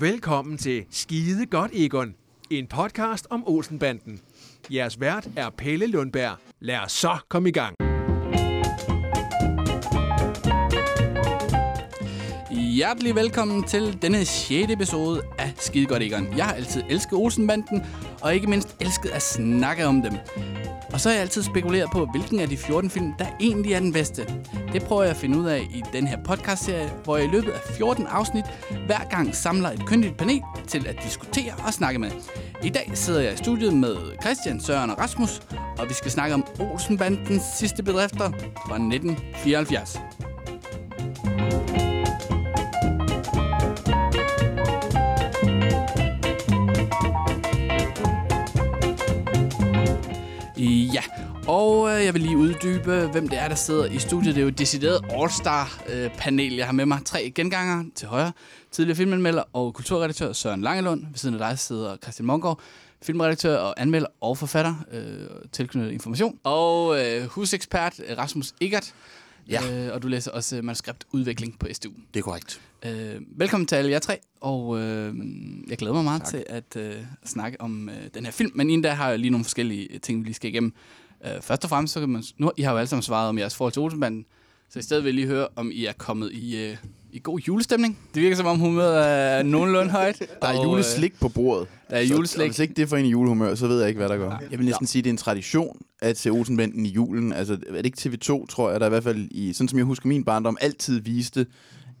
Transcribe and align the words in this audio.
Velkommen 0.00 0.58
til 0.58 0.84
Skide 0.90 1.46
Godt 1.46 1.70
Egon, 1.74 2.14
en 2.50 2.66
podcast 2.66 3.26
om 3.30 3.44
Olsenbanden. 3.46 4.20
Jeres 4.70 5.00
vært 5.00 5.28
er 5.36 5.50
Pelle 5.50 5.86
Lundberg. 5.86 6.36
Lad 6.60 6.78
os 6.78 6.92
så 6.92 7.16
komme 7.28 7.48
i 7.48 7.52
gang. 7.52 7.76
Hjertelig 12.50 13.14
velkommen 13.14 13.62
til 13.62 14.02
denne 14.02 14.24
6. 14.24 14.50
episode 14.72 15.22
af 15.38 15.52
Skide 15.58 15.86
Godt 15.86 16.02
Egon. 16.02 16.36
Jeg 16.36 16.44
har 16.44 16.54
altid 16.54 16.82
elsket 16.90 17.12
Olsenbanden, 17.12 17.82
og 18.20 18.34
ikke 18.34 18.46
mindst 18.46 18.76
elsket 18.80 19.10
at 19.10 19.22
snakke 19.22 19.86
om 19.86 20.02
dem. 20.02 20.12
Og 20.92 21.00
så 21.00 21.08
har 21.08 21.14
jeg 21.14 21.22
altid 21.22 21.42
spekuleret 21.42 21.90
på, 21.92 22.06
hvilken 22.06 22.40
af 22.40 22.48
de 22.48 22.56
14 22.56 22.90
film, 22.90 23.12
der 23.18 23.26
egentlig 23.40 23.72
er 23.72 23.80
den 23.80 23.92
bedste. 23.92 24.26
Det 24.72 24.82
prøver 24.82 25.02
jeg 25.02 25.10
at 25.10 25.16
finde 25.16 25.38
ud 25.38 25.46
af 25.46 25.58
i 25.70 25.82
den 25.92 26.06
her 26.06 26.18
podcastserie, 26.24 26.92
hvor 27.04 27.16
jeg 27.16 27.26
i 27.26 27.30
løbet 27.30 27.50
af 27.50 27.60
14 27.60 28.06
afsnit 28.06 28.44
hver 28.86 29.08
gang 29.10 29.34
samler 29.34 29.70
et 29.70 29.86
kyndigt 29.86 30.16
panel 30.16 30.42
til 30.66 30.86
at 30.88 30.96
diskutere 31.04 31.52
og 31.66 31.72
snakke 31.72 31.98
med. 31.98 32.10
I 32.62 32.68
dag 32.68 32.90
sidder 32.94 33.20
jeg 33.20 33.32
i 33.32 33.36
studiet 33.36 33.74
med 33.74 33.96
Christian, 34.22 34.60
Søren 34.60 34.90
og 34.90 34.98
Rasmus, 34.98 35.42
og 35.78 35.88
vi 35.88 35.94
skal 35.94 36.10
snakke 36.10 36.34
om 36.34 36.46
Olsenbandens 36.60 37.42
sidste 37.42 37.82
bedrifter 37.82 38.30
fra 38.68 38.74
1974. 38.74 39.98
og 51.48 51.90
øh, 51.90 52.04
jeg 52.04 52.14
vil 52.14 52.22
lige 52.22 52.36
uddybe, 52.36 53.06
hvem 53.06 53.28
det 53.28 53.38
er, 53.38 53.48
der 53.48 53.54
sidder 53.54 53.86
i 53.86 53.98
studiet. 53.98 54.34
Det 54.34 54.40
er 54.40 54.42
jo 54.42 54.48
et 54.48 54.58
decideret 54.58 55.04
All-Star-panel. 55.10 56.54
Jeg 56.54 56.66
har 56.66 56.72
med 56.72 56.86
mig 56.86 57.00
tre 57.04 57.32
genganger 57.34 57.84
til 57.94 58.08
højre. 58.08 58.32
Tidligere 58.70 58.96
filmanmelder 58.96 59.42
og 59.52 59.74
kulturredaktør 59.74 60.32
Søren 60.32 60.62
Langelund. 60.62 61.00
Ved 61.00 61.16
siden 61.16 61.34
af 61.34 61.50
dig 61.50 61.58
sidder 61.58 61.96
Christian 61.96 62.26
Mongård, 62.26 62.60
filmredaktør 63.02 63.58
og 63.58 63.74
anmelder 63.80 64.08
og 64.20 64.38
forfatter, 64.38 64.74
øh, 64.92 65.26
tilknyttet 65.52 65.92
information. 65.92 66.38
Og 66.44 67.04
øh, 67.04 67.26
husekspert 67.26 68.00
Rasmus 68.18 68.54
Egert. 68.60 68.94
Ja. 69.50 69.86
Øh, 69.86 69.94
og 69.94 70.02
du 70.02 70.08
læser 70.08 70.30
også 70.30 70.62
manuskriptudvikling 70.62 71.58
på 71.58 71.66
SDU. 71.72 71.90
Det 72.14 72.20
er 72.20 72.24
korrekt. 72.24 72.60
Øh, 72.86 73.20
velkommen 73.36 73.66
til 73.66 73.76
alle 73.76 73.90
jer 73.90 73.98
tre, 73.98 74.18
og 74.40 74.80
øh, 74.80 75.14
jeg 75.68 75.78
glæder 75.78 75.94
mig 75.94 76.04
meget 76.04 76.22
tak. 76.22 76.30
til 76.30 76.44
at 76.48 76.76
øh, 76.76 76.94
snakke 77.24 77.60
om 77.60 77.88
øh, 77.88 77.94
den 78.14 78.24
her 78.24 78.32
film. 78.32 78.52
Men 78.54 78.70
inden 78.70 78.82
da 78.82 78.90
har 78.90 79.10
jeg 79.10 79.18
lige 79.18 79.30
nogle 79.30 79.44
forskellige 79.44 79.98
ting, 79.98 80.20
vi 80.20 80.24
lige 80.24 80.34
skal 80.34 80.50
igennem. 80.50 80.72
Øh, 81.24 81.30
først 81.42 81.64
og 81.64 81.70
fremmest, 81.70 81.94
så 81.94 82.00
kan 82.00 82.08
man, 82.08 82.22
nu, 82.38 82.50
I 82.56 82.62
har 82.62 82.72
jo 82.72 82.78
alle 82.78 82.88
sammen 82.88 83.02
svaret 83.02 83.28
om 83.28 83.38
jeres 83.38 83.54
forhold 83.56 83.72
til 83.72 83.82
Olsenbanden, 83.82 84.26
så 84.70 84.78
i 84.78 84.82
stedet 84.82 85.04
vil 85.04 85.08
jeg 85.08 85.14
lige 85.14 85.26
høre, 85.26 85.48
om 85.56 85.70
I 85.72 85.84
er 85.86 85.92
kommet 85.92 86.32
i, 86.32 86.64
øh, 86.64 86.76
i 87.12 87.20
god 87.22 87.38
julestemning. 87.40 87.98
Det 88.14 88.22
virker 88.22 88.36
som 88.36 88.46
om 88.46 88.58
humøret 88.58 89.06
er 89.08 89.42
nogenlunde 89.42 89.90
højt. 89.90 90.18
Der 90.42 90.48
er 90.48 90.58
og, 90.58 90.64
juleslik 90.64 91.20
på 91.20 91.28
bordet. 91.28 91.68
Der 91.90 91.96
er 91.96 92.06
Så- 92.06 92.14
juleslik. 92.14 92.40
og 92.42 92.48
Hvis 92.48 92.58
ikke 92.58 92.74
det 92.74 92.88
får 92.88 92.96
en 92.96 93.04
i 93.06 93.10
julehumør, 93.10 93.54
så 93.54 93.66
ved 93.66 93.78
jeg 93.78 93.88
ikke, 93.88 93.98
hvad 93.98 94.08
der 94.08 94.16
gør. 94.16 94.38
Jeg 94.50 94.58
vil 94.58 94.66
næsten 94.66 94.86
sige, 94.86 95.00
at 95.00 95.04
det 95.04 95.10
er 95.10 95.12
en 95.12 95.16
tradition 95.16 95.78
at 96.02 96.18
se 96.18 96.30
Olsenbanden 96.30 96.86
i 96.86 96.88
julen. 96.88 97.32
Altså, 97.32 97.52
er 97.68 97.82
det 97.82 97.86
ikke 97.86 97.98
TV2, 98.00 98.46
tror 98.46 98.70
jeg, 98.70 98.80
der 98.80 98.86
i 98.86 98.88
hvert 98.88 99.02
fald, 99.04 99.28
i, 99.30 99.52
sådan 99.52 99.68
som 99.68 99.78
jeg 99.78 99.86
husker 99.86 100.08
min 100.08 100.24
barndom, 100.24 100.56
altid 100.60 101.00
viste 101.00 101.46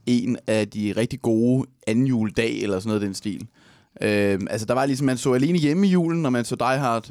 en 0.06 0.36
af 0.46 0.68
de 0.68 0.94
rigtig 0.96 1.22
gode 1.22 1.66
anden 1.86 2.06
juledag, 2.06 2.62
eller 2.62 2.78
sådan 2.80 2.88
noget 2.88 3.02
den 3.02 3.14
stil. 3.14 3.46
Øhm, 4.02 4.46
altså, 4.50 4.66
der 4.66 4.74
var 4.74 4.86
ligesom, 4.86 5.06
man 5.06 5.16
så 5.16 5.32
alene 5.32 5.58
hjemme 5.58 5.86
i 5.86 5.90
julen, 5.90 6.22
når 6.22 6.30
man 6.30 6.44
så 6.44 6.56
Die 6.56 6.66
Hard, 6.78 7.10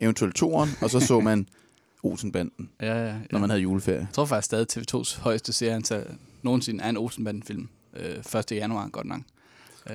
eventuelt 0.00 0.34
toren, 0.34 0.70
og 0.82 0.90
så 0.90 1.00
så 1.00 1.20
man 1.20 1.48
Olsenbanden, 2.02 2.70
Ja, 2.80 2.86
ja, 2.86 3.04
ja. 3.06 3.14
når 3.30 3.38
man 3.38 3.50
havde 3.50 3.62
juleferie. 3.62 3.98
Jeg 3.98 4.08
tror 4.12 4.24
faktisk 4.24 4.46
stadig 4.46 4.66
TV2's 4.78 5.20
højeste 5.20 5.52
serieantal 5.52 6.06
nogensinde 6.42 6.84
er 6.84 6.88
en 6.88 6.96
Olsenbanden-film. 6.96 7.68
Øh, 7.96 8.40
1. 8.40 8.52
januar, 8.52 8.88
godt 8.88 9.06
nok. 9.06 9.20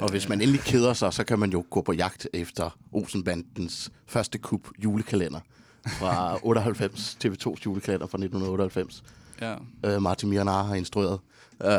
Og 0.02 0.12
hvis 0.12 0.30
man 0.30 0.42
endelig 0.42 0.62
keder 0.62 0.94
sig, 0.94 1.14
så 1.14 1.23
kan 1.23 1.40
man 1.40 1.52
jo 1.52 1.66
gå 1.70 1.82
på 1.82 1.94
jagt 1.94 2.28
efter 2.34 2.78
Olsenbandens 2.92 3.92
første 4.08 4.38
kub 4.38 4.67
julekalender 4.84 5.40
fra 5.88 6.38
98, 6.44 7.17
TV2's 7.26 7.62
julekalender 7.66 8.08
fra 8.08 8.17
1998. 8.17 9.04
Ja. 9.42 9.56
Uh, 9.95 10.02
Martin 10.04 10.30
Miranar 10.30 10.64
har 10.64 10.76
instrueret. 10.76 11.20
Uh, 11.64 11.70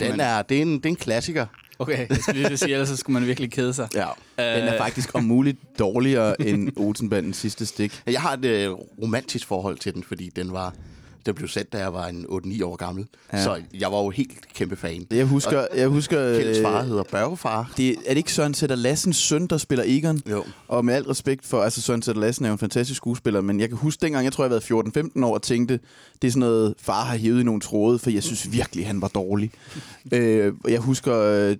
den 0.00 0.10
man- 0.10 0.20
er, 0.20 0.42
det, 0.42 0.58
er 0.58 0.62
en, 0.62 0.72
det 0.76 0.86
er 0.86 0.90
en 0.90 0.96
klassiker. 0.96 1.46
Okay, 1.80 2.06
jeg 2.08 2.18
skulle 2.20 2.48
lige 2.48 2.56
sige, 2.56 2.72
ellers 2.72 2.88
så 2.88 2.96
skulle 2.96 3.14
man 3.14 3.26
virkelig 3.26 3.50
kede 3.50 3.74
sig. 3.74 3.88
Ja. 3.94 4.06
Den 4.38 4.68
er 4.68 4.78
faktisk 4.78 5.14
om 5.14 5.24
muligt 5.24 5.58
dårligere 5.78 6.42
end 6.42 6.70
Olsenbandens 6.76 7.36
sidste 7.36 7.66
stik. 7.66 8.02
Jeg 8.06 8.20
har 8.20 8.32
et 8.32 8.44
øh, 8.44 8.70
romantisk 9.02 9.46
forhold 9.46 9.78
til 9.78 9.94
den, 9.94 10.02
fordi 10.02 10.30
den 10.36 10.52
var 10.52 10.74
den 11.26 11.34
blev 11.34 11.48
sendt, 11.48 11.72
da 11.72 11.78
jeg 11.78 11.92
var 11.92 12.06
en 12.06 12.26
8-9 12.28 12.64
år 12.64 12.76
gammel. 12.76 13.06
Ja. 13.32 13.44
Så 13.44 13.62
jeg 13.74 13.92
var 13.92 14.02
jo 14.02 14.10
helt 14.10 14.54
kæmpe 14.54 14.76
fan. 14.76 15.06
Jeg 15.10 15.26
husker, 15.26 15.66
jeg 15.76 15.88
husker 15.88 16.16
Kjelds 16.38 16.58
øh, 16.58 16.64
far 16.64 16.82
hedder 16.82 17.02
Børgefar. 17.02 17.72
det, 17.76 17.90
er 17.90 18.08
det 18.08 18.16
ikke 18.16 18.32
Søren 18.32 18.54
Sætter 18.54 18.76
Lassens 18.76 19.16
søn, 19.16 19.46
der 19.46 19.58
spiller 19.58 19.84
Egon? 19.88 20.22
Jo. 20.30 20.44
Og 20.68 20.84
med 20.84 20.94
al 20.94 21.02
respekt 21.02 21.46
for, 21.46 21.62
altså 21.62 21.82
Søren 21.82 22.02
Sætter 22.02 22.20
Lassen 22.20 22.44
er 22.44 22.48
jo 22.48 22.52
en 22.52 22.58
fantastisk 22.58 22.96
skuespiller, 22.96 23.40
men 23.40 23.60
jeg 23.60 23.68
kan 23.68 23.78
huske 23.78 24.00
dengang, 24.02 24.24
jeg 24.24 24.32
tror, 24.32 24.44
jeg 24.44 24.50
var 24.50 24.92
14-15 25.18 25.24
år 25.24 25.34
og 25.34 25.42
tænkte, 25.42 25.80
det 26.22 26.28
er 26.28 26.32
sådan 26.32 26.40
noget, 26.40 26.74
far 26.78 27.04
har 27.04 27.16
hævet 27.16 27.40
i 27.40 27.44
nogle 27.44 27.60
tråde, 27.60 27.98
for 27.98 28.10
jeg 28.10 28.22
synes 28.22 28.52
virkelig, 28.52 28.86
han 28.86 29.02
var 29.02 29.08
dårlig. 29.08 29.50
øh, 30.12 30.52
og 30.64 30.72
jeg 30.72 30.80
husker 30.80 31.16
øh, 31.16 31.56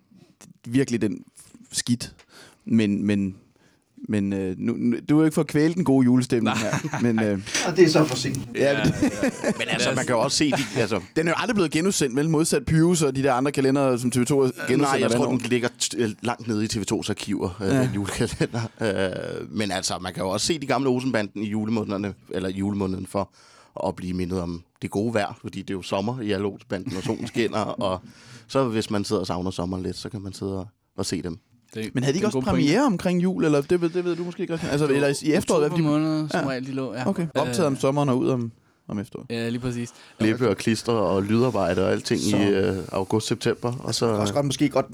virkelig 0.66 1.02
den 1.02 1.24
skidt, 1.72 2.14
men, 2.64 3.06
men, 3.06 3.36
men 4.08 4.32
øh, 4.32 4.54
nu, 4.58 4.72
nu, 4.78 4.96
du 5.08 5.16
er 5.16 5.20
jo 5.20 5.24
ikke 5.24 5.34
for 5.34 5.40
at 5.40 5.46
kvæle 5.46 5.74
den 5.74 5.84
gode 5.84 6.04
julestemning 6.04 6.56
her, 6.58 7.00
men 7.02 7.20
øh, 7.22 7.32
Og 7.66 7.76
det 7.76 7.84
er 7.84 7.88
så 7.88 8.04
for 8.04 8.16
sent. 8.16 8.38
ja, 8.54 8.78
ja. 8.78 8.84
Men 9.58 9.68
altså, 9.68 9.92
man 9.96 10.06
kan 10.06 10.14
jo 10.14 10.20
også 10.20 10.36
se, 10.36 10.50
de, 10.50 10.80
altså, 10.80 11.00
den 11.16 11.26
er 11.28 11.30
jo 11.30 11.34
aldrig 11.38 11.54
blevet 11.54 11.70
genudsendt, 11.70 12.16
vel 12.16 12.28
modsat 12.30 12.64
Pyrus 12.64 13.02
og 13.02 13.16
de 13.16 13.22
der 13.22 13.32
andre 13.32 13.52
kalendere, 13.52 13.98
som 13.98 14.12
TV2 14.16 14.20
genudsender. 14.34 14.76
Nej, 14.76 14.98
jeg 15.00 15.10
tror, 15.10 15.26
år. 15.26 15.30
den 15.30 15.40
ligger 15.40 15.68
t- 15.82 15.96
øh, 16.02 16.10
langt 16.22 16.48
nede 16.48 16.64
i 16.64 16.68
TV2's 16.72 17.10
arkiver, 17.10 17.50
øh, 17.62 17.68
Ja. 17.68 17.74
ja. 17.80 17.88
julekalender. 17.94 18.60
Øh, 19.40 19.56
men 19.56 19.70
altså, 19.70 19.98
man 19.98 20.14
kan 20.14 20.22
jo 20.22 20.28
også 20.30 20.46
se 20.46 20.58
de 20.58 20.66
gamle 20.66 20.88
Olsenbanden 20.88 21.42
i 21.42 21.48
julemånederne, 21.48 22.14
eller 22.30 22.48
julemåneden 22.48 23.06
for 23.06 23.30
at 23.88 23.96
blive 23.96 24.14
mindet 24.14 24.40
om 24.40 24.62
det 24.82 24.90
gode 24.90 25.14
vejr, 25.14 25.38
fordi 25.40 25.58
det 25.62 25.70
er 25.70 25.74
jo 25.74 25.82
sommer 25.82 26.20
i 26.20 26.32
alle 26.32 26.46
Olsenbanden, 26.46 26.96
og 26.96 27.02
solen 27.02 27.26
skinner, 27.26 27.58
og 27.58 28.00
så 28.50 28.64
hvis 28.68 28.90
man 28.90 29.04
sidder 29.04 29.20
og 29.20 29.26
savner 29.26 29.50
sommeren 29.50 29.82
lidt, 29.82 29.96
så 29.96 30.08
kan 30.08 30.20
man 30.22 30.32
sidde 30.32 30.58
og, 30.58 30.66
og 30.96 31.06
se 31.06 31.22
dem. 31.22 31.38
Det, 31.74 31.90
Men 31.94 32.02
havde 32.02 32.12
de 32.14 32.16
ikke 32.18 32.26
også 32.26 32.40
premiere 32.40 32.82
omkring 32.86 33.22
jul, 33.22 33.44
eller 33.44 33.60
det, 33.60 33.80
ved- 33.80 33.88
det 33.90 34.04
ved 34.04 34.16
du 34.16 34.24
måske 34.24 34.40
ikke, 34.40 34.50
Christian? 34.56 34.70
Altså, 34.72 34.86
eller 34.86 35.08
i 35.22 35.32
efteråret, 35.32 35.60
hvad 35.62 35.70
Oktober 35.70 35.90
fordi... 35.90 36.04
måned, 36.04 36.28
som 36.28 36.40
Ja. 36.44 36.48
regel, 36.48 36.66
de 36.66 36.72
lå. 36.72 36.94
Ja. 36.94 37.08
Okay, 37.08 37.26
optaget 37.34 37.66
om 37.66 37.76
sommeren 37.76 38.08
og 38.08 38.18
ud 38.18 38.28
om, 38.28 38.52
om 38.88 38.98
efteråret. 38.98 39.26
Ja, 39.30 39.48
lige 39.48 39.60
præcis. 39.60 39.90
Klippe 40.18 40.48
og 40.50 40.56
klister 40.56 40.92
og 40.92 41.22
lydarbejde 41.22 41.84
og 41.84 41.92
alting 41.92 42.20
Så- 42.20 42.36
i 42.36 42.48
øh, 42.48 42.76
august-september. 42.92 43.72
Og 43.78 43.94
så, 43.94 44.06
også 44.06 44.34
godt 44.34 44.46
måske 44.46 44.68
godt 44.68 44.86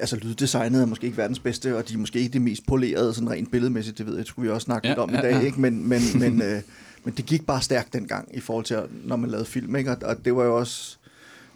altså 0.00 0.16
lyddesignet 0.16 0.82
er 0.82 0.86
måske 0.86 1.04
ikke 1.06 1.16
verdens 1.18 1.38
bedste, 1.38 1.76
og 1.76 1.88
de 1.88 1.94
er 1.94 1.98
måske 1.98 2.18
ikke 2.18 2.32
det 2.32 2.42
mest 2.42 2.66
polerede 2.66 3.14
sådan 3.14 3.30
rent 3.30 3.50
billedmæssigt, 3.50 3.98
det 3.98 4.06
ved 4.06 4.12
jeg, 4.14 4.18
det 4.18 4.26
skulle 4.28 4.48
vi 4.48 4.54
også 4.54 4.64
snakke 4.64 4.88
Ja, 4.88 4.92
lidt 4.94 4.98
om 4.98 5.10
ja, 5.10 5.18
i 5.18 5.22
dag, 5.22 5.32
ja. 5.32 5.40
ikke? 5.40 5.60
Men, 5.60 5.88
men, 5.88 6.00
men, 6.14 6.42
øh, 6.48 6.60
men 7.04 7.14
det 7.16 7.26
gik 7.26 7.46
bare 7.46 7.62
stærkt 7.62 7.92
dengang 7.92 8.28
i 8.36 8.40
forhold 8.40 8.64
til, 8.64 8.76
når 9.04 9.16
man 9.16 9.30
lavede 9.30 9.46
film, 9.46 9.76
ikke? 9.76 9.90
Og, 9.90 9.96
og 10.02 10.24
det 10.24 10.36
var 10.36 10.44
jo 10.44 10.56
også, 10.58 10.98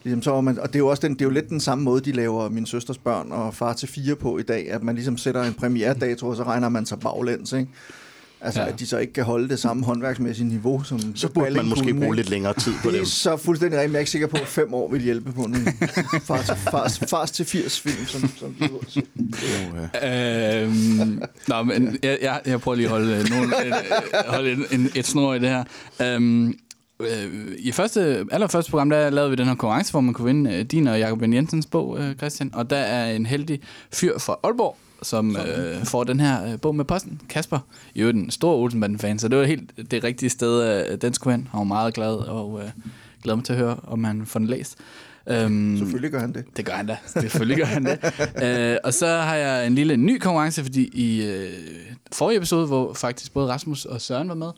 ligesom 0.05 0.23
så 0.23 0.41
man, 0.41 0.59
og 0.59 0.69
det 0.69 0.75
er 0.75 0.79
jo 0.79 0.89
også 0.89 1.01
den, 1.09 1.15
det 1.15 1.21
er 1.21 1.25
jo 1.25 1.31
lidt 1.31 1.49
den 1.49 1.61
samme 1.61 1.85
måde, 1.85 2.01
de 2.01 2.13
laver 2.13 2.49
Min 2.49 2.67
Søsters 2.67 2.99
Børn 2.99 3.33
og 3.33 3.55
Far 3.55 3.73
til 3.73 3.89
Fire 3.89 4.15
på 4.17 4.39
i 4.39 4.43
dag, 4.43 4.71
at 4.71 4.83
man 4.83 4.95
ligesom 4.95 5.17
sætter 5.19 5.43
en 5.43 5.55
premiere-dato, 5.55 6.29
og 6.29 6.37
så 6.37 6.43
regner 6.43 6.69
man 6.69 6.87
sig 6.87 6.99
baglæns, 7.01 7.53
ikke? 7.53 7.69
Altså, 8.41 8.61
Ja. 8.61 8.69
at 8.69 8.79
de 8.81 8.87
så 8.87 8.99
ikke 8.99 9.13
kan 9.13 9.25
holde 9.25 9.49
det 9.49 9.59
samme 9.59 9.85
håndværksmæssige 9.85 10.49
niveau, 10.49 10.83
som 10.83 11.17
så 11.17 11.29
burde 11.29 11.51
man 11.55 11.67
måske 11.67 11.83
kunne, 11.83 11.93
bruge 11.95 12.07
ikke? 12.07 12.17
lidt 12.17 12.31
længere 12.31 12.55
tid 12.55 12.73
på 12.83 12.89
Det 12.89 12.95
er 12.95 12.99
dem. 12.99 13.07
så 13.07 13.37
fuldstændig 13.37 13.79
rigtigt, 13.79 13.91
men 13.91 13.95
jeg 13.95 13.99
er 13.99 14.01
ikke 14.01 14.11
sikker 14.11 14.27
på, 14.27 14.37
at 14.37 14.47
fem 14.47 14.75
år 14.75 14.91
vil 14.91 15.03
hjælpe 15.03 15.33
på 15.33 15.43
en 15.43 15.55
far 16.29 16.43
til, 16.43 16.55
fars, 16.71 16.99
fars 16.99 17.31
til 17.31 17.45
80 17.47 17.81
film, 17.81 18.07
som, 18.07 18.31
som 18.39 18.55
de. 18.61 18.69
Så, 18.89 19.03
Øhm, 20.07 21.23
nå, 21.49 21.63
men 21.63 21.99
jeg, 22.03 22.19
jeg, 22.23 22.41
jeg 22.47 22.61
prøver 22.61 22.77
lige 22.77 22.87
at 22.87 22.91
holde, 22.91 23.15
øh, 23.17 23.31
nogle, 23.31 23.67
øh, 23.67 23.73
holde 24.27 24.53
en, 24.53 24.65
en, 24.81 24.91
et 24.95 25.07
snor 25.07 25.35
i 25.35 25.39
det 25.39 25.49
her. 25.49 25.65
Øhm, 26.03 26.55
øh, 27.01 27.53
I 27.59 27.73
første, 27.73 28.27
allerførste 28.33 28.71
program, 28.71 28.91
der 28.91 29.11
lavede 29.11 29.31
vi 29.31 29.37
den 29.37 29.45
her 29.45 29.55
konkurrence, 29.55 29.91
hvor 29.91 30.01
man 30.01 30.15
kunne 30.15 30.27
vinde 30.27 30.55
øh, 30.55 30.65
din 30.65 30.87
og 30.87 30.99
Jacob 30.99 31.19
Ben 31.19 31.35
Jensens 31.35 31.67
bog, 31.67 31.99
øh, 32.01 32.17
Christian. 32.17 32.51
Og 32.55 32.71
der 32.71 32.77
er 32.77 33.13
en 33.13 33.27
heldig 33.27 33.61
fyr 33.93 34.19
fra 34.19 34.37
Aalborg, 34.43 34.77
som 35.03 35.37
øh, 35.37 35.85
får 35.85 36.05
den 36.05 36.21
her 36.21 36.53
øh, 36.53 36.61
bog 36.61 36.75
med 36.75 36.85
posten. 36.85 37.21
Kasper, 37.29 37.59
øvrigt 37.97 38.19
en 38.19 38.31
stor 38.31 38.55
Olsenbanden-fan, 38.55 39.19
så 39.19 39.29
det 39.29 39.39
var 39.39 39.45
helt 39.45 39.91
det 39.91 40.05
rigtige 40.05 40.31
sted, 40.31 40.87
øh, 40.91 40.99
den 41.01 41.15
skulle 41.15 41.37
hen. 41.37 41.49
Han 41.51 41.59
var 41.59 41.65
meget 41.65 41.95
glad, 41.95 42.15
og 42.15 42.61
øh, 42.65 42.71
glæder 43.23 43.37
mig 43.37 43.45
til 43.45 43.53
at 43.53 43.59
høre, 43.59 43.77
om 43.87 44.05
han 44.05 44.27
får 44.27 44.39
den 44.39 44.49
læst. 44.49 44.79
Øhm, 45.27 45.77
selvfølgelig 45.79 46.11
gør 46.11 46.21
han 46.21 46.33
det. 46.33 46.45
det 46.57 46.65
gør 46.65 46.73
han 46.73 46.87
da. 46.87 46.97
Selvfølgelig 47.07 47.57
gør 47.57 47.65
han 47.65 47.85
det. 47.85 47.99
øh, 48.45 48.77
og 48.85 48.95
så 48.95 49.07
har 49.07 49.35
jeg 49.35 49.67
en 49.67 49.75
lille 49.75 49.97
ny 49.97 50.19
konkurrence, 50.19 50.63
fordi 50.63 50.91
i 50.93 51.27
øh, 51.27 51.53
forrige 52.13 52.37
episode, 52.37 52.67
hvor 52.67 52.95
faktisk 52.95 53.33
både 53.33 53.49
Rasmus 53.49 53.85
og 53.85 54.01
Søren 54.01 54.29
var 54.29 54.35
med, 54.35 54.51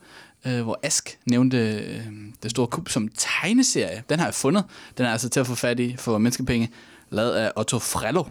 øh, 0.47 0.63
hvor 0.63 0.79
Ask 0.83 1.19
nævnte 1.27 1.59
øh, 1.59 2.01
det 2.43 2.51
store 2.51 2.67
kub 2.67 2.89
som 2.89 3.09
tegneserie. 3.19 4.03
Den 4.09 4.19
har 4.19 4.27
jeg 4.27 4.35
fundet. 4.35 4.65
Den 4.99 5.07
er 5.07 5.11
altså 5.11 5.29
til 5.29 5.41
at 5.41 5.47
få 5.47 5.55
fat 5.55 5.81
i 5.81 5.97
for 5.99 6.19
menneskepenge, 6.19 6.71
lavet 7.11 7.33
af 7.33 7.53
Otto 7.57 7.79
Frello. 7.79 8.25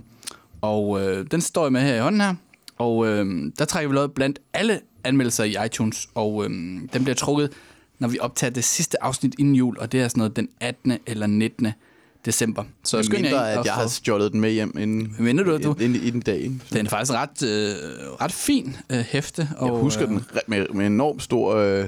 Og 0.62 1.01
øh, 1.01 1.25
den 1.31 1.41
står 1.41 1.65
jeg 1.65 1.71
med 1.71 1.81
her 1.81 1.95
i 1.95 2.00
hånden 2.00 2.21
her. 2.21 2.35
Og 2.77 3.07
øh, 3.07 3.51
der 3.59 3.65
trækker 3.65 3.89
vi 3.89 3.95
lod 3.95 4.07
blandt 4.07 4.39
alle 4.53 4.79
anmeldelser 5.03 5.44
i 5.44 5.56
iTunes, 5.65 6.07
og 6.15 6.44
øh, 6.45 6.50
den 6.94 7.03
bliver 7.03 7.13
trukket, 7.15 7.50
når 8.00 8.07
vi 8.07 8.19
optager 8.19 8.51
det 8.51 8.63
sidste 8.63 9.03
afsnit 9.03 9.35
inden 9.39 9.56
jul, 9.56 9.77
og 9.79 9.91
det 9.91 10.01
er 10.01 10.07
sådan 10.07 10.19
noget 10.19 10.35
den 10.35 10.50
18. 10.59 10.97
eller 11.07 11.27
19. 11.27 11.67
december. 12.25 12.63
Så 12.83 12.89
Så 12.97 13.03
skynd 13.03 13.17
jer 13.17 13.21
mindre, 13.31 13.51
ind 13.51 13.59
at 13.59 13.65
jeg 13.65 13.73
har 13.73 13.88
stjålet 13.88 14.31
den 14.31 14.41
med 14.41 14.51
hjem 14.51 14.77
inden, 14.79 15.15
Mener 15.19 15.44
du, 15.44 15.57
du- 15.57 15.75
inden, 15.79 16.03
inden 16.03 16.21
dag. 16.21 16.38
Ikke? 16.39 16.56
Så 16.65 16.75
Den 16.75 16.85
er 16.85 16.89
faktisk 16.89 17.12
ret, 17.12 17.44
øh, 17.44 17.75
ret 18.21 18.31
fin 18.31 18.75
øh, 18.89 18.97
hæfte. 18.97 19.47
jeg 19.51 19.59
og, 19.71 19.79
husker 19.79 20.03
øh, 20.03 20.09
den 20.09 20.25
med, 20.47 20.65
med 20.73 20.85
enormt 20.88 21.23
stor 21.23 21.56
øh, 21.56 21.88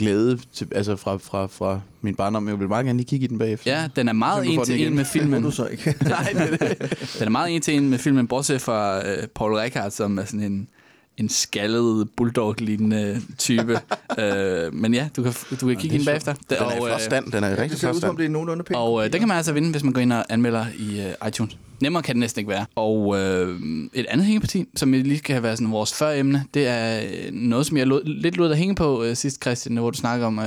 glæde 0.00 0.38
til, 0.54 0.66
altså 0.74 0.96
fra, 0.96 1.16
fra, 1.16 1.46
fra 1.46 1.80
min 2.00 2.14
barndom. 2.14 2.48
Jeg 2.48 2.60
vil 2.60 2.68
meget 2.68 2.86
gerne 2.86 2.96
lige 2.96 3.06
kigge 3.08 3.24
i 3.24 3.26
den 3.26 3.38
bagefter. 3.38 3.72
Ja, 3.80 3.88
den 3.96 4.08
er 4.08 4.12
meget 4.12 4.46
en 4.46 4.64
til 4.64 4.86
en 4.86 4.94
med 4.94 5.04
Det 5.04 5.12
filmen. 5.20 5.42
du 5.42 5.50
så 5.50 5.66
ikke. 5.66 5.94
Nej, 6.08 6.32
det 6.32 6.62
er 6.62 6.74
det. 6.74 7.14
Den 7.18 7.26
er 7.26 7.30
meget 7.30 7.54
en 7.54 7.60
til 7.62 7.74
en 7.74 7.90
med 7.90 7.98
filmen, 7.98 8.26
bortset 8.26 8.60
fra 8.60 9.08
øh, 9.08 9.26
Paul 9.34 9.54
Rickard, 9.54 9.90
som 9.90 10.18
er 10.18 10.24
sådan 10.24 10.42
en, 10.42 10.68
en 11.16 11.28
skaldet 11.28 12.08
bulldog-lignende 12.16 13.20
type. 13.38 13.80
øh, 14.20 14.74
men 14.74 14.94
ja, 14.94 15.08
du 15.16 15.22
kan, 15.22 15.32
du 15.60 15.66
kan 15.66 15.76
kigge 15.76 15.96
ind 15.96 16.04
bagefter. 16.06 16.34
Den 16.50 16.56
er 16.60 16.70
i 16.72 16.76
øh, 16.76 16.82
flot 16.86 17.00
stand. 17.00 17.32
Den 17.32 17.44
er 17.44 17.48
i 17.48 17.50
Det 17.50 17.58
rigtig 17.58 17.78
ser 17.78 17.86
flot 17.86 17.94
ud 17.94 18.00
som, 18.00 18.08
stand. 18.08 18.18
det 18.18 18.24
er 18.24 18.28
nogenlunde 18.28 18.64
pænt. 18.64 18.76
Og 18.76 19.04
øh, 19.06 19.12
den 19.12 19.18
kan 19.20 19.28
man 19.28 19.36
altså 19.36 19.52
vinde, 19.52 19.70
hvis 19.70 19.84
man 19.84 19.92
går 19.92 20.00
ind 20.00 20.12
og 20.12 20.24
anmelder 20.28 20.66
i 20.78 21.00
øh, 21.00 21.28
iTunes. 21.28 21.56
Nemmere 21.80 22.02
kan 22.02 22.14
det 22.14 22.20
næsten 22.20 22.40
ikke 22.40 22.50
være. 22.50 22.66
Og 22.74 23.18
øh, 23.18 23.60
et 23.94 24.06
andet 24.06 24.26
hængeparti, 24.26 24.64
som 24.76 24.92
lige 24.92 25.18
skal 25.18 25.42
være 25.42 25.56
sådan 25.56 25.72
vores 25.72 25.94
føremne, 25.94 26.44
det 26.54 26.66
er 26.66 27.02
øh, 27.02 27.32
noget, 27.32 27.66
som 27.66 27.76
jeg 27.76 27.86
lod, 27.86 28.04
lidt 28.04 28.36
lod 28.36 28.50
at 28.50 28.56
hænge 28.58 28.74
på 28.74 29.04
øh, 29.04 29.16
sidst, 29.16 29.42
Christian, 29.42 29.76
hvor 29.76 29.90
du 29.90 29.98
snakker 29.98 30.26
om 30.26 30.38
øh, 30.38 30.46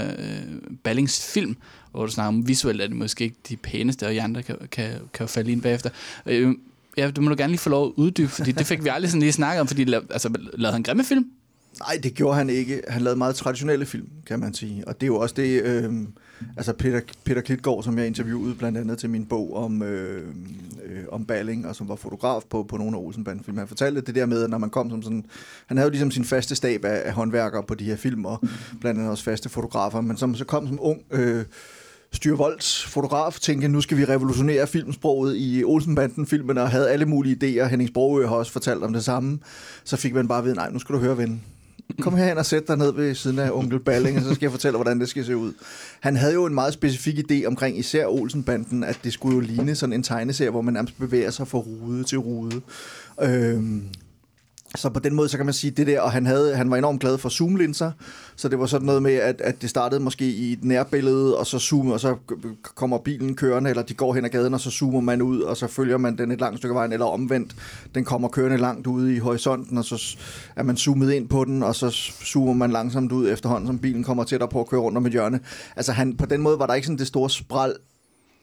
Ballings 0.83 1.31
film, 1.33 1.55
hvor 1.91 2.05
du 2.05 2.11
snakker 2.11 2.27
om 2.27 2.47
visuelt, 2.47 2.81
er 2.81 2.87
det 2.87 2.95
måske 2.95 3.23
ikke 3.23 3.37
de 3.49 3.57
pæneste, 3.57 4.05
og 4.05 4.13
I 4.13 4.17
andre 4.17 4.43
kan, 4.43 4.55
kan, 4.71 4.91
kan 5.13 5.27
falde 5.27 5.51
ind 5.51 5.61
bagefter. 5.61 5.89
Øh, 6.25 6.53
ja, 6.97 7.11
du 7.11 7.21
må 7.21 7.29
du 7.29 7.35
gerne 7.37 7.51
lige 7.51 7.59
få 7.59 7.69
lov 7.69 7.87
at 7.87 7.91
uddybe, 7.95 8.29
fordi 8.29 8.51
det 8.51 8.65
fik 8.65 8.83
vi 8.83 8.89
aldrig 8.89 9.11
sådan 9.11 9.21
lige 9.21 9.31
snakket 9.31 9.61
om, 9.61 9.67
fordi 9.67 9.85
la- 9.85 10.07
altså, 10.09 10.29
lavede 10.53 10.73
han 10.73 10.83
grimme 10.83 11.03
film? 11.03 11.25
Nej, 11.79 11.99
det 12.03 12.13
gjorde 12.13 12.37
han 12.37 12.49
ikke. 12.49 12.81
Han 12.87 13.01
lavede 13.01 13.17
meget 13.17 13.35
traditionelle 13.35 13.85
film, 13.85 14.07
kan 14.27 14.39
man 14.39 14.53
sige. 14.53 14.87
Og 14.87 15.01
det 15.01 15.03
er 15.03 15.07
jo 15.07 15.19
også 15.19 15.35
det, 15.37 15.61
øh, 15.63 15.93
altså 16.57 16.73
Peter, 16.73 17.01
Peter 17.25 17.41
Klitgaard, 17.41 17.83
som 17.83 17.97
jeg 17.97 18.07
interviewede 18.07 18.55
blandt 18.55 18.77
andet 18.77 18.97
til 18.97 19.09
min 19.09 19.25
bog 19.25 19.55
om, 19.55 19.81
øh, 19.81 20.27
øh, 20.85 21.03
om 21.11 21.25
Balling, 21.25 21.67
og 21.67 21.75
som 21.75 21.89
var 21.89 21.95
fotograf 21.95 22.41
på, 22.49 22.63
på 22.63 22.77
nogle 22.77 22.97
af 22.97 23.01
Olsenbanden-film. 23.01 23.57
Han 23.57 23.67
fortalte 23.67 24.01
det 24.01 24.15
der 24.15 24.25
med, 24.25 24.43
at 24.43 24.49
når 24.49 24.57
man 24.57 24.69
kom 24.69 24.89
som 24.89 25.03
sådan... 25.03 25.25
Han 25.67 25.77
havde 25.77 25.87
jo 25.87 25.91
ligesom 25.91 26.11
sin 26.11 26.25
faste 26.25 26.55
stab 26.55 26.85
af, 26.85 27.01
af 27.05 27.13
håndværkere 27.13 27.63
på 27.63 27.75
de 27.75 27.83
her 27.83 27.95
film, 27.95 28.25
og 28.25 28.39
blandt 28.81 28.99
andet 28.99 29.11
også 29.11 29.23
faste 29.23 29.49
fotografer. 29.49 30.01
Men 30.01 30.17
som 30.17 30.35
så 30.35 30.45
kom 30.45 30.67
som 30.67 30.79
ung... 30.81 31.01
Øh, 31.11 31.45
Styrvolds 32.13 32.85
fotograf 32.85 33.39
tænkte, 33.39 33.67
nu 33.67 33.81
skal 33.81 33.97
vi 33.97 34.05
revolutionere 34.05 34.67
filmsproget 34.67 35.35
i 35.37 35.63
Olsenbanden-filmen, 35.63 36.57
og 36.57 36.69
havde 36.69 36.89
alle 36.89 37.05
mulige 37.05 37.35
idéer. 37.35 37.65
Henning 37.65 37.89
Sprogø 37.89 38.27
har 38.27 38.35
også 38.35 38.51
fortalt 38.51 38.83
om 38.83 38.93
det 38.93 39.03
samme. 39.03 39.39
Så 39.83 39.97
fik 39.97 40.13
man 40.13 40.27
bare 40.27 40.37
at 40.37 40.45
vide, 40.45 40.55
nej, 40.55 40.69
nu 40.71 40.79
skal 40.79 40.95
du 40.95 40.99
høre, 40.99 41.17
ven. 41.17 41.41
Kom 42.01 42.15
herhen 42.15 42.37
og 42.37 42.45
sæt 42.45 42.67
dig 42.67 42.77
ned 42.77 42.93
ved 42.93 43.15
siden 43.15 43.39
af 43.39 43.51
onkel 43.51 43.79
Balling, 43.79 44.17
og 44.17 44.23
så 44.23 44.33
skal 44.33 44.45
jeg 44.45 44.51
fortælle, 44.51 44.77
hvordan 44.77 44.99
det 44.99 45.09
skal 45.09 45.25
se 45.25 45.37
ud. 45.37 45.53
Han 45.99 46.15
havde 46.15 46.33
jo 46.33 46.45
en 46.45 46.53
meget 46.53 46.73
specifik 46.73 47.19
idé 47.19 47.45
omkring 47.45 47.79
især 47.79 48.07
Olsenbanden, 48.07 48.83
at 48.83 48.99
det 49.03 49.13
skulle 49.13 49.35
jo 49.35 49.39
ligne 49.39 49.75
sådan 49.75 49.93
en 49.93 50.03
tegneserie, 50.03 50.51
hvor 50.51 50.61
man 50.61 50.73
nærmest 50.73 50.99
bevæger 50.99 51.31
sig 51.31 51.47
fra 51.47 51.57
rude 51.57 52.03
til 52.03 52.17
rude. 52.17 52.61
Øhm, 53.21 53.83
så 54.75 54.89
på 54.89 54.99
den 54.99 55.15
måde, 55.15 55.29
så 55.29 55.37
kan 55.37 55.45
man 55.45 55.53
sige 55.53 55.71
det 55.71 55.87
der, 55.87 56.01
og 56.01 56.11
han, 56.11 56.25
havde, 56.25 56.55
han 56.55 56.71
var 56.71 56.77
enormt 56.77 57.01
glad 57.01 57.17
for 57.17 57.29
zoomlinser, 57.29 57.91
så 58.35 58.49
det 58.49 58.59
var 58.59 58.65
sådan 58.65 58.85
noget 58.85 59.03
med, 59.03 59.13
at, 59.13 59.41
at 59.41 59.61
det 59.61 59.69
startede 59.69 60.01
måske 60.01 60.25
i 60.25 60.53
et 60.53 60.63
nærbillede, 60.63 61.37
og 61.37 61.47
så 61.47 61.59
zoomer, 61.59 61.93
og 61.93 61.99
så 61.99 62.15
kommer 62.75 62.97
bilen 62.97 63.35
kørende, 63.35 63.69
eller 63.69 63.83
de 63.83 63.93
går 63.93 64.13
hen 64.13 64.25
ad 64.25 64.29
gaden, 64.29 64.53
og 64.53 64.59
så 64.59 64.71
zoomer 64.71 65.01
man 65.01 65.21
ud, 65.21 65.41
og 65.41 65.57
så 65.57 65.67
følger 65.67 65.97
man 65.97 66.17
den 66.17 66.31
et 66.31 66.39
langt 66.39 66.57
stykke 66.57 66.75
vejen, 66.75 66.91
eller 66.91 67.05
omvendt, 67.05 67.55
den 67.95 68.03
kommer 68.03 68.27
kørende 68.27 68.57
langt 68.57 68.87
ude 68.87 69.15
i 69.15 69.19
horisonten, 69.19 69.77
og 69.77 69.85
så 69.85 70.17
er 70.55 70.63
man 70.63 70.77
zoomet 70.77 71.11
ind 71.11 71.29
på 71.29 71.45
den, 71.45 71.63
og 71.63 71.75
så 71.75 71.89
zoomer 72.25 72.53
man 72.53 72.71
langsomt 72.71 73.11
ud 73.11 73.29
efterhånden, 73.29 73.67
som 73.67 73.79
bilen 73.79 74.03
kommer 74.03 74.23
tættere 74.23 74.49
på 74.49 74.59
at 74.59 74.67
køre 74.67 74.81
rundt 74.81 74.97
om 74.97 75.05
et 75.05 75.11
hjørne. 75.11 75.39
Altså 75.75 75.91
han, 75.91 76.17
på 76.17 76.25
den 76.25 76.41
måde 76.41 76.59
var 76.59 76.67
der 76.67 76.73
ikke 76.73 76.87
sådan 76.87 76.99
det 76.99 77.07
store 77.07 77.29
spral 77.29 77.75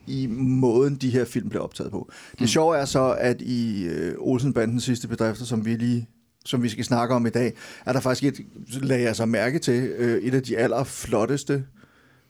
i 0.06 0.26
måden, 0.37 0.94
de 0.94 1.11
her 1.11 1.25
film 1.25 1.49
blev 1.49 1.62
optaget 1.62 1.91
på. 1.91 2.11
Det 2.38 2.49
sjove 2.49 2.76
er 2.76 2.85
så, 2.85 3.17
at 3.19 3.41
i 3.41 3.85
øh, 3.85 4.15
Olsenbandens 4.19 4.85
sidste 4.85 5.09
bedrifter, 5.09 5.44
som 5.44 5.65
vi 5.65 5.76
lige 5.76 6.09
som 6.45 6.63
vi 6.63 6.69
skal 6.69 6.85
snakke 6.85 7.15
om 7.15 7.27
i 7.27 7.31
dag, 7.31 7.53
er 7.87 7.93
der 7.93 8.01
faktisk 8.01 8.41
et, 8.41 8.47
lagde 8.83 9.03
jeg 9.03 9.17
så 9.17 9.27
mærke 9.27 9.59
til, 9.59 9.83
øh, 9.99 10.23
et 10.23 10.35
af 10.35 10.43
de 10.43 10.57
allerflotteste 10.59 11.65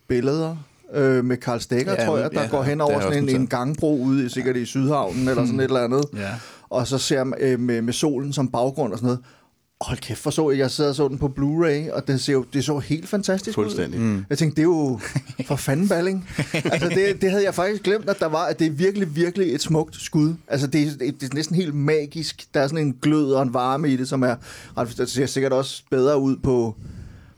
billeder 0.08 0.56
øh, 0.94 1.24
med 1.24 1.36
Karl 1.36 1.60
Stegger, 1.60 1.92
Ja, 1.98 2.06
tror 2.06 2.18
jeg, 2.18 2.30
der 2.32 2.42
ja, 2.42 2.48
går 2.48 2.62
hen 2.62 2.80
over 2.80 3.00
sådan 3.00 3.28
en, 3.28 3.36
en 3.36 3.46
gangbro 3.46 3.98
ude, 4.02 4.30
sikkert 4.30 4.56
i 4.56 4.64
Sydhavnen 4.64 5.28
eller 5.28 5.46
sådan 5.46 5.60
et 5.60 5.64
eller 5.64 5.84
andet. 5.84 6.04
Ja. 6.16 6.30
Og 6.68 6.86
så 6.86 6.98
ser 6.98 7.24
man 7.24 7.38
øh, 7.42 7.60
med, 7.60 7.82
med 7.82 7.92
solen 7.92 8.32
som 8.32 8.48
baggrund 8.48 8.92
og 8.92 8.98
sådan 8.98 9.06
noget. 9.06 9.20
Hold 9.80 9.98
kæft, 9.98 10.20
for 10.20 10.30
så 10.30 10.50
jeg, 10.50 10.58
jeg 10.58 10.70
sad 10.70 10.88
og 10.88 10.94
så 10.94 11.08
den 11.08 11.18
på 11.18 11.32
Blu-ray, 11.38 11.92
og 11.94 12.06
det, 12.08 12.20
ser 12.20 12.32
jo, 12.32 12.44
det 12.52 12.64
så 12.64 12.78
helt 12.78 13.08
fantastisk 13.08 13.58
ud. 13.58 13.64
Fuldstændig. 13.64 14.00
Mm. 14.00 14.24
Jeg 14.30 14.38
tænkte, 14.38 14.56
det 14.56 14.62
er 14.62 14.64
jo 14.64 15.00
for 15.46 15.56
fanden 15.56 15.88
balling. 15.88 16.28
altså, 16.72 16.88
det, 16.88 17.22
det 17.22 17.30
havde 17.30 17.44
jeg 17.44 17.54
faktisk 17.54 17.82
glemt, 17.82 18.08
at 18.08 18.20
der 18.20 18.26
var, 18.26 18.44
at 18.46 18.58
det 18.58 18.66
er 18.66 18.70
virkelig, 18.70 19.16
virkelig 19.16 19.54
et 19.54 19.62
smukt 19.62 19.96
skud. 19.96 20.34
Altså, 20.48 20.66
det, 20.66 20.82
er- 20.82 20.90
det, 20.90 21.20
det 21.20 21.30
er 21.30 21.34
næsten 21.34 21.56
helt 21.56 21.74
magisk. 21.74 22.46
Der 22.54 22.60
er 22.60 22.68
sådan 22.68 22.86
en 22.86 22.96
glød 23.02 23.32
og 23.32 23.42
en 23.42 23.54
varme 23.54 23.88
i 23.88 23.96
det, 23.96 24.08
som 24.08 24.22
er 24.22 24.34
ret, 24.76 24.94
det 24.98 25.10
ser 25.10 25.26
sikkert 25.26 25.52
også 25.52 25.82
bedre 25.90 26.18
ud 26.20 26.36
på, 26.36 26.76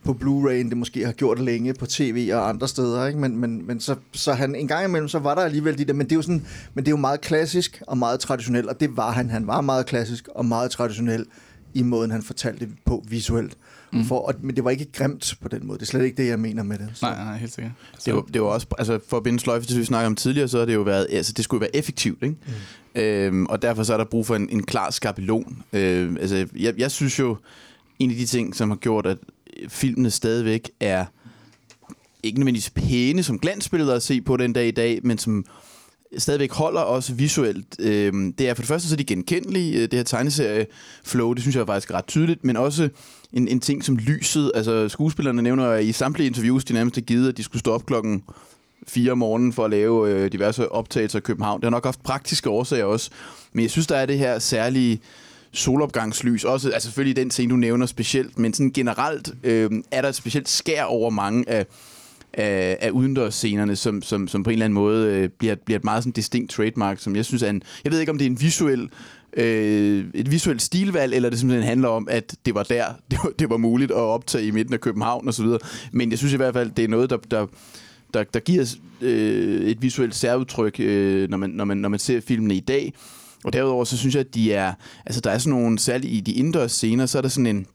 på 0.04 0.12
Blu-ray, 0.22 0.52
end 0.52 0.68
det 0.68 0.76
måske 0.78 1.04
har 1.06 1.12
gjort 1.12 1.40
længe 1.40 1.74
på 1.74 1.86
tv 1.86 2.30
og 2.34 2.48
andre 2.48 2.68
steder. 2.68 3.06
Ikke? 3.06 3.18
Men, 3.18 3.36
men, 3.36 3.66
men 3.66 3.80
så, 3.80 3.94
så 4.12 4.32
han, 4.32 4.54
en 4.54 4.68
gang 4.68 4.84
imellem, 4.84 5.08
så 5.08 5.18
var 5.18 5.34
der 5.34 5.42
alligevel 5.42 5.78
de 5.78 5.84
der, 5.84 5.92
men 5.92 6.06
det 6.06 6.12
er 6.12 6.16
jo 6.16 6.22
sådan, 6.22 6.46
men 6.74 6.84
det 6.84 6.88
er 6.88 6.92
jo 6.92 6.96
meget 7.00 7.20
klassisk 7.20 7.82
og 7.86 7.98
meget 7.98 8.20
traditionel, 8.20 8.68
og 8.68 8.80
det 8.80 8.96
var 8.96 9.10
han. 9.12 9.30
Han 9.30 9.46
var 9.46 9.60
meget 9.60 9.86
klassisk 9.86 10.28
og 10.34 10.44
meget 10.46 10.70
traditionel 10.70 11.26
i 11.74 11.82
måden, 11.82 12.10
han 12.10 12.22
fortalte 12.22 12.66
det 12.66 12.74
på 12.84 13.04
visuelt. 13.08 13.56
Mm. 13.92 14.04
For, 14.04 14.18
og, 14.18 14.34
men 14.40 14.56
det 14.56 14.64
var 14.64 14.70
ikke 14.70 14.92
grimt 14.92 15.34
på 15.40 15.48
den 15.48 15.66
måde. 15.66 15.78
Det 15.78 15.82
er 15.82 15.86
slet 15.86 16.04
ikke 16.04 16.22
det, 16.22 16.28
jeg 16.28 16.38
mener 16.38 16.62
med 16.62 16.78
det. 16.78 16.90
Så. 16.94 17.06
Nej, 17.06 17.24
nej, 17.24 17.38
helt 17.38 17.52
sikkert. 17.52 17.72
Det 18.04 18.14
var, 18.14 18.22
det 18.22 18.42
var 18.42 18.48
også, 18.48 18.66
altså 18.78 19.00
for 19.08 19.16
at 19.16 19.22
binde 19.22 19.40
sløjfe 19.40 19.66
til, 19.66 19.78
vi 19.78 19.84
snakkede 19.84 20.06
om 20.06 20.16
tidligere, 20.16 20.48
så 20.48 20.58
har 20.58 20.64
det 20.64 20.74
jo 20.74 20.82
været, 20.82 21.06
altså 21.10 21.32
det 21.32 21.44
skulle 21.44 21.60
være 21.60 21.76
effektivt, 21.76 22.22
ikke? 22.22 22.36
Mm. 22.94 23.00
Øhm, 23.00 23.46
og 23.46 23.62
derfor 23.62 23.82
så 23.82 23.92
er 23.92 23.96
der 23.96 24.04
brug 24.04 24.26
for 24.26 24.36
en, 24.36 24.48
en 24.50 24.62
klar 24.62 24.90
skabelon. 24.90 25.62
Øhm, 25.72 26.16
altså, 26.16 26.46
jeg, 26.56 26.74
jeg 26.78 26.90
synes 26.90 27.18
jo, 27.18 27.36
en 27.98 28.10
af 28.10 28.16
de 28.16 28.26
ting, 28.26 28.56
som 28.56 28.70
har 28.70 28.76
gjort, 28.76 29.06
at 29.06 29.18
filmene 29.68 30.10
stadigvæk 30.10 30.70
er 30.80 31.04
ikke 32.22 32.38
nødvendigvis 32.38 32.70
pæne 32.70 33.22
som 33.22 33.38
glansbilleder 33.38 33.94
at 33.94 34.02
se 34.02 34.20
på 34.20 34.36
den 34.36 34.52
dag 34.52 34.68
i 34.68 34.70
dag, 34.70 35.00
men 35.02 35.18
som 35.18 35.44
stadigvæk 36.18 36.52
holder 36.52 36.80
også 36.80 37.14
visuelt. 37.14 37.66
Øh, 37.78 38.12
det 38.38 38.48
er 38.48 38.54
for 38.54 38.62
det 38.62 38.68
første 38.68 38.88
så 38.88 38.94
er 38.94 38.96
de 38.96 39.04
genkendelige, 39.04 39.74
øh, 39.74 39.82
det 39.82 39.94
her 39.94 40.02
tegneserie-flow, 40.02 41.32
det 41.32 41.42
synes 41.42 41.56
jeg 41.56 41.62
er 41.62 41.66
faktisk 41.66 41.90
ret 41.94 42.06
tydeligt, 42.06 42.44
men 42.44 42.56
også 42.56 42.88
en, 43.32 43.48
en 43.48 43.60
ting 43.60 43.84
som 43.84 43.96
lyset. 43.96 44.52
Altså 44.54 44.88
skuespillerne 44.88 45.42
nævner 45.42 45.66
at 45.66 45.84
i 45.84 45.92
samtlige 45.92 46.26
interviews, 46.26 46.64
de 46.64 46.74
nærmest 46.74 46.96
har 46.96 47.02
givet, 47.02 47.28
at 47.28 47.36
de 47.36 47.42
skulle 47.42 47.60
stå 47.60 47.72
op 47.72 47.86
klokken 47.86 48.22
4 48.88 49.12
om 49.12 49.18
morgenen 49.18 49.52
for 49.52 49.64
at 49.64 49.70
lave 49.70 50.10
øh, 50.10 50.32
diverse 50.32 50.72
optagelser 50.72 51.18
i 51.18 51.22
København. 51.22 51.60
Det 51.60 51.64
har 51.64 51.70
nok 51.70 51.84
haft 51.84 52.02
praktiske 52.02 52.50
årsager 52.50 52.84
også, 52.84 53.10
men 53.52 53.62
jeg 53.62 53.70
synes, 53.70 53.86
der 53.86 53.96
er 53.96 54.06
det 54.06 54.18
her 54.18 54.38
særlige 54.38 55.00
solopgangslys. 55.52 56.44
Også, 56.44 56.70
altså 56.70 56.88
selvfølgelig 56.88 57.16
den 57.16 57.30
scene, 57.30 57.50
du 57.50 57.56
nævner 57.56 57.86
specielt, 57.86 58.38
men 58.38 58.54
sådan 58.54 58.70
generelt 58.70 59.34
øh, 59.42 59.70
er 59.90 60.02
der 60.02 60.08
et 60.08 60.14
specielt 60.14 60.48
skær 60.48 60.84
over 60.84 61.10
mange 61.10 61.48
af, 61.48 61.66
af, 62.34 62.78
af 62.80 62.90
udendørsscenerne, 62.90 63.76
som, 63.76 64.02
som, 64.02 64.28
som 64.28 64.42
på 64.42 64.50
en 64.50 64.52
eller 64.52 64.64
anden 64.64 64.74
måde 64.74 65.06
øh, 65.06 65.28
bliver, 65.28 65.54
bliver 65.54 65.78
et 65.78 65.84
meget 65.84 66.02
sådan 66.02 66.12
distinkt 66.12 66.50
trademark, 66.50 66.98
som 66.98 67.16
jeg 67.16 67.24
synes 67.24 67.42
er 67.42 67.50
en... 67.50 67.62
Jeg 67.84 67.92
ved 67.92 68.00
ikke, 68.00 68.12
om 68.12 68.18
det 68.18 68.24
er 68.24 68.30
en 68.30 68.40
visuel, 68.40 68.90
øh, 69.36 70.04
et 70.14 70.30
visuelt 70.30 70.62
stilvalg, 70.62 71.14
eller 71.14 71.30
det 71.30 71.38
simpelthen 71.38 71.68
handler 71.68 71.88
om, 71.88 72.08
at 72.10 72.36
det 72.46 72.54
var 72.54 72.62
der, 72.62 72.84
det 73.10 73.18
var, 73.24 73.30
det 73.38 73.50
var 73.50 73.56
muligt 73.56 73.90
at 73.90 73.96
optage 73.96 74.46
i 74.46 74.50
midten 74.50 74.74
af 74.74 74.80
København 74.80 75.28
osv. 75.28 75.46
Men 75.92 76.10
jeg 76.10 76.18
synes 76.18 76.32
i 76.32 76.36
hvert 76.36 76.54
fald, 76.54 76.70
det 76.70 76.84
er 76.84 76.88
noget, 76.88 77.10
der, 77.10 77.16
der, 77.30 77.46
der, 78.14 78.24
der 78.24 78.40
giver 78.40 78.76
øh, 79.00 79.60
et 79.60 79.82
visuelt 79.82 80.14
særudtryk, 80.14 80.80
øh, 80.80 81.30
når, 81.30 81.36
man, 81.36 81.50
når, 81.50 81.64
man, 81.64 81.76
når 81.76 81.88
man 81.88 81.98
ser 81.98 82.20
filmene 82.20 82.54
i 82.54 82.60
dag. 82.60 82.92
Og 83.44 83.52
derudover, 83.52 83.84
så 83.84 83.96
synes 83.96 84.14
jeg, 84.14 84.20
at 84.20 84.34
de 84.34 84.52
er... 84.52 84.72
Altså, 85.06 85.20
der 85.20 85.30
er 85.30 85.38
sådan 85.38 85.58
nogle... 85.58 85.78
Særligt 85.78 86.12
i 86.12 86.20
de 86.20 86.32
indendørs 86.32 86.72
scener, 86.72 87.06
så 87.06 87.18
er 87.18 87.22
der 87.22 87.28
sådan 87.28 87.46
en 87.46 87.66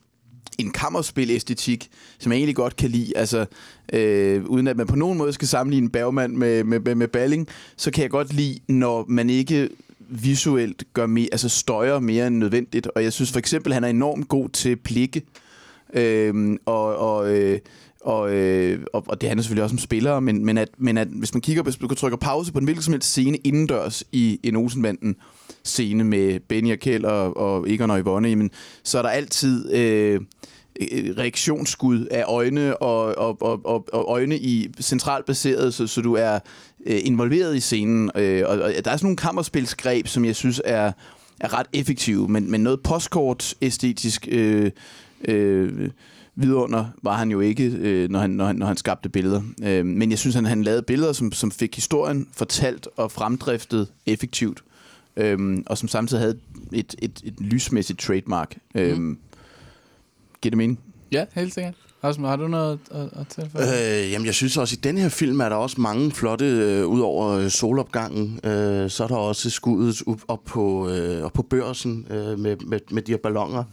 en 0.57 0.71
kammerspil-æstetik, 0.71 1.89
som 2.19 2.31
jeg 2.31 2.37
egentlig 2.37 2.55
godt 2.55 2.75
kan 2.75 2.89
lide. 2.89 3.17
Altså, 3.17 3.45
øh, 3.93 4.43
uden 4.45 4.67
at 4.67 4.77
man 4.77 4.87
på 4.87 4.95
nogen 4.95 5.17
måde 5.17 5.33
skal 5.33 5.47
sammenligne 5.47 5.89
Bergman 5.89 6.37
med, 6.37 6.63
med, 6.63 6.79
med, 6.79 6.95
med 6.95 7.07
Balling, 7.07 7.47
så 7.77 7.91
kan 7.91 8.01
jeg 8.01 8.09
godt 8.09 8.33
lide, 8.33 8.59
når 8.67 9.05
man 9.07 9.29
ikke 9.29 9.69
visuelt 10.09 10.83
gør 10.93 11.05
mere, 11.05 11.27
altså 11.31 11.49
støjer 11.49 11.99
mere 11.99 12.27
end 12.27 12.37
nødvendigt. 12.37 12.87
Og 12.87 13.03
jeg 13.03 13.13
synes 13.13 13.31
for 13.31 13.39
eksempel, 13.39 13.73
han 13.73 13.83
er 13.83 13.87
enormt 13.87 14.27
god 14.27 14.49
til 14.49 14.75
plikke. 14.75 15.21
Øh, 15.93 16.57
og, 16.65 16.95
og, 16.95 17.35
øh, 17.35 17.59
og, 18.01 18.33
øh, 18.33 18.79
og, 18.93 19.03
og 19.07 19.21
det 19.21 19.29
handler 19.29 19.41
selvfølgelig 19.43 19.63
også 19.63 19.73
om 19.73 19.79
spillere, 19.79 20.21
men, 20.21 20.45
men, 20.45 20.57
at, 20.57 20.69
men 20.77 20.97
at 20.97 21.07
hvis 21.07 21.33
man 21.33 21.41
kigger, 21.41 21.63
hvis 21.63 21.75
du 21.75 21.87
trykker 21.87 22.17
pause 22.17 22.53
på 22.53 22.59
en 22.59 22.65
hvilken 22.65 22.83
som 22.83 22.93
helst 22.93 23.09
scene 23.09 23.37
indendørs 23.37 24.03
i 24.11 24.39
en 24.43 24.55
Olsenbanden 24.55 25.15
scene 25.67 26.03
med 26.03 26.39
Benny 26.39 26.71
og 26.71 26.79
Kjell 26.79 27.05
og, 27.05 27.37
og 27.37 27.69
Egon 27.69 27.91
og 27.91 27.99
Yvonne, 27.99 28.29
jamen, 28.29 28.51
så 28.83 28.97
er 28.97 29.01
der 29.01 29.09
altid 29.09 29.73
øh, 29.73 30.21
øh, 30.81 31.17
reaktionsskud 31.17 32.05
af 32.05 32.23
øjne 32.27 32.77
og, 32.77 33.17
og, 33.17 33.41
og, 33.41 33.61
og, 33.65 33.87
og 33.93 34.05
øjne 34.07 34.37
i 34.37 34.71
centralt 34.81 35.25
baseret, 35.25 35.73
så, 35.73 35.87
så 35.87 36.01
du 36.01 36.13
er 36.13 36.39
øh, 36.85 36.99
involveret 37.03 37.55
i 37.55 37.59
scenen. 37.59 38.11
Øh, 38.15 38.43
og, 38.45 38.59
og 38.59 38.71
der 38.85 38.91
er 38.91 38.97
sådan 38.97 38.99
nogle 39.01 39.17
kammerspilsgreb, 39.17 40.07
som 40.07 40.25
jeg 40.25 40.35
synes 40.35 40.61
er, 40.65 40.91
er 41.39 41.59
ret 41.59 41.67
effektive, 41.73 42.27
men, 42.27 42.51
men 42.51 42.61
noget 42.61 42.81
postkort 42.83 43.53
æstetisk 43.61 44.27
øh, 44.31 44.71
øh, 45.25 45.89
vidunder 46.35 46.85
var 47.03 47.13
han 47.13 47.31
jo 47.31 47.39
ikke, 47.39 47.63
øh, 47.63 48.09
når, 48.09 48.19
han, 48.19 48.29
når, 48.29 48.45
han, 48.45 48.55
når 48.55 48.65
han 48.65 48.77
skabte 48.77 49.09
billeder. 49.09 49.41
Øh, 49.63 49.85
men 49.85 50.09
jeg 50.11 50.19
synes, 50.19 50.35
han, 50.35 50.45
han 50.45 50.63
lavede 50.63 50.81
billeder, 50.81 51.13
som, 51.13 51.31
som 51.31 51.51
fik 51.51 51.75
historien 51.75 52.27
fortalt 52.33 52.87
og 52.95 53.11
fremdriftet 53.11 53.87
effektivt. 54.05 54.63
Øh, 55.17 55.57
og 55.65 55.77
som 55.77 55.87
samtidig 55.89 56.21
havde 56.21 56.37
et, 56.73 56.95
et, 57.01 57.21
et 57.23 57.33
lysmæssigt 57.39 57.99
trademark. 57.99 58.57
Øh, 58.75 58.97
Mm. 58.97 59.17
Giver 60.41 60.51
det 60.51 60.57
mening? 60.57 60.79
Ja, 61.11 61.25
helt 61.35 61.53
sikkert. 61.53 61.73
Rasmus, 62.03 62.27
har 62.27 62.35
du 62.35 62.47
noget 62.47 62.79
at, 62.91 63.01
at 63.19 63.27
tilføje? 63.27 64.03
Øh, 64.05 64.11
jamen, 64.11 64.25
jeg 64.25 64.33
synes 64.33 64.57
også, 64.57 64.73
at 64.73 64.77
i 64.85 64.89
den 64.89 64.97
her 64.97 65.09
film 65.09 65.39
er 65.39 65.49
der 65.49 65.55
også 65.55 65.81
mange 65.81 66.11
flotte, 66.11 66.45
øh, 66.45 66.87
ud 66.87 66.99
over 66.99 67.27
øh, 67.27 67.49
solopgangen, 67.49 68.39
øh, 68.43 68.89
så 68.89 69.03
er 69.03 69.07
der 69.07 69.15
også 69.15 69.49
skuddet 69.49 70.01
op, 70.07 70.21
op, 70.27 70.43
på, 70.45 70.89
øh, 70.89 71.23
op 71.23 71.33
på 71.33 71.41
børsen 71.41 72.07
øh, 72.09 72.39
med, 72.39 72.55
med, 72.57 72.79
med 72.91 73.01
de 73.01 73.11
her 73.11 73.17
ballonger. 73.23 73.63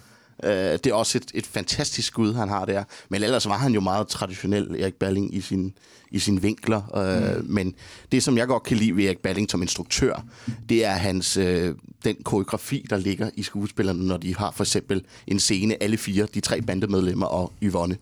Øh, 0.42 0.52
det 0.52 0.86
er 0.86 0.94
også 0.94 1.18
et, 1.18 1.30
et 1.34 1.46
fantastisk 1.46 2.08
skud, 2.08 2.34
han 2.34 2.48
har 2.48 2.64
der. 2.64 2.84
Men 3.08 3.22
ellers 3.22 3.48
var 3.48 3.58
han 3.58 3.72
jo 3.72 3.80
meget 3.80 4.08
traditionel, 4.08 4.80
Erik 4.80 4.94
Balling, 4.94 5.34
i 5.34 5.40
sin, 5.40 5.72
i 6.10 6.18
sine 6.18 6.42
vinkler. 6.42 6.96
Øh, 6.96 7.36
mm. 7.36 7.46
Men 7.52 7.74
det, 8.12 8.22
som 8.22 8.38
jeg 8.38 8.46
godt 8.46 8.62
kan 8.62 8.76
lide 8.76 8.96
ved 8.96 9.04
Erik 9.04 9.18
Balling 9.18 9.50
som 9.50 9.62
instruktør, 9.62 10.24
det 10.68 10.84
er 10.84 10.92
hans, 10.92 11.36
øh, 11.36 11.74
den 12.04 12.16
koreografi, 12.24 12.86
der 12.90 12.96
ligger 12.96 13.30
i 13.34 13.42
skuespillerne, 13.42 14.06
når 14.06 14.16
de 14.16 14.36
har 14.36 14.50
for 14.50 14.64
eksempel 14.64 15.04
en 15.26 15.40
scene, 15.40 15.82
alle 15.82 15.96
fire, 15.96 16.26
de 16.34 16.40
tre 16.40 16.62
bandemedlemmer 16.62 17.26
og 17.26 17.52
Yvonne, 17.62 17.96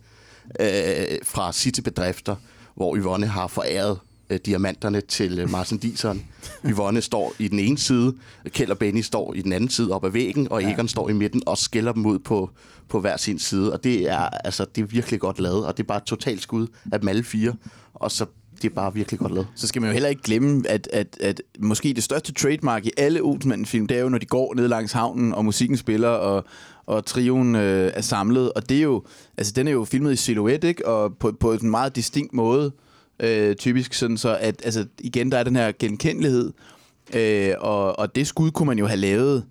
øh, 0.60 1.18
fra 1.22 1.52
City 1.52 1.80
Bedrifter, 1.80 2.36
hvor 2.74 2.96
Yvonne 2.96 3.26
har 3.26 3.46
foræret 3.46 3.98
øh, 4.32 4.38
diamanterne 4.46 5.00
til 5.00 5.38
øh, 5.38 5.50
Martin 5.50 5.78
Dison. 5.78 6.22
Yvonne 6.66 7.00
står 7.00 7.34
i 7.38 7.48
den 7.48 7.58
ene 7.58 7.78
side, 7.78 8.14
Kjeld 8.48 8.70
og 8.70 8.78
Benny 8.78 9.00
står 9.00 9.34
i 9.34 9.42
den 9.42 9.52
anden 9.52 9.70
side 9.70 9.92
op 9.92 10.04
ad 10.04 10.10
væggen, 10.10 10.48
og 10.50 10.64
Egon 10.64 10.88
står 10.88 11.08
i 11.08 11.12
midten 11.12 11.42
og 11.46 11.58
skælder 11.58 11.92
dem 11.92 12.06
ud 12.06 12.18
på, 12.18 12.50
på 12.88 13.00
hver 13.00 13.16
sin 13.16 13.38
side. 13.38 13.72
Og 13.72 13.84
det 13.84 14.10
er, 14.10 14.18
altså, 14.18 14.64
det 14.74 14.82
er 14.82 14.86
virkelig 14.86 15.20
godt 15.20 15.40
lavet, 15.40 15.66
og 15.66 15.76
det 15.76 15.82
er 15.82 15.86
bare 15.86 15.98
et 15.98 16.04
totalt 16.04 16.42
skud 16.42 16.66
af 16.92 17.00
dem 17.00 17.08
alle 17.08 17.24
fire. 17.24 17.54
Og 17.94 18.10
så 18.10 18.26
det 18.62 18.70
er 18.70 18.74
bare 18.74 18.94
virkelig 18.94 19.20
godt 19.20 19.32
lavet. 19.32 19.48
Så 19.54 19.66
skal 19.66 19.82
man 19.82 19.90
jo 19.90 19.92
heller 19.92 20.08
ikke 20.08 20.22
glemme, 20.22 20.62
at, 20.68 20.88
at, 20.92 21.18
at 21.20 21.42
måske 21.58 21.92
det 21.94 22.02
største 22.02 22.32
trademark 22.32 22.86
i 22.86 22.90
alle 22.96 23.20
Olsenmanden-film, 23.20 23.86
det 23.86 23.96
er 23.96 24.00
jo, 24.00 24.08
når 24.08 24.18
de 24.18 24.26
går 24.26 24.54
ned 24.54 24.68
langs 24.68 24.92
havnen, 24.92 25.34
og 25.34 25.44
musikken 25.44 25.76
spiller, 25.76 26.08
og, 26.08 26.44
og 26.86 27.06
trioen 27.06 27.54
øh, 27.54 27.92
er 27.94 28.00
samlet. 28.00 28.52
Og 28.52 28.68
det 28.68 28.76
er 28.76 28.82
jo, 28.82 29.04
altså 29.38 29.52
den 29.56 29.68
er 29.68 29.72
jo 29.72 29.84
filmet 29.84 30.12
i 30.12 30.16
silhouette, 30.16 30.68
ikke? 30.68 30.88
Og 30.88 31.16
på, 31.16 31.32
på 31.40 31.52
en 31.52 31.70
meget 31.70 31.96
distinkt 31.96 32.32
måde, 32.32 32.72
øh, 33.20 33.56
typisk 33.56 33.94
sådan 33.94 34.16
så, 34.16 34.36
at 34.40 34.62
altså, 34.64 34.86
igen, 34.98 35.32
der 35.32 35.38
er 35.38 35.44
den 35.44 35.56
her 35.56 35.72
genkendelighed, 35.78 36.52
øh, 37.14 37.54
og, 37.58 37.98
og 37.98 38.14
det 38.14 38.26
skud 38.26 38.50
kunne 38.50 38.66
man 38.66 38.78
jo 38.78 38.86
have 38.86 39.00
lavet 39.00 39.44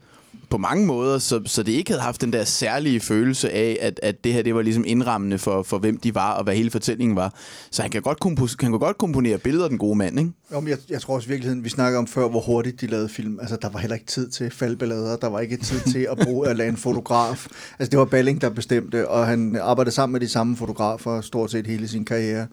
på 0.52 0.58
mange 0.58 0.86
måder, 0.86 1.20
så, 1.20 1.42
så 1.46 1.64
det 1.64 1.72
ikke 1.72 1.92
havde 1.92 2.02
haft 2.02 2.22
den 2.22 2.34
der 2.34 2.44
særlige 2.44 3.00
følelse 3.00 3.52
af, 3.52 3.78
at, 3.82 4.00
at 4.04 4.24
det 4.24 4.34
her 4.34 4.42
det 4.42 4.56
var 4.56 4.62
ligesom 4.62 4.84
indrammende 4.88 5.38
for, 5.38 5.64
for 5.64 5.78
hvem 5.78 5.98
de 5.98 6.16
var, 6.16 6.34
og 6.34 6.44
hvad 6.44 6.56
hele 6.56 6.72
fortællingen 6.72 7.16
var. 7.16 7.34
Så 7.72 7.82
han 7.82 7.92
kan 7.92 8.02
godt, 8.02 8.18
kompo- 8.26 8.56
han 8.60 8.72
kan 8.72 8.80
godt 8.80 8.98
komponere 8.98 9.38
billeder, 9.38 9.68
den 9.68 9.78
gode 9.78 9.98
mand, 9.98 10.20
ikke? 10.20 10.32
Jo, 10.54 10.60
men 10.60 10.70
jeg, 10.70 10.78
jeg 10.90 11.02
tror 11.02 11.16
også 11.16 11.28
i 11.28 11.30
virkeligheden, 11.30 11.64
vi 11.64 11.70
snakker 11.70 12.00
om 12.00 12.08
før, 12.08 12.28
hvor 12.28 12.40
hurtigt 12.40 12.82
de 12.82 12.88
lavede 12.88 13.10
film. 13.10 13.40
Altså, 13.42 13.58
der 13.62 13.70
var 13.70 13.80
heller 13.80 13.96
ikke 13.96 14.06
tid 14.06 14.30
til 14.30 14.52
faldballader, 14.52 15.16
der 15.16 15.28
var 15.28 15.40
ikke 15.40 15.58
tid 15.58 15.80
til 15.92 16.08
at 16.12 16.18
bruge 16.24 16.50
at 16.50 16.58
lade 16.58 16.70
en 16.70 16.78
fotograf. 16.78 17.48
Altså, 17.80 17.90
det 17.92 18.00
var 18.00 18.06
Balling, 18.06 18.42
der 18.42 18.50
bestemte, 18.50 19.08
og 19.08 19.28
han 19.28 19.58
arbejdede 19.62 19.96
sammen 19.96 20.12
med 20.14 20.20
de 20.20 20.28
samme 20.28 20.58
fotografer 20.58 21.22
stort 21.22 21.52
set 21.52 21.68
hele 21.68 21.88
sin 21.88 22.06
karriere. 22.06 22.48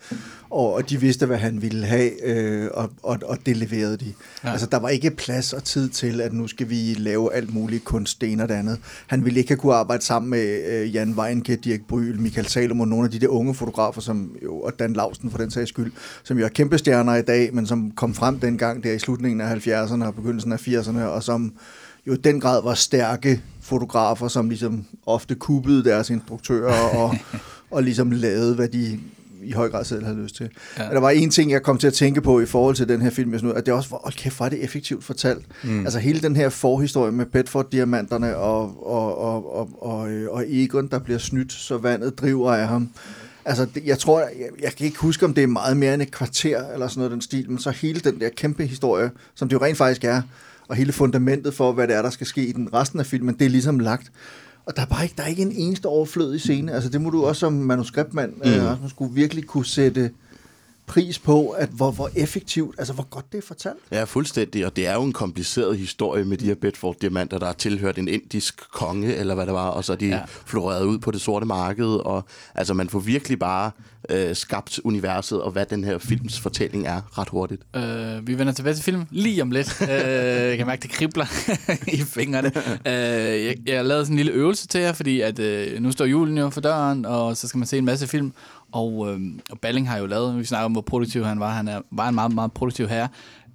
Og, 0.51 0.75
og 0.75 0.91
de 0.91 1.01
vidste, 1.01 1.27
hvad 1.27 1.37
han 1.37 1.63
ville 1.63 1.87
have, 1.87 2.25
øh, 2.25 2.69
og, 2.75 2.91
og, 3.03 3.19
og 3.25 3.39
det 3.47 3.57
leverede 3.57 3.97
de. 3.97 4.13
Ja. 4.45 4.53
Altså, 4.53 4.67
der 4.67 4.79
var 4.79 4.89
ikke 4.89 5.11
plads 5.11 5.53
og 5.53 5.65
tid 5.65 5.89
til, 5.89 6.21
at 6.21 6.33
nu 6.33 6.47
skal 6.47 6.71
vi 6.71 6.95
lave 6.99 7.35
alt 7.35 7.55
muligt 7.55 7.85
kunst, 7.89 8.21
det 8.21 8.33
ene 8.33 8.43
og 8.43 8.49
det 8.49 8.55
andet. 8.55 8.79
Han 9.07 9.25
ville 9.25 9.39
ikke 9.39 9.51
have 9.51 9.59
kunne 9.59 9.75
arbejde 9.75 10.05
sammen 10.05 10.31
med 10.31 10.65
øh, 10.73 10.95
Jan 10.95 11.15
Weinke, 11.19 11.57
Dirk 11.57 11.81
Bryl, 11.89 12.21
Michael 12.21 12.47
Salomon, 12.47 12.89
nogle 12.89 13.05
af 13.05 13.11
de 13.11 13.19
der 13.19 13.29
unge 13.29 13.55
fotografer, 13.55 14.01
som 14.01 14.37
jo, 14.43 14.61
og 14.61 14.79
Dan 14.79 14.93
Lausten 14.93 15.31
for 15.31 15.39
den 15.39 15.51
sags 15.51 15.69
skyld, 15.69 15.93
som 16.23 16.39
jo 16.39 16.45
er 16.45 16.49
kæmpe 16.49 16.79
stjerner 16.79 17.15
i 17.15 17.23
dag, 17.23 17.55
men 17.55 17.67
som 17.67 17.91
kom 17.91 18.15
frem 18.15 18.41
dengang 18.41 18.85
der 18.85 18.93
i 18.93 18.99
slutningen 18.99 19.41
af 19.41 19.67
70'erne 19.67 20.05
og 20.05 20.15
begyndelsen 20.15 20.53
af 20.53 20.69
80'erne, 20.69 21.01
og 21.01 21.23
som 21.23 21.53
jo 22.07 22.13
i 22.13 22.17
den 22.17 22.41
grad 22.41 22.63
var 22.63 22.75
stærke 22.75 23.43
fotografer, 23.61 24.29
som 24.29 24.49
ligesom 24.49 24.85
ofte 25.07 25.35
kuppede 25.35 25.85
deres 25.85 26.11
instruktører 26.11 26.97
og, 26.97 27.17
og 27.75 27.83
ligesom 27.83 28.11
lavede, 28.11 28.55
hvad 28.55 28.69
de 28.69 29.01
i 29.45 29.53
høj 29.53 29.71
grad 29.71 29.85
selv 29.85 30.05
havde 30.05 30.23
lyst 30.23 30.37
til. 30.37 30.51
Ja. 30.79 30.85
Men 30.85 30.95
der 30.95 31.01
var 31.01 31.11
en 31.11 31.31
ting, 31.31 31.51
jeg 31.51 31.63
kom 31.63 31.79
til 31.79 31.87
at 31.87 31.93
tænke 31.93 32.21
på 32.21 32.41
i 32.41 32.47
forhold 32.47 32.75
til 32.75 32.89
den 32.89 33.03
her 33.03 33.11
film, 33.11 33.33
jeg 33.33 33.41
sådan, 33.41 33.57
at 33.57 33.67
det 33.67 33.75
også 33.75 33.91
var, 33.91 34.07
oh, 34.07 34.13
kæft, 34.13 34.41
var 34.41 34.49
det 34.49 34.65
effektivt 34.65 35.05
fortalt. 35.05 35.47
Mm. 35.65 35.81
Altså 35.81 35.99
hele 35.99 36.21
den 36.21 36.37
her 36.37 36.49
forhistorie 36.49 37.13
med 37.13 37.27
Bedford-diamanterne 37.27 38.37
og, 38.37 38.87
og, 38.87 39.19
og, 39.19 39.57
og, 39.57 39.71
og, 39.81 40.11
øh, 40.11 40.31
og 40.31 40.45
Egon, 40.49 40.89
der 40.89 40.99
bliver 40.99 41.19
snydt, 41.19 41.53
så 41.53 41.79
vandet 41.79 42.19
driver 42.19 42.53
af 42.53 42.69
ham. 42.69 42.91
Altså, 43.45 43.67
jeg 43.85 43.99
tror, 43.99 44.21
jeg, 44.21 44.49
jeg 44.63 44.73
kan 44.73 44.87
ikke 44.87 44.99
huske, 44.99 45.25
om 45.25 45.35
det 45.35 45.43
er 45.43 45.47
meget 45.47 45.77
mere 45.77 45.95
end 45.95 46.03
et 46.03 46.11
kvarter, 46.11 46.73
eller 46.73 46.89
sådan 46.89 46.99
noget 46.99 47.13
den 47.13 47.21
stil, 47.21 47.51
men 47.51 47.59
så 47.59 47.71
hele 47.71 48.01
den 48.01 48.21
der 48.21 48.29
kæmpe 48.29 48.67
historie, 48.67 49.11
som 49.35 49.49
det 49.49 49.57
jo 49.57 49.65
rent 49.65 49.79
faktisk 49.79 50.05
er, 50.05 50.23
og 50.69 50.77
hele 50.77 50.93
fundamentet 50.93 51.55
for, 51.55 51.73
hvad 51.73 51.89
det 51.89 51.97
er, 51.97 52.03
der 52.03 52.11
skal 52.11 52.27
ske 52.27 52.47
i 52.47 52.53
den 52.53 52.75
resten 52.75 53.01
af 53.01 53.07
filmen, 53.07 53.35
det 53.39 53.45
er 53.45 53.49
ligesom 53.51 53.79
lagt. 53.79 54.13
Og 54.69 54.77
der 54.77 54.83
er 54.83 54.87
bare 54.87 55.03
ikke, 55.03 55.15
der 55.17 55.23
er 55.23 55.27
ikke 55.27 55.43
en 55.43 55.53
eneste 55.53 55.87
overflødig 55.87 56.41
scene. 56.41 56.73
Altså, 56.73 56.91
det 56.91 57.01
må 57.01 57.11
du 57.11 57.25
også 57.25 57.41
som 57.41 57.53
manuskriptmand, 57.53 58.33
mm. 58.33 58.51
øh, 58.51 58.65
Rasmus, 58.65 58.91
skulle 58.91 59.15
virkelig 59.15 59.45
kunne 59.47 59.67
sætte 59.67 60.11
pris 60.87 61.19
på, 61.19 61.49
at 61.49 61.69
hvor, 61.69 61.91
hvor 61.91 62.11
effektivt, 62.15 62.75
altså 62.79 62.93
hvor 62.93 63.07
godt 63.11 63.33
det 63.33 63.39
er 63.39 63.43
fortalt. 63.47 63.79
Ja, 63.93 64.05
fuldstændig, 64.05 64.67
og 64.67 64.77
det 64.77 64.87
er 64.87 64.95
jo 64.95 65.03
en 65.03 65.13
kompliceret 65.13 65.79
historie 65.79 66.25
med 66.25 66.37
de 66.37 66.45
her 66.45 66.55
Bedford-diamanter, 66.55 67.39
der 67.39 67.47
har 67.47 67.53
tilhørt 67.53 67.99
en 67.99 68.09
indisk 68.09 68.71
konge, 68.73 69.15
eller 69.15 69.35
hvad 69.35 69.47
det 69.47 69.55
var, 69.55 69.69
og 69.69 69.85
så 69.85 69.93
er 69.93 69.97
de. 69.97 70.07
Ja. 70.07 70.21
floreret 70.47 70.85
ud 70.85 70.99
på 70.99 71.11
det 71.11 71.21
sorte 71.21 71.47
marked, 71.47 71.87
og 71.87 72.25
altså 72.55 72.75
man 72.75 72.89
får 72.89 72.99
virkelig 72.99 73.39
bare 73.39 73.71
øh, 74.09 74.37
skabt 74.37 74.81
universet, 74.85 75.43
og 75.43 75.51
hvad 75.51 75.67
den 75.67 75.85
her 75.85 75.99
films 75.99 76.41
fortælling 76.41 76.87
er, 76.87 77.19
ret 77.19 77.29
hurtigt. 77.29 77.63
Øh, 77.77 78.27
vi 78.27 78.39
vender 78.39 78.53
tilbage 78.53 78.75
til 78.75 78.85
filmen 78.85 79.09
lige 79.11 79.43
om 79.43 79.51
lidt. 79.51 79.83
øh, 79.83 79.89
jeg 79.89 80.57
kan 80.57 80.67
mærke, 80.67 80.83
det 80.83 80.91
kribler 80.91 81.27
i 81.97 81.97
fingrene. 81.97 82.53
Øh, 82.87 83.45
jeg, 83.47 83.57
jeg 83.67 83.77
har 83.77 83.83
lavet 83.83 84.07
sådan 84.07 84.15
en 84.15 84.17
lille 84.17 84.33
øvelse 84.33 84.67
til 84.67 84.81
jer, 84.81 84.93
fordi 84.93 85.21
at, 85.21 85.39
øh, 85.39 85.83
nu 85.83 85.93
står 85.93 86.05
julen 86.05 86.39
jo 86.39 86.51
for 86.51 86.61
døren, 86.61 87.07
og 87.07 87.37
så 87.37 87.49
skal 87.49 87.59
man 87.59 87.67
se 87.67 87.79
en 87.79 87.85
masse 87.85 88.07
film. 88.07 88.33
Og, 88.73 89.09
øh, 89.13 89.21
og 89.51 89.61
Balling 89.61 89.89
har 89.89 89.99
jo 89.99 90.07
lavet, 90.07 90.39
vi 90.39 90.45
snakker 90.45 90.65
om, 90.65 90.73
hvor 90.73 90.81
produktiv 90.81 91.25
han 91.25 91.41
var. 91.41 91.51
Han 91.51 91.69
er, 91.69 91.81
var 91.91 92.09
en 92.09 92.15
meget, 92.15 92.35
meget 92.35 92.53
produktiv 92.53 92.89
herre. 92.89 93.09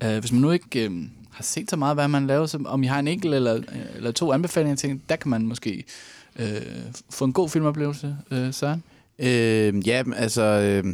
Øh, 0.03 0.17
hvis 0.19 0.31
man 0.31 0.41
nu 0.41 0.51
ikke 0.51 0.85
øh, 0.85 0.91
har 1.31 1.43
set 1.43 1.69
så 1.69 1.75
meget, 1.75 1.95
hvad 1.95 2.07
man 2.07 2.27
laver, 2.27 2.45
så 2.45 2.59
om 2.65 2.83
I 2.83 2.87
har 2.87 2.99
en 2.99 3.07
enkelt 3.07 3.33
eller, 3.33 3.61
eller 3.95 4.11
to 4.11 4.31
anbefalinger 4.31 4.75
til, 4.75 4.99
der 5.09 5.15
kan 5.15 5.29
man 5.29 5.47
måske 5.47 5.83
øh, 6.39 6.47
få 7.09 7.25
en 7.25 7.33
god 7.33 7.49
filmoplevelse, 7.49 8.17
øh, 8.31 8.53
Søren. 8.53 8.83
Øh, 9.19 9.87
ja, 9.87 10.03
altså... 10.15 10.41
Øh, 10.41 10.93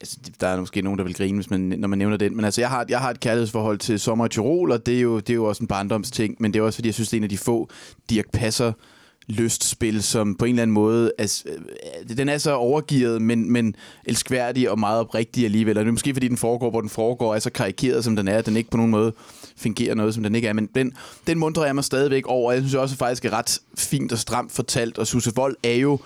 altså, 0.00 0.16
der 0.40 0.46
er 0.48 0.60
måske 0.60 0.82
nogen, 0.82 0.98
der 0.98 1.04
vil 1.04 1.14
grine, 1.14 1.34
hvis 1.34 1.50
man, 1.50 1.60
når 1.60 1.88
man 1.88 1.98
nævner 1.98 2.16
den. 2.16 2.36
Men 2.36 2.44
altså, 2.44 2.60
jeg 2.60 2.68
har, 2.68 2.86
jeg 2.88 3.00
har 3.00 3.10
et 3.10 3.20
kærlighedsforhold 3.20 3.78
til 3.78 4.00
Sommer 4.00 4.26
i 4.26 4.28
Tirol, 4.28 4.70
og 4.70 4.86
det 4.86 4.96
er, 4.96 5.00
jo, 5.00 5.16
det 5.18 5.30
er 5.30 5.34
jo 5.34 5.44
også 5.44 5.64
en 5.64 5.68
barndomsting. 5.68 6.36
Men 6.40 6.52
det 6.52 6.60
er 6.60 6.62
også, 6.62 6.76
fordi 6.76 6.88
jeg 6.88 6.94
synes, 6.94 7.08
det 7.08 7.16
er 7.16 7.20
en 7.20 7.24
af 7.24 7.28
de 7.28 7.38
få 7.38 7.68
Dirk 8.10 8.30
Passer 8.32 8.72
lystspil, 9.26 10.02
som 10.02 10.34
på 10.34 10.44
en 10.44 10.50
eller 10.50 10.62
anden 10.62 10.74
måde, 10.74 11.12
altså, 11.18 11.44
den 12.16 12.28
er 12.28 12.38
så 12.38 12.52
overgivet, 12.52 13.22
men, 13.22 13.52
men 13.52 13.76
elskværdig 14.04 14.70
og 14.70 14.78
meget 14.78 15.00
oprigtig 15.00 15.44
alligevel. 15.44 15.78
Og 15.78 15.84
det 15.84 15.88
er 15.88 15.92
måske, 15.92 16.14
fordi 16.14 16.28
den 16.28 16.36
foregår, 16.36 16.70
hvor 16.70 16.80
den 16.80 16.90
foregår, 16.90 17.34
er 17.34 17.38
så 17.38 17.50
karikeret, 17.50 18.04
som 18.04 18.16
den 18.16 18.28
er, 18.28 18.38
at 18.38 18.46
den 18.46 18.56
ikke 18.56 18.70
på 18.70 18.76
nogen 18.76 18.90
måde 18.90 19.12
fungerer 19.56 19.94
noget, 19.94 20.14
som 20.14 20.22
den 20.22 20.34
ikke 20.34 20.48
er. 20.48 20.52
Men 20.52 20.68
den, 20.74 20.92
den 21.26 21.38
mundrer 21.38 21.64
jeg 21.64 21.74
mig 21.74 21.84
stadigvæk 21.84 22.26
over, 22.26 22.48
og 22.48 22.54
jeg 22.54 22.62
synes 22.62 22.74
også, 22.74 22.94
at 22.94 22.98
faktisk 22.98 23.24
er 23.24 23.32
ret 23.32 23.58
fint 23.78 24.12
og 24.12 24.18
stramt 24.18 24.52
fortalt. 24.52 24.98
Og 24.98 25.06
Susse 25.06 25.32
Vold 25.34 25.56
er 25.62 25.74
jo 25.74 25.98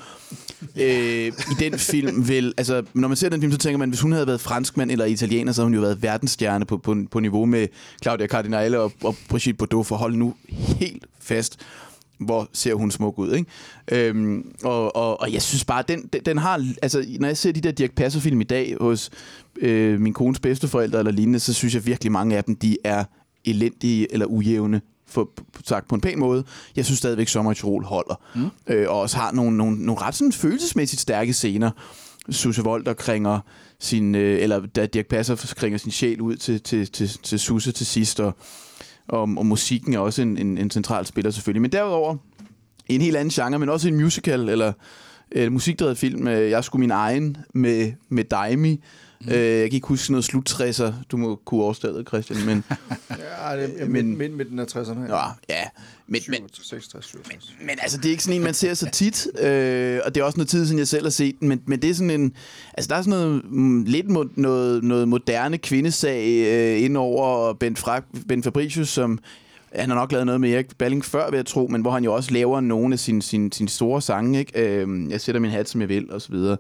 øh, 0.76 1.26
i 1.26 1.54
den 1.58 1.78
film 1.78 2.28
vil... 2.28 2.54
altså 2.56 2.82
når 2.94 3.08
man 3.08 3.16
ser 3.16 3.28
den 3.28 3.40
film, 3.40 3.52
så 3.52 3.58
tænker 3.58 3.78
man, 3.78 3.88
hvis 3.88 4.00
hun 4.00 4.12
havde 4.12 4.26
været 4.26 4.40
franskmand 4.40 4.90
eller 4.90 5.04
italiener, 5.04 5.52
så 5.52 5.60
havde 5.60 5.66
hun 5.66 5.74
jo 5.74 5.80
været 5.80 6.02
verdensstjerne 6.02 6.64
på, 6.64 6.78
på, 6.78 6.96
på 7.10 7.20
niveau 7.20 7.46
med 7.46 7.66
Claudia 8.02 8.26
Cardinale 8.26 8.80
og, 8.80 8.92
og 9.02 9.16
Brigitte 9.28 9.58
Bardot, 9.58 9.86
for 9.86 9.96
hold 9.96 10.14
nu 10.14 10.34
helt 10.50 11.06
fast 11.20 11.58
hvor 12.18 12.48
ser 12.52 12.74
hun 12.74 12.90
smuk 12.90 13.18
ud, 13.18 13.32
ikke? 13.32 13.50
Øhm, 13.92 14.52
og, 14.64 14.96
og, 14.96 15.20
og 15.20 15.32
jeg 15.32 15.42
synes 15.42 15.64
bare, 15.64 15.84
den, 15.88 16.08
den, 16.12 16.20
den 16.26 16.38
har... 16.38 16.66
Altså, 16.82 17.04
når 17.20 17.28
jeg 17.28 17.36
ser 17.36 17.52
de 17.52 17.60
der 17.60 17.70
Dirk 17.70 17.92
Passer-film 17.92 18.40
i 18.40 18.44
dag 18.44 18.76
hos 18.80 19.10
øh, 19.60 20.00
min 20.00 20.12
kones 20.12 20.40
bedsteforældre 20.40 20.98
eller 20.98 21.12
lignende, 21.12 21.38
så 21.38 21.54
synes 21.54 21.74
jeg 21.74 21.86
virkelig, 21.86 22.12
mange 22.12 22.36
af 22.36 22.44
dem, 22.44 22.56
de 22.56 22.76
er 22.84 23.04
elendige 23.44 24.12
eller 24.12 24.26
ujævne 24.26 24.80
for, 25.08 25.30
sagt 25.64 25.88
på 25.88 25.94
en 25.94 26.00
pæn 26.00 26.18
måde. 26.18 26.44
Jeg 26.76 26.84
synes 26.84 26.98
stadigvæk, 26.98 27.28
Sommer 27.28 27.52
i 27.52 27.54
Tirol 27.54 27.84
holder. 27.84 28.20
Mm. 28.34 28.48
Øh, 28.66 28.90
og 28.90 29.00
også 29.00 29.16
har 29.16 29.32
nogle, 29.32 29.56
nogle, 29.56 29.86
nogle 29.86 30.02
ret 30.02 30.14
sådan 30.14 30.32
følelsesmæssigt 30.32 31.02
stærke 31.02 31.32
scener. 31.32 31.70
Susse 32.30 32.62
Vold, 32.62 32.84
der 32.84 32.94
kringer 32.94 33.40
sin... 33.80 34.14
Øh, 34.14 34.42
eller 34.42 34.66
da 34.66 34.86
Dirk 34.86 35.06
Passer 35.06 35.54
kringer 35.56 35.78
sin 35.78 35.90
sjæl 35.90 36.20
ud 36.20 36.36
til, 36.36 36.60
til, 36.60 36.92
til, 36.92 37.08
til 37.22 37.38
Susse 37.38 37.72
til 37.72 37.86
sidst, 37.86 38.20
og 38.20 38.34
og, 39.08 39.20
og 39.36 39.46
musikken 39.46 39.94
er 39.94 39.98
også 39.98 40.22
en, 40.22 40.38
en, 40.38 40.58
en 40.58 40.70
central 40.70 41.06
spiller 41.06 41.30
selvfølgelig. 41.30 41.62
Men 41.62 41.72
derudover 41.72 42.16
en 42.86 43.00
helt 43.00 43.16
anden 43.16 43.30
genre, 43.30 43.58
men 43.58 43.68
også 43.68 43.88
en 43.88 43.96
musical 43.96 44.48
eller 44.48 44.72
øh, 45.32 45.52
musikdrevet 45.52 45.98
film. 45.98 46.28
Øh, 46.28 46.50
Jeg 46.50 46.64
skulle 46.64 46.80
min 46.80 46.90
egen 46.90 47.36
med, 47.54 47.92
med 48.08 48.24
Daimi, 48.24 48.80
Mm. 49.20 49.32
Øh, 49.32 49.36
jeg 49.38 49.70
kan 49.70 49.74
ikke 49.76 49.86
huske 49.88 50.04
sådan 50.04 50.12
noget 50.12 50.24
sluttræsser. 50.24 50.92
Du 51.10 51.16
må 51.16 51.40
kunne 51.44 51.62
overstået, 51.62 52.06
Christian. 52.08 52.46
Men, 52.46 52.64
Ja, 53.10 53.56
det 53.56 53.74
er 53.82 53.84
Men- 53.84 53.92
men, 53.92 54.18
midt, 54.18 54.32
midten 54.36 54.58
af 54.58 54.64
60'erne. 54.64 55.14
ja, 55.14 55.22
ja. 55.48 55.64
Men, 56.06 56.22
men, 56.28 56.38
66, 56.52 57.04
67. 57.06 57.54
Men 57.60 57.70
altså, 57.82 57.96
det 57.98 58.06
er 58.06 58.10
ikke 58.10 58.22
sådan 58.24 58.36
en, 58.36 58.44
man 58.44 58.54
ser 58.54 58.74
så 58.74 58.90
tit, 58.92 59.26
øh, 59.40 60.00
og 60.04 60.14
det 60.14 60.20
er 60.20 60.24
også 60.24 60.36
noget 60.38 60.48
tid 60.48 60.66
siden, 60.66 60.78
jeg 60.78 60.88
selv 60.88 61.04
har 61.04 61.10
set 61.10 61.40
den, 61.40 61.48
men, 61.48 61.60
men 61.66 61.82
det 61.82 61.90
er 61.90 61.94
sådan 61.94 62.10
en, 62.10 62.32
altså 62.74 62.88
der 62.88 62.96
er 62.96 63.02
sådan 63.02 63.10
noget, 63.20 63.42
mm, 63.50 63.84
lidt 63.84 64.06
mo- 64.06 64.32
noget, 64.36 64.84
noget 64.84 65.08
moderne 65.08 65.58
kvindesag 65.58 66.26
øh, 66.46 66.82
ind 66.84 66.96
over 66.96 67.52
Bent, 67.52 67.78
Fra, 67.78 68.00
Bent 68.28 68.44
Fabricius, 68.44 68.88
som 68.88 69.18
han 69.72 69.88
har 69.88 69.96
nok 69.96 70.12
lavet 70.12 70.26
noget 70.26 70.40
med 70.40 70.50
Erik 70.52 70.78
Balling 70.78 71.04
før, 71.04 71.30
vil 71.30 71.36
jeg 71.36 71.46
tro, 71.46 71.66
men 71.66 71.80
hvor 71.80 71.90
han 71.90 72.04
jo 72.04 72.14
også 72.14 72.32
laver 72.32 72.60
nogle 72.60 72.92
af 72.92 72.98
sine, 72.98 73.22
sine, 73.22 73.52
sine 73.52 73.68
store 73.68 74.02
sange. 74.02 74.38
Ikke? 74.38 74.82
Øh, 74.82 75.10
jeg 75.10 75.20
sætter 75.20 75.40
min 75.40 75.50
hat, 75.50 75.68
som 75.68 75.80
jeg 75.80 75.88
vil, 75.88 76.12
og 76.12 76.22
så 76.22 76.32
videre. 76.32 76.56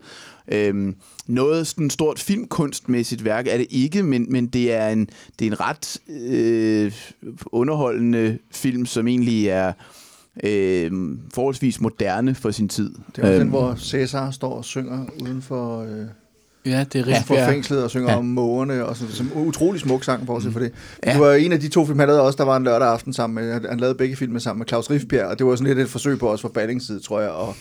Øh, 0.52 0.94
noget 1.26 1.66
sådan 1.66 1.90
stort 1.90 2.18
filmkunstmæssigt 2.18 3.24
værk 3.24 3.46
er 3.46 3.56
det 3.56 3.66
ikke, 3.70 4.02
men, 4.02 4.26
men 4.28 4.46
det, 4.46 4.72
er 4.72 4.88
en, 4.88 5.08
det 5.38 5.46
er 5.46 5.50
en 5.50 5.60
ret 5.60 5.98
øh, 6.08 6.92
underholdende 7.46 8.38
film, 8.50 8.86
som 8.86 9.08
egentlig 9.08 9.48
er 9.48 9.72
øh, 10.44 10.92
forholdsvis 11.34 11.80
moderne 11.80 12.34
for 12.34 12.50
sin 12.50 12.68
tid. 12.68 12.94
Det 13.16 13.18
er 13.18 13.22
også 13.22 13.32
Øhm, 13.32 13.40
den, 13.40 13.48
hvor 13.48 13.74
Cæsar 13.74 14.30
står 14.30 14.52
og 14.54 14.64
synger 14.64 15.06
uden 15.22 15.42
for, 15.42 15.82
øh, 15.82 16.06
Ja, 16.66 16.84
det 16.92 17.00
er 17.00 17.10
ja, 17.10 17.18
for 17.26 17.34
rigtigt. 17.34 17.50
fængslet 17.50 17.82
og 17.84 17.90
synger 17.90 18.10
Ja. 18.10 18.18
om 18.18 18.24
mågerne. 18.24 18.84
Og 18.86 18.96
sådan, 18.96 19.14
som 19.14 19.30
utrolig 19.34 19.80
smuk 19.80 20.04
sang, 20.04 20.26
bortset 20.26 20.52
for 20.52 20.60
det. 20.60 20.72
Ja. 21.06 21.12
Det 21.12 21.20
var 21.20 21.32
en 21.32 21.52
af 21.52 21.60
de 21.60 21.68
to 21.68 21.86
film, 21.86 21.98
han 21.98 22.08
lavede 22.08 22.22
også, 22.22 22.36
der 22.36 22.44
var 22.44 22.56
en 22.56 22.64
lørdag 22.64 22.88
aften 22.88 23.12
sammen 23.12 23.44
med, 23.44 23.68
han 23.68 23.80
lavede 23.80 23.94
begge 23.94 24.16
filmer 24.16 24.38
sammen 24.38 24.58
med 24.58 24.66
Claus 24.66 24.90
Riffbjerg, 24.90 25.26
og 25.26 25.38
det 25.38 25.46
var 25.46 25.56
sådan 25.56 25.66
lidt 25.66 25.78
et 25.86 25.90
forsøg 25.90 26.18
på 26.18 26.30
os 26.30 26.40
fra 26.40 26.48
Ballings 26.48 26.86
side, 26.86 27.00
tror 27.00 27.20
jeg, 27.20 27.30
og 27.30 27.54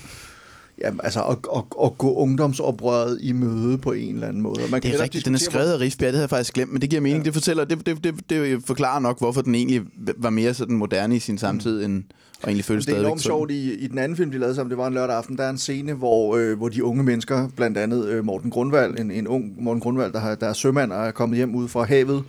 Ja, 0.82 0.90
altså 1.04 1.22
at, 1.24 1.38
at, 1.56 1.64
at 1.84 1.98
gå 1.98 2.14
ungdomsoprøret 2.14 3.18
i 3.22 3.32
møde 3.32 3.78
på 3.78 3.92
en 3.92 4.14
eller 4.14 4.28
anden 4.28 4.42
måde. 4.42 4.62
Man 4.72 4.82
Det 4.82 4.96
er 4.96 5.02
rigtigt, 5.04 5.26
den 5.26 5.34
er 5.36 5.40
skrevet 5.40 5.72
af 5.74 5.80
Rifbjerg, 5.80 6.08
det 6.08 6.18
havde 6.18 6.22
jeg 6.24 6.30
faktisk 6.30 6.54
glemt, 6.54 6.72
men 6.72 6.82
det 6.82 6.90
giver 6.90 7.02
mening. 7.02 7.22
Ja. 7.24 7.26
Det 7.26 7.34
fortæller, 7.34 7.66
det, 7.66 7.86
det, 7.86 8.04
det, 8.04 8.30
det 8.30 8.62
forklarer 8.66 9.00
nok, 9.00 9.20
hvorfor 9.20 9.42
den 9.42 9.56
egentlig 9.56 9.82
var 10.18 10.30
mere 10.30 10.54
sådan 10.54 10.76
moderne 10.76 11.16
i 11.16 11.20
sin 11.20 11.38
samtid, 11.38 11.86
end, 11.86 12.04
og 12.44 12.50
egentlig 12.50 12.66
føles 12.66 12.86
Det 12.86 12.96
er 12.96 13.00
enormt 13.00 13.22
sjovt 13.22 13.52
i, 13.52 13.74
i 13.74 13.88
den 13.88 13.98
anden 13.98 14.16
film, 14.18 14.32
de 14.32 14.38
lavede 14.38 14.56
sammen, 14.56 14.70
det 14.70 14.78
var 14.78 14.88
en 14.88 14.94
lørdag 14.94 15.16
aften, 15.16 15.38
der 15.38 15.44
er 15.44 15.50
en 15.50 15.58
scene, 15.58 15.94
hvor, 15.94 16.36
øh, 16.36 16.58
hvor 16.58 16.70
de 16.70 16.84
unge 16.84 17.04
mennesker, 17.04 17.50
blandt 17.56 17.78
andet 17.78 18.06
øh, 18.06 18.26
Morten 18.26 18.52
Grundvald, 18.52 19.00
en, 19.00 19.12
en 19.12 19.28
ung 19.28 19.64
Morten 19.64 19.82
Grundvald, 19.82 20.14
der, 20.14 20.20
har, 20.20 20.36
der 20.36 20.48
er 20.48 20.54
sømand 20.54 20.92
og 20.92 21.08
er 21.08 21.12
kommet 21.12 21.38
hjem 21.38 21.56
ud 21.56 21.68
fra 21.68 21.84
havet, 21.84 22.24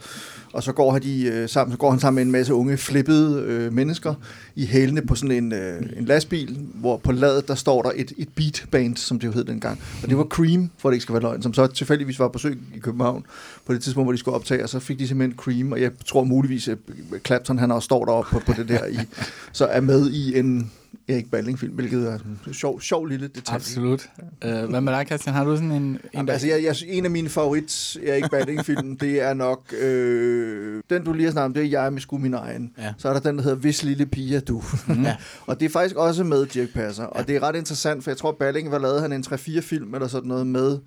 og 0.53 0.63
så 0.63 0.73
går, 0.73 0.99
de, 0.99 1.25
øh, 1.25 1.49
sammen, 1.49 1.73
så 1.73 1.79
går 1.79 1.91
han 1.91 2.01
sammen 2.01 2.17
med 2.17 2.23
en 2.23 2.33
masse 2.33 2.55
unge 2.55 2.77
flippede 2.77 3.43
øh, 3.43 3.73
mennesker 3.73 4.15
i 4.57 4.67
hælene 4.67 5.03
på 5.03 5.15
sådan 5.15 5.45
en, 5.45 5.53
øh, 5.53 5.83
en 5.97 6.05
lastbil, 6.05 6.59
hvor 6.75 6.97
på 6.97 7.13
ladet 7.13 7.49
der 7.49 7.55
står 7.55 7.83
der 7.83 7.91
et, 7.95 8.13
et 8.19 8.29
beatband, 8.35 8.97
som 8.97 9.19
det 9.19 9.27
jo 9.27 9.33
hed 9.33 9.45
dengang. 9.45 9.81
Og 10.03 10.09
det 10.09 10.19
var 10.19 10.25
Cream, 10.25 10.71
for 10.79 10.89
det 10.89 10.95
ikke 10.95 11.03
skal 11.03 11.13
være 11.13 11.23
løgn, 11.23 11.43
som 11.43 11.55
så 11.55 11.67
tilfældigvis 11.67 12.19
var 12.19 12.29
på 12.29 12.33
besøg 12.33 12.59
i 12.75 12.79
København 12.79 13.25
på 13.67 13.73
det 13.73 13.83
tidspunkt, 13.83 14.07
hvor 14.07 14.13
de 14.13 14.19
skulle 14.19 14.35
optage, 14.35 14.63
og 14.63 14.69
så 14.69 14.79
fik 14.79 14.99
de 14.99 15.09
simpelthen 15.09 15.39
Cream, 15.39 15.73
og 15.73 15.81
jeg 15.81 15.91
tror 16.07 16.25
muligvis, 16.25 16.69
at 16.69 16.79
Clapton 17.27 17.59
han 17.59 17.71
også 17.71 17.85
står 17.85 18.05
deroppe 18.05 18.31
på, 18.31 18.39
på 18.47 18.53
det 18.53 18.69
der, 18.69 18.87
i, 18.87 18.99
så 19.53 19.67
er 19.67 19.81
med 19.81 19.98
i 20.07 20.39
en 20.39 20.71
Erik 21.09 21.31
Balling-film, 21.31 21.75
hvilket 21.75 22.09
er 22.09 22.19
en 22.47 22.55
sjov, 22.55 22.81
sjov 22.81 23.07
lille 23.07 23.29
detalje. 23.29 23.57
Absolut. 23.57 24.11
Øh, 24.45 24.65
hvad 24.65 24.81
med 24.81 24.93
dig, 24.93 25.07
Christian? 25.07 25.35
Har 25.35 25.45
du 25.45 25.57
sådan 25.57 25.73
en... 25.73 25.83
en 25.83 26.01
Jamen, 26.15 26.29
altså, 26.29 26.47
jeg, 26.47 26.63
jeg, 26.63 26.77
en 26.87 27.05
af 27.05 27.11
mine 27.11 27.29
favorit 27.29 27.97
Erik 28.07 28.31
Balling-film, 28.31 28.97
det 28.97 29.21
er 29.21 29.35
nok... 29.35 29.75
Øh, 29.81 30.83
den, 30.91 31.05
du 31.05 31.13
lige 31.13 31.25
har 31.25 31.33
snakket 31.33 31.47
om, 31.47 31.55
det 31.55 31.63
er 31.63 31.83
Jeg 31.83 31.93
med 31.93 32.01
sku 32.01 32.19
min 32.19 32.35
egen. 32.35 32.73
Ja. 32.79 32.95
Så 32.99 33.09
er 33.09 33.13
der 33.13 33.21
den, 33.21 33.37
der 33.37 33.43
hedder 33.43 33.57
Hvis 33.57 33.83
lille 33.83 34.07
pige 34.07 34.37
er 34.37 34.41
du. 34.41 34.63
Mm. 34.87 35.03
Ja. 35.03 35.17
og 35.47 35.61
det 35.61 35.67
er 35.67 35.71
faktisk 35.71 35.97
også 35.97 36.25
med 36.25 36.47
Dirk 36.47 36.69
Passer. 36.75 37.05
Og 37.05 37.29
det 37.29 37.37
er 37.37 37.43
ret 37.43 37.57
interessant, 37.57 38.05
for 38.05 38.11
jeg 38.11 38.19
tror, 38.19 38.33
Balling 38.33 38.71
var 38.71 38.79
lavet 38.79 39.01
han 39.01 39.13
en 39.13 39.25
3-4 39.27 39.61
film 39.61 39.95
eller 39.95 40.09
sådan 40.09 40.29
noget 40.29 40.47
med 40.47 40.79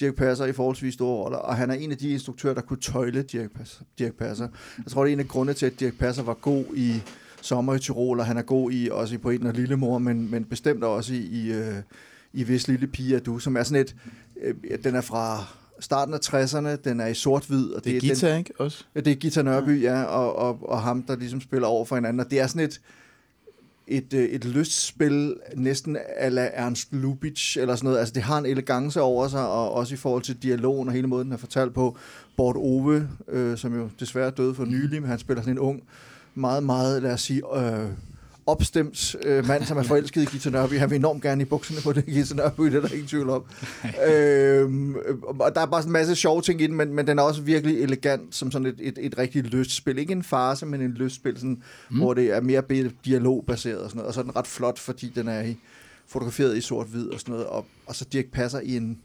Dirk 0.00 0.14
Passer 0.14 0.44
i 0.44 0.52
forholdsvis 0.52 0.94
store 0.94 1.24
roller. 1.24 1.38
Og 1.38 1.56
han 1.56 1.70
er 1.70 1.74
en 1.74 1.90
af 1.90 1.98
de 1.98 2.10
instruktører, 2.10 2.54
der 2.54 2.62
kunne 2.62 2.80
tøjle 2.80 3.22
Dirk 3.22 3.50
Passer. 3.50 3.82
Dirk 3.98 4.14
Passer. 4.14 4.48
Jeg 4.78 4.86
tror, 4.92 5.04
det 5.04 5.10
er 5.10 5.12
en 5.12 5.20
af 5.20 5.28
grundene 5.28 5.54
til, 5.54 5.66
at 5.66 5.80
Dirk 5.80 5.98
Passer 5.98 6.22
var 6.22 6.34
god 6.34 6.64
i 6.74 7.02
Sommer 7.44 7.74
i 7.74 7.78
Tirol, 7.78 8.20
og 8.20 8.26
han 8.26 8.36
er 8.36 8.42
god 8.42 8.72
i 8.72 8.88
også 8.92 9.14
i 9.14 9.18
Poeten 9.18 9.46
og 9.46 9.54
Lillemor, 9.54 9.98
men, 9.98 10.30
men 10.30 10.44
bestemt 10.44 10.84
også 10.84 11.14
i, 11.14 11.16
i, 11.16 11.52
øh, 11.52 11.74
i 12.32 12.44
Hvis 12.44 12.68
lille 12.68 12.86
pige 12.86 13.16
er 13.16 13.20
du, 13.20 13.38
som 13.38 13.56
er 13.56 13.62
sådan 13.62 13.82
et... 13.82 13.96
Øh, 14.42 14.54
den 14.84 14.94
er 14.94 15.00
fra 15.00 15.44
starten 15.80 16.14
af 16.14 16.18
60'erne, 16.18 16.76
den 16.84 17.00
er 17.00 17.06
i 17.06 17.14
sort-hvid. 17.14 17.70
Og 17.70 17.84
Det 17.84 17.96
er 17.96 18.00
den, 18.00 18.08
guitar, 18.08 18.36
ikke? 18.36 18.52
Også? 18.58 18.84
Ja, 18.94 19.00
det 19.00 19.10
er 19.10 19.14
Gita 19.14 19.42
Nørby, 19.42 19.82
ja, 19.82 20.02
og, 20.02 20.36
og, 20.36 20.68
og 20.68 20.82
ham, 20.82 21.02
der 21.02 21.16
ligesom 21.16 21.40
spiller 21.40 21.68
over 21.68 21.84
for 21.84 21.94
hinanden. 21.94 22.20
Og 22.20 22.30
det 22.30 22.40
er 22.40 22.46
sådan 22.46 22.68
et, 22.68 22.80
et, 23.86 24.14
øh, 24.14 24.24
et 24.24 24.44
lystspil, 24.44 25.36
næsten 25.56 25.96
ala 26.16 26.50
Ernst 26.52 26.92
Lubitsch, 26.92 27.58
eller 27.58 27.76
sådan 27.76 27.86
noget. 27.86 27.98
Altså, 27.98 28.14
det 28.14 28.22
har 28.22 28.38
en 28.38 28.46
elegance 28.46 29.00
over 29.00 29.28
sig, 29.28 29.48
og 29.48 29.72
også 29.72 29.94
i 29.94 29.96
forhold 29.96 30.22
til 30.22 30.42
dialogen 30.42 30.88
og 30.88 30.94
hele 30.94 31.06
måden, 31.06 31.26
den 31.26 31.32
er 31.32 31.38
fortalt 31.38 31.74
på. 31.74 31.96
Bort 32.36 32.56
Ove, 32.56 33.08
øh, 33.28 33.58
som 33.58 33.76
jo 33.76 33.88
desværre 34.00 34.30
døde 34.30 34.54
for 34.54 34.64
nylig, 34.64 35.00
men 35.00 35.10
han 35.10 35.18
spiller 35.18 35.42
sådan 35.42 35.54
en 35.54 35.58
ung, 35.58 35.82
meget, 36.34 36.62
meget, 36.62 37.02
lad 37.02 37.12
os 37.12 37.20
sige, 37.20 37.42
øh, 37.56 37.90
opstemt 38.46 39.16
øh, 39.22 39.46
mand, 39.46 39.64
som 39.64 39.78
er 39.78 39.82
forelsket 39.82 40.22
i 40.22 40.24
Gita 40.24 40.50
Nørby. 40.50 40.78
Han 40.78 40.90
vil 40.90 40.96
enormt 40.96 41.22
gerne 41.22 41.42
i 41.42 41.44
bukserne 41.44 41.80
på 41.80 41.92
det, 41.92 42.06
Gita 42.06 42.34
Nørby, 42.34 42.64
det 42.64 42.74
er 42.74 42.80
der 42.80 42.88
ingen 42.88 43.06
tvivl 43.06 43.30
om. 43.30 43.44
øhm, 44.10 44.96
og 45.40 45.54
der 45.54 45.60
er 45.60 45.66
bare 45.66 45.82
sådan 45.82 45.88
en 45.88 45.92
masse 45.92 46.14
sjove 46.14 46.42
ting 46.42 46.60
i 46.60 46.66
den, 46.66 46.74
men, 46.74 46.94
men 46.94 47.06
den 47.06 47.18
er 47.18 47.22
også 47.22 47.42
virkelig 47.42 47.82
elegant, 47.82 48.34
som 48.34 48.50
sådan 48.50 48.66
et, 48.66 48.76
et, 48.78 48.98
et 49.00 49.18
rigtigt 49.18 49.46
lystspil. 49.46 49.98
Ikke 49.98 50.12
en 50.12 50.22
farse, 50.22 50.66
men 50.66 50.80
en 50.80 50.92
lystspil, 50.92 51.36
sådan, 51.36 51.62
mm. 51.90 51.98
hvor 51.98 52.14
det 52.14 52.32
er 52.32 52.40
mere 52.40 52.62
dialogbaseret 53.04 53.78
og 53.78 53.90
sådan 53.90 53.98
noget. 53.98 54.08
Og 54.08 54.14
så 54.14 54.20
er 54.20 54.24
den 54.24 54.36
ret 54.36 54.46
flot, 54.46 54.78
fordi 54.78 55.12
den 55.14 55.28
er 55.28 55.42
i, 55.42 55.56
fotograferet 56.06 56.56
i 56.56 56.60
sort-hvid 56.60 57.08
og 57.08 57.20
sådan 57.20 57.32
noget. 57.32 57.46
Og, 57.46 57.66
og 57.86 57.94
så 57.94 58.04
Dirk 58.12 58.26
passer 58.32 58.60
i 58.60 58.76
en 58.76 58.98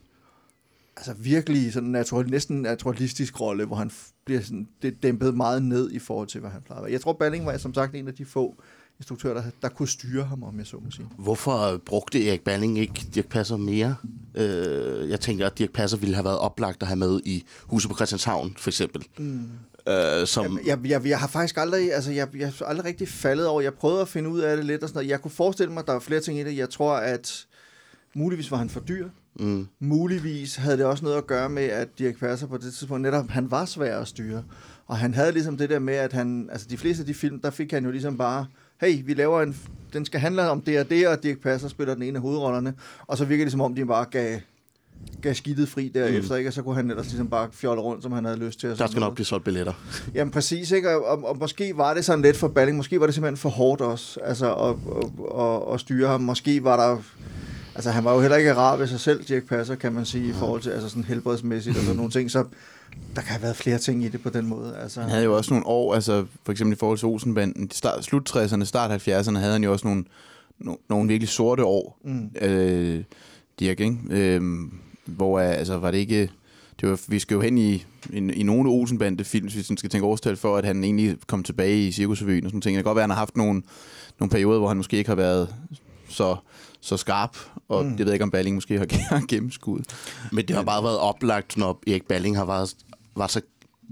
altså 0.96 1.12
virkelig 1.12 1.72
sådan 1.72 1.88
natural, 1.88 2.30
næsten 2.30 2.62
naturalistisk 2.62 3.40
rolle, 3.40 3.64
hvor 3.64 3.76
han 3.76 3.90
bliver 4.24 4.40
sådan, 4.40 4.68
det 4.82 5.02
dæmpet 5.02 5.34
meget 5.34 5.62
ned 5.62 5.90
i 5.90 5.98
forhold 5.98 6.28
til, 6.28 6.40
hvad 6.40 6.50
han 6.50 6.62
plejer 6.62 6.82
være. 6.82 6.92
Jeg 6.92 7.00
tror, 7.00 7.12
Balling 7.12 7.46
var 7.46 7.56
som 7.56 7.74
sagt 7.74 7.94
en 7.94 8.08
af 8.08 8.14
de 8.14 8.24
få 8.24 8.62
instruktører, 8.98 9.34
der, 9.34 9.42
der 9.62 9.68
kunne 9.68 9.88
styre 9.88 10.24
ham, 10.24 10.42
om 10.42 10.58
jeg 10.58 10.66
så 10.66 10.76
må 10.84 10.90
sige. 10.90 11.06
Hvorfor 11.18 11.80
brugte 11.86 12.28
Erik 12.28 12.40
Balling 12.40 12.78
ikke 12.78 13.06
Dirk 13.14 13.28
Passer 13.28 13.56
mere? 13.56 13.96
Øh, 14.34 15.10
jeg 15.10 15.20
tænker, 15.20 15.46
at 15.46 15.58
Dirk 15.58 15.70
Passer 15.70 15.98
ville 15.98 16.14
have 16.14 16.24
været 16.24 16.38
oplagt 16.38 16.82
at 16.82 16.88
have 16.88 16.98
med 16.98 17.20
i 17.24 17.44
Huset 17.62 17.90
på 17.90 17.96
Christianshavn, 17.96 18.54
for 18.58 18.70
eksempel. 18.70 19.04
Mm. 19.18 19.48
Øh, 19.88 20.26
som, 20.26 20.58
Jeg, 20.66 20.78
jeg, 20.84 21.06
jeg 21.06 21.18
har 21.18 21.28
faktisk 21.28 21.56
aldrig, 21.56 21.94
altså 21.94 22.12
jeg, 22.12 22.28
jeg 22.36 22.52
har 22.58 22.66
aldrig 22.66 22.84
rigtig 22.86 23.08
faldet 23.08 23.46
over. 23.46 23.60
Jeg 23.60 23.74
prøvede 23.74 24.00
at 24.00 24.08
finde 24.08 24.30
ud 24.30 24.40
af 24.40 24.56
det 24.56 24.66
lidt 24.66 24.82
og 24.82 24.88
sådan 24.88 24.98
noget. 24.98 25.10
Jeg 25.10 25.20
kunne 25.20 25.30
forestille 25.30 25.72
mig, 25.72 25.80
at 25.80 25.86
der 25.86 25.92
var 25.92 26.00
flere 26.00 26.20
ting 26.20 26.38
i 26.38 26.44
det. 26.44 26.56
Jeg 26.56 26.70
tror, 26.70 26.94
at 26.94 27.46
muligvis 28.14 28.50
var 28.50 28.56
han 28.56 28.70
for 28.70 28.80
dyr. 28.80 29.08
Mm, 29.38 29.66
Muligvis 29.80 30.56
havde 30.56 30.76
det 30.76 30.86
også 30.86 31.04
noget 31.04 31.16
at 31.16 31.26
gøre 31.26 31.48
med, 31.48 31.62
at 31.62 31.88
Dirk 31.98 32.18
Passer 32.18 32.46
på 32.46 32.56
det 32.56 32.62
tidspunkt 32.62 33.02
netop, 33.02 33.28
han 33.28 33.50
var 33.50 33.64
svær 33.64 33.98
at 33.98 34.08
styre. 34.08 34.42
Og 34.86 34.96
han 34.96 35.14
havde 35.14 35.32
ligesom 35.32 35.56
det 35.56 35.70
der 35.70 35.78
med, 35.78 35.94
at 35.94 36.12
han, 36.12 36.48
altså 36.52 36.66
de 36.70 36.76
fleste 36.76 37.00
af 37.00 37.06
de 37.06 37.14
film, 37.14 37.40
der 37.40 37.50
fik 37.50 37.72
han 37.72 37.84
jo 37.84 37.90
ligesom 37.90 38.18
bare, 38.18 38.46
hey, 38.80 39.04
vi 39.04 39.14
laver 39.14 39.42
en, 39.42 39.56
den 39.92 40.04
skal 40.04 40.20
handle 40.20 40.50
om 40.50 40.60
det 40.60 40.80
og 40.80 40.90
det, 40.90 41.08
og 41.08 41.22
Dirk 41.22 41.38
Passer 41.38 41.68
spiller 41.68 41.94
den 41.94 42.02
ene 42.02 42.16
af 42.16 42.22
hovedrollerne. 42.22 42.74
Og 43.06 43.18
så 43.18 43.24
virker 43.24 43.44
det 43.44 43.52
som 43.52 43.60
om, 43.60 43.74
de 43.74 43.86
bare 43.86 44.04
gav, 44.10 44.38
gav 45.22 45.34
skidtet 45.34 45.68
fri 45.68 45.88
derefter, 45.88 46.34
mm. 46.34 46.38
ikke? 46.38 46.48
Og 46.48 46.52
så 46.52 46.62
kunne 46.62 46.74
han 46.74 46.90
ellers 46.90 47.06
ligesom 47.06 47.28
bare 47.28 47.48
fjolle 47.52 47.82
rundt, 47.82 48.02
som 48.02 48.12
han 48.12 48.24
havde 48.24 48.38
lyst 48.38 48.60
til. 48.60 48.70
og 48.70 48.78
der 48.78 48.86
skal 48.86 49.00
nok 49.00 49.14
blive 49.14 49.26
solgt 49.26 49.44
billetter. 49.44 49.72
Jamen 50.14 50.32
præcis, 50.32 50.70
ikke? 50.70 50.90
Og, 50.90 51.04
og, 51.04 51.24
og 51.24 51.38
måske 51.38 51.76
var 51.76 51.94
det 51.94 52.04
sådan 52.04 52.22
lidt 52.22 52.36
for 52.36 52.48
Balling, 52.48 52.76
måske 52.76 53.00
var 53.00 53.06
det 53.06 53.14
simpelthen 53.14 53.36
for 53.36 53.48
hårdt 53.48 53.80
også, 53.80 54.20
altså 54.20 54.54
at, 54.54 54.76
at, 54.96 55.40
at, 55.40 55.74
at 55.74 55.80
styre 55.80 56.08
ham. 56.08 56.20
Måske 56.20 56.64
var 56.64 56.76
der, 56.88 57.02
altså 57.74 57.90
han 57.90 58.04
var 58.04 58.14
jo 58.14 58.20
heller 58.20 58.36
ikke 58.36 58.54
rar 58.54 58.76
ved 58.76 58.86
sig 58.86 59.00
selv, 59.00 59.24
Dirk 59.24 59.44
Passer, 59.44 59.74
kan 59.74 59.92
man 59.92 60.04
sige, 60.04 60.28
i 60.28 60.32
forhold 60.32 60.62
til 60.62 60.70
altså 60.70 60.88
sådan 60.88 61.04
helbredsmæssigt 61.04 61.76
og 61.76 61.82
sådan 61.82 61.96
nogle 61.96 62.10
ting, 62.12 62.30
så 62.30 62.44
der 63.16 63.22
kan 63.22 63.30
have 63.30 63.42
været 63.42 63.56
flere 63.56 63.78
ting 63.78 64.04
i 64.04 64.08
det 64.08 64.22
på 64.22 64.30
den 64.30 64.46
måde. 64.46 64.76
Altså, 64.82 65.00
Han 65.00 65.10
havde 65.10 65.24
jo 65.24 65.36
også 65.36 65.50
nogle 65.54 65.66
år, 65.66 65.94
altså 65.94 66.24
for 66.44 66.52
eksempel 66.52 66.76
i 66.76 66.78
forhold 66.78 66.98
til 66.98 67.08
Olsenbanden, 67.08 67.70
start, 67.70 68.04
slut 68.04 68.36
60'erne, 68.36 68.64
start 68.64 69.08
70'erne, 69.08 69.38
havde 69.38 69.52
han 69.52 69.64
jo 69.64 69.72
også 69.72 69.86
nogle, 69.86 70.04
no, 70.58 70.74
nogle 70.88 71.08
virkelig 71.08 71.28
sorte 71.28 71.64
år, 71.64 71.98
Mm. 72.04 72.30
øh, 72.42 73.04
Dirk, 73.60 73.80
ikke? 73.80 73.96
Øh, 74.10 74.42
hvor 75.04 75.40
altså, 75.40 75.76
var 75.78 75.90
det 75.90 75.98
ikke... 75.98 76.30
Det 76.80 76.88
var, 76.88 77.00
vi 77.08 77.18
skal 77.18 77.34
jo 77.34 77.40
hen 77.40 77.58
i, 77.58 77.74
i, 78.10 78.16
i 78.16 78.42
nogle 78.42 78.70
Olsenbande-film, 78.70 79.46
hvis 79.46 79.56
vi 79.70 79.76
skal 79.76 79.90
tænke 79.90 80.06
årstal 80.06 80.36
for, 80.36 80.56
at 80.56 80.64
han 80.64 80.84
egentlig 80.84 81.16
kom 81.26 81.42
tilbage 81.42 81.86
i 81.88 81.92
Cirkusrevyen 81.92 82.44
og 82.44 82.50
sådan 82.50 82.60
ting. 82.60 82.76
Det 82.76 82.84
kan 82.84 82.88
godt 82.88 82.96
være, 82.96 83.02
at 83.02 83.08
han 83.08 83.10
har 83.10 83.18
haft 83.18 83.36
nogle, 83.36 83.62
nogle 84.20 84.30
perioder, 84.30 84.58
hvor 84.58 84.68
han 84.68 84.76
måske 84.76 84.96
ikke 84.96 85.10
har 85.10 85.14
været 85.14 85.54
så, 86.08 86.36
så 86.80 86.96
skarp, 86.96 87.36
og 87.68 87.84
mm. 87.84 87.90
det 87.90 87.98
ved 87.98 88.06
jeg 88.06 88.14
ikke, 88.14 88.22
om 88.22 88.30
Balling 88.30 88.56
måske 88.56 88.78
har 88.78 89.26
gennemskuddet. 89.28 89.86
Men 90.32 90.48
det 90.48 90.56
har 90.56 90.62
bare 90.62 90.84
været 90.84 90.98
oplagt, 90.98 91.56
når 91.56 91.82
Erik 91.86 92.06
Balling 92.06 92.36
har 92.36 92.44
været, 92.44 92.76
var 93.16 93.26
så 93.26 93.40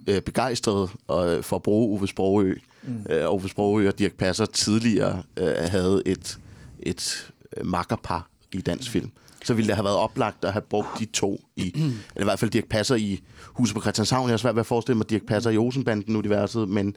øh, 0.07 0.22
begejstret 0.22 0.90
øh, 1.11 1.42
for 1.42 1.57
at 1.57 1.62
bruge 1.62 1.98
Ove 1.98 2.09
Sprogø. 2.09 2.55
Mm. 2.83 3.07
Øh, 3.11 3.33
Ove 3.33 3.48
Sprogø 3.48 3.88
og 3.88 3.98
Dirk 3.98 4.14
Passer 4.14 4.46
tidligere 4.46 5.22
øh, 5.37 5.55
havde 5.57 6.03
et, 6.07 6.38
et 6.79 7.31
øh, 7.57 7.66
makkerpar 7.66 8.29
i 8.53 8.61
dansk 8.61 8.90
film. 8.90 9.11
Så 9.44 9.55
ville 9.55 9.68
det 9.68 9.77
have 9.77 9.85
været 9.85 9.96
oplagt 9.96 10.44
at 10.44 10.53
have 10.53 10.62
brugt 10.62 10.88
de 10.98 11.05
to 11.05 11.40
i, 11.57 11.72
eller 11.77 12.20
i 12.20 12.24
hvert 12.24 12.38
fald 12.38 12.51
Dirk 12.51 12.68
Passer 12.68 12.94
i 12.94 13.20
Huset 13.44 13.74
på 13.74 13.81
Christianshavn. 13.81 14.29
Jeg 14.29 14.33
har 14.33 14.38
svært 14.38 14.55
ved 14.55 14.61
at 14.61 14.66
forestille 14.66 14.96
mig 14.96 15.11
Dirk 15.11 15.27
Passer 15.27 15.51
i 15.51 15.57
Olsenbanden-universet, 15.57 16.68
men 16.68 16.96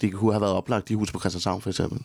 det 0.00 0.12
kunne 0.12 0.32
have 0.32 0.40
været 0.40 0.52
oplagt 0.52 0.90
i 0.90 0.94
Hus 0.94 1.12
på 1.12 1.18
Christianshavn, 1.18 1.60
for 1.60 1.70
eksempel. 1.70 2.00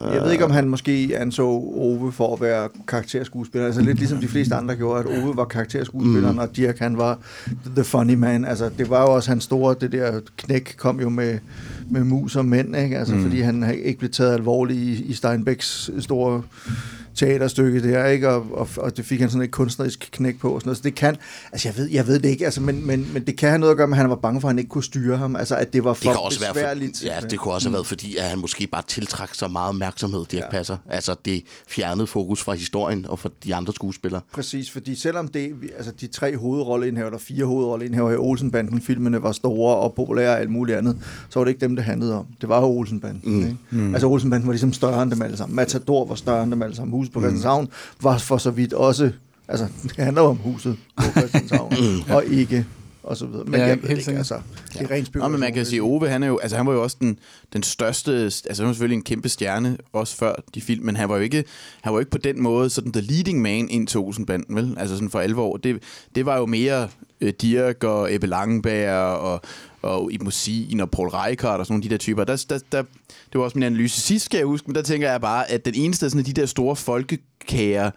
Jeg 0.00 0.22
ved 0.22 0.32
ikke, 0.32 0.44
om 0.44 0.50
han 0.50 0.68
måske 0.68 1.12
anså 1.16 1.42
Ove 1.42 2.12
for 2.12 2.34
at 2.34 2.40
være 2.40 2.68
karakterskuespiller. 2.88 3.66
Altså 3.66 3.80
lidt 3.80 3.98
ligesom 3.98 4.18
de 4.18 4.28
fleste 4.28 4.54
andre 4.54 4.76
gjorde, 4.76 5.00
at 5.00 5.06
Ove 5.06 5.36
var 5.36 5.44
karakterskuespilleren, 5.44 6.34
mm. 6.34 6.38
og 6.38 6.56
Dirk 6.56 6.78
han 6.78 6.98
var 6.98 7.18
the 7.74 7.84
funny 7.84 8.14
man. 8.14 8.44
Altså 8.44 8.70
det 8.78 8.90
var 8.90 9.02
jo 9.02 9.14
også 9.14 9.30
hans 9.30 9.44
store, 9.44 9.74
det 9.80 9.92
der 9.92 10.20
knæk 10.36 10.74
kom 10.78 11.00
jo 11.00 11.08
med, 11.08 11.38
med 11.90 12.04
mus 12.04 12.36
og 12.36 12.44
mænd, 12.44 12.76
ikke? 12.76 12.98
Altså 12.98 13.14
mm. 13.14 13.22
fordi 13.22 13.40
han 13.40 13.80
ikke 13.84 13.98
blev 13.98 14.10
taget 14.10 14.34
alvorligt 14.34 14.78
i, 14.78 15.04
i 15.04 15.12
Steinbecks 15.12 15.90
store 15.98 16.42
teaterstykke 17.18 17.92
der, 17.92 18.06
ikke? 18.06 18.28
Og, 18.28 18.46
og, 18.50 18.68
og 18.76 18.96
det 18.96 19.04
fik 19.04 19.20
han 19.20 19.30
sådan 19.30 19.44
et 19.44 19.50
kunstnerisk 19.50 20.08
knæk 20.12 20.38
på. 20.38 20.54
Og 20.54 20.60
sådan 20.60 20.68
noget. 20.68 20.76
Så 20.76 20.82
det 20.82 20.94
kan, 20.94 21.16
altså 21.52 21.68
jeg 21.68 21.76
ved, 21.76 21.90
jeg 21.90 22.06
ved 22.06 22.18
det 22.20 22.28
ikke, 22.28 22.44
altså, 22.44 22.60
men, 22.60 22.86
men, 22.86 23.10
men 23.12 23.26
det 23.26 23.36
kan 23.36 23.48
have 23.48 23.58
noget 23.58 23.70
at 23.70 23.76
gøre 23.76 23.86
med, 23.86 23.96
at 23.96 24.00
han 24.00 24.10
var 24.10 24.16
bange 24.16 24.40
for, 24.40 24.48
at 24.48 24.52
han 24.52 24.58
ikke 24.58 24.68
kunne 24.68 24.84
styre 24.84 25.16
ham. 25.16 25.36
Altså 25.36 25.56
at 25.56 25.72
det 25.72 25.84
var 25.84 25.92
for 25.92 26.02
det 26.02 26.12
kan 26.12 26.20
også 26.20 26.38
besværligt. 26.38 27.04
Være 27.04 27.14
for, 27.14 27.22
ja, 27.22 27.28
det 27.30 27.38
kunne 27.38 27.54
også 27.54 27.68
have 27.68 27.72
været, 27.72 27.86
fordi 27.86 28.16
at 28.16 28.24
han 28.24 28.38
måske 28.38 28.66
bare 28.66 28.82
tiltrak 28.88 29.34
så 29.34 29.48
meget 29.48 29.68
opmærksomhed, 29.68 30.24
Dirk 30.30 30.42
ja. 30.42 30.50
Passer. 30.50 30.76
Altså 30.88 31.16
det 31.24 31.42
fjernede 31.68 32.06
fokus 32.06 32.42
fra 32.42 32.52
historien 32.54 33.06
og 33.08 33.18
fra 33.18 33.30
de 33.44 33.54
andre 33.54 33.72
skuespillere. 33.72 34.20
Præcis, 34.32 34.70
fordi 34.70 34.94
selvom 34.94 35.28
det, 35.28 35.52
altså 35.76 35.92
de 36.00 36.06
tre 36.06 36.36
hovedrolleindhaver, 36.36 37.08
eller 37.08 37.18
fire 37.18 37.44
hovedrolleindhaver 37.44 38.10
i 38.10 38.16
Olsenbanden-filmene 38.16 39.22
var 39.22 39.32
store 39.32 39.76
og 39.76 39.94
populære 39.94 40.30
og 40.30 40.40
alt 40.40 40.50
muligt 40.50 40.78
andet, 40.78 40.96
så 41.28 41.38
var 41.38 41.44
det 41.44 41.50
ikke 41.50 41.60
dem, 41.60 41.76
det 41.76 41.84
handlede 41.84 42.18
om. 42.18 42.26
Det 42.40 42.48
var 42.48 42.60
Olsenbanden. 42.64 43.20
Mm. 43.24 43.38
Ikke? 43.38 43.56
Mm. 43.70 43.94
Altså 43.94 44.06
Olsenbanden 44.06 44.46
var 44.46 44.52
ligesom 44.52 44.72
større 44.72 45.02
end 45.02 45.10
dem 45.10 45.22
alle 45.22 45.36
sammen. 45.36 45.56
Matador 45.56 46.04
var 46.06 46.14
større 46.14 46.42
end 46.42 46.50
dem 46.50 46.62
alle 46.62 46.76
sammen. 46.76 46.94
Huset 47.08 47.12
på 47.12 47.20
Christianshavn 47.20 47.68
var 48.02 48.18
for 48.18 48.38
så 48.38 48.50
vidt 48.50 48.72
også, 48.72 49.10
altså 49.48 49.66
det 49.82 49.96
handler 49.96 50.22
om 50.22 50.36
huset 50.36 50.76
på 50.96 51.02
Christianshavn, 51.20 51.72
og 52.10 52.24
ikke 52.24 52.66
og 53.08 53.16
så 53.16 53.26
videre. 53.26 53.44
Men 53.44 53.54
Ja, 53.54 53.66
jeg 53.66 53.74
helt 53.74 53.88
ved 53.90 53.98
ikke, 53.98 54.10
altså, 54.18 54.40
det 54.72 54.82
er 54.82 54.90
rent 54.90 55.14
Nå, 55.14 55.28
men 55.28 55.40
man 55.40 55.52
kan 55.52 55.66
sige, 55.66 55.82
Ove, 55.82 56.08
han, 56.08 56.22
er 56.22 56.26
jo, 56.26 56.38
altså, 56.38 56.56
han 56.56 56.66
var 56.66 56.72
jo 56.72 56.82
også 56.82 56.96
den, 57.00 57.18
den 57.52 57.62
største, 57.62 58.12
altså 58.12 58.54
han 58.56 58.66
var 58.66 58.72
selvfølgelig 58.72 58.96
en 58.96 59.02
kæmpe 59.02 59.28
stjerne, 59.28 59.76
også 59.92 60.16
før 60.16 60.34
de 60.54 60.60
film, 60.60 60.84
men 60.84 60.96
han 60.96 61.08
var 61.08 61.16
jo 61.16 61.22
ikke, 61.22 61.44
han 61.80 61.92
var 61.92 61.96
jo 61.96 62.00
ikke 62.00 62.10
på 62.10 62.18
den 62.18 62.42
måde 62.42 62.70
sådan 62.70 62.92
the 62.92 63.02
leading 63.02 63.42
man 63.42 63.68
ind 63.68 63.86
til 63.86 64.00
Olsenbanden, 64.00 64.56
vel? 64.56 64.76
Altså 64.78 64.96
sådan 64.96 65.10
for 65.10 65.20
alvor. 65.20 65.56
Det, 65.56 65.82
det 66.14 66.26
var 66.26 66.38
jo 66.38 66.46
mere 66.46 66.88
øh, 67.20 67.32
Dirk 67.42 67.84
og 67.84 68.14
Ebbe 68.14 68.26
Langenberg 68.26 68.94
og, 69.18 69.40
og 69.82 70.12
Ibn 70.12 70.24
Musin 70.24 70.80
og 70.80 70.90
Paul 70.90 71.08
Reichardt 71.08 71.60
og 71.60 71.66
sådan 71.66 71.72
nogle 71.72 71.84
af 71.84 71.88
de 71.88 71.94
der 71.94 71.98
typer. 71.98 72.24
Der, 72.24 72.44
der, 72.48 72.58
der, 72.72 72.82
det 73.32 73.38
var 73.38 73.40
også 73.40 73.58
min 73.58 73.62
analyse 73.62 74.00
sidst, 74.00 74.24
skal 74.24 74.38
jeg 74.38 74.46
huske, 74.46 74.66
men 74.66 74.74
der 74.74 74.82
tænker 74.82 75.10
jeg 75.10 75.20
bare, 75.20 75.50
at 75.50 75.64
den 75.64 75.74
eneste 75.74 76.06
af 76.06 76.10
sådan 76.10 76.26
de 76.26 76.32
der 76.32 76.46
store 76.46 76.76
folkekære 76.76 77.90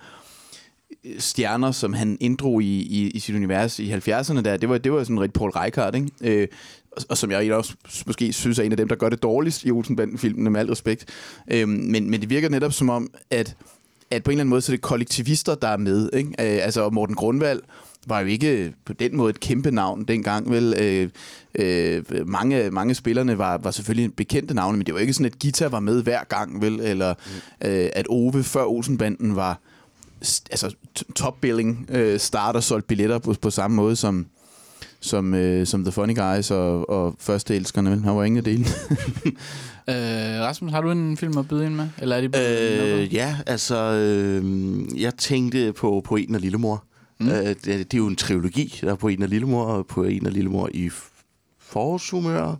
øh, 1.06 1.20
stjerner, 1.20 1.72
som 1.72 1.94
han 1.94 2.18
inddrog 2.20 2.64
i, 2.64 2.82
i, 2.82 3.10
i 3.10 3.20
sit 3.20 3.36
univers 3.36 3.80
i 3.80 3.94
70'erne 3.94 4.42
der, 4.42 4.58
det 4.58 4.70
var, 4.70 4.78
det 4.78 4.92
var 4.92 5.04
sådan 5.04 5.22
rigtig 5.22 5.34
Paul 5.34 5.50
Reichardt, 5.50 5.96
ikke? 5.96 6.10
Øh, 6.22 6.48
og, 6.92 7.04
og 7.10 7.18
som 7.18 7.32
jeg 7.32 7.54
også 7.54 7.74
måske 8.06 8.34
synes 8.34 8.60
er 8.60 8.64
en 8.64 8.72
af 8.72 8.78
dem, 8.78 8.88
der 8.88 8.96
gør 8.96 9.10
det 9.10 9.24
dårligst 9.24 9.66
i 9.66 9.72
Olsenbanden-filmene, 9.72 10.50
med 10.50 10.60
al 10.60 10.68
respekt. 10.68 11.06
Øh, 11.52 11.70
men, 11.70 12.10
men 12.10 12.22
det 12.22 12.30
virker 12.30 12.50
netop 12.50 12.74
som 12.74 12.90
om, 12.90 13.10
at, 13.30 13.56
at 14.12 14.24
på 14.24 14.32
en 14.32 14.34
eller 14.34 14.42
anden 14.42 14.50
måde, 14.50 14.62
så 14.62 14.72
er 14.72 14.74
det 14.74 14.82
kollektivister, 14.82 15.56
der 15.56 15.68
er 15.68 15.78
med, 15.78 16.10
ikke? 16.14 16.30
Øh, 16.30 16.66
altså 16.66 16.90
Morten 16.90 17.16
Grundvald 17.16 17.62
var 18.08 18.20
jo 18.20 18.26
ikke 18.26 18.74
på 18.86 18.94
den 18.94 19.18
måde 19.18 19.30
et 19.30 19.40
kæmpe 19.40 19.72
navn 19.72 20.04
dengang, 20.04 20.52
vel? 20.52 20.74
Øh, 20.80 21.10
øh, 21.56 22.28
mange, 22.28 22.72
mange 22.72 22.96
spillerne 22.96 23.38
var, 23.38 23.58
var 23.58 23.72
selvfølgelig 23.72 24.16
bekendte 24.16 24.54
navne, 24.54 24.78
men 24.78 24.86
det 24.86 24.94
var 24.94 25.00
ikke 25.00 25.14
sådan, 25.14 25.26
at 25.26 25.40
Gita 25.40 25.68
var 25.68 25.80
med 25.80 26.04
hver 26.04 26.24
gang, 26.24 26.62
vel? 26.62 26.80
Eller 26.80 27.10
øh, 27.66 27.90
at 27.94 28.06
Ove 28.10 28.44
før 28.44 28.66
Olsenbanden 28.66 29.36
var 29.36 29.60
altså 30.52 30.76
top-billing 31.16 31.86
øh, 31.90 32.20
starter 32.20 32.60
solgt 32.60 32.88
billetter 32.88 33.20
på, 33.20 33.36
på 33.42 33.50
samme 33.50 33.76
måde 33.76 33.96
som 33.96 34.26
som, 35.04 35.34
øh, 35.34 35.68
som 35.68 35.84
The 35.84 35.92
Funny 35.92 36.16
Guys 36.16 36.52
og, 36.52 36.90
og 36.90 37.16
Første 37.20 37.56
Elskerne. 37.56 37.90
vel? 37.90 38.04
Han 38.04 38.16
var 38.16 38.24
ingen 38.24 38.38
af 38.38 38.44
delene. 38.44 38.68
Øh, 39.90 39.96
Rasmus, 40.42 40.72
har 40.72 40.82
du 40.82 40.92
en 40.92 41.18
film 41.18 41.38
at 41.38 41.48
byde 41.48 41.66
ind 41.66 41.76
med? 41.76 41.88
Eller 42.02 42.16
er 42.16 42.22
det 42.22 43.02
Øh, 43.02 43.14
ja, 43.14 43.38
altså, 43.46 43.76
øh, 43.76 45.02
jeg 45.02 45.16
tænkte 45.16 45.74
på 45.74 46.02
på 46.06 46.16
en 46.16 46.36
af 46.36 46.42
Lillemor. 46.42 46.84
Mm. 47.22 47.30
Øh, 47.30 47.46
det, 47.48 47.66
det 47.66 47.94
er 47.94 47.98
jo 47.98 48.08
en 48.08 48.16
trilogi, 48.16 48.80
der 48.82 48.92
er 48.92 48.96
på 48.96 49.08
en 49.08 49.24
af 49.24 49.30
Lillemor, 49.30 49.64
og 49.64 49.88
på 49.88 50.04
en 50.04 50.26
af 50.26 50.34
Lillemor 50.34 50.70
i 50.74 50.90
forårshumør, 51.60 52.56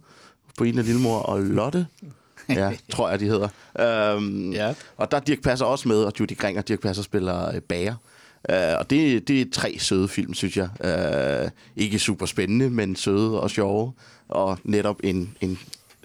på 0.58 0.64
en 0.64 0.78
af 0.78 0.86
Lillemor 0.86 1.20
og 1.20 1.42
Lotte. 1.42 1.88
Ja, 2.50 2.72
tror 2.90 3.10
jeg, 3.10 3.20
de 3.20 3.26
hedder. 3.26 3.48
Øhm, 3.80 4.52
Ja. 4.52 4.74
Og 4.98 5.12
der 5.12 5.18
er 5.18 5.22
Dirk 5.22 5.42
Passer 5.42 5.66
også 5.66 5.88
med, 5.88 6.04
og 6.04 6.14
Judy 6.20 6.38
Kring 6.38 6.58
og 6.58 6.68
Dirk 6.68 6.80
Passer 6.80 7.04
spiller 7.04 7.56
øh, 7.56 7.62
bager. 7.62 7.96
Uh, 8.50 8.80
og 8.80 8.90
det, 8.90 9.28
det 9.28 9.42
er 9.42 9.46
tre 9.54 9.76
søde 9.80 10.08
film, 10.08 10.34
synes 10.34 10.58
jeg. 10.58 10.70
Uh, 11.46 11.50
ikke 11.76 12.00
super 12.00 12.26
spændende, 12.26 12.70
men 12.70 12.96
søde 12.96 13.42
og 13.42 13.50
sjove. 13.50 13.94
Og 14.30 14.60
netop 14.64 15.00
en, 15.04 15.38
en 15.42 15.60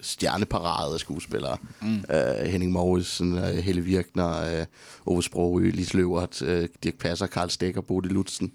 stjerneparade 0.07 0.93
af 0.93 0.99
skuespillere. 0.99 1.57
Mm. 1.81 2.03
Uh, 2.13 2.45
Henning 2.45 2.71
Morrison, 2.71 3.33
uh, 3.33 3.43
Helle 3.43 3.81
Virkner, 3.81 4.59
uh, 4.59 4.65
Ove 5.13 5.23
Sprogø, 5.23 5.69
Lis 5.69 5.93
Løvert, 5.93 6.41
uh, 6.41 6.65
Dirk 6.83 6.93
Passer, 6.99 7.27
Karl 7.27 7.49
Stegger, 7.49 7.81
Bodil 7.81 8.11
Lutzen. 8.11 8.53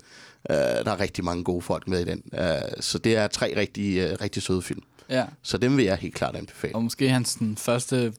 Uh, 0.51 0.57
der 0.57 0.91
er 0.91 1.01
rigtig 1.01 1.25
mange 1.25 1.45
gode 1.45 1.63
folk 1.63 1.89
med 1.89 2.01
i 2.01 2.05
den. 2.05 2.23
Uh, 2.33 2.81
så 2.81 2.99
det 2.99 3.17
er 3.17 3.27
tre 3.27 3.55
rigtig, 3.57 4.05
uh, 4.05 4.21
rigtig 4.21 4.43
søde 4.43 4.63
film. 4.63 4.83
Ja. 5.11 5.25
Så 5.43 5.59
dem 5.59 5.77
vil 5.77 5.85
jeg 5.85 5.97
helt 5.97 6.15
klart 6.15 6.37
anbefale. 6.37 6.75
Og 6.75 6.83
måske 6.83 7.09
hans 7.09 7.35
den 7.35 7.57
første, 7.57 8.13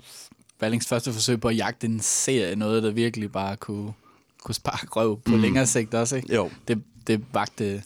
Vallings 0.60 0.88
første 0.88 1.14
forsøg 1.14 1.42
på 1.42 1.48
at 1.48 1.58
jagte 1.58 1.88
en 1.88 2.00
serie, 2.00 2.56
noget 2.56 2.84
der 2.84 2.92
virkelig 2.92 3.32
bare 3.32 3.56
kunne, 3.56 3.94
kunne 4.44 4.56
sparke 4.56 4.88
røv 4.90 5.22
på 5.22 5.32
mm. 5.32 5.42
længere 5.42 5.68
sigt 5.68 5.94
også, 5.94 6.16
ikke? 6.16 6.36
Jo. 6.36 6.50
Det, 6.68 6.84
det 7.08 7.26
vagte... 7.34 7.84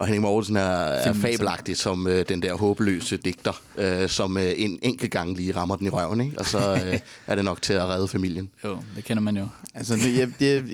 Og 0.00 0.06
Henning 0.06 0.22
Mortensen 0.22 0.56
er, 0.56 0.62
er 0.62 1.12
fabelagtig 1.12 1.76
som 1.76 2.06
øh, 2.06 2.24
den 2.28 2.42
der 2.42 2.54
håbløse 2.54 3.16
digter, 3.16 3.62
øh, 3.76 4.08
som 4.08 4.36
øh, 4.36 4.52
en 4.56 4.78
enkelt 4.82 5.10
gang 5.10 5.36
lige 5.36 5.56
rammer 5.56 5.76
den 5.76 5.86
i 5.86 5.90
røven, 5.90 6.20
ikke? 6.20 6.38
og 6.38 6.46
så 6.46 6.58
øh, 6.58 6.98
er 7.26 7.34
det 7.34 7.44
nok 7.44 7.62
til 7.62 7.72
at 7.72 7.84
redde 7.84 8.08
familien. 8.08 8.50
Jo, 8.64 8.78
det 8.96 9.04
kender 9.04 9.22
man 9.22 9.36
jo. 9.36 9.48
altså, 9.74 9.94
det, 9.94 10.18
jeg, 10.18 10.28
det, 10.40 10.64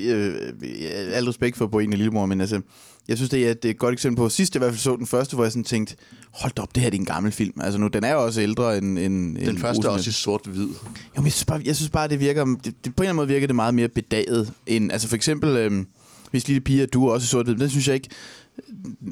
jeg, 0.81 0.93
al 0.93 1.25
respekt 1.25 1.57
for 1.57 1.67
Boen 1.67 1.93
og 1.93 1.99
Lillemor, 1.99 2.27
men 2.27 2.41
altså, 2.41 2.61
jeg 3.09 3.17
synes, 3.17 3.31
det 3.31 3.49
er, 3.49 3.55
det 3.55 3.65
er 3.65 3.71
et 3.71 3.79
godt 3.79 3.93
eksempel 3.93 4.17
på. 4.17 4.29
Sidst 4.29 4.55
jeg 4.55 4.61
i 4.61 4.65
hvert 4.65 4.73
fald 4.73 4.81
så 4.81 4.97
den 4.97 5.07
første, 5.07 5.35
hvor 5.35 5.45
jeg 5.45 5.53
sådan 5.53 5.65
tænkte, 5.65 5.97
hold 6.31 6.53
da 6.53 6.63
op, 6.63 6.75
det 6.75 6.83
her 6.83 6.91
det 6.91 6.97
er 6.97 7.01
en 7.01 7.07
gammel 7.07 7.33
film. 7.33 7.61
Altså 7.61 7.79
nu, 7.79 7.87
den 7.87 8.05
er 8.05 8.13
jo 8.13 8.25
også 8.25 8.41
ældre 8.41 8.79
end... 8.79 8.99
end 8.99 9.37
Den 9.37 9.49
end 9.49 9.59
første 9.59 9.89
er 9.89 9.91
også 9.91 10.11
i 10.11 10.13
sort-hvid. 10.13 10.69
Jo, 10.69 10.75
men 11.17 11.25
jeg 11.25 11.33
synes, 11.33 11.45
bare, 11.45 11.63
jeg 11.65 11.77
synes 11.77 11.91
bare, 11.91 12.09
det 12.09 12.21
virker... 12.21 12.45
Det, 12.45 12.65
det, 12.65 12.75
på 12.83 12.89
en 12.89 12.93
eller 12.99 13.03
anden 13.03 13.17
måde 13.17 13.29
virker 13.29 13.47
det 13.47 13.57
meget 13.57 13.75
mere 13.75 13.89
bedaget 13.89 14.53
end... 14.67 14.93
Altså 14.93 15.09
for 15.09 15.17
eksempel, 15.17 15.57
øhm, 15.57 15.87
hvis 16.31 16.49
Lille 16.49 16.61
Pige, 16.61 16.87
du 16.87 17.07
er 17.07 17.13
også 17.13 17.25
i 17.25 17.29
sort 17.29 17.47
den 17.47 17.71
synes 17.71 17.89
jeg 17.89 17.95
ikke... 17.95 18.09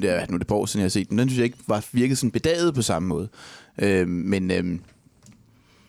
Ja, 0.01 0.25
nu 0.25 0.33
er 0.33 0.37
det 0.37 0.47
på 0.47 0.55
år 0.55 0.65
siden, 0.65 0.81
jeg 0.81 0.85
har 0.85 0.89
set 0.89 1.09
den. 1.09 1.17
Den 1.17 1.29
synes 1.29 1.37
jeg 1.37 1.45
ikke 1.45 1.57
var 1.67 1.85
virket 1.91 2.17
sådan 2.17 2.31
bedaget 2.31 2.75
på 2.75 2.81
samme 2.81 3.09
måde. 3.09 3.29
Øh, 3.81 4.07
men... 4.07 4.51
Øh, 4.51 4.79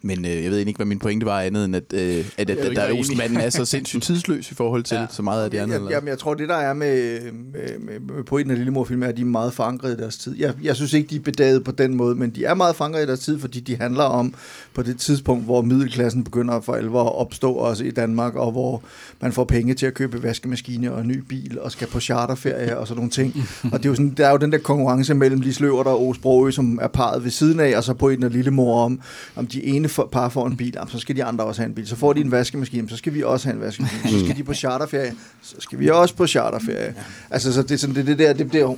men 0.02 0.24
øh, 0.24 0.44
jeg 0.44 0.50
ved 0.50 0.58
ikke, 0.58 0.76
hvad 0.78 0.86
min 0.86 0.98
pointe 0.98 1.26
var 1.26 1.40
andet, 1.40 1.64
end 1.64 1.76
at, 1.76 1.82
øh, 1.94 2.24
at, 2.36 2.50
at, 2.50 2.58
at 2.58 2.76
der 2.76 2.82
er. 2.82 2.92
Olsenmanden 2.92 3.38
er 3.38 3.50
så 3.50 3.64
sindssygt 3.74 4.02
tidsløs 4.02 4.50
i 4.50 4.54
forhold 4.54 4.82
til 4.82 4.96
Ja. 4.96 5.06
så 5.10 5.22
meget 5.22 5.44
af 5.44 5.50
det 5.50 5.58
andet. 5.58 5.76
Eller? 5.76 5.90
jamen, 5.90 6.08
jeg 6.08 6.18
tror, 6.18 6.34
det 6.34 6.48
der 6.48 6.54
er 6.56 6.72
med, 6.74 7.20
med, 7.32 7.78
med, 7.78 8.14
med 8.14 8.24
poeten 8.24 8.50
af 8.50 8.56
Lillemor-film, 8.56 9.02
er, 9.02 9.06
at 9.06 9.16
de 9.16 9.20
er 9.22 9.26
meget 9.26 9.52
forankret 9.52 9.92
i 9.92 9.96
deres 9.96 10.16
tid. 10.16 10.36
Jeg, 10.38 10.54
jeg 10.62 10.76
synes 10.76 10.92
ikke, 10.92 11.08
de 11.10 11.16
er 11.16 11.20
bedaget 11.20 11.64
på 11.64 11.70
den 11.72 11.94
måde, 11.94 12.14
men 12.14 12.30
de 12.30 12.44
er 12.44 12.54
meget 12.54 12.76
forankret 12.76 13.02
i 13.02 13.06
deres 13.06 13.20
tid, 13.20 13.38
fordi 13.38 13.60
de 13.60 13.76
handler 13.76 14.04
om 14.04 14.34
på 14.74 14.82
det 14.82 14.98
tidspunkt, 14.98 15.44
hvor 15.44 15.62
middelklassen 15.62 16.24
begynder 16.24 16.60
for 16.60 16.72
alvor 16.74 17.04
at 17.04 17.14
opstå 17.14 17.52
også 17.52 17.84
i 17.84 17.90
Danmark, 17.90 18.34
og 18.34 18.52
hvor 18.52 18.82
man 19.20 19.32
får 19.32 19.44
penge 19.44 19.74
til 19.74 19.86
at 19.86 19.94
købe 19.94 20.22
vaskemaskine 20.22 20.92
og 20.92 21.00
en 21.00 21.08
ny 21.08 21.18
bil, 21.18 21.58
og 21.60 21.72
skal 21.72 21.88
på 21.88 22.00
charterferie 22.00 22.78
og 22.78 22.86
sådan 22.86 22.96
nogle 22.98 23.10
ting. 23.10 23.34
Og 23.72 23.78
det 23.78 23.84
er 23.84 23.88
jo 23.90 23.94
sådan, 23.94 24.14
der 24.16 24.26
er 24.26 24.30
jo 24.30 24.36
den 24.36 24.52
der 24.52 24.58
konkurrence 24.58 25.14
mellem 25.14 25.40
Lis 25.40 25.60
Løvert 25.60 25.86
og 25.86 26.16
Brogø, 26.22 26.50
som 26.50 26.78
er 26.82 26.88
parret 26.88 27.24
ved 27.24 27.30
siden 27.30 27.60
af, 27.60 27.76
og 27.76 27.84
så 27.84 27.94
poeten 27.94 28.24
af 28.24 28.32
Lillemor 28.32 28.84
om, 28.84 29.00
om 29.36 29.46
de 29.46 29.64
ene 29.64 29.85
for, 29.88 30.08
par 30.12 30.28
får 30.28 30.46
en 30.46 30.56
bil, 30.56 30.72
jamen, 30.74 30.88
så 30.88 30.98
skal 30.98 31.16
de 31.16 31.24
andre 31.24 31.44
også 31.44 31.62
have 31.62 31.68
en 31.68 31.74
bil. 31.74 31.86
Så 31.86 31.96
får 31.96 32.12
de 32.12 32.20
en 32.20 32.30
vaskemaskine, 32.30 32.88
så 32.88 32.96
skal 32.96 33.14
vi 33.14 33.22
også 33.22 33.48
have 33.48 33.54
en 33.54 33.60
vaskemaskine. 33.60 34.10
Så 34.10 34.24
skal 34.24 34.36
de 34.36 34.44
på 34.44 34.54
charterferie, 34.54 35.14
så 35.42 35.54
skal 35.58 35.78
vi 35.78 35.88
også 35.88 36.14
på 36.14 36.26
charterferie. 36.26 36.94
Altså, 37.30 37.52
så 37.52 37.62
det 37.62 37.70
er 37.70 37.76
sådan, 37.76 37.94
det, 37.94 38.06
det 38.06 38.18
der, 38.18 38.32
det 38.32 38.48
bliver 38.48 38.74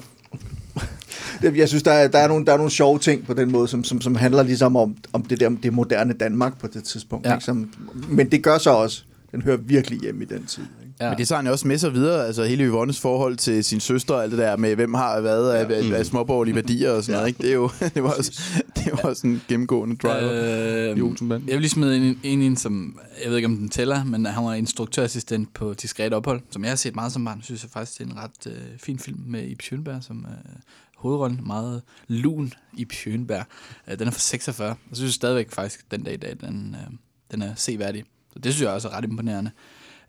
Jeg 1.42 1.68
synes, 1.68 1.82
der 1.82 1.92
er, 1.92 2.08
der, 2.08 2.18
er 2.18 2.28
nogle, 2.28 2.46
der 2.46 2.52
er 2.52 2.56
nogle 2.56 2.70
sjove 2.70 2.98
ting 2.98 3.26
på 3.26 3.34
den 3.34 3.52
måde, 3.52 3.68
som, 3.68 3.84
som, 3.84 4.00
som 4.00 4.14
handler 4.14 4.42
ligesom 4.42 4.76
om, 4.76 4.96
om 5.12 5.22
det 5.22 5.40
der 5.40 5.48
det 5.48 5.72
moderne 5.72 6.12
Danmark 6.12 6.58
på 6.58 6.66
det 6.66 6.84
tidspunkt. 6.84 7.26
Ja. 7.26 7.34
Ikke? 7.34 7.44
Som, 7.44 7.70
men 8.08 8.30
det 8.30 8.42
gør 8.42 8.58
så 8.58 8.70
også, 8.70 9.02
den 9.32 9.42
hører 9.42 9.56
virkelig 9.56 10.00
hjemme 10.00 10.24
i 10.24 10.26
den 10.26 10.46
tid. 10.46 10.62
Ikke? 10.82 10.87
Ja. 11.00 11.08
Men 11.08 11.18
det 11.18 11.28
tager 11.28 11.36
han 11.38 11.46
jo 11.46 11.52
også 11.52 11.68
med 11.68 11.78
sig 11.78 11.94
videre, 11.94 12.26
altså 12.26 12.44
hele 12.44 12.64
Yvonnes 12.64 13.00
forhold 13.00 13.36
til 13.36 13.64
sin 13.64 13.80
søster 13.80 14.14
og 14.14 14.22
alt 14.22 14.30
det 14.30 14.38
der 14.38 14.56
med, 14.56 14.74
hvem 14.74 14.94
har 14.94 15.20
været 15.20 15.52
af, 15.52 15.70
af, 15.70 15.98
af 15.98 16.06
småborgerlige 16.06 16.54
værdier 16.54 16.90
og 16.90 17.04
sådan 17.04 17.16
noget, 17.18 17.28
ikke? 17.28 17.42
Det, 17.42 17.50
er 17.50 17.54
jo, 17.54 17.70
det, 17.94 18.02
var 18.02 18.10
også, 18.10 18.42
det 18.76 18.92
var 18.92 18.98
også 18.98 19.26
en 19.26 19.42
gennemgående 19.48 19.96
driver 19.96 20.48
Øh, 20.90 20.98
i 20.98 21.00
Olsenbanden. 21.00 21.48
jeg 21.48 21.54
vil 21.54 21.60
lige 21.62 21.70
smide 21.70 21.96
en, 21.96 22.20
en 22.22 22.42
ind, 22.42 22.56
som, 22.56 22.98
jeg 23.22 23.30
ved 23.30 23.36
ikke 23.36 23.46
om 23.46 23.56
den 23.56 23.68
tæller, 23.68 24.04
men 24.04 24.26
han 24.26 24.44
var 24.44 24.54
instruktørassistent 24.54 25.54
på 25.54 25.74
Diskret 25.74 26.12
Ophold, 26.14 26.40
som 26.50 26.62
jeg 26.64 26.70
har 26.70 26.76
set 26.76 26.94
meget 26.94 27.12
som 27.12 27.24
barn. 27.24 27.42
synes 27.42 27.62
jeg 27.62 27.70
faktisk, 27.70 27.98
det 27.98 28.06
er 28.06 28.10
en 28.10 28.18
ret 28.18 28.46
øh, 28.46 28.78
fin 28.78 28.98
film 28.98 29.22
med 29.26 29.44
Ib 29.48 29.62
Schønberg 29.62 30.04
som 30.04 30.26
øh, 30.28 30.60
hovedrollen. 30.96 31.40
Meget 31.46 31.82
lun 32.08 32.52
Ib 32.76 32.92
Schønberg. 32.92 33.44
Øh, 33.88 33.98
den 33.98 34.08
er 34.08 34.12
fra 34.12 34.20
46, 34.20 34.70
og 34.70 34.76
så 34.90 34.96
synes 34.96 35.08
jeg 35.08 35.14
stadigvæk 35.14 35.50
faktisk, 35.52 35.90
den 35.90 36.02
dag 36.02 36.14
i 36.14 36.16
dag, 36.16 36.36
den, 36.40 36.76
øh, 36.80 36.92
den 37.30 37.42
er 37.42 37.54
seværdig. 37.56 38.04
Så 38.32 38.38
det 38.38 38.52
synes 38.52 38.64
jeg 38.64 38.74
også 38.74 38.88
er 38.88 38.96
ret 38.96 39.04
imponerende. 39.04 39.50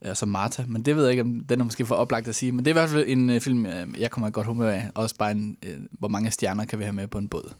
Øh, 0.06 0.16
som 0.16 0.30
Martha. 0.30 0.64
Men 0.68 0.82
det 0.82 0.96
ved 0.96 1.04
jeg 1.04 1.12
ikke, 1.12 1.22
om 1.24 1.40
den 1.50 1.60
er 1.60 1.64
måske 1.64 1.86
for 1.86 1.96
oplagt 1.96 2.28
at 2.28 2.36
sige. 2.36 2.52
Men 2.52 2.60
det 2.66 2.68
er 2.68 2.72
i 2.72 2.80
hvert 2.80 2.90
fald 2.90 3.04
en 3.08 3.30
øh, 3.30 3.42
film, 3.42 3.66
øh, 3.66 3.88
jeg 4.00 4.12
kommer 4.12 4.28
i 4.28 4.32
godt 4.32 4.48
humør 4.48 4.70
af. 4.72 4.90
Også 4.96 5.16
bare 5.16 5.32
en, 5.32 5.58
øh, 5.66 5.74
hvor 5.92 6.08
mange 6.08 6.32
stjerner 6.32 6.66
kan 6.66 6.80
vi 6.80 6.84
have 6.84 6.94
med 6.94 7.08
på 7.08 7.18
en 7.18 7.28
båd. 7.28 7.54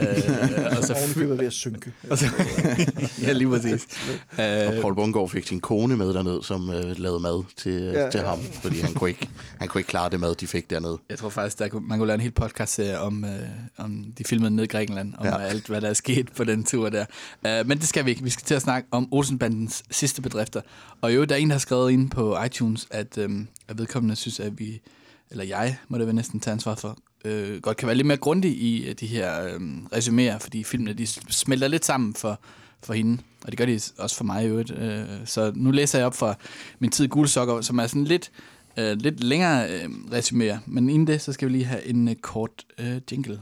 øh, 0.00 0.06
og 0.78 0.84
så 0.84 1.12
købet 1.14 1.38
ved 1.38 1.46
at 1.46 1.52
synke. 1.52 1.92
og 2.10 2.18
så, 2.18 2.26
ja, 3.22 3.32
lige 3.32 3.48
præcis. 3.48 3.86
Og 4.38 4.44
Øh, 4.44 4.80
Paul 4.80 4.94
Bungård 4.94 5.28
fik 5.30 5.46
sin 5.46 5.60
kone 5.60 5.96
med 5.96 6.14
derned, 6.14 6.42
som 6.42 6.70
øh, 6.70 6.98
lavede 6.98 7.20
mad 7.20 7.44
til, 7.56 7.72
Ja, 7.72 8.04
ja, 8.04 8.10
til 8.10 8.20
ja. 8.20 8.26
ham, 8.26 8.38
fordi 8.62 8.80
han 8.80 8.94
kunne, 8.94 9.10
ikke, 9.10 9.28
han 9.58 9.68
kunne 9.68 9.80
ikke 9.80 9.88
klare 9.88 10.10
det 10.10 10.20
mad, 10.20 10.34
de 10.34 10.46
fik 10.46 10.70
dernede. 10.70 10.98
jeg 11.10 11.18
tror 11.18 11.28
faktisk, 11.28 11.58
der, 11.58 11.68
kunne- 11.68 11.86
man 11.88 11.98
kunne 11.98 12.06
lave 12.06 12.14
en 12.14 12.20
hel 12.20 12.30
podcast 12.32 12.80
om, 13.00 13.24
øh, 13.24 13.30
om 13.78 14.04
de 14.18 14.24
filmede 14.24 14.50
ned 14.50 14.64
i 14.64 14.66
Grækenland, 14.66 15.14
om. 15.18 15.26
Ja. 15.26 15.38
alt, 15.38 15.66
hvad 15.66 15.80
der 15.80 15.88
er 15.88 15.92
sket 15.94 16.32
på 16.36 16.44
den 16.44 16.64
tur 16.64 16.88
der. 16.88 17.04
Øh, 17.46 17.66
men 17.68 17.78
det 17.78 17.88
skal 17.88 18.04
vi 18.04 18.10
ikke. 18.10 18.22
Vi 18.22 18.30
skal 18.30 18.44
til 18.44 18.54
at 18.54 18.62
snakke 18.62 18.88
om 18.90 19.08
Olsenbandens 19.12 19.82
sidste 19.90 20.22
bedrifter. 20.22 20.60
Og 21.00 21.14
jo, 21.14 21.24
der 21.24 21.34
er 21.34 21.38
en, 21.38 21.48
der 21.48 21.54
har 21.54 21.58
skrevet 21.60 21.77
ind 21.86 22.10
på 22.10 22.42
iTunes, 22.42 22.88
at, 22.90 23.18
øh, 23.18 23.30
at 23.68 23.78
vedkommende 23.78 24.16
synes, 24.16 24.40
at 24.40 24.58
vi, 24.58 24.80
eller 25.30 25.44
jeg, 25.44 25.76
må 25.88 25.98
det 25.98 26.06
være 26.06 26.14
næsten 26.14 26.40
tage 26.40 26.52
ansvar 26.52 26.74
for, 26.74 26.98
øh, 27.24 27.60
godt 27.60 27.76
kan 27.76 27.86
være 27.86 27.96
lidt 27.96 28.06
mere 28.06 28.16
grundig 28.16 28.50
i 28.50 28.88
øh, 28.88 28.94
de 29.00 29.06
her 29.06 29.44
øh, 29.44 29.60
resuméer, 29.92 30.38
fordi 30.38 30.64
filmene 30.64 30.92
de 30.92 31.06
smelter 31.06 31.68
lidt 31.68 31.84
sammen 31.84 32.14
for, 32.14 32.40
for 32.82 32.94
hende, 32.94 33.22
og 33.44 33.50
det 33.50 33.58
gør 33.58 33.66
de 33.66 33.80
også 33.98 34.16
for 34.16 34.24
mig 34.24 34.44
i 34.44 34.46
øvrigt. 34.46 34.70
Øh, 34.70 35.04
så 35.24 35.52
nu 35.54 35.70
læser 35.70 35.98
jeg 35.98 36.06
op 36.06 36.14
fra 36.14 36.34
min 36.78 36.90
tid 36.90 37.04
i 37.04 37.08
Gule 37.08 37.28
Sokker, 37.28 37.60
som 37.60 37.78
er 37.78 37.86
sådan 37.86 38.04
lidt, 38.04 38.30
øh, 38.78 38.96
lidt 38.96 39.24
længere 39.24 39.70
øh, 39.70 39.88
resuméer, 39.88 40.56
men 40.66 40.88
inden 40.88 41.06
det, 41.06 41.22
så 41.22 41.32
skal 41.32 41.48
vi 41.48 41.52
lige 41.52 41.64
have 41.64 41.86
en 41.86 42.08
øh, 42.08 42.14
kort 42.14 42.64
øh, 42.78 43.00
jingle. 43.12 43.40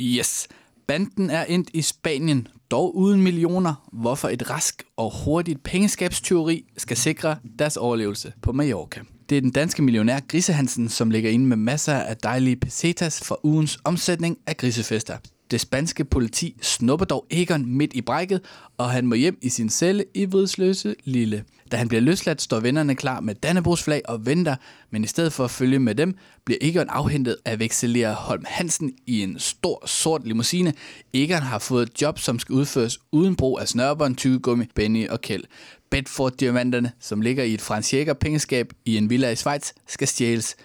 Yes. 0.00 0.48
Banden 0.86 1.30
er 1.30 1.44
endt 1.44 1.70
i 1.72 1.82
Spanien, 1.82 2.48
dog 2.70 2.96
uden 2.96 3.22
millioner, 3.22 3.88
hvorfor 3.92 4.28
et 4.28 4.50
rask 4.50 4.82
og 4.96 5.24
hurtigt 5.24 5.62
pengeskabsteori 5.62 6.64
skal 6.76 6.96
sikre 6.96 7.36
deres 7.58 7.76
overlevelse 7.76 8.32
på 8.42 8.52
Mallorca. 8.52 9.00
Det 9.28 9.38
er 9.38 9.40
den 9.40 9.50
danske 9.50 9.82
millionær 9.82 10.20
Grise 10.28 10.52
Hansen, 10.52 10.88
som 10.88 11.10
ligger 11.10 11.30
inde 11.30 11.46
med 11.46 11.56
masser 11.56 11.94
af 11.94 12.16
dejlige 12.16 12.56
pesetas 12.56 13.20
for 13.24 13.40
ugens 13.42 13.78
omsætning 13.84 14.38
af 14.46 14.56
grisefester. 14.56 15.16
Det 15.50 15.60
spanske 15.60 16.04
politi 16.04 16.56
snupper 16.62 17.06
dog 17.06 17.26
Egon 17.30 17.66
midt 17.66 17.92
i 17.94 18.00
brækket, 18.00 18.40
og 18.78 18.90
han 18.90 19.06
må 19.06 19.14
hjem 19.14 19.38
i 19.42 19.48
sin 19.48 19.70
celle 19.70 20.04
i 20.14 20.24
Vridsløse 20.24 20.94
Lille. 21.04 21.44
Da 21.72 21.76
han 21.76 21.88
bliver 21.88 22.00
løsladt, 22.00 22.42
står 22.42 22.60
vennerne 22.60 22.94
klar 22.94 23.20
med 23.20 23.34
Dannebrogsflag 23.34 24.02
og 24.08 24.26
venter, 24.26 24.56
men 24.90 25.04
i 25.04 25.06
stedet 25.06 25.32
for 25.32 25.44
at 25.44 25.50
følge 25.50 25.78
med 25.78 25.94
dem, 25.94 26.16
bliver 26.44 26.58
Egon 26.60 26.88
afhentet 26.88 27.36
af 27.44 27.58
vekselerer 27.58 28.14
Holm 28.14 28.44
Hansen 28.46 28.92
i 29.06 29.22
en 29.22 29.38
stor 29.38 29.86
sort 29.86 30.26
limousine. 30.26 30.72
Egon 31.14 31.42
har 31.42 31.58
fået 31.58 31.88
et 31.88 32.02
job, 32.02 32.18
som 32.18 32.38
skal 32.38 32.52
udføres 32.52 32.98
uden 33.12 33.36
brug 33.36 33.60
af 33.60 33.68
snørbånd, 33.68 34.16
tyggegummi, 34.16 34.64
Benny 34.74 35.08
og 35.08 35.20
Kjeld. 35.20 35.44
Bedford-diamanterne, 35.90 36.92
som 37.00 37.20
ligger 37.20 37.44
i 37.44 37.54
et 37.54 37.60
Frans 37.60 37.94
pengeskab 38.20 38.72
i 38.84 38.96
en 38.96 39.10
villa 39.10 39.30
i 39.30 39.36
Schweiz, 39.36 39.72
skal 39.86 40.08
stjæles. 40.08 40.56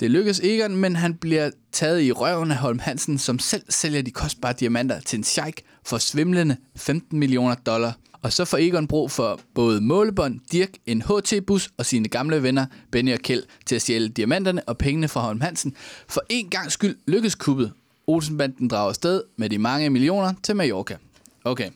Det 0.00 0.10
lykkes 0.10 0.40
Egon, 0.40 0.76
men 0.76 0.96
han 0.96 1.14
bliver 1.14 1.50
taget 1.72 2.02
i 2.02 2.12
røven 2.12 2.50
af 2.50 2.56
Holm 2.56 2.78
Hansen, 2.78 3.18
som 3.18 3.38
selv 3.38 3.62
sælger 3.68 4.02
de 4.02 4.10
kostbare 4.10 4.52
diamanter 4.52 5.00
til 5.00 5.16
en 5.16 5.24
sheik 5.24 5.62
for 5.86 5.98
svimlende 5.98 6.56
15 6.76 7.18
millioner 7.18 7.54
dollar. 7.54 7.92
Og 8.22 8.32
så 8.32 8.44
får 8.44 8.58
Egon 8.58 8.86
brug 8.86 9.10
for 9.10 9.40
både 9.54 9.80
målebånd, 9.80 10.40
Dirk, 10.52 10.68
en 10.86 11.02
HT-bus 11.02 11.70
og 11.76 11.86
sine 11.86 12.08
gamle 12.08 12.42
venner 12.42 12.66
Benny 12.92 13.12
og 13.12 13.18
Kjeld 13.18 13.42
til 13.66 13.74
at 13.74 13.82
stjæle 13.82 14.08
diamanterne 14.08 14.62
og 14.68 14.78
pengene 14.78 15.08
fra 15.08 15.20
Holm 15.20 15.40
Hansen. 15.40 15.74
For 16.08 16.22
en 16.28 16.48
gang 16.50 16.72
skyld 16.72 16.96
lykkes 17.08 17.34
kuppet. 17.34 17.72
Olsenbanden 18.06 18.68
drager 18.68 18.88
afsted 18.88 19.22
med 19.38 19.50
de 19.50 19.58
mange 19.58 19.90
millioner 19.90 20.32
til 20.42 20.56
Mallorca. 20.56 20.96
Okay, 21.44 21.68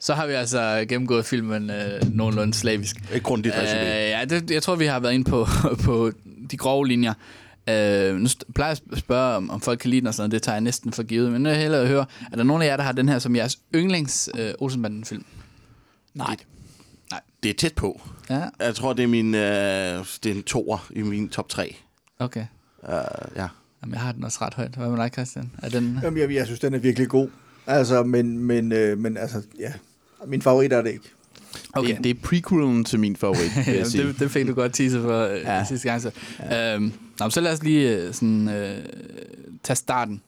så 0.00 0.14
har 0.14 0.26
vi 0.26 0.32
altså 0.32 0.84
gennemgået 0.88 1.24
filmen 1.24 1.70
øh, 1.70 2.14
nogenlunde 2.14 2.54
slavisk. 2.54 2.96
Et 3.14 3.22
grundigt 3.22 3.54
Øh, 3.54 3.62
resumé. 3.62 3.84
ja, 3.86 4.24
det, 4.24 4.50
jeg 4.50 4.62
tror, 4.62 4.74
vi 4.76 4.86
har 4.86 5.00
været 5.00 5.12
inde 5.14 5.30
på, 5.30 5.46
på 5.84 6.12
de 6.50 6.56
grove 6.56 6.86
linjer. 6.86 7.14
Øh, 7.68 8.16
nu 8.16 8.28
plejer 8.54 8.70
jeg 8.70 8.78
at 8.92 8.98
spørge, 8.98 9.36
om, 9.36 9.50
om 9.50 9.60
folk 9.60 9.78
kan 9.78 9.90
lide 9.90 10.00
den 10.00 10.06
og 10.06 10.14
sådan 10.14 10.22
noget. 10.22 10.32
Det 10.32 10.42
tager 10.42 10.56
jeg 10.56 10.60
næsten 10.60 10.92
for 10.92 11.02
givet. 11.02 11.32
Men 11.32 11.40
nu 11.42 11.48
vil 11.48 11.52
jeg 11.54 11.62
hellere 11.62 11.86
høre, 11.86 12.06
er 12.32 12.36
der 12.36 12.42
nogen 12.44 12.62
af 12.62 12.66
jer, 12.66 12.76
der 12.76 12.84
har 12.84 12.92
den 12.92 13.08
her 13.08 13.18
som 13.18 13.36
jeres 13.36 13.58
yndlings 13.74 14.30
øh, 14.38 14.50
Olsenbanden-film? 14.58 15.24
Nej. 16.16 16.36
Det 17.42 17.50
er 17.50 17.54
tæt 17.54 17.74
på. 17.74 18.00
Ja, 18.30 18.42
Jeg 18.60 18.74
tror, 18.74 18.92
det 18.92 19.02
er 19.02 19.06
min 19.06 19.34
øh, 19.34 19.40
det 20.22 20.26
er 20.26 20.34
en 20.34 20.42
toer 20.42 20.86
i 20.90 21.02
min 21.02 21.28
top 21.28 21.48
3. 21.48 21.76
okay. 22.18 22.46
Uh, 22.82 22.88
ja. 23.36 23.48
Jamen, 23.82 23.92
jeg 23.92 24.00
har 24.00 24.12
den 24.12 24.24
også 24.24 24.38
ret 24.42 24.54
højt. 24.54 24.74
Hvad 24.74 24.88
med 24.88 24.96
dig, 24.96 25.10
Christian? 25.12 25.50
Er 25.62 25.68
den... 25.68 25.98
Jamen, 26.02 26.20
jeg, 26.20 26.34
jeg 26.34 26.46
synes, 26.46 26.60
den 26.60 26.74
er 26.74 26.78
virkelig 26.78 27.08
god. 27.08 27.28
Altså, 27.66 28.02
men, 28.02 28.38
men, 28.38 28.72
øh, 28.72 28.98
men 28.98 29.16
altså, 29.16 29.42
ja. 29.58 29.72
Min 30.26 30.42
favorit 30.42 30.72
er 30.72 30.82
det 30.82 30.90
ikke. 30.90 31.10
Okay. 31.72 31.88
Det, 31.96 32.04
det 32.04 32.10
er 32.10 32.14
prequelen 32.22 32.84
til 32.84 33.00
min 33.00 33.16
favorit, 33.16 33.40
vil 33.56 33.64
jeg 33.66 33.74
Jamen, 33.74 33.90
sige. 33.90 34.06
det, 34.06 34.18
det 34.18 34.30
fik 34.30 34.46
du 34.46 34.54
godt 34.54 34.74
teaser 34.74 35.02
for 35.02 35.20
øh, 35.26 35.40
ja. 35.40 35.64
Sidste 35.64 35.88
gang. 35.88 36.02
Så. 36.02 36.10
Ja. 36.40 36.74
Øhm, 36.74 36.92
nå, 37.20 37.30
så 37.30 37.40
lad 37.40 37.52
os 37.52 37.62
lige 37.62 37.96
øh, 37.96 38.14
sådan, 38.14 38.48
øh, 38.48 38.84
tage 39.62 39.76
starten. 39.76 40.22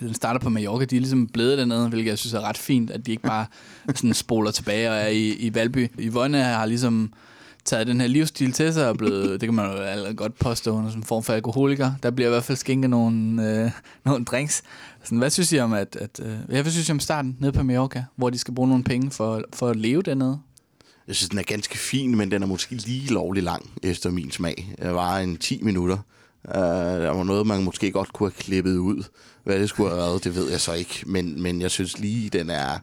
Den 0.00 0.14
starter 0.14 0.40
på 0.40 0.48
Mallorca. 0.48 0.84
De 0.84 0.96
er 0.96 1.00
ligesom 1.00 1.26
blevet 1.26 1.58
dernede, 1.58 1.88
hvilket 1.88 2.10
jeg 2.10 2.18
synes 2.18 2.34
er 2.34 2.40
ret 2.40 2.58
fint, 2.58 2.90
at 2.90 3.06
de 3.06 3.10
ikke 3.10 3.22
bare 3.22 3.46
sådan 3.94 4.14
spoler 4.14 4.50
tilbage 4.50 4.90
og 4.90 4.96
er 4.96 5.06
i, 5.06 5.28
i 5.28 5.54
Valby. 5.54 5.90
Yvonne 5.98 6.42
har 6.42 6.66
ligesom 6.66 7.12
taget 7.64 7.86
den 7.86 8.00
her 8.00 8.08
livsstil 8.08 8.52
til 8.52 8.74
sig 8.74 8.88
og 8.88 8.96
blevet, 8.96 9.40
det 9.40 9.46
kan 9.46 9.54
man 9.54 9.66
jo 9.66 10.14
godt 10.16 10.38
påstå, 10.38 10.74
hun 10.74 10.84
er 10.84 10.88
sådan 10.88 11.00
en 11.00 11.06
form 11.06 11.22
for 11.22 11.32
alkoholiker. 11.32 11.92
Der 12.02 12.10
bliver 12.10 12.28
i 12.28 12.30
hvert 12.30 12.44
fald 12.44 12.58
skænket 12.58 12.90
nogle, 12.90 13.50
øh, 13.50 13.70
nogle 14.04 14.24
drinks. 14.24 14.62
Sådan, 15.04 15.18
hvad 15.18 15.30
synes 15.30 15.52
I 15.52 15.58
om, 15.58 15.72
at, 15.72 15.96
at 16.00 16.20
øh, 16.22 16.62
hvad 16.62 16.70
synes 16.70 16.88
I 16.88 16.92
om 16.92 17.00
starten 17.00 17.36
nede 17.40 17.52
på 17.52 17.62
Mallorca, 17.62 18.04
hvor 18.16 18.30
de 18.30 18.38
skal 18.38 18.54
bruge 18.54 18.68
nogle 18.68 18.84
penge 18.84 19.10
for, 19.10 19.42
for 19.54 19.68
at 19.68 19.76
leve 19.76 20.02
dernede? 20.02 20.38
Jeg 21.08 21.16
synes, 21.16 21.28
den 21.28 21.38
er 21.38 21.42
ganske 21.42 21.78
fin, 21.78 22.16
men 22.16 22.30
den 22.30 22.42
er 22.42 22.46
måske 22.46 22.74
lige 22.74 23.12
lovlig 23.12 23.42
lang 23.42 23.70
efter 23.82 24.10
min 24.10 24.30
smag. 24.30 24.74
Det 24.82 24.94
var 24.94 25.18
en 25.18 25.36
10 25.36 25.62
minutter. 25.62 25.98
Uh, 26.44 26.54
der 26.54 27.10
var 27.10 27.24
noget, 27.24 27.46
man 27.46 27.64
måske 27.64 27.92
godt 27.92 28.12
kunne 28.12 28.26
have 28.28 28.42
klippet 28.42 28.76
ud. 28.76 29.04
Hvad 29.48 29.60
det 29.60 29.68
skulle 29.68 29.90
have 29.90 29.98
været, 29.98 30.24
det 30.24 30.34
ved 30.34 30.50
jeg 30.50 30.60
så 30.60 30.72
ikke. 30.72 31.02
Men, 31.06 31.42
men 31.42 31.60
jeg 31.60 31.70
synes 31.70 31.98
lige, 31.98 32.28
den 32.28 32.50
er, 32.50 32.78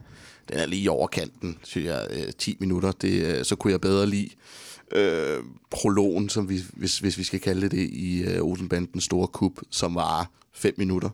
den 0.48 0.58
er 0.58 0.66
lige 0.66 0.82
i 0.82 0.88
overkanten, 0.88 1.58
synes 1.64 1.86
jeg. 1.86 2.06
Øh, 2.10 2.32
10 2.38 2.56
minutter, 2.60 2.92
det, 2.92 3.22
øh, 3.22 3.44
så 3.44 3.56
kunne 3.56 3.72
jeg 3.72 3.80
bedre 3.80 4.06
lide 4.06 4.28
øh, 4.92 5.38
prologen, 5.70 6.28
som 6.28 6.48
vi, 6.48 6.60
hvis, 6.72 6.98
hvis 6.98 7.18
vi 7.18 7.24
skal 7.24 7.40
kalde 7.40 7.60
det 7.62 7.70
det, 7.70 7.90
i 7.90 8.22
øh, 8.22 8.42
Olsenbandens 8.42 9.04
store 9.04 9.26
kub, 9.26 9.58
som 9.70 9.94
var 9.94 10.30
5 10.52 10.74
minutter. 10.76 11.10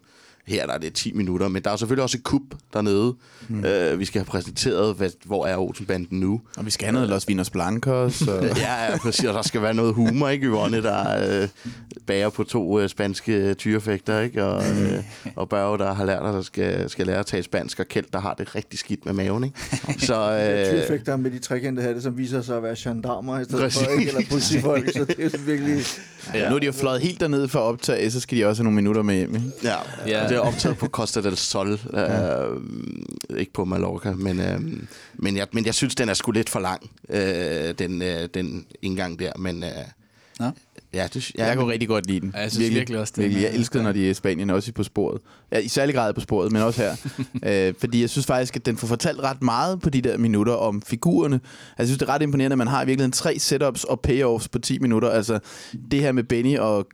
Her 0.46 0.66
der 0.66 0.74
er 0.74 0.78
det 0.78 0.92
10 0.92 1.12
minutter, 1.12 1.48
men 1.48 1.62
der 1.62 1.70
er 1.70 1.76
selvfølgelig 1.76 2.02
også 2.02 2.16
et 2.18 2.24
kub 2.24 2.42
dernede. 2.72 3.14
Mm. 3.48 3.58
Uh, 3.92 3.98
vi 3.98 4.04
skal 4.04 4.18
have 4.18 4.26
præsenteret, 4.26 4.94
hvad, 4.94 5.10
hvor 5.24 5.46
er 5.46 5.56
Olsenbanden 5.56 6.20
nu. 6.20 6.40
Og 6.56 6.66
vi 6.66 6.70
skal 6.70 6.86
have 6.86 6.92
noget 6.92 7.08
Los 7.08 7.28
Vinos 7.28 7.50
Blancos. 7.50 8.22
Og... 8.22 8.44
Ja, 8.56 8.90
ja, 8.90 8.98
præcis. 8.98 9.24
Og 9.24 9.34
der 9.34 9.42
skal 9.42 9.62
være 9.62 9.74
noget 9.74 9.94
humor, 9.94 10.28
ikke, 10.28 10.46
Yvonne, 10.46 10.82
der 10.82 11.40
øh, 11.42 11.48
bager 12.06 12.28
på 12.30 12.44
to 12.44 12.80
øh, 12.80 12.88
spanske 12.88 13.54
tyrefægter, 13.54 14.20
ikke? 14.20 14.44
Og, 14.44 14.64
øh, 14.64 15.02
og 15.36 15.48
Børge, 15.48 15.78
der 15.78 15.94
har 15.94 16.04
lært, 16.04 16.22
at 16.26 16.34
der 16.34 16.42
skal, 16.42 16.90
skal 16.90 17.06
lære 17.06 17.18
at 17.18 17.26
tale 17.26 17.42
spansk, 17.42 17.80
og 17.80 17.86
Kjeld, 17.88 18.06
der 18.12 18.20
har 18.20 18.34
det 18.34 18.54
rigtig 18.54 18.78
skidt 18.78 19.04
med 19.06 19.12
maven, 19.12 19.44
ikke? 19.44 19.58
Så, 20.06 20.32
Øh, 20.32 20.60
øh, 20.74 20.80
Tyrfægter 20.82 21.16
med 21.16 21.30
de 21.30 21.38
trekantede 21.38 21.86
hatte, 21.86 22.02
som 22.02 22.18
viser 22.18 22.42
sig 22.42 22.56
at 22.56 22.62
være 22.62 22.76
gendarmer 22.78 23.40
i 23.40 23.44
stedet 23.44 23.60
Præcis. 23.60 23.82
for, 23.82 23.90
ikke? 23.90 24.08
eller 24.08 24.22
politifolk, 24.30 24.92
så 24.92 25.04
det 25.04 25.34
er 25.34 25.38
virkelig... 25.38 25.84
Ja. 26.34 26.48
Nu 26.48 26.54
er 26.54 26.58
de 26.58 26.66
jo 26.66 26.72
fløjet 26.72 27.00
helt 27.00 27.20
dernede 27.20 27.48
for 27.48 27.58
at 27.58 27.62
optage, 27.62 28.10
så 28.10 28.20
skal 28.20 28.38
de 28.38 28.44
også 28.46 28.62
have 28.62 28.64
nogle 28.64 28.76
minutter 28.76 29.02
med 29.02 29.14
hjem. 29.14 29.34
Ikke? 29.34 29.46
ja, 29.64 29.74
Ja. 30.06 30.22
ja, 30.22 30.31
det 30.32 30.38
er 30.38 30.42
optaget 30.42 30.78
på 30.78 30.86
Costa 30.86 31.22
del 31.22 31.36
Sol, 31.36 31.78
øh, 31.94 33.38
ikke 33.38 33.52
på 33.52 33.64
Mallorca, 33.64 34.12
men, 34.12 34.40
øh, 34.40 34.60
men, 35.14 35.36
jeg, 35.36 35.46
men 35.52 35.66
jeg 35.66 35.74
synes, 35.74 35.94
den 35.94 36.08
er 36.08 36.14
sgu 36.14 36.32
lidt 36.32 36.50
for 36.50 36.60
lang, 36.60 36.90
øh, 37.08 37.74
den, 37.78 38.02
øh, 38.02 38.28
den 38.34 38.66
indgang 38.82 39.18
der, 39.18 39.32
men... 39.38 39.64
Øh, 39.64 39.70
Nå. 40.40 40.50
Ja, 40.94 41.08
det, 41.14 41.30
Ja, 41.30 41.42
ja, 41.42 41.48
jeg 41.48 41.56
kunne 41.56 41.72
rigtig 41.72 41.88
godt 41.88 42.06
lide 42.06 42.20
den. 42.20 42.30
Ja, 42.34 42.40
jeg 42.40 42.52
synes 42.52 42.74
virkelig 42.74 43.00
også, 43.00 43.12
den 43.16 43.22
virkelig. 43.22 43.42
Jeg 43.42 43.54
elskede, 43.54 43.82
når 43.82 43.92
de 43.92 44.06
er 44.06 44.10
i 44.10 44.14
Spanien, 44.14 44.50
også 44.50 44.68
i 44.68 44.72
på 44.72 44.82
sporet. 44.82 45.20
Ja, 45.52 45.58
I 45.58 45.68
særlig 45.68 45.94
grad 45.94 46.14
på 46.14 46.20
sporet, 46.20 46.52
men 46.52 46.62
også 46.62 46.82
her. 46.82 46.96
øh, 47.68 47.74
fordi 47.78 48.00
jeg 48.00 48.10
synes 48.10 48.26
faktisk, 48.26 48.56
at 48.56 48.66
den 48.66 48.76
får 48.76 48.86
fortalt 48.86 49.20
ret 49.20 49.42
meget 49.42 49.80
på 49.80 49.90
de 49.90 50.00
der 50.00 50.18
minutter 50.18 50.52
om 50.52 50.82
figurerne. 50.82 51.34
Altså, 51.34 51.74
jeg 51.78 51.86
synes, 51.86 51.98
det 51.98 52.08
er 52.08 52.12
ret 52.12 52.22
imponerende, 52.22 52.54
at 52.54 52.58
man 52.58 52.66
har 52.66 52.82
i 52.82 52.86
virkeligheden 52.86 53.12
tre 53.12 53.38
setups 53.38 53.84
og 53.84 54.00
payoffs 54.00 54.48
på 54.48 54.58
10 54.58 54.78
minutter. 54.78 55.10
Altså, 55.10 55.38
det 55.90 56.00
her 56.00 56.12
med 56.12 56.24
Benny 56.24 56.58
og 56.58 56.86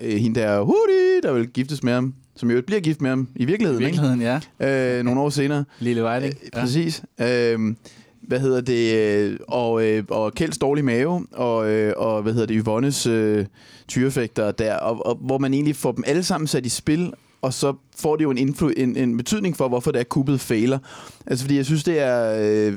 øh, 0.00 0.16
hende 0.18 0.40
der, 0.40 0.60
Hudi, 0.60 1.20
der 1.22 1.32
vil 1.32 1.48
giftes 1.48 1.82
med 1.82 1.92
ham, 1.92 2.14
som 2.36 2.50
jo 2.50 2.62
bliver 2.66 2.80
gift 2.80 3.00
med 3.00 3.10
ham 3.10 3.28
i 3.36 3.42
I 3.42 3.44
virkeligheden, 3.44 3.80
virkeligheden, 3.80 4.20
ja. 4.22 4.40
Ikke? 4.60 4.98
Øh, 4.98 5.04
nogle 5.04 5.20
år 5.20 5.30
senere. 5.30 5.64
Lille 5.80 6.04
Weiding. 6.04 6.34
Ja. 6.54 6.60
Præcis. 6.60 7.02
Øhm, 7.20 7.76
hvad 8.22 8.40
hedder 8.40 8.60
det? 8.60 8.94
øh, 8.96 9.38
Og, 9.48 9.84
øh, 9.86 10.04
og 10.08 10.34
Kjelds 10.34 10.58
dårlige 10.58 10.84
mave, 10.84 11.26
og, 11.32 11.70
øh, 11.70 11.92
og 11.96 12.22
hvad 12.22 12.32
hedder 12.32 12.46
det? 12.46 12.56
Yvonnes 12.64 13.06
øh, 13.06 13.46
tyrefægter 13.88 14.50
der, 14.50 14.74
og, 14.74 15.06
og, 15.06 15.14
hvor 15.20 15.38
man 15.38 15.54
egentlig 15.54 15.76
får 15.76 15.92
dem 15.92 16.04
alle 16.06 16.22
sammen 16.22 16.46
sat 16.46 16.66
i 16.66 16.68
spil, 16.68 17.12
og 17.42 17.52
så 17.52 17.74
får 17.96 18.16
det 18.16 18.24
jo 18.24 18.30
en, 18.30 18.38
influ- 18.38 18.72
en, 18.76 18.96
en 18.96 19.16
betydning 19.16 19.56
for, 19.56 19.68
hvorfor 19.68 19.90
det 19.90 20.00
er 20.00 20.04
kuppet 20.04 20.40
fejler. 20.40 20.78
Altså, 21.26 21.44
fordi 21.44 21.56
jeg 21.56 21.64
synes, 21.64 21.84
det 21.84 22.00
er, 22.00 22.32
øh, 22.40 22.74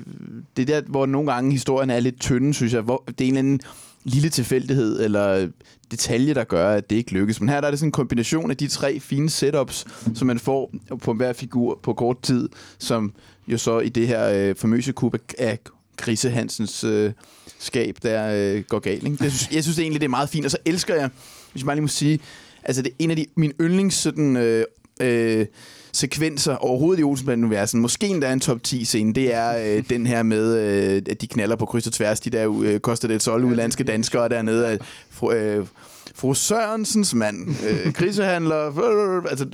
det 0.57 0.69
er 0.69 0.81
der, 0.81 0.81
hvor 0.87 1.05
nogle 1.05 1.31
gange 1.31 1.51
historien 1.51 1.89
er 1.89 1.99
lidt 1.99 2.19
tynde, 2.19 2.53
synes 2.53 2.73
jeg. 2.73 2.81
Hvor 2.81 3.03
det 3.07 3.21
er 3.21 3.27
en 3.27 3.27
eller 3.27 3.39
anden 3.39 3.59
lille 4.03 4.29
tilfældighed, 4.29 5.03
eller 5.03 5.47
detalje, 5.91 6.33
der 6.33 6.43
gør, 6.43 6.69
at 6.69 6.89
det 6.89 6.95
ikke 6.95 7.11
lykkes. 7.11 7.39
Men 7.39 7.49
her 7.49 7.61
der 7.61 7.67
er 7.67 7.71
det 7.71 7.79
sådan 7.79 7.87
en 7.87 7.91
kombination 7.91 8.51
af 8.51 8.57
de 8.57 8.67
tre 8.67 8.99
fine 8.99 9.29
setups, 9.29 9.85
som 10.15 10.27
man 10.27 10.39
får 10.39 10.71
på 11.01 11.13
hver 11.13 11.33
figur 11.33 11.79
på 11.83 11.93
kort 11.93 12.21
tid, 12.21 12.49
som 12.79 13.13
jo 13.47 13.57
så 13.57 13.79
i 13.79 13.89
det 13.89 14.07
her 14.07 14.29
øh, 14.29 14.55
famøse 14.55 14.91
kub 14.91 15.15
af 15.37 15.59
Grise 15.97 16.29
Hansens 16.29 16.83
øh, 16.83 17.11
skab, 17.59 17.97
der 18.03 18.31
øh, 18.35 18.63
går 18.63 18.79
galt. 18.79 19.03
Ikke? 19.03 19.17
Det, 19.23 19.31
synes, 19.31 19.51
jeg 19.51 19.63
synes 19.63 19.79
egentlig, 19.79 20.01
det 20.01 20.05
er 20.05 20.09
meget 20.09 20.29
fint. 20.29 20.45
Og 20.45 20.51
så 20.51 20.57
elsker 20.65 20.95
jeg, 20.95 21.09
hvis 21.51 21.61
jeg 21.61 21.65
bare 21.65 21.75
lige 21.75 21.81
må 21.81 21.87
sige, 21.87 22.19
altså 22.63 22.81
det 22.81 22.89
er 22.89 22.95
en 22.99 23.11
af 23.11 23.15
de, 23.15 23.25
min 23.35 23.53
yndlings 23.61 23.95
sådan, 23.95 24.37
øh, 24.37 24.65
øh, 25.01 25.45
sekvenser 25.93 26.55
overhovedet 26.55 27.01
i 27.01 27.03
Olsenbanden-universen. 27.03 27.81
Måske 27.81 28.07
endda 28.07 28.33
en 28.33 28.39
top 28.39 28.63
10 28.63 28.85
scene. 28.85 29.13
Det 29.13 29.33
er 29.33 29.77
øh, 29.77 29.83
den 29.95 30.07
her 30.07 30.23
med, 30.23 30.57
øh, 30.57 31.01
at 31.09 31.21
de 31.21 31.27
knaller 31.27 31.55
på 31.55 31.65
kryds 31.65 31.87
og 31.87 31.93
tværs. 31.93 32.19
De 32.19 32.29
der 32.29 32.61
øh, 32.63 32.79
Costa 32.79 33.07
del 33.07 33.21
Sol, 33.21 33.43
udlandske 33.43 33.83
danskere 33.83 34.29
dernede. 34.29 34.67
At 34.67 34.81
fru, 35.19 35.31
øh, 35.31 35.67
fru 36.15 36.33
Sørensens 36.33 37.13
mand, 37.13 37.47
øh, 37.69 37.93
krisehandler. 37.99 38.67
Øh, 38.67 39.23
altså, 39.29 39.45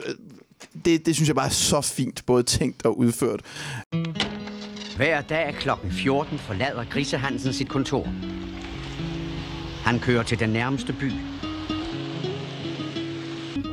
det, 0.85 1.05
det 1.05 1.15
synes 1.15 1.27
jeg 1.27 1.35
bare 1.35 1.45
er 1.45 1.49
så 1.49 1.81
fint, 1.81 2.25
både 2.25 2.43
tænkt 2.43 2.85
og 2.85 2.97
udført. 2.97 3.41
Hver 4.95 5.21
dag 5.21 5.55
kl. 5.59 5.69
14 5.91 6.39
forlader 6.39 6.85
Grise 6.91 7.17
Hansen 7.17 7.53
sit 7.53 7.69
kontor. 7.69 8.07
Han 9.83 9.99
kører 9.99 10.23
til 10.23 10.39
den 10.39 10.49
nærmeste 10.49 10.95
by. 10.99 11.11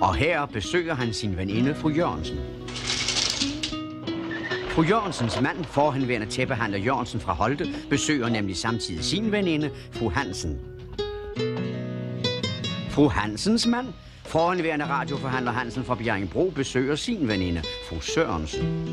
Og 0.01 0.15
her 0.15 0.47
besøger 0.47 0.95
han 0.95 1.13
sin 1.13 1.37
veninde, 1.37 1.75
fru 1.75 1.89
Jørgensen. 1.89 2.39
Fru 4.69 4.83
Jørgensens 4.83 5.41
mand, 5.41 5.65
forhenværende 5.65 6.27
tæppehandler 6.27 6.79
Jørgensen 6.79 7.21
fra 7.21 7.33
Holte, 7.33 7.67
besøger 7.91 8.29
nemlig 8.29 8.57
samtidig 8.57 9.05
sin 9.05 9.33
veninde, 9.33 9.71
fru 9.93 10.09
Hansen. 10.09 10.72
Fru 12.91 13.09
Hansens 13.09 13.67
mand, 13.67 13.87
forhenværende 14.27 14.85
radioforhandler 14.85 15.53
Hansen 15.53 15.85
fra 15.85 15.95
Bjerringbro, 15.95 16.53
besøger 16.55 16.97
sin 16.97 17.29
veninde, 17.29 17.63
fru 17.89 18.01
Sørensen. 18.01 18.89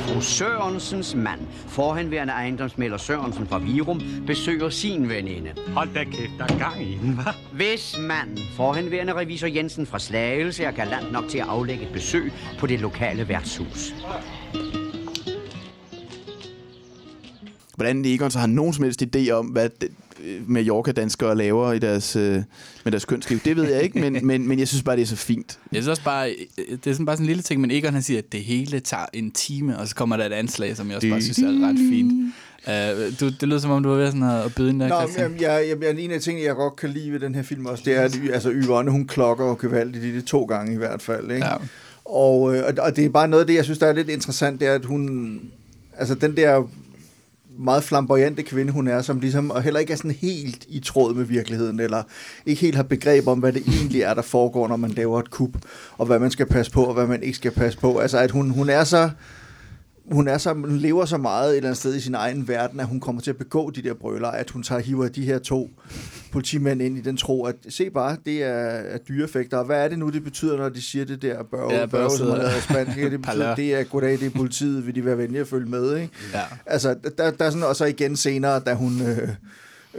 Fru 0.00 0.20
Sørensens 0.20 1.14
mand, 1.14 1.40
forhenværende 1.68 2.32
ejendomsmælder 2.32 2.96
Sørensen 2.96 3.46
fra 3.46 3.58
Virum, 3.58 4.00
besøger 4.26 4.68
sin 4.68 5.08
veninde. 5.08 5.50
Hold 5.68 5.94
da 5.94 6.04
kæft, 6.04 6.32
der 6.38 6.44
er 6.44 6.58
gang 6.58 6.82
i 6.82 6.98
den, 7.02 7.18
hva'? 7.18 7.34
Hvis 7.52 7.96
manden, 7.98 8.38
forhenværende 8.56 9.14
revisor 9.14 9.46
Jensen 9.46 9.86
fra 9.86 9.98
Slagelse, 9.98 10.64
er 10.64 10.70
galant 10.70 11.12
nok 11.12 11.28
til 11.28 11.38
at 11.38 11.46
aflægge 11.48 11.86
et 11.86 11.92
besøg 11.92 12.32
på 12.58 12.66
det 12.66 12.80
lokale 12.80 13.28
værtshus. 13.28 13.94
Hvordan 17.76 18.04
Egon 18.04 18.30
så 18.30 18.38
har 18.38 18.46
nogen 18.46 18.72
som 18.72 18.84
helst 18.84 19.02
idé 19.02 19.30
om, 19.30 19.46
hvad 19.46 19.68
det, 19.80 19.88
øh, 20.24 20.50
Mallorca-danskere 20.50 21.36
laver 21.36 21.72
i 21.72 21.78
deres, 21.78 22.16
øh, 22.16 22.42
med 22.84 22.92
deres 22.92 23.04
kønsliv, 23.04 23.38
det 23.44 23.56
ved 23.56 23.64
jeg 23.72 23.82
ikke, 23.82 23.98
men, 24.00 24.26
men, 24.26 24.48
men 24.48 24.58
jeg 24.58 24.68
synes 24.68 24.82
bare, 24.82 24.96
det 24.96 25.02
er 25.02 25.06
så 25.06 25.16
fint. 25.16 25.58
Jeg 25.72 25.82
synes 25.82 25.88
også 25.88 26.04
bare, 26.04 26.30
øh, 26.30 26.78
det 26.84 26.86
er 26.90 26.92
sådan 26.94 27.06
bare 27.06 27.16
sådan 27.16 27.24
en 27.24 27.26
lille 27.26 27.42
ting, 27.42 27.60
men 27.60 27.70
Egon 27.70 27.92
han 27.92 28.02
siger, 28.02 28.18
at 28.18 28.32
det 28.32 28.40
hele 28.40 28.80
tager 28.80 29.06
en 29.12 29.30
time, 29.30 29.78
og 29.78 29.88
så 29.88 29.94
kommer 29.94 30.16
der 30.16 30.24
et 30.26 30.32
anslag, 30.32 30.76
som 30.76 30.88
jeg 30.88 30.96
også 30.96 31.08
bare 31.08 31.22
synes 31.22 31.38
er 31.38 31.68
ret 31.68 31.76
fint. 31.90 32.12
Uh, 32.68 32.72
du, 33.20 33.26
det 33.40 33.42
lyder 33.48 33.58
som 33.58 33.70
om, 33.70 33.82
du 33.82 33.88
var 33.88 33.96
ved 33.96 34.06
sådan 34.06 34.22
at, 34.22 34.54
byde 34.54 34.70
ind 34.70 34.80
der, 34.80 34.88
Nå, 34.88 35.00
Christian. 35.00 35.24
jamen, 35.26 35.40
jeg, 35.40 35.64
jeg, 35.68 35.82
jeg, 35.96 36.04
en 36.04 36.10
af 36.10 36.20
tingene, 36.20 36.46
jeg 36.46 36.54
godt 36.54 36.76
kan 36.76 36.90
lide 36.90 37.12
ved 37.12 37.20
den 37.20 37.34
her 37.34 37.42
film 37.42 37.66
også, 37.66 37.82
det 37.86 37.96
er, 37.96 38.00
at 38.02 38.18
altså, 38.32 38.52
Yvonne, 38.52 38.90
hun 38.90 39.06
klokker 39.06 39.46
jo 39.46 39.56
gevaldigt 39.60 40.04
i 40.04 40.14
det 40.14 40.24
to 40.24 40.44
gange 40.44 40.72
i 40.74 40.76
hvert 40.76 41.02
fald. 41.02 41.30
Ikke? 41.30 41.46
Ja. 41.46 41.52
Og, 42.04 42.40
og- 42.40 42.74
og 42.78 42.96
det 42.96 43.04
er 43.04 43.08
bare 43.08 43.28
noget 43.28 43.40
af 43.40 43.46
det, 43.46 43.54
jeg 43.54 43.64
synes, 43.64 43.78
der 43.78 43.86
er 43.86 43.92
lidt 43.92 44.08
interessant, 44.08 44.60
det 44.60 44.68
er, 44.68 44.74
at 44.74 44.84
hun... 44.84 45.40
Altså 45.98 46.14
den 46.14 46.36
der 46.36 46.68
meget 47.58 47.84
flamboyante 47.84 48.42
kvinde, 48.42 48.72
hun 48.72 48.88
er, 48.88 49.02
som 49.02 49.20
ligesom 49.20 49.50
og 49.50 49.62
heller 49.62 49.80
ikke 49.80 49.92
er 49.92 49.96
sådan 49.96 50.10
helt 50.10 50.64
i 50.68 50.80
tråd 50.80 51.14
med 51.14 51.24
virkeligheden, 51.24 51.80
eller 51.80 52.02
ikke 52.46 52.60
helt 52.60 52.76
har 52.76 52.82
begreb 52.82 53.26
om, 53.26 53.38
hvad 53.38 53.52
det 53.52 53.62
egentlig 53.66 54.02
er, 54.02 54.14
der 54.14 54.22
foregår, 54.22 54.68
når 54.68 54.76
man 54.76 54.90
laver 54.90 55.20
et 55.20 55.30
kup, 55.30 55.50
og 55.98 56.06
hvad 56.06 56.18
man 56.18 56.30
skal 56.30 56.46
passe 56.46 56.72
på, 56.72 56.84
og 56.84 56.94
hvad 56.94 57.06
man 57.06 57.22
ikke 57.22 57.36
skal 57.36 57.50
passe 57.50 57.78
på. 57.78 57.98
Altså, 57.98 58.18
at 58.18 58.30
hun, 58.30 58.50
hun 58.50 58.68
er 58.68 58.84
så 58.84 59.10
hun, 60.12 60.28
er 60.28 60.38
så, 60.38 60.52
hun 60.52 60.76
lever 60.76 61.04
så 61.04 61.16
meget 61.16 61.50
et 61.50 61.56
eller 61.56 61.68
andet 61.68 61.78
sted 61.78 61.94
i 61.94 62.00
sin 62.00 62.14
egen 62.14 62.48
verden, 62.48 62.80
at 62.80 62.86
hun 62.86 63.00
kommer 63.00 63.22
til 63.22 63.30
at 63.30 63.36
begå 63.36 63.70
de 63.70 63.82
der 63.82 63.94
brøler, 63.94 64.28
at 64.28 64.50
hun 64.50 64.62
tager 64.62 64.80
hiver 64.80 65.08
de 65.08 65.24
her 65.24 65.38
to 65.38 65.70
politimænd 66.32 66.82
ind 66.82 66.98
i 66.98 67.00
den 67.00 67.16
tro, 67.16 67.44
at 67.44 67.56
se 67.68 67.90
bare, 67.90 68.16
det 68.26 68.42
er, 68.42 68.48
er 68.48 68.98
dyrefægter. 68.98 69.56
Og 69.56 69.64
hvad 69.64 69.84
er 69.84 69.88
det 69.88 69.98
nu, 69.98 70.08
det 70.08 70.24
betyder, 70.24 70.56
når 70.56 70.68
de 70.68 70.82
siger 70.82 71.04
det 71.04 71.22
der 71.22 71.42
børge, 71.42 71.74
Ja, 71.74 71.86
børge 71.86 72.10
som 72.16 72.26
har 72.26 72.36
lavet 72.36 72.62
spansk? 72.62 72.96
Det 72.96 73.20
betyder, 73.22 73.54
det 73.54 73.74
er 73.74 73.84
goddag, 73.84 74.12
det 74.12 74.26
er 74.26 74.30
politiet, 74.30 74.86
vil 74.86 74.94
de 74.94 75.04
være 75.04 75.18
venlige 75.18 75.40
at 75.40 75.48
følge 75.48 75.70
med, 75.70 75.96
ikke? 75.96 76.12
Ja. 76.32 76.42
Altså, 76.66 76.96
der, 77.18 77.30
der 77.30 77.44
er 77.44 77.50
sådan, 77.50 77.64
og 77.66 77.76
så 77.76 77.84
igen 77.84 78.16
senere, 78.16 78.60
da 78.60 78.74
hun 78.74 79.00
øh, 79.00 79.28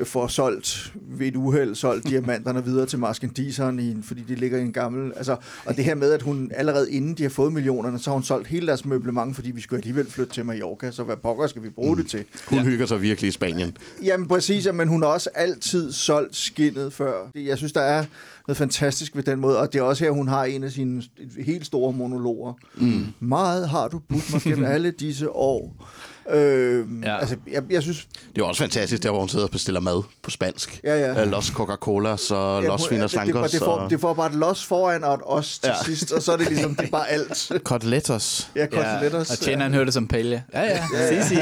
får 0.04 0.28
solgt 0.28 0.94
ved 1.02 1.28
et 1.28 1.36
uheld, 1.36 1.76
solgt 1.76 2.10
diamanterne 2.10 2.66
videre 2.66 2.86
til 2.86 3.00
marskandiseren, 3.00 3.80
i, 3.80 3.98
fordi 4.04 4.22
de 4.28 4.36
ligger 4.36 4.58
i 4.58 4.62
en 4.62 4.74
gammel... 4.74 5.14
Altså, 5.16 5.36
og 5.66 5.78
det 5.78 5.86
her 5.86 5.96
med, 5.96 6.12
at 6.12 6.22
hun 6.22 6.52
allerede 6.56 6.92
inden 6.92 7.14
de 7.14 7.24
har 7.24 7.30
fået 7.30 7.54
millionerne, 7.54 8.00
så 8.00 8.10
har 8.10 8.14
hun 8.14 8.24
solgt 8.24 8.48
hele 8.48 8.68
deres 8.68 8.86
møblement, 8.86 9.36
fordi 9.36 9.52
vi 9.52 9.62
skulle 9.62 9.78
alligevel 9.78 10.12
flytte 10.12 10.34
til 10.34 10.46
Mallorca, 10.46 10.92
så 10.92 11.04
hvad 11.04 11.18
pokker 11.18 11.48
skal 11.48 11.64
vi 11.64 11.70
bruge 11.70 11.96
mm. 11.96 12.02
det 12.02 12.08
til? 12.08 12.26
Hun 12.50 12.60
hygger 12.60 12.86
sig 12.86 13.02
virkelig 13.02 13.28
i 13.28 13.32
Spanien. 13.32 13.78
Jamen 14.04 14.28
præcis, 14.28 14.66
ja, 14.66 14.72
men 14.72 14.88
hun 14.88 15.02
har 15.02 15.10
også 15.10 15.30
altid 15.36 15.92
solgt 15.92 16.36
skinnet 16.36 16.94
før. 16.94 17.14
Jeg 17.36 17.58
synes, 17.58 17.74
der 17.74 17.82
er 17.82 18.06
noget 18.48 18.58
fantastisk 18.58 19.16
ved 19.16 19.24
den 19.24 19.40
måde, 19.40 19.60
og 19.60 19.74
det 19.74 19.80
er 19.80 19.84
også 19.84 20.04
her, 20.04 20.12
hun 20.12 20.28
har 20.28 20.46
en 20.46 20.64
af 20.64 20.72
sine 20.72 21.04
helt 21.40 21.66
store 21.66 21.94
monologer. 21.94 22.54
Mm. 22.76 23.06
Meget 23.20 23.70
har 23.70 23.88
du 23.88 24.00
budt 24.00 24.34
mig 24.34 24.42
gennem 24.42 24.66
alle 24.66 24.92
disse 24.92 25.30
år. 25.30 25.88
Øh, 26.34 26.86
Ja. 27.04 27.10
ja. 27.10 27.18
Altså, 27.20 27.36
jeg, 27.52 27.64
jeg 27.70 27.82
synes... 27.84 28.08
Det 28.36 28.42
er 28.42 28.46
også 28.46 28.62
fantastisk, 28.62 29.04
der 29.04 29.10
hvor 29.10 29.20
hun 29.20 29.30
sidder 29.30 29.46
og 29.46 29.52
bestiller 29.52 29.80
mad 29.82 30.04
på 30.24 30.30
spansk. 30.32 30.80
Ja, 30.84 31.00
ja. 31.00 31.22
Øh, 31.26 31.32
Los 31.32 31.46
Coca-Colas 31.48 32.32
og 32.32 32.62
ja, 32.64 32.68
Los 32.68 32.82
hun- 32.82 32.90
Finos 32.90 33.12
det, 33.12 33.22
det, 33.52 33.60
får, 33.60 33.66
og- 33.66 33.90
det 33.90 34.00
får 34.02 34.14
bare 34.14 34.28
et 34.30 34.36
los 34.36 34.66
foran 34.66 35.04
og 35.04 35.14
et 35.14 35.20
os 35.24 35.60
til 35.60 35.68
Ja. 35.68 35.74
ja. 35.78 35.84
sidst, 35.84 36.12
og 36.12 36.22
så 36.22 36.32
er 36.32 36.38
det 36.38 36.48
ligesom, 36.50 36.76
det 36.76 36.86
er 36.86 36.90
bare 36.90 37.10
alt. 37.10 37.52
Koteletos. 37.64 38.52
Ja, 38.56 38.66
koteletters. 38.66 39.32
Og 39.32 39.38
tjeneren 39.38 39.74
hørte 39.74 39.86
det 39.86 39.94
som 39.94 40.08
pælge. 40.08 40.44
Ja, 40.54 40.62
ja. 40.62 40.80
ja, 40.94 41.24
si, 41.24 41.36
si. 41.36 41.42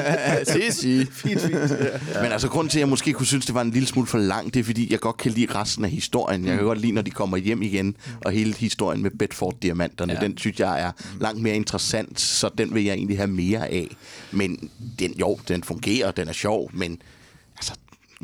si, 0.72 0.72
si. 0.82 1.06
Fint, 1.12 1.42
fint. 1.42 1.54
Ja. 1.54 2.22
Men 2.22 2.32
altså, 2.32 2.48
grunden 2.50 2.70
til, 2.72 2.78
at 2.78 2.82
jeg 2.82 2.90
måske 2.90 3.14
kunne 3.14 3.26
synes, 3.26 3.46
det 3.46 3.56
var 3.56 3.62
en 3.62 3.72
lille 3.72 3.88
smule 3.88 4.08
for 4.08 4.18
langt, 4.18 4.54
det 4.54 4.60
er, 4.60 4.64
fordi 4.64 4.92
jeg 4.92 5.00
godt 5.00 5.18
kan 5.18 5.32
lide 5.32 5.56
resten 5.56 5.86
af 5.86 5.92
historien. 5.92 6.46
Jeg 6.46 6.56
kan 6.56 6.64
godt 6.66 6.82
lide, 6.82 6.92
når 6.92 7.02
de 7.02 7.12
kommer 7.12 7.38
hjem 7.38 7.62
igen, 7.62 7.96
og 8.26 8.32
hele 8.32 8.54
historien 8.54 9.02
med 9.04 9.12
Bedford-diamanterne, 9.20 10.14
Ja. 10.14 10.20
ja. 10.22 10.28
den 10.28 10.38
synes 10.38 10.60
jeg 10.60 10.82
er 10.82 10.92
langt 11.22 11.42
mere 11.42 11.56
interessant, 11.56 12.20
så 12.20 12.50
den 12.58 12.74
vil 12.76 12.84
jeg 12.84 12.94
egentlig 12.94 13.18
have 13.18 13.28
mere 13.28 13.68
af. 13.68 13.96
Men 14.32 14.70
den, 15.00 15.14
jo, 15.20 15.40
den 15.48 15.64
fungerer, 15.64 16.12
den 16.12 16.28
er 16.28 16.34
sjov, 16.34 16.70
men 16.74 17.00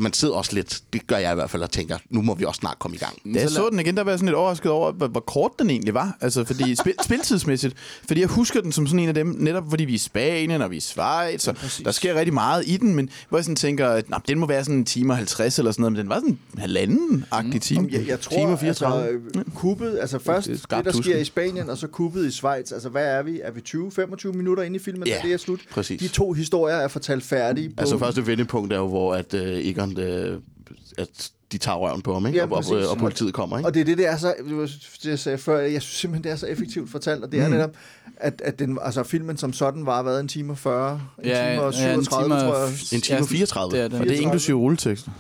man 0.02 0.14
sidder 0.14 0.34
også 0.34 0.56
lidt, 0.56 0.82
det 0.94 1.08
gør 1.08 1.18
jeg 1.18 1.32
i 1.32 1.36
hvert 1.36 1.50
fald, 1.50 1.64
og 1.64 1.72
tænker, 1.72 1.98
nu 2.10 2.22
må 2.22 2.36
vi 2.36 2.46
også 2.46 2.60
snart 2.60 2.80
komme 2.80 2.96
i 2.96 3.00
gang. 3.00 3.36
Da 3.36 3.40
jeg 3.40 3.50
så 3.50 3.70
den 3.72 3.80
igen, 3.80 3.98
der 3.98 4.04
var 4.04 4.12
jeg 4.12 4.20
sådan 4.20 4.28
lidt 4.28 4.36
overrasket 4.36 4.72
over, 4.72 4.92
hvor, 4.92 5.08
hvor 5.08 5.20
kort 5.20 5.52
den 5.60 5.70
egentlig 5.70 5.94
var. 5.94 6.18
Altså, 6.22 6.44
fordi 6.46 6.76
spil, 6.82 6.94
spiltidsmæssigt. 7.04 7.76
Fordi 8.08 8.22
jeg 8.22 8.30
husker 8.30 8.62
den 8.62 8.72
som 8.72 8.88
sådan 8.88 9.00
en 9.00 9.08
af 9.08 9.14
dem, 9.14 9.36
netop 9.40 9.64
fordi 9.70 9.86
vi 9.86 9.92
er 9.92 9.96
i 9.96 9.98
Spanien, 9.98 10.62
og 10.62 10.72
vi 10.72 10.76
er 10.76 10.78
i 10.78 10.82
Schweiz, 10.82 11.48
og 11.48 11.56
der 11.86 11.92
sker 11.92 12.16
rigtig 12.16 12.34
meget 12.34 12.64
i 12.68 12.78
den, 12.78 12.96
men 12.96 13.10
hvor 13.30 13.38
jeg 13.38 13.46
sådan 13.46 13.56
tænker, 13.56 13.90
at 13.90 14.10
nah, 14.10 14.22
den 14.28 14.40
må 14.40 14.46
være 14.46 14.64
sådan 14.64 14.78
en 14.78 14.86
time 14.86 15.14
og 15.14 15.18
50 15.18 15.60
eller 15.60 15.72
sådan 15.72 15.82
noget, 15.82 15.92
men 15.94 16.00
den 16.00 16.10
var 16.10 16.16
sådan 16.16 16.30
en 16.30 16.60
halvanden-agtig 16.60 17.62
time. 17.62 17.90
Jeg, 17.92 18.08
jeg 18.08 18.20
tror, 18.22 18.38
Time 18.38 18.52
og 18.52 18.60
34. 18.60 19.04
altså, 19.08 19.40
øh, 19.40 19.44
kuppet, 19.56 19.98
altså 20.02 20.20
først 20.20 20.48
Det 20.48 20.66
det, 20.72 20.86
der 20.86 20.92
sker 20.92 21.18
i 21.18 21.24
Spanien, 21.26 21.70
og 21.70 21.78
så 21.78 21.88
kuppet 21.88 22.26
i 22.26 22.32
Schweiz. 22.32 22.72
Altså, 22.72 22.90
hvad 22.90 23.06
er 23.06 23.24
vi? 23.24 23.40
Er 23.44 23.52
vi 23.52 23.62
20-25 23.68 24.32
minutter 24.32 24.64
inde 24.64 24.76
i 24.76 24.80
filmen, 24.80 25.08
Ja, 25.08 25.14
da 25.24 25.28
det 25.28 25.34
er 25.34 25.38
slut? 25.38 25.60
præcis. 25.72 26.02
De 26.02 26.08
to 26.08 26.32
historier 26.34 26.76
er 26.76 26.88
fortalt 26.88 27.24
færdige. 27.24 27.70
På, 27.70 27.76
Altså, 27.78 27.98
første 27.98 28.28
vendepunkt 28.28 28.74
er 28.74 28.78
jo, 28.78 28.88
hvor 28.88 29.14
at, 29.16 29.34
øh, 29.34 29.66
Egon, 29.66 29.90
øh, 29.99 30.39
at 30.97 31.32
de 31.51 31.58
tager 31.58 31.77
røven 31.77 32.01
på 32.01 32.13
ham, 32.13 32.25
ikke? 32.27 32.39
Ja, 32.39 32.45
og, 32.45 32.51
og, 32.71 32.89
og, 32.89 32.97
politiet 32.97 33.34
kommer, 33.34 33.58
ikke? 33.58 33.67
Og 33.67 33.73
det 33.73 33.80
er 33.80 33.86
det, 33.86 33.97
det 33.97 34.08
er 34.08 34.17
så, 34.17 34.34
det 34.49 34.69
det, 35.04 35.10
jeg 35.10 35.19
sagde 35.19 35.38
før, 35.38 35.60
jeg 35.60 35.82
synes 35.82 35.99
simpelthen, 35.99 36.23
det 36.23 36.32
er 36.32 36.36
så 36.36 36.45
effektivt 36.47 36.91
fortalt, 36.91 37.23
og 37.23 37.32
det 37.32 37.39
er 37.39 37.47
Mm. 37.47 37.54
netop, 37.54 37.69
at, 38.17 38.41
at 38.45 38.60
den, 38.60 38.77
altså, 38.82 39.04
filmen 39.04 39.38
som 39.38 39.54
sådan 39.54 39.86
var 39.86 40.04
været 40.04 40.19
en 40.19 40.27
time 40.27 40.54
og 40.54 40.58
40, 40.58 40.93
en 41.19 41.25
Ja, 41.25 41.49
time 41.51 41.62
og 41.62 41.73
ja, 41.73 41.93
en 41.93 42.06
37, 42.06 42.23
time 42.30 42.36
og 42.36 42.41
tror 42.41 42.58
jeg. 42.65 42.73
En 42.93 43.01
time 43.01 43.19
og 43.19 43.27
34. 43.27 43.71
Det 43.77 43.84
er 43.84 43.88
det. 43.88 43.99
og 43.99 44.06
det 44.08 44.17
er 44.17 44.21
inklusive 44.21 44.58
rulletekster. 44.58 45.12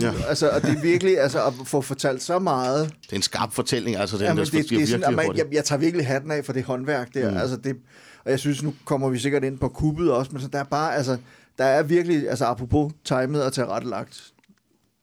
ja. 0.00 0.12
altså, 0.28 0.48
og 0.50 0.62
det 0.62 0.70
er 0.70 0.80
virkelig, 0.82 1.20
altså, 1.20 1.46
at 1.46 1.52
få 1.64 1.80
fortalt 1.80 2.22
så 2.22 2.38
meget, 2.38 2.92
Det 3.02 3.12
er 3.12 3.16
en 3.16 3.22
skarp 3.22 3.52
fortælling, 3.52 3.96
altså 3.96 4.16
den 4.16 4.24
Jamen, 4.24 4.38
der 4.38 4.44
det, 4.44 4.52
det 4.52 4.58
er 4.58 4.62
virkelig 4.62 4.88
sådan, 4.88 5.14
man, 5.16 5.36
jeg, 5.36 5.46
jeg 5.52 5.64
tager 5.64 5.78
virkelig 5.78 6.06
hatten 6.06 6.30
af 6.30 6.44
for 6.44 6.52
det 6.52 6.64
håndværk 6.64 7.14
der. 7.14 7.30
Mm. 7.30 7.36
Altså 7.36 7.56
det, 7.56 7.76
og 8.24 8.30
jeg 8.30 8.38
synes, 8.38 8.62
nu 8.62 8.74
kommer 8.84 9.08
vi 9.08 9.18
sikkert 9.18 9.44
ind 9.44 9.58
på 9.58 9.68
kuppet 9.68 10.12
også, 10.12 10.30
men 10.32 10.42
så 10.42 10.48
der 10.48 10.58
er 10.58 10.64
bare, 10.64 10.96
altså, 10.96 11.16
der 11.58 11.64
er 11.64 11.82
virkelig, 11.82 12.28
altså 12.30 12.44
apropos 12.44 12.92
timet 13.04 13.44
og 13.44 13.52
tilrettelagt, 13.52 14.32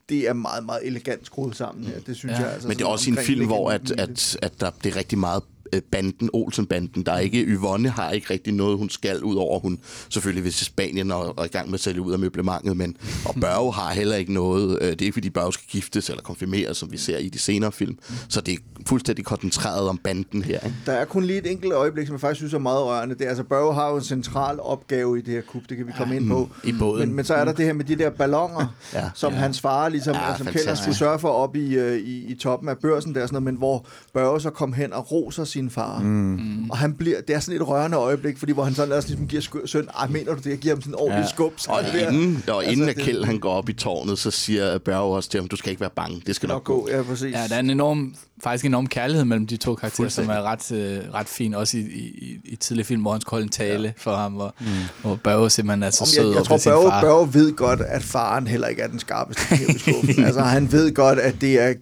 det 0.10 0.28
er 0.28 0.34
meget, 0.34 0.66
meget 0.66 0.88
elegant 0.88 1.26
skruet 1.26 1.56
sammen 1.56 1.84
her. 1.84 2.00
Det 2.00 2.16
synes 2.16 2.40
Ja. 2.40 2.44
jeg. 2.44 2.54
Altså, 2.54 2.68
Men 2.68 2.78
det 2.78 2.84
er 2.84 2.88
også 2.88 3.10
en 3.10 3.18
film, 3.18 3.46
hvor 3.46 3.72
at, 3.72 3.92
at, 3.92 4.38
at 4.42 4.54
der, 4.62 4.72
det 4.84 4.92
er 4.92 4.96
rigtig 4.96 5.18
meget 5.18 5.44
banden, 5.92 6.30
Olsen-banden. 6.34 7.04
Der 7.04 7.12
er 7.12 7.20
ikke, 7.20 7.44
Yvonne 7.44 7.90
har 7.90 8.12
ikke 8.12 8.28
rigtig 8.30 8.54
noget, 8.54 8.78
hun 8.78 8.90
skal, 8.90 9.24
ud 9.24 9.36
over 9.36 9.60
hun 9.60 9.80
selvfølgelig 10.10 10.44
vil 10.44 10.52
til 10.54 10.66
Spanien 10.66 11.12
og, 11.12 11.26
og 11.26 11.36
er 11.38 11.44
i 11.44 11.48
gang 11.48 11.68
med 11.70 11.74
at 11.74 11.80
sælge 11.80 12.02
ud 12.02 12.14
af 12.14 12.20
møblementet, 12.20 12.78
men 12.78 12.98
og 13.26 13.36
Børge 13.42 13.74
har 13.74 13.94
heller 13.94 14.16
ikke 14.16 14.34
noget. 14.34 14.78
Øh, 14.82 14.88
det 14.92 15.02
er 15.02 15.06
ikke, 15.06 15.14
fordi 15.14 15.30
Børge 15.30 15.54
skal 15.54 15.66
giftes 15.70 16.10
eller 16.10 16.24
konfirmeres, 16.24 16.78
som 16.78 16.92
vi 16.92 16.98
ser 16.98 17.18
i 17.18 17.30
de 17.30 17.40
senere 17.40 17.72
film. 17.72 17.98
Så 18.30 18.42
det 18.42 18.54
er 18.54 18.58
fuldstændig 18.88 19.26
koncentreret 19.26 19.90
om 19.90 19.98
banden 19.98 20.42
her. 20.42 20.60
Ikke? 20.60 20.76
Der 20.86 20.92
er 20.94 21.06
kun 21.06 21.24
lige 21.24 21.40
et 21.40 21.52
enkelt 21.52 21.74
øjeblik, 21.74 22.08
som 22.08 22.14
jeg 22.14 22.22
faktisk 22.22 22.40
synes 22.40 22.54
er 22.54 22.60
meget 22.60 22.84
rørende. 22.84 23.16
Det 23.16 23.26
er, 23.26 23.30
altså, 23.30 23.44
Børge 23.44 23.74
har 23.74 23.90
jo 23.90 23.96
en 23.96 24.04
central 24.04 24.60
opgave 24.60 25.18
i 25.20 25.22
det 25.22 25.34
her 25.34 25.42
kub, 25.42 25.62
det 25.70 25.78
kan 25.78 25.88
vi 25.88 25.92
komme 25.98 26.16
ind 26.16 26.28
på. 26.30 26.50
I 26.64 26.74
båden. 26.80 27.00
Men, 27.08 27.16
men 27.16 27.26
så 27.26 27.34
er 27.34 27.46
der 27.46 27.52
det 27.54 27.66
her 27.66 27.74
med 27.74 27.86
de 27.86 27.96
der 27.96 28.10
ballonger, 28.10 28.76
ja, 28.94 29.00
Ja. 29.04 29.10
som 29.16 29.34
ja. 29.34 29.40
hans 29.40 29.62
far, 29.62 29.90
ligesom, 29.90 30.16
Ja, 30.16 30.30
ja, 30.32 30.38
som 30.38 30.46
fantastisk. 30.46 30.82
skulle 30.82 30.98
sørge 30.98 31.20
for 31.20 31.30
op 31.30 31.56
i, 31.56 31.76
øh, 31.76 31.98
i, 31.98 32.26
i 32.26 32.36
toppen 32.36 32.70
af 32.70 32.78
børsen, 32.78 33.16
der, 33.16 33.22
sådan 33.22 33.34
noget, 33.34 33.44
men 33.44 33.56
hvor 33.56 33.86
Børge 34.14 34.42
så 34.42 34.50
kom 34.50 34.74
hen 34.74 34.94
og 34.94 35.12
roser 35.12 35.44
sin 35.44 35.59
far. 35.70 36.00
Mm. 36.00 36.70
Og 36.70 36.78
han 36.78 36.94
bliver, 36.94 37.22
det 37.28 37.36
er 37.36 37.40
sådan 37.40 37.62
et 37.62 37.68
rørende 37.68 37.98
øjeblik, 37.98 38.38
fordi 38.38 38.52
hvor 38.52 38.64
han 38.64 38.76
sådan 38.76 38.92
også 38.92 39.08
ligesom 39.08 39.28
giver 39.28 39.42
sku- 39.42 39.68
søn, 39.68 39.88
ej, 40.00 40.08
mener 40.08 40.34
du 40.34 40.40
det, 40.44 40.50
jeg 40.50 40.58
giver 40.58 40.76
ham 40.76 40.82
sådan 40.82 40.94
en 40.94 41.00
ordentlig 41.00 41.22
ja. 41.22 41.28
skub. 41.28 41.54
Og 41.54 41.60
sådan 41.60 41.94
der. 41.94 42.10
inden, 42.10 42.44
og 42.48 42.66
inden 42.66 42.88
Altså, 42.88 43.02
at 43.02 43.06
Kjeld 43.06 43.24
han 43.24 43.40
går 43.40 43.54
op 43.54 43.70
i 43.70 43.74
tårnet, 43.74 44.20
så 44.20 44.32
siger 44.32 44.78
Børge 44.78 45.16
også 45.16 45.30
til 45.30 45.40
ham, 45.40 45.48
du 45.48 45.56
skal 45.56 45.70
ikke 45.70 45.82
være 45.82 45.90
bange, 45.96 46.22
det 46.26 46.36
skal 46.36 46.48
nok 46.48 46.60
nok 46.60 46.64
gå. 46.64 46.82
gå, 46.82 46.90
ja, 46.90 47.04
præcis. 47.04 47.34
Ja, 47.34 47.48
der 47.50 47.56
er 47.56 47.60
en 47.60 47.70
enorm, 47.70 48.16
faktisk 48.44 48.66
en 48.66 48.72
enorm 48.72 48.88
kærlighed 48.88 49.26
mellem 49.26 49.48
de 49.48 49.58
to 49.58 49.76
karakterer, 49.76 50.10
som 50.10 50.30
er 50.30 50.42
ret, 50.42 50.72
øh, 50.72 51.14
ret 51.14 51.28
fin, 51.28 51.54
også 51.54 51.78
i, 51.78 51.82
i, 51.82 52.40
i, 52.44 52.56
tidlige 52.56 52.86
film, 52.86 53.02
hvor 53.02 53.12
han 53.12 53.22
skal 53.22 53.30
holde 53.32 53.44
en 53.44 53.50
tale 53.50 53.84
ja. 53.88 53.92
for 53.98 54.16
ham, 54.16 54.32
hvor, 54.32 54.56
mm. 54.60 54.68
hvor 55.02 55.16
Børge 55.16 55.50
simpelthen 55.50 55.84
er 55.84 55.90
så 55.90 56.04
Om 56.04 56.08
sød 56.08 56.24
jeg, 56.24 56.30
jeg 56.30 56.38
over 56.38 56.46
tror, 56.46 56.58
sin 56.58 56.72
Børge, 56.72 56.90
far. 56.90 57.02
Børge 57.02 57.34
ved 57.34 57.54
godt, 57.54 57.82
at 57.82 58.04
faren 58.04 58.48
heller 58.48 58.68
ikke 58.68 58.82
er 58.82 58.88
den 58.88 59.00
skarpeste 59.00 59.56
i 59.70 59.80
skuffen. 59.80 60.24
altså, 60.28 60.42
han 60.42 60.72
ved 60.72 60.94
godt, 60.94 61.20
at 61.20 61.36
det 61.42 61.60
er, 61.60 61.74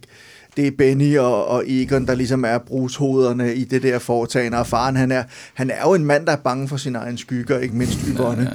det 0.58 0.66
er 0.66 0.70
Benny 0.78 1.18
og, 1.18 1.46
og 1.46 1.64
Egon, 1.66 2.06
der 2.06 2.14
ligesom 2.14 2.44
er 2.44 2.58
brugshoderne 2.58 3.54
i 3.54 3.64
det 3.64 3.82
der 3.82 3.98
foretagende. 3.98 4.58
Og 4.58 4.66
faren, 4.66 4.96
han 4.96 5.12
er, 5.12 5.22
han 5.54 5.70
er 5.70 5.80
jo 5.84 5.94
en 5.94 6.04
mand, 6.04 6.26
der 6.26 6.32
er 6.32 6.36
bange 6.36 6.68
for 6.68 6.76
sine 6.76 6.98
egne 6.98 7.18
skygger, 7.18 7.58
ikke 7.58 7.76
mindst 7.76 7.98
Yvonne. 8.16 8.52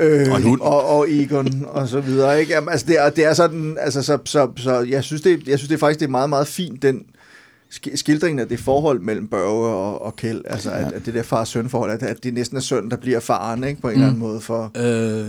Øh, 0.00 0.30
Og 0.30 0.36
en 0.36 0.42
hund. 0.42 0.60
Og, 0.60 0.86
og 0.86 1.10
Egon 1.10 1.66
og 1.68 1.88
så 1.88 2.00
videre. 2.00 2.40
Ikke? 2.40 2.52
Jamen, 2.52 2.68
altså, 2.68 2.86
det, 2.86 3.00
er, 3.00 3.10
det 3.10 3.24
er 3.24 3.34
sådan, 3.34 3.76
altså, 3.80 4.02
så, 4.02 4.18
så, 4.24 4.48
så 4.56 4.80
jeg, 4.80 5.04
synes, 5.04 5.22
det, 5.22 5.48
jeg 5.48 5.58
synes, 5.58 5.68
det 5.68 5.74
er 5.74 5.78
faktisk 5.78 6.00
det 6.00 6.06
er 6.06 6.10
meget, 6.10 6.28
meget 6.28 6.46
fint, 6.46 6.82
den 6.82 7.02
sk- 7.74 7.96
skildringen 7.96 8.38
af 8.38 8.48
det 8.48 8.60
forhold 8.60 9.00
mellem 9.00 9.28
Børge 9.28 9.68
og, 9.68 10.02
og 10.02 10.16
Kjeld, 10.16 10.42
altså 10.46 10.70
at, 10.70 10.92
at 10.92 11.06
det 11.06 11.14
der 11.14 11.22
far-søn-forhold, 11.22 11.90
at, 11.90 12.02
at 12.02 12.24
det 12.24 12.34
næsten 12.34 12.56
er 12.56 12.60
søn, 12.60 12.90
der 12.90 12.96
bliver 12.96 13.20
faren, 13.20 13.64
ikke? 13.64 13.80
på 13.80 13.88
en 13.88 13.94
mm. 13.94 14.00
eller 14.00 14.06
anden 14.06 14.20
måde 14.20 14.40
for, 14.40 14.70
Øh, 14.76 15.26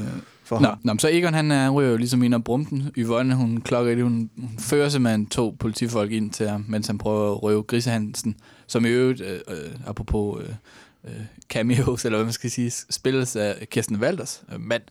for 0.48 0.60
Nå, 0.60 0.68
ham. 0.68 0.78
nå, 0.84 0.96
så 1.00 1.10
Egon, 1.12 1.34
han 1.34 1.52
er, 1.52 1.70
ryger 1.70 1.92
jo 1.92 1.98
ligesom 1.98 2.24
ind 2.24 2.34
og 2.34 2.44
brumpen. 2.44 2.92
Yvonne, 2.98 3.36
hun 3.36 3.62
klokker 3.62 3.92
i 3.92 3.96
det. 3.96 4.04
Hun, 4.04 4.30
hun 4.38 4.50
fører 4.60 4.90
simpelthen 4.90 5.26
to 5.26 5.56
politifolk 5.60 6.12
ind 6.12 6.32
til 6.32 6.50
ham, 6.50 6.66
mens 6.68 6.88
han 6.88 6.98
prøver 6.98 7.32
at 7.32 7.44
røve 7.44 7.64
Grisehansen, 7.64 8.36
som 8.68 8.86
i 8.86 8.90
øvrigt, 8.90 9.22
øh, 9.22 9.40
øh, 9.48 9.72
apropos 9.88 10.44
øh, 10.44 10.50
øh, 11.08 11.22
cameos, 11.50 12.06
eller 12.06 12.18
hvad 12.18 12.26
man 12.26 12.34
skal 12.34 12.52
sige, 12.52 12.72
spilles 12.72 13.36
af 13.36 13.68
Kirsten 13.72 13.96
Walders 13.96 14.44
øh, 14.54 14.62
mand. 14.62 14.84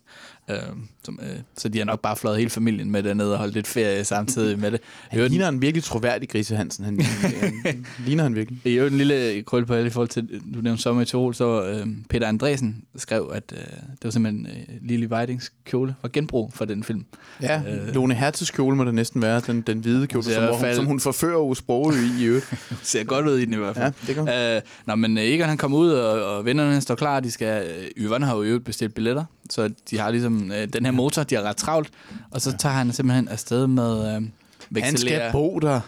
Øh, 0.51 0.57
som, 1.05 1.19
øh, 1.23 1.39
så 1.57 1.69
de 1.69 1.79
har 1.79 1.85
nok 1.85 2.01
bare 2.01 2.17
fløjet 2.17 2.39
hele 2.39 2.51
familien 2.51 2.91
med 2.91 3.03
dernede 3.03 3.33
og 3.33 3.39
holdt 3.39 3.55
lidt 3.55 3.67
ferie 3.67 4.05
samtidig 4.05 4.59
med 4.59 4.71
det. 4.71 4.81
Han 5.11 5.19
øvrigt- 5.19 5.33
ligner 5.33 5.49
en 5.49 5.63
virkelig 5.63 5.85
troværdig 5.85 6.29
Grise 6.29 6.57
Hansen. 6.57 6.85
Han, 6.85 7.01
han, 7.01 7.87
ligner 8.07 8.23
han 8.23 8.35
virkelig. 8.35 8.61
i 8.65 8.73
øvrigt 8.75 8.93
en 8.93 8.99
lille 8.99 9.43
krøl 9.43 9.67
på 9.67 9.75
alle 9.75 9.87
i 9.87 9.91
forhold 9.91 10.09
til, 10.09 10.29
du 10.55 10.61
nævnte 10.61 10.83
sommer 10.83 11.03
i 11.03 11.05
Tirol, 11.05 11.35
så 11.35 11.65
øh, 11.67 11.87
Peter 12.09 12.27
Andresen 12.29 12.83
skrev, 12.97 13.31
at 13.35 13.43
øh, 13.53 13.59
det 13.91 14.05
var 14.05 14.11
simpelthen 14.11 14.47
øh, 14.47 14.75
Lili 14.89 15.07
Weidings 15.07 15.53
kjole 15.65 15.95
var 16.03 16.09
genbrug 16.09 16.53
for 16.55 16.65
den 16.65 16.85
film. 16.85 17.05
Ja, 17.43 17.63
Øh. 17.69 17.95
Lone 17.95 18.15
Hertzes 18.15 18.51
kjole 18.51 18.77
må 18.77 18.85
det 18.85 18.95
næsten 18.95 19.23
være. 19.23 19.41
Den, 19.47 19.61
den 19.61 19.79
hvide 19.79 20.07
kjole, 20.07 20.25
som, 20.25 20.55
hun, 20.55 20.75
som 20.75 20.87
hun 20.87 21.01
forfører 21.01 21.37
Ove 21.37 21.57
Sprogø 21.57 21.97
i 21.97 22.23
i 22.23 22.25
øvrigt. 22.25 22.55
Ser 22.83 23.05
godt 23.05 23.27
ud 23.27 23.39
i 23.39 23.45
den 23.45 23.55
i 23.55 23.57
hvert 23.57 23.77
fald. 23.77 23.93
Ja, 24.09 24.23
det 24.23 24.27
gør 24.27 24.57
Øh, 24.57 24.63
nå, 24.87 24.95
men 24.95 25.19
øh, 25.19 25.25
Egon 25.25 25.49
han 25.49 25.59
kommer 25.59 25.79
ud, 25.79 25.91
og, 25.91 26.37
og 26.37 26.45
vennerne 26.45 26.81
står 26.81 26.95
klar. 26.95 27.21
De 27.21 27.31
skal, 27.31 27.67
øh, 27.67 27.85
Yvonne 28.05 28.27
har 28.27 28.37
jo 28.37 28.43
øvrigt 28.43 28.65
bestilt 28.65 28.95
billetter, 28.95 29.25
så 29.51 29.71
de 29.91 29.99
har 29.99 30.11
ligesom 30.11 30.53
øh, 30.53 30.69
den 30.73 30.85
her 30.85 30.93
motor, 30.93 31.23
de 31.23 31.35
har 31.35 31.43
ret 31.43 31.57
travlt. 31.57 31.91
Og 32.31 32.41
så 32.41 32.57
tager 32.57 32.75
han 32.75 32.93
simpelthen 32.93 33.29
afsted 33.29 33.67
med 33.67 34.17
øh, 34.17 34.83
Han 34.83 34.97
skal 34.97 35.33
bo 35.33 35.59
der. 35.59 35.81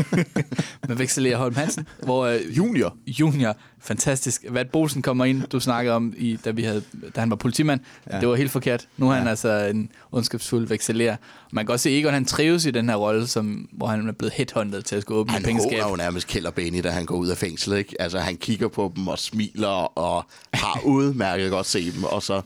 med 0.88 0.96
Vexelere 0.96 1.36
Holm 1.36 1.54
Hansen, 1.54 1.86
hvor 2.02 2.26
øh, 2.26 2.56
Junior. 2.56 2.96
junior, 3.06 3.56
fantastisk. 3.80 4.44
Hvad 4.50 4.64
Bolsen 4.64 5.02
kommer 5.02 5.24
ind, 5.24 5.42
du 5.42 5.60
snakkede 5.60 5.94
om, 5.94 6.14
i, 6.16 6.38
da, 6.44 6.50
vi 6.50 6.62
havde, 6.62 6.82
da 7.14 7.20
han 7.20 7.30
var 7.30 7.36
politimand. 7.36 7.80
Ja. 8.06 8.14
Ja. 8.14 8.20
Det 8.20 8.28
var 8.28 8.34
helt 8.34 8.50
forkert. 8.50 8.86
Nu 8.96 9.10
er 9.10 9.14
han 9.14 9.28
altså 9.28 9.48
en 9.58 9.90
ondskabsfuld 10.12 10.68
vekseler. 10.68 11.16
Man 11.52 11.66
kan 11.66 11.72
også 11.72 11.82
se, 11.82 11.90
at 11.90 11.96
Egon 11.98 12.12
han 12.12 12.24
trives 12.24 12.66
i 12.66 12.70
den 12.70 12.88
her 12.88 12.96
rolle, 12.96 13.26
som, 13.26 13.68
hvor 13.72 13.86
han 13.86 14.08
er 14.08 14.12
blevet 14.12 14.32
headhunted 14.32 14.82
til 14.82 14.96
at 14.96 15.02
skulle 15.02 15.18
åbne 15.20 15.32
Han 15.32 15.42
pengeskab. 15.42 15.80
håner 15.80 15.90
jo 15.90 15.96
nærmest 15.96 16.54
Benny, 16.54 16.80
da 16.82 16.90
han 16.90 17.06
går 17.06 17.16
ud 17.16 17.28
af 17.28 17.36
fængslet. 17.36 17.78
Ikke? 17.78 18.02
Altså, 18.02 18.18
han 18.18 18.36
kigger 18.36 18.68
på 18.68 18.92
dem 18.96 19.08
og 19.08 19.18
smiler 19.18 19.98
og 19.98 20.26
har 20.54 20.80
udmærket 20.84 21.50
godt 21.50 21.66
se 21.66 21.92
dem, 21.92 22.04
og 22.04 22.22
så 22.22 22.42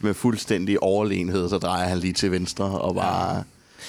med 0.00 0.14
fuldstændig 0.14 0.82
overlegenhed, 0.82 1.48
så 1.48 1.58
drejer 1.58 1.88
han 1.88 1.98
lige 1.98 2.12
til 2.12 2.30
venstre 2.32 2.64
og 2.64 2.94
bare... 2.94 3.42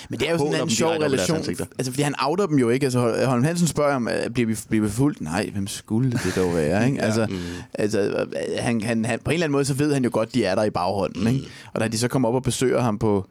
Men 0.09 0.19
det 0.19 0.27
er 0.27 0.31
jo 0.31 0.37
sådan 0.37 0.53
en 0.53 0.59
dem 0.59 0.69
sjov 0.69 0.91
relation. 0.91 1.37
Altså, 1.77 1.91
fordi 1.91 2.01
han 2.01 2.13
outer 2.21 2.45
dem 2.45 2.57
jo 2.59 2.69
ikke. 2.69 2.83
Altså, 2.85 2.99
Hol- 2.99 3.25
Holm 3.25 3.43
Hansen 3.43 3.67
spørger 3.67 3.95
om, 3.95 4.07
øh, 4.07 4.29
bliver 4.29 4.47
vi, 4.47 4.55
bliver 4.69 4.85
vi 4.85 4.91
fuldt? 4.91 5.21
Nej, 5.21 5.49
hvem 5.53 5.67
skulle 5.67 6.11
det 6.11 6.33
dog 6.35 6.55
være? 6.55 6.85
Ikke? 6.89 7.01
Altså, 7.01 7.25
Mm. 7.29 7.35
altså 7.73 7.99
øh, 7.99 8.27
han, 8.59 8.81
han, 8.81 9.05
han, 9.05 9.19
på 9.23 9.29
en 9.31 9.33
eller 9.33 9.43
anden 9.45 9.51
måde, 9.51 9.65
så 9.65 9.73
ved 9.73 9.93
han 9.93 10.03
jo 10.03 10.09
godt, 10.13 10.33
de 10.33 10.45
er 10.45 10.55
der 10.55 10.63
i 10.63 10.69
baghånden. 10.69 11.27
Ikke? 11.27 11.45
Og 11.73 11.81
da 11.81 11.87
de 11.87 11.97
så 11.97 12.07
kommer 12.07 12.29
op 12.29 12.35
og 12.35 12.43
besøger 12.43 12.81
ham 12.81 12.97
på, 12.99 13.25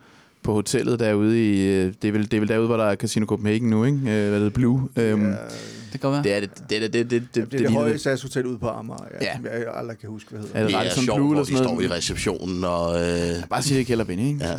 på 0.48 0.54
hotellet 0.54 1.00
derude 1.00 1.44
i... 1.52 1.66
øh, 1.66 1.92
Det 2.02 2.08
er, 2.08 2.12
vel, 2.12 2.22
det 2.30 2.34
er 2.34 2.40
vel 2.40 2.48
derude, 2.48 2.66
hvor 2.66 2.76
der 2.76 2.84
er 2.84 2.94
Casino 2.96 3.26
Copenhagen 3.26 3.70
nu, 3.70 3.84
ikke? 3.84 3.96
Øh, 3.98 4.04
Hvad 4.04 4.14
hedder 4.24 4.38
det? 4.44 4.52
Blue. 4.52 4.88
Øhm, 4.96 5.34
Det 5.92 6.00
kan 6.00 6.10
være. 6.10 6.22
det 6.22 6.36
er 6.36 6.40
det. 6.40 6.50
Det, 6.70 6.80
det, 6.82 6.92
det, 6.92 6.92
det, 6.92 7.10
det, 7.10 7.22
Det 7.34 7.34
det, 7.34 7.52
det 7.52 7.60
ligner 7.60 7.78
høje 7.80 7.98
satshotel 7.98 8.46
ude 8.46 8.58
på 8.58 8.68
Amager, 8.68 8.98
ja, 9.20 9.26
Ja. 9.26 9.50
ja. 9.50 9.58
jeg 9.58 9.66
aldrig 9.74 9.98
kan 9.98 10.08
huske, 10.10 10.30
hvad 10.30 10.40
hedder. 10.40 10.54
Er 10.58 10.62
det 10.62 10.72
Det 10.72 10.98
er 10.98 11.04
sjovt, 11.04 11.16
Blue 11.16 11.34
hvor 11.34 11.42
de 11.42 11.48
sådan 11.48 11.64
står 11.64 11.80
i 11.80 11.86
receptionen, 11.88 12.64
og 12.64 12.94
øh, 13.00 13.28
Bare 13.50 13.62
sige 13.62 13.78
det, 13.78 13.86
Kjeld 13.86 14.00
og 14.00 14.06
Benny, 14.06 14.26
ikke? 14.26 14.44
ja, 14.44 14.54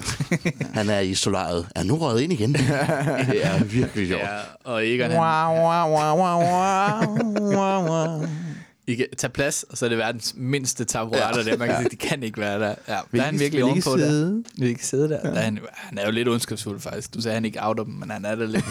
han 0.74 0.90
er 0.90 1.00
i 1.00 1.14
solariet. 1.14 1.66
Er 1.76 1.84
nu 1.84 1.96
røget 1.96 2.22
ind 2.22 2.34
igen? 2.34 2.54
det 3.32 3.46
er 3.46 3.64
virkelig 3.64 4.08
sjovt. 4.08 4.22
Ja, 4.22 4.72
og 4.72 4.88
Egon 4.88 5.12
han, 5.12 5.20
Wow, 5.20 5.66
wow, 5.66 5.90
wow, 5.98 6.18
wow, 6.20 6.40
wow, 7.56 7.90
wow. 7.90 8.26
I 8.90 8.96
kan 8.96 9.06
tage 9.18 9.32
plads, 9.32 9.64
og 9.64 9.78
så 9.78 9.86
er 9.86 9.90
det 9.90 9.98
verdens 9.98 10.34
mindste 10.38 10.86
taburetter 10.86 11.44
ja. 11.44 11.52
der. 11.52 11.58
Man 11.58 11.68
kan 11.68 11.78
sige, 11.78 11.90
de 11.90 11.96
kan 11.96 12.24
ikke 12.24 12.40
være 12.42 12.60
der. 12.60 12.76
Ja, 12.88 12.94
der 13.12 13.20
er 13.20 13.22
han 13.22 13.40
virkelig 13.40 13.64
ovenpå 13.64 13.98
der. 13.98 14.10
sidde? 14.10 14.44
Vil 14.58 14.70
ikke 14.70 14.86
sidde 14.86 15.10
der. 15.10 15.22
der 15.22 15.32
er 15.32 15.42
han, 15.42 15.60
han 15.74 15.98
er 15.98 16.06
jo 16.06 16.12
lidt 16.12 16.28
ondskabsfuld 16.28 16.80
faktisk. 16.80 17.14
Du 17.14 17.22
sagde, 17.22 17.34
han 17.34 17.46
ikke 17.46 17.60
outer 17.62 17.84
dem, 17.84 17.94
men 17.94 18.10
han 18.12 18.26
er 18.26 18.36
der 18.36 18.46
lidt. 18.48 18.66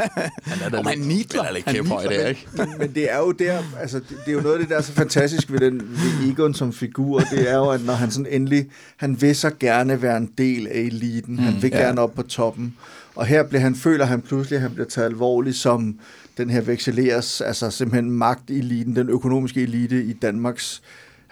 han 0.50 0.58
er 0.64 0.68
der 0.68 0.78
Og 0.78 0.88
han 0.88 0.98
lidt. 0.98 1.08
nitler. 1.08 1.42
Men 1.42 1.62
er 1.66 1.72
lidt 1.72 1.88
høj, 1.88 2.02
det 2.02 2.24
er, 2.24 2.28
ikke? 2.28 2.46
Men, 2.52 2.68
men 2.78 2.94
det 2.94 3.12
er 3.12 3.18
jo 3.18 3.32
der, 3.32 3.62
altså 3.80 3.98
det, 3.98 4.08
det 4.08 4.28
er 4.28 4.32
jo 4.32 4.40
noget 4.40 4.54
af 4.54 4.60
det, 4.60 4.68
der 4.68 4.76
er 4.76 4.82
så 4.82 4.92
fantastisk 4.92 5.52
ved, 5.52 5.60
den, 5.60 5.80
ved 5.80 6.30
Egon 6.30 6.54
som 6.54 6.72
figur, 6.72 7.20
det 7.20 7.50
er 7.50 7.56
jo, 7.56 7.70
at 7.70 7.84
når 7.84 7.94
han 7.94 8.10
sådan 8.10 8.26
endelig, 8.30 8.66
han 8.96 9.20
vil 9.20 9.36
så 9.36 9.50
gerne 9.60 10.02
være 10.02 10.16
en 10.16 10.30
del 10.38 10.66
af 10.66 10.78
eliten, 10.78 11.38
han 11.38 11.62
vil 11.62 11.70
ja. 11.70 11.78
gerne 11.78 12.00
op 12.00 12.14
på 12.14 12.22
toppen, 12.22 12.76
og 13.14 13.26
her 13.26 13.42
bliver 13.42 13.60
han, 13.60 13.74
føler 13.74 14.04
han 14.04 14.22
pludselig, 14.22 14.56
at 14.56 14.62
han 14.62 14.70
bliver 14.70 14.88
taget 14.88 15.06
alvorligt 15.06 15.56
som 15.56 15.98
den 16.36 16.50
her 16.50 16.60
vekseleres, 16.60 17.40
altså 17.40 17.70
simpelthen 17.70 18.10
magteliten, 18.10 18.96
den 18.96 19.08
økonomiske 19.08 19.62
elite 19.62 20.04
i 20.04 20.12
Danmarks, 20.12 20.82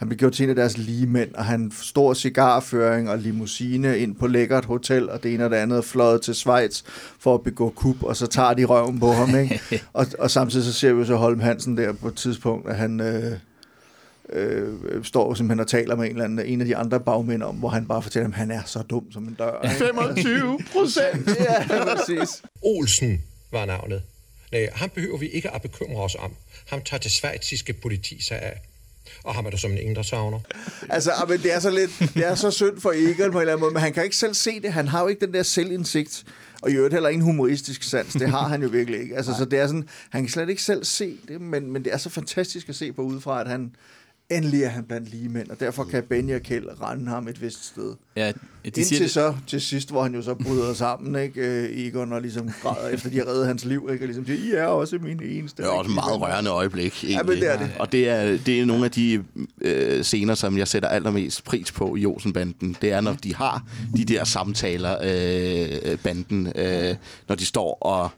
han 0.02 0.08
blev 0.08 0.18
gjort 0.18 0.32
til 0.32 0.44
en 0.44 0.50
af 0.50 0.56
deres 0.56 0.78
ligemænd, 0.78 1.34
og 1.34 1.44
han 1.44 1.72
stor 1.82 2.14
cigarføring 2.14 3.10
og 3.10 3.18
limousine 3.18 3.98
ind 3.98 4.14
på 4.14 4.26
lækkert 4.26 4.64
hotel, 4.64 5.10
og 5.10 5.22
det 5.22 5.34
ene 5.34 5.44
og 5.44 5.50
det 5.50 5.56
andet 5.56 5.84
fløjet 5.84 6.22
til 6.22 6.34
Schweiz 6.34 6.82
for 7.18 7.34
at 7.34 7.42
begå 7.42 7.70
kup, 7.70 8.02
og 8.02 8.16
så 8.16 8.26
tager 8.26 8.54
de 8.54 8.64
røven 8.64 9.00
på 9.00 9.12
ham, 9.12 9.36
ikke? 9.36 9.60
og, 9.92 10.06
og 10.18 10.30
samtidig 10.30 10.66
så 10.66 10.72
ser 10.72 10.92
vi 10.92 11.04
så 11.04 11.16
Holm 11.16 11.40
Hansen 11.40 11.76
der 11.76 11.92
på 11.92 12.08
et 12.08 12.14
tidspunkt, 12.14 12.68
at 12.68 12.76
han 12.76 13.00
øh, 13.00 13.32
øh, 14.32 15.04
står 15.04 15.34
simpelthen 15.34 15.60
og 15.60 15.66
taler 15.66 15.96
med 15.96 16.04
en, 16.04 16.10
eller 16.10 16.24
anden, 16.24 16.46
en 16.46 16.60
af 16.60 16.66
de 16.66 16.76
andre 16.76 17.00
bagmænd 17.00 17.42
om, 17.42 17.54
hvor 17.54 17.68
han 17.68 17.86
bare 17.86 18.02
fortæller, 18.02 18.28
at 18.28 18.34
han 18.34 18.50
er 18.50 18.62
så 18.66 18.82
dum 18.82 19.12
som 19.12 19.22
en 19.22 19.34
dør. 19.34 19.60
ikke? 19.64 19.76
25 19.76 20.58
procent. 20.72 21.28
ja, 21.70 21.84
præcis. 21.84 22.42
Olsen 22.62 23.22
var 23.52 23.66
navnet. 23.66 24.02
Nej, 24.52 24.68
ham 24.72 24.90
behøver 24.90 25.18
vi 25.18 25.28
ikke 25.28 25.50
at 25.50 25.62
bekymre 25.62 26.02
os 26.02 26.16
om. 26.18 26.32
Ham 26.66 26.82
tager 26.82 27.00
det 27.00 27.10
svejtiske 27.10 27.72
politi 27.72 28.22
sig 28.22 28.38
af. 28.42 28.60
Og 29.24 29.34
ham 29.34 29.46
er 29.46 29.50
der 29.50 29.56
som 29.56 29.70
en 29.70 29.78
ingen, 29.78 29.96
der 29.96 30.02
savner. 30.02 30.40
Altså, 30.88 31.10
ah, 31.10 31.28
men 31.28 31.42
det 31.42 31.54
er 31.54 31.60
så 31.60 31.70
lidt, 31.70 31.90
det 32.14 32.26
er 32.26 32.34
så 32.34 32.50
synd 32.50 32.80
for 32.80 32.92
Egon 32.92 33.32
på 33.32 33.38
en 33.38 33.40
eller 33.40 33.52
anden 33.52 33.60
måde, 33.60 33.72
men 33.72 33.82
han 33.82 33.92
kan 33.92 34.04
ikke 34.04 34.16
selv 34.16 34.34
se 34.34 34.60
det. 34.60 34.72
Han 34.72 34.88
har 34.88 35.02
jo 35.02 35.08
ikke 35.08 35.26
den 35.26 35.34
der 35.34 35.42
selvindsigt, 35.42 36.24
og 36.62 36.70
i 36.70 36.74
øvrigt 36.74 36.94
heller 36.94 37.08
ingen 37.08 37.24
humoristisk 37.24 37.82
sans. 37.82 38.12
Det 38.12 38.30
har 38.30 38.48
han 38.48 38.62
jo 38.62 38.68
virkelig 38.68 39.00
ikke. 39.00 39.16
Altså, 39.16 39.34
så 39.38 39.44
det 39.44 39.58
er 39.58 39.66
sådan, 39.66 39.88
han 40.10 40.22
kan 40.22 40.30
slet 40.30 40.48
ikke 40.48 40.62
selv 40.62 40.84
se 40.84 41.16
det, 41.28 41.40
men, 41.40 41.72
men 41.72 41.84
det 41.84 41.92
er 41.92 41.96
så 41.96 42.10
fantastisk 42.10 42.68
at 42.68 42.74
se 42.74 42.92
på 42.92 43.02
udefra, 43.02 43.40
at 43.40 43.48
han 43.48 43.76
endelig 44.36 44.62
er 44.62 44.68
han 44.68 44.84
blandt 44.84 45.10
lige 45.10 45.28
mænd, 45.28 45.48
og 45.50 45.60
derfor 45.60 45.84
kan 45.84 46.02
Benny 46.02 46.34
og 46.34 46.40
Kjeld 46.40 46.64
rende 46.82 47.10
ham 47.10 47.28
et 47.28 47.42
vist 47.42 47.64
sted. 47.66 47.94
Ja, 48.16 48.28
de 48.28 48.34
Indtil 48.64 48.86
siger 48.86 49.02
det. 49.02 49.10
så 49.10 49.34
til 49.46 49.60
sidst, 49.60 49.90
hvor 49.90 50.02
han 50.02 50.14
jo 50.14 50.22
så 50.22 50.34
bryder 50.34 50.74
sammen, 50.84 51.22
ikke, 51.22 51.40
øh, 51.40 51.78
Egon, 51.86 52.12
og 52.12 52.20
ligesom 52.22 52.50
græder 52.62 52.88
efter, 52.88 53.10
de 53.10 53.16
har 53.16 53.26
reddet 53.26 53.46
hans 53.46 53.64
liv, 53.64 53.88
ikke, 53.92 54.04
og 54.04 54.06
ligesom 54.06 54.26
siger, 54.26 54.38
I 54.38 54.56
er 54.56 54.66
også 54.66 54.98
min 55.02 55.20
eneste. 55.22 55.62
Det 55.62 55.68
er 55.68 55.72
også 55.72 55.90
et 55.90 55.94
meget 55.94 56.20
rørende 56.20 56.50
øjeblik, 56.50 57.04
egentlig. 57.04 57.26
men 57.26 57.36
det 57.36 57.52
er 57.52 57.58
det. 57.58 57.70
Og 57.78 57.92
det 57.92 58.08
er, 58.08 58.38
det 58.46 58.60
er 58.60 58.66
nogle 58.66 58.84
af 58.84 58.90
de 58.90 59.24
øh, 59.60 60.02
scener, 60.02 60.34
som 60.34 60.58
jeg 60.58 60.68
sætter 60.68 60.88
allermest 60.88 61.44
pris 61.44 61.72
på 61.72 61.96
i 61.96 62.06
Olsenbanden. 62.06 62.76
Det 62.82 62.92
er, 62.92 63.00
når 63.00 63.12
de 63.12 63.34
har 63.34 63.64
de 63.96 64.04
der 64.04 64.24
samtaler, 64.24 64.96
øh, 65.02 65.98
banden, 65.98 66.52
øh, 66.56 66.94
når 67.28 67.34
de 67.34 67.46
står 67.46 67.78
og 67.80 68.10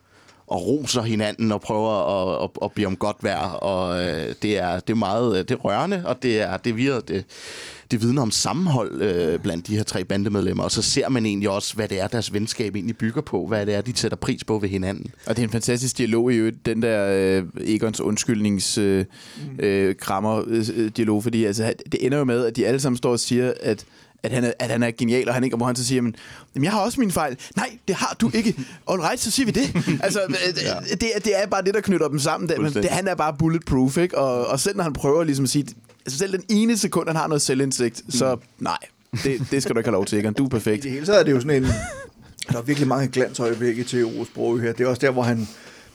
og 0.54 0.66
roser 0.66 1.02
hinanden 1.02 1.52
og 1.52 1.60
prøver 1.60 1.90
at, 1.90 2.44
at, 2.44 2.50
at 2.64 2.72
blive 2.72 2.86
om 2.86 2.96
godt 2.96 3.16
vejr. 3.22 3.48
Og 3.48 4.04
øh, 4.04 4.34
det, 4.42 4.58
er, 4.58 4.80
det 4.80 4.90
er 4.90 4.94
meget 4.94 5.48
det 5.48 5.54
er 5.54 5.58
rørende, 5.58 6.02
og 6.06 6.22
det 6.22 6.40
er 6.40 6.56
det 6.56 6.76
virker, 6.76 7.00
det, 7.00 7.24
det 7.90 8.02
vidner 8.02 8.22
om 8.22 8.30
sammenhold 8.30 9.02
øh, 9.02 9.38
blandt 9.38 9.66
de 9.66 9.76
her 9.76 9.82
tre 9.82 10.04
bandemedlemmer. 10.04 10.64
Og 10.64 10.70
så 10.70 10.82
ser 10.82 11.08
man 11.08 11.26
egentlig 11.26 11.50
også, 11.50 11.74
hvad 11.74 11.88
det 11.88 12.00
er, 12.00 12.06
deres 12.06 12.32
venskab 12.32 12.74
egentlig 12.74 12.96
bygger 12.96 13.20
på. 13.20 13.46
Hvad 13.46 13.66
det 13.66 13.74
er, 13.74 13.80
de 13.80 13.96
sætter 13.96 14.16
pris 14.16 14.44
på 14.44 14.58
ved 14.58 14.68
hinanden. 14.68 15.06
Og 15.26 15.36
det 15.36 15.42
er 15.42 15.46
en 15.46 15.52
fantastisk 15.52 15.98
dialog 15.98 16.32
i 16.32 16.36
øvrigt, 16.36 16.66
den 16.66 16.82
der 16.82 17.06
øh, 17.10 17.44
Egons 17.60 18.00
undskyldnings 18.00 18.78
øh, 18.78 19.04
øh, 19.58 19.94
krammer 19.96 20.42
øh, 20.46 20.90
dialog, 20.96 21.22
fordi 21.22 21.44
altså, 21.44 21.72
det 21.92 22.06
ender 22.06 22.18
jo 22.18 22.24
med, 22.24 22.46
at 22.46 22.56
de 22.56 22.66
alle 22.66 22.80
sammen 22.80 22.96
står 22.96 23.10
og 23.10 23.20
siger, 23.20 23.52
at 23.60 23.84
at 24.24 24.32
han, 24.32 24.44
er, 24.44 24.52
at 24.58 24.70
han 24.70 24.82
er 24.82 24.90
genial, 24.90 25.28
og 25.28 25.34
han 25.34 25.44
ikke, 25.44 25.56
hvor 25.56 25.66
han 25.66 25.76
så 25.76 25.84
siger, 25.84 26.02
men, 26.02 26.16
jamen, 26.54 26.64
jeg 26.64 26.72
har 26.72 26.80
også 26.80 27.00
min 27.00 27.10
fejl. 27.10 27.36
Nej, 27.56 27.78
det 27.88 27.96
har 27.96 28.16
du 28.20 28.30
ikke. 28.34 28.54
All 28.90 29.00
right, 29.00 29.20
så 29.20 29.30
siger 29.30 29.46
vi 29.46 29.52
det. 29.52 29.76
altså, 30.04 30.20
ja. 30.64 30.94
det, 30.94 31.24
det 31.24 31.42
er 31.42 31.46
bare 31.46 31.62
det, 31.62 31.74
der 31.74 31.80
knytter 31.80 32.08
dem 32.08 32.18
sammen. 32.18 32.48
Det, 32.48 32.74
det, 32.74 32.84
han 32.84 33.08
er 33.08 33.14
bare 33.14 33.34
bulletproof, 33.38 33.96
ikke? 33.96 34.18
Og, 34.18 34.46
og 34.46 34.60
selv 34.60 34.76
når 34.76 34.84
han 34.84 34.92
prøver 34.92 35.24
ligesom 35.24 35.44
at 35.44 35.50
sige, 35.50 35.66
altså 36.06 36.18
selv 36.18 36.32
den 36.32 36.42
ene 36.48 36.76
sekund, 36.76 37.08
han 37.08 37.16
har 37.16 37.26
noget 37.26 37.42
selvindsigt, 37.42 38.02
mm. 38.04 38.10
så 38.10 38.36
nej, 38.58 38.78
det, 39.24 39.46
det 39.50 39.62
skal 39.62 39.74
du 39.74 39.80
ikke 39.80 39.88
have 39.88 39.96
lov 39.96 40.04
til, 40.04 40.18
Egon. 40.18 40.32
Du 40.32 40.44
er 40.44 40.48
perfekt. 40.48 40.84
I 40.84 40.88
det 40.88 40.90
hele 40.90 41.06
taget 41.06 41.20
er 41.20 41.24
det 41.24 41.32
jo 41.32 41.40
sådan 41.40 41.64
en... 41.64 41.70
Der 42.52 42.58
er 42.58 42.62
virkelig 42.62 42.88
mange 42.88 43.08
glansøjeblikke 43.08 43.84
til 43.84 44.04
Ove 44.04 44.26
Sprogø 44.26 44.60
her. 44.60 44.72
Det 44.72 44.84
er 44.84 44.88
også 44.88 45.00
der, 45.00 45.10
hvor 45.10 45.22
han 45.22 45.48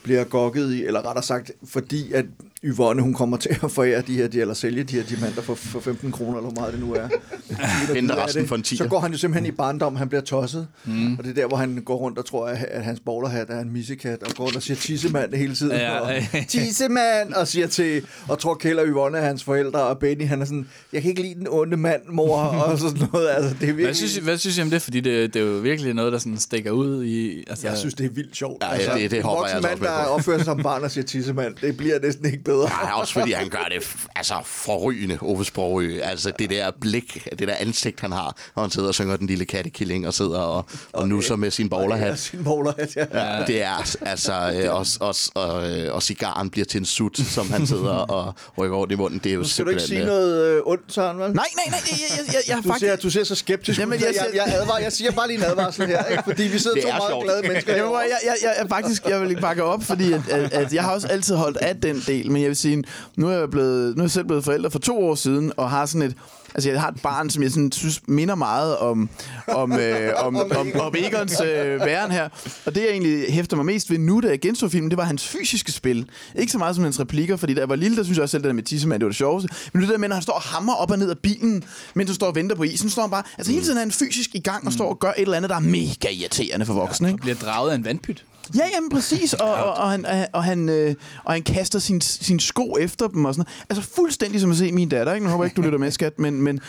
bliver 0.03 0.23
gokket 0.23 0.73
i, 0.73 0.85
eller 0.85 1.07
rettere 1.07 1.23
sagt, 1.23 1.51
fordi 1.63 2.11
at 2.13 2.25
Yvonne, 2.63 3.01
hun 3.01 3.13
kommer 3.13 3.37
til 3.37 3.49
at 3.63 3.71
forære 3.71 4.01
de 4.01 4.15
her, 4.15 4.27
de, 4.27 4.41
eller 4.41 4.53
sælge 4.53 4.83
de 4.83 4.95
her 4.95 5.03
diamanter 5.03 5.41
for, 5.41 5.55
for 5.55 5.79
15 5.79 6.11
kroner, 6.11 6.37
eller 6.37 6.51
hvor 6.51 6.61
meget 6.61 6.73
det 6.73 6.81
nu 6.81 6.93
er. 6.93 7.07
Henter 7.95 8.25
resten 8.25 8.47
for 8.47 8.55
en 8.55 8.63
Så 8.63 8.87
går 8.87 8.99
han 8.99 9.11
jo 9.11 9.17
simpelthen 9.17 9.53
i 9.53 9.55
barndom, 9.55 9.95
han 9.95 10.09
bliver 10.09 10.21
tosset. 10.21 10.67
Mm. 10.85 11.17
Og 11.17 11.23
det 11.23 11.29
er 11.29 11.33
der, 11.33 11.47
hvor 11.47 11.57
han 11.57 11.81
går 11.85 11.95
rundt 11.95 12.17
og 12.17 12.25
tror, 12.25 12.47
at 12.47 12.83
hans 12.83 12.99
bowlerhat 12.99 13.49
er 13.49 13.59
en 13.59 13.73
missekat, 13.73 14.23
og 14.23 14.35
går 14.35 14.43
rundt 14.43 14.55
og 14.55 14.63
siger 14.63 14.77
tissemand 14.77 15.33
hele 15.33 15.55
tiden. 15.55 15.71
Ja, 15.71 15.99
og, 15.99 16.11
tissemand! 16.47 17.33
Og 17.33 17.47
siger 17.47 17.67
til, 17.67 18.01
og 18.27 18.39
tror 18.39 18.55
Kjell 18.55 18.79
og 18.79 18.87
Yvonne 18.87 19.17
er 19.17 19.25
hans 19.25 19.43
forældre, 19.43 19.83
og 19.83 19.99
Benny, 19.99 20.27
han 20.27 20.41
er 20.41 20.45
sådan, 20.45 20.67
jeg 20.93 21.01
kan 21.01 21.09
ikke 21.09 21.21
lide 21.21 21.35
den 21.35 21.47
onde 21.49 21.77
mand, 21.77 22.01
mor, 22.09 22.37
og 22.65 22.79
sådan 22.79 23.07
noget. 23.13 23.29
Altså, 23.29 23.49
det 23.49 23.61
er 23.61 23.65
virkelig... 23.65 23.85
hvad, 23.85 23.93
synes, 23.93 24.15
hvad 24.15 24.37
synes 24.37 24.57
I 24.57 24.61
om 24.61 24.69
det? 24.69 24.81
Fordi 24.81 24.99
det, 24.99 25.33
det 25.33 25.41
er 25.41 25.45
jo 25.45 25.51
virkelig 25.51 25.93
noget, 25.93 26.13
der 26.13 26.19
sådan 26.19 26.37
stikker 26.37 26.71
ud 26.71 27.03
i... 27.03 27.43
Altså... 27.47 27.67
Jeg 27.67 27.77
synes, 27.77 27.93
det 27.93 28.05
er 28.05 28.09
vildt 28.09 28.35
sjovt. 28.35 28.63
Ja, 28.63 28.73
altså, 28.73 28.91
det, 28.97 29.11
det 29.11 29.23
hopper 29.23 29.45
jeg 29.45 29.55
altså 29.55 29.69
mand, 29.69 29.79
der 29.81 29.89
opfører 29.89 30.37
sig 30.37 30.45
som 30.45 30.63
barn 30.63 30.83
og 30.83 30.91
siger 30.91 31.05
tissemand, 31.05 31.55
det 31.61 31.77
bliver 31.77 31.99
næsten 31.99 32.25
ikke 32.25 32.43
bedre. 32.49 32.69
Ja, 32.87 32.99
også 32.99 33.13
fordi 33.13 33.31
han 33.31 33.49
gør 33.49 33.67
det 33.69 33.95
altså 34.15 34.33
forrygende, 34.45 35.17
Ove 35.21 35.45
Sprogø. 35.45 35.99
Altså 36.03 36.31
det 36.39 36.49
der 36.49 36.71
blik, 36.81 37.27
det 37.39 37.47
der 37.47 37.55
ansigt, 37.59 37.99
han 37.99 38.11
har, 38.11 38.37
når 38.55 38.63
han 38.63 38.71
sidder 38.71 38.87
og 38.87 38.93
synger 38.93 39.17
den 39.17 39.27
lille 39.27 39.45
kattekilling 39.45 40.07
og 40.07 40.13
sidder 40.13 40.39
og, 40.39 40.65
og 40.93 41.07
nusser 41.07 41.35
med 41.35 41.51
sin 41.51 41.69
bowlerhat. 41.69 42.09
Ja, 42.09 42.15
sin 42.15 42.43
bowlerhat, 42.43 42.95
ja. 42.95 43.05
ja. 43.13 43.45
Det 43.45 43.61
er 43.61 43.95
altså, 44.01 44.33
øh, 44.55 44.75
og, 44.75 44.85
og, 44.99 45.15
og, 45.35 45.71
øh, 45.71 45.95
og 45.95 46.03
cigaren 46.03 46.49
bliver 46.49 46.65
til 46.65 46.79
en 46.79 46.85
sut, 46.85 47.17
som 47.17 47.51
han 47.51 47.67
sidder 47.67 47.93
og 47.93 48.33
rykker 48.57 48.77
over 48.77 48.91
i 48.91 48.95
munden. 48.95 49.19
Det 49.23 49.29
er 49.29 49.33
jo 49.33 49.43
skal 49.43 49.65
du 49.65 49.69
ikke 49.69 49.81
sige 49.81 50.05
noget 50.05 50.55
øh, 50.55 50.61
ondt, 50.65 50.93
Søren, 50.93 51.19
vel? 51.19 51.31
Nej, 51.31 51.45
nej, 51.55 51.65
nej, 51.67 51.79
jeg, 51.91 51.97
jeg, 52.17 52.33
jeg, 52.33 52.41
jeg, 52.47 52.57
du, 52.57 52.61
faktisk... 52.61 52.85
ser, 52.85 52.95
du 52.95 53.09
ser 53.09 53.23
så 53.23 53.35
skeptisk 53.35 53.79
Jamen, 53.79 53.99
jeg, 53.99 54.13
jeg, 54.15 54.27
jeg, 54.33 54.53
advarer, 54.61 54.79
jeg 54.79 54.91
siger 54.91 55.11
bare 55.11 55.27
lige 55.27 55.37
en 55.37 55.43
advarsel 55.43 55.87
her, 55.87 56.05
ikke? 56.05 56.23
fordi 56.23 56.43
vi 56.43 56.59
sidder 56.59 56.81
to 56.81 56.87
meget 56.87 57.03
sjovt. 57.09 57.23
glade 57.25 57.41
mennesker. 57.41 57.75
Jamen, 57.75 57.93
jeg, 57.93 58.17
jeg, 58.23 58.35
jeg, 58.43 58.55
jeg, 58.59 58.69
faktisk, 58.69 59.05
jeg 59.05 59.21
vil 59.21 59.29
ikke 59.29 59.41
bakke 59.41 59.63
op, 59.63 59.83
fordi 59.83 60.13
at, 60.13 60.21
at, 60.29 60.53
at 60.53 60.73
jeg 60.73 60.83
har 60.83 60.93
også 60.93 61.07
altid 61.07 61.35
holdt 61.35 61.57
af 61.57 61.75
den 61.75 62.03
del, 62.07 62.31
men 62.39 62.43
jeg 62.43 62.49
vil 62.49 62.57
sige, 62.57 62.83
nu 63.17 63.27
er 63.27 63.37
jeg 63.37 63.49
blevet, 63.49 63.95
nu 63.95 64.01
er 64.01 64.05
jeg 64.05 64.11
selv 64.11 64.25
blevet 64.25 64.43
forældre 64.43 64.71
for 64.71 64.79
to 64.79 65.03
år 65.09 65.15
siden, 65.15 65.51
og 65.57 65.69
har 65.69 65.85
sådan 65.85 66.01
et, 66.01 66.15
Altså, 66.55 66.69
jeg 66.69 66.81
har 66.81 66.87
et 66.87 67.01
barn, 67.03 67.29
som 67.29 67.43
jeg 67.43 67.51
sådan, 67.51 67.71
synes 67.71 68.01
minder 68.07 68.35
meget 68.35 68.77
om, 68.77 69.09
om, 69.47 69.73
øh, 69.73 70.11
om, 70.15 70.35
om, 70.35 70.51
om, 70.57 70.71
om 70.79 70.95
Egons 70.97 71.41
øh, 71.41 71.79
væren 71.79 72.11
her. 72.11 72.29
Og 72.65 72.75
det, 72.75 72.81
jeg 72.81 72.89
egentlig 72.89 73.33
hæfter 73.33 73.55
mig 73.55 73.65
mest 73.65 73.91
ved 73.91 73.97
nu, 73.97 74.21
da 74.21 74.27
jeg 74.27 74.39
genså 74.39 74.69
filmen, 74.69 74.91
det 74.91 74.97
var 74.97 75.03
hans 75.03 75.27
fysiske 75.27 75.71
spil. 75.71 76.09
Ikke 76.35 76.51
så 76.51 76.57
meget 76.57 76.75
som 76.75 76.83
hans 76.83 76.99
replikker, 76.99 77.37
fordi 77.37 77.53
da 77.53 77.59
jeg 77.59 77.69
var 77.69 77.75
lille, 77.75 77.97
der 77.97 78.03
synes 78.03 78.17
jeg 78.17 78.23
også 78.23 78.31
selv, 78.31 78.43
det 78.43 78.47
der 78.47 78.53
med 78.53 78.63
Tissemand, 78.63 78.99
det 78.99 79.05
var 79.05 79.09
det 79.09 79.17
sjoveste. 79.17 79.49
Men 79.73 79.81
det 79.81 79.89
der 79.89 79.97
med, 79.97 80.07
når 80.07 80.15
han 80.15 80.23
står 80.23 80.33
og 80.33 80.41
hammer 80.41 80.73
op 80.73 80.91
og 80.91 80.99
ned 80.99 81.09
af 81.09 81.17
bilen, 81.17 81.63
mens 81.93 82.09
han 82.09 82.15
står 82.15 82.27
og 82.27 82.35
venter 82.35 82.55
på 82.55 82.63
isen, 82.63 82.89
står 82.89 83.01
han 83.01 83.11
bare... 83.11 83.23
Altså, 83.37 83.51
hele 83.51 83.63
tiden 83.63 83.77
er 83.77 83.81
han 83.81 83.91
fysisk 83.91 84.29
i 84.33 84.39
gang 84.39 84.67
og 84.67 84.73
står 84.73 84.89
og 84.89 84.99
gør 84.99 85.09
et 85.09 85.21
eller 85.21 85.37
andet, 85.37 85.49
der 85.49 85.55
er 85.55 85.59
mega 85.59 86.09
irriterende 86.11 86.65
for 86.65 86.73
voksne. 86.73 87.07
Ja, 87.07 87.13
ikke? 87.13 87.21
Bliver 87.21 87.35
draget 87.35 87.71
af 87.71 87.75
en 87.75 87.85
vandpyt. 87.85 88.25
Ja, 88.55 88.63
jamen 88.75 88.89
præcis. 88.89 89.33
Og, 89.33 89.53
og, 89.53 89.73
og, 89.73 89.91
han, 89.91 90.05
øh, 90.05 90.25
og, 90.33 90.43
han, 90.43 90.69
øh, 90.69 90.95
og 91.23 91.33
han 91.33 91.43
kaster 91.43 91.79
sin, 91.79 92.01
sin 92.01 92.39
sko 92.39 92.77
efter 92.79 93.07
dem 93.07 93.25
og 93.25 93.33
sådan 93.33 93.45
noget. 93.47 93.65
Altså 93.69 93.95
fuldstændig 93.95 94.41
som 94.41 94.51
at 94.51 94.57
se 94.57 94.71
min 94.71 94.89
datter. 94.89 95.13
Ikke? 95.13 95.25
Nu 95.25 95.31
håber 95.31 95.43
jeg 95.43 95.51
ikke, 95.51 95.61
du 95.61 95.61
lytter 95.61 95.79
med, 95.79 95.91
skat. 95.91 96.19
Men, 96.19 96.41
men, 96.41 96.59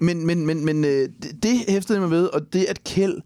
men, 0.00 0.26
men, 0.26 0.46
men, 0.46 0.64
men 0.64 0.84
øh, 0.84 1.08
det, 1.42 1.64
hæftede 1.68 2.00
mig 2.00 2.10
ved, 2.10 2.26
og 2.26 2.52
det 2.52 2.64
at 2.64 2.84
Kjeld 2.84 3.20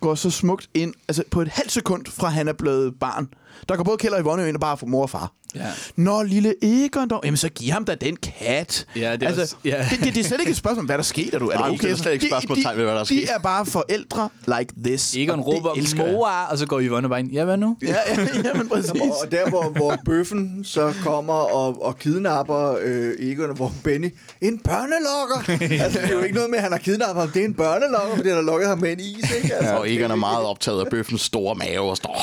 går 0.00 0.14
så 0.14 0.30
smukt 0.30 0.68
ind, 0.74 0.94
altså 1.08 1.22
på 1.30 1.42
et 1.42 1.48
halvt 1.48 1.72
sekund 1.72 2.06
fra 2.06 2.28
han 2.28 2.48
er 2.48 2.52
blevet 2.52 2.94
barn. 3.00 3.28
Der 3.68 3.76
går 3.76 3.84
både 3.84 3.96
Kjeld 3.96 4.14
og 4.14 4.22
Yvonne 4.22 4.48
ind 4.48 4.56
og 4.56 4.60
bare 4.60 4.76
for 4.76 4.86
mor 4.86 5.02
og 5.02 5.10
far. 5.10 5.32
Ja. 5.54 5.66
Nå, 5.96 6.22
lille 6.22 6.54
Egon 6.62 7.08
dog. 7.08 7.20
Jamen, 7.24 7.36
så 7.36 7.48
giv 7.48 7.72
ham 7.72 7.84
da 7.84 7.94
den 7.94 8.16
kat. 8.16 8.86
Ja, 8.96 9.16
det, 9.16 9.26
altså, 9.26 9.42
også, 9.42 9.56
ja. 9.64 9.86
det, 9.90 10.00
det, 10.04 10.14
det, 10.14 10.20
er 10.20 10.24
slet 10.24 10.40
ikke 10.40 10.50
et 10.50 10.56
spørgsmål, 10.56 10.86
hvad 10.86 10.96
der 10.96 11.02
sker. 11.02 11.24
Er 11.32 11.38
du? 11.38 11.48
Er 11.48 11.58
Nej, 11.58 11.68
det 11.68 11.74
okay? 11.74 11.88
det 11.88 11.92
er 11.92 11.96
slet 11.96 12.12
ikke 12.12 12.24
et 12.24 12.30
spørgsmål, 12.30 12.56
de, 12.56 12.62
de, 12.62 12.74
hvad 12.74 12.84
der 12.84 13.00
er 13.00 13.04
sket. 13.04 13.22
De 13.22 13.28
er 13.28 13.38
bare 13.38 13.66
forældre 13.66 14.28
like 14.46 14.74
this. 14.84 15.16
Egon 15.16 15.40
råber 15.40 15.96
mor, 15.96 16.28
og 16.50 16.58
så 16.58 16.66
går 16.66 16.80
Yvonne 16.80 17.08
bare 17.08 17.20
ind. 17.20 17.32
Ja, 17.32 17.44
hvad 17.44 17.56
nu? 17.56 17.76
Ja, 17.82 17.88
ja, 17.88 18.20
ja 18.44 18.54
men 18.54 18.68
præcis. 18.72 18.90
og 18.90 19.30
der, 19.30 19.48
hvor, 19.48 19.68
hvor 19.68 19.98
bøffen 20.04 20.64
så 20.64 20.94
kommer 21.02 21.34
og, 21.34 21.82
og 21.82 21.98
kidnapper 21.98 22.76
øh, 22.80 23.12
Egon, 23.18 23.56
hvor 23.56 23.72
Benny, 23.84 24.14
en 24.40 24.58
børnelokker. 24.58 25.68
altså, 25.84 25.98
det 26.00 26.08
er 26.08 26.12
jo 26.12 26.22
ikke 26.22 26.34
noget 26.34 26.50
med, 26.50 26.58
at 26.58 26.62
han 26.62 26.72
har 26.72 26.78
kidnappet 26.78 27.22
ham. 27.22 27.30
Det 27.30 27.40
er 27.40 27.44
en 27.44 27.54
børnelokker, 27.54 28.16
fordi 28.16 28.28
han 28.28 28.36
har 28.36 28.44
lukket 28.44 28.68
ham 28.68 28.78
med 28.78 28.92
en 28.92 29.00
is. 29.00 29.30
Ikke? 29.36 29.54
Altså, 29.54 29.70
ja, 29.70 29.78
og 29.78 29.90
Egon 29.90 30.10
er 30.10 30.14
meget 30.14 30.46
optaget 30.46 30.80
af 30.80 30.86
bøffens 30.90 31.20
store 31.20 31.54
mave 31.54 31.90
og 31.90 31.96
står... 31.96 32.14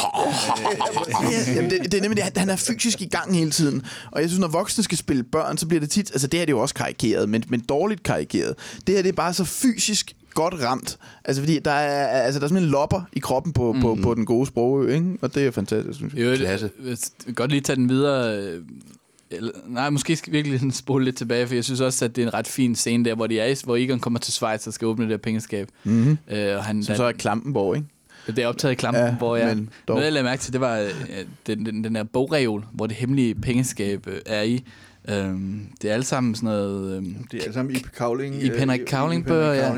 ja, 1.32 1.54
jamen, 1.56 1.70
det, 1.70 1.92
det 1.92 1.94
er 1.94 2.02
nemlig 2.02 2.24
det, 2.26 2.38
han 2.38 2.50
er 2.50 2.56
fysisk 2.56 3.02
i 3.02 3.08
gang 3.08 3.21
hele 3.30 3.52
tiden. 3.52 3.82
Og 4.12 4.22
jeg 4.22 4.30
synes, 4.30 4.40
når 4.40 4.48
voksne 4.48 4.84
skal 4.84 4.98
spille 4.98 5.24
børn, 5.24 5.58
så 5.58 5.68
bliver 5.68 5.80
det 5.80 5.90
tit... 5.90 6.12
Altså, 6.12 6.28
det 6.28 6.40
her 6.40 6.46
det 6.46 6.52
er 6.52 6.56
jo 6.56 6.62
også 6.62 6.76
karikeret, 6.76 7.30
men, 7.30 7.44
men 7.48 7.60
dårligt 7.60 8.04
karikeret. 8.04 8.56
Det 8.88 8.96
her 8.96 9.02
det 9.02 9.10
er 9.10 9.14
bare 9.14 9.34
så 9.34 9.44
fysisk 9.44 10.16
godt 10.34 10.54
ramt. 10.64 10.98
Altså, 11.26 11.42
fordi 11.42 11.60
der 11.60 11.72
er, 11.72 12.08
altså, 12.08 12.40
der 12.40 12.46
er 12.46 12.48
simpelthen 12.48 12.72
lopper 12.72 13.02
i 13.14 13.20
kroppen 13.20 13.54
på, 13.54 13.74
mm. 13.74 13.82
på, 13.82 13.98
på 14.04 14.14
den 14.14 14.26
gode 14.26 14.46
sprogø, 14.46 14.94
ikke? 14.94 15.18
Og 15.22 15.36
det 15.36 15.48
er 15.48 15.52
fantastisk, 15.52 15.98
synes 15.98 16.14
jeg. 16.14 16.22
Jo, 16.24 16.36
Klasse. 16.36 16.72
Jeg 16.86 16.98
vil 17.26 17.36
godt 17.36 17.52
lige 17.52 17.62
tage 17.62 17.76
den 17.76 17.90
videre. 17.90 18.44
Eller, 19.32 19.52
nej, 19.68 19.90
måske 19.90 20.16
skal 20.16 20.34
vi 20.34 20.42
virkelig 20.42 20.74
spole 20.74 21.06
lidt 21.06 21.18
tilbage, 21.18 21.48
for 21.48 21.56
jeg 21.56 21.64
synes 21.64 21.82
også, 21.82 22.06
at 22.06 22.16
det 22.16 22.22
er 22.22 22.28
en 22.28 22.34
ret 22.34 22.48
fin 22.48 22.76
scene 22.76 23.06
der, 23.06 23.16
hvor, 23.16 23.28
de 23.28 23.40
er, 23.40 23.62
hvor 23.66 23.76
Egon 23.76 24.00
kommer 24.00 24.20
til 24.20 24.34
Schweiz 24.34 24.68
og 24.68 24.74
skal 24.74 24.86
åbne 24.86 25.04
det 25.04 25.12
der 25.12 25.18
pengeskab. 25.18 25.68
Mm-hmm. 25.84 26.18
Øh, 26.32 26.58
og 26.58 26.64
han, 26.64 26.84
Som 26.84 26.96
så 26.96 27.04
er 27.04 27.12
Klampenborg, 27.12 27.76
ikke? 27.76 27.88
Det 28.28 28.40
er 28.40 28.48
optaget 28.48 28.72
i 28.72 28.76
Klampen, 28.76 29.04
ja, 29.04 29.16
hvor 29.16 29.36
jeg... 29.36 29.58
Noget, 29.88 30.04
jeg 30.04 30.14
lagde 30.14 30.24
mærke 30.24 30.42
til, 30.42 30.54
det 30.54 30.62
var 30.62 30.78
øh, 30.80 30.90
den, 31.48 31.66
den, 31.66 31.84
den 31.84 31.96
der 31.96 32.04
bogreol, 32.04 32.66
hvor 32.74 32.88
det 32.88 32.96
hemmelige 32.96 33.36
pengeskab 33.36 34.08
øh, 34.08 34.20
er 34.26 34.42
i. 34.42 34.64
Øhm, 35.10 35.62
det 35.82 35.90
er 35.90 35.94
alle 35.94 36.06
sammen 36.06 36.36
sådan 36.36 36.48
noget... 36.50 36.98
Øhm, 36.98 37.16
det 37.32 37.38
er 37.40 37.44
alle 37.44 37.54
sammen 37.54 37.76
i 37.76 37.80
Cowling. 37.98 38.44
I 38.44 38.50
Henrik 38.58 38.82
Cowling-bøger, 38.90 39.54
ja. 39.54 39.74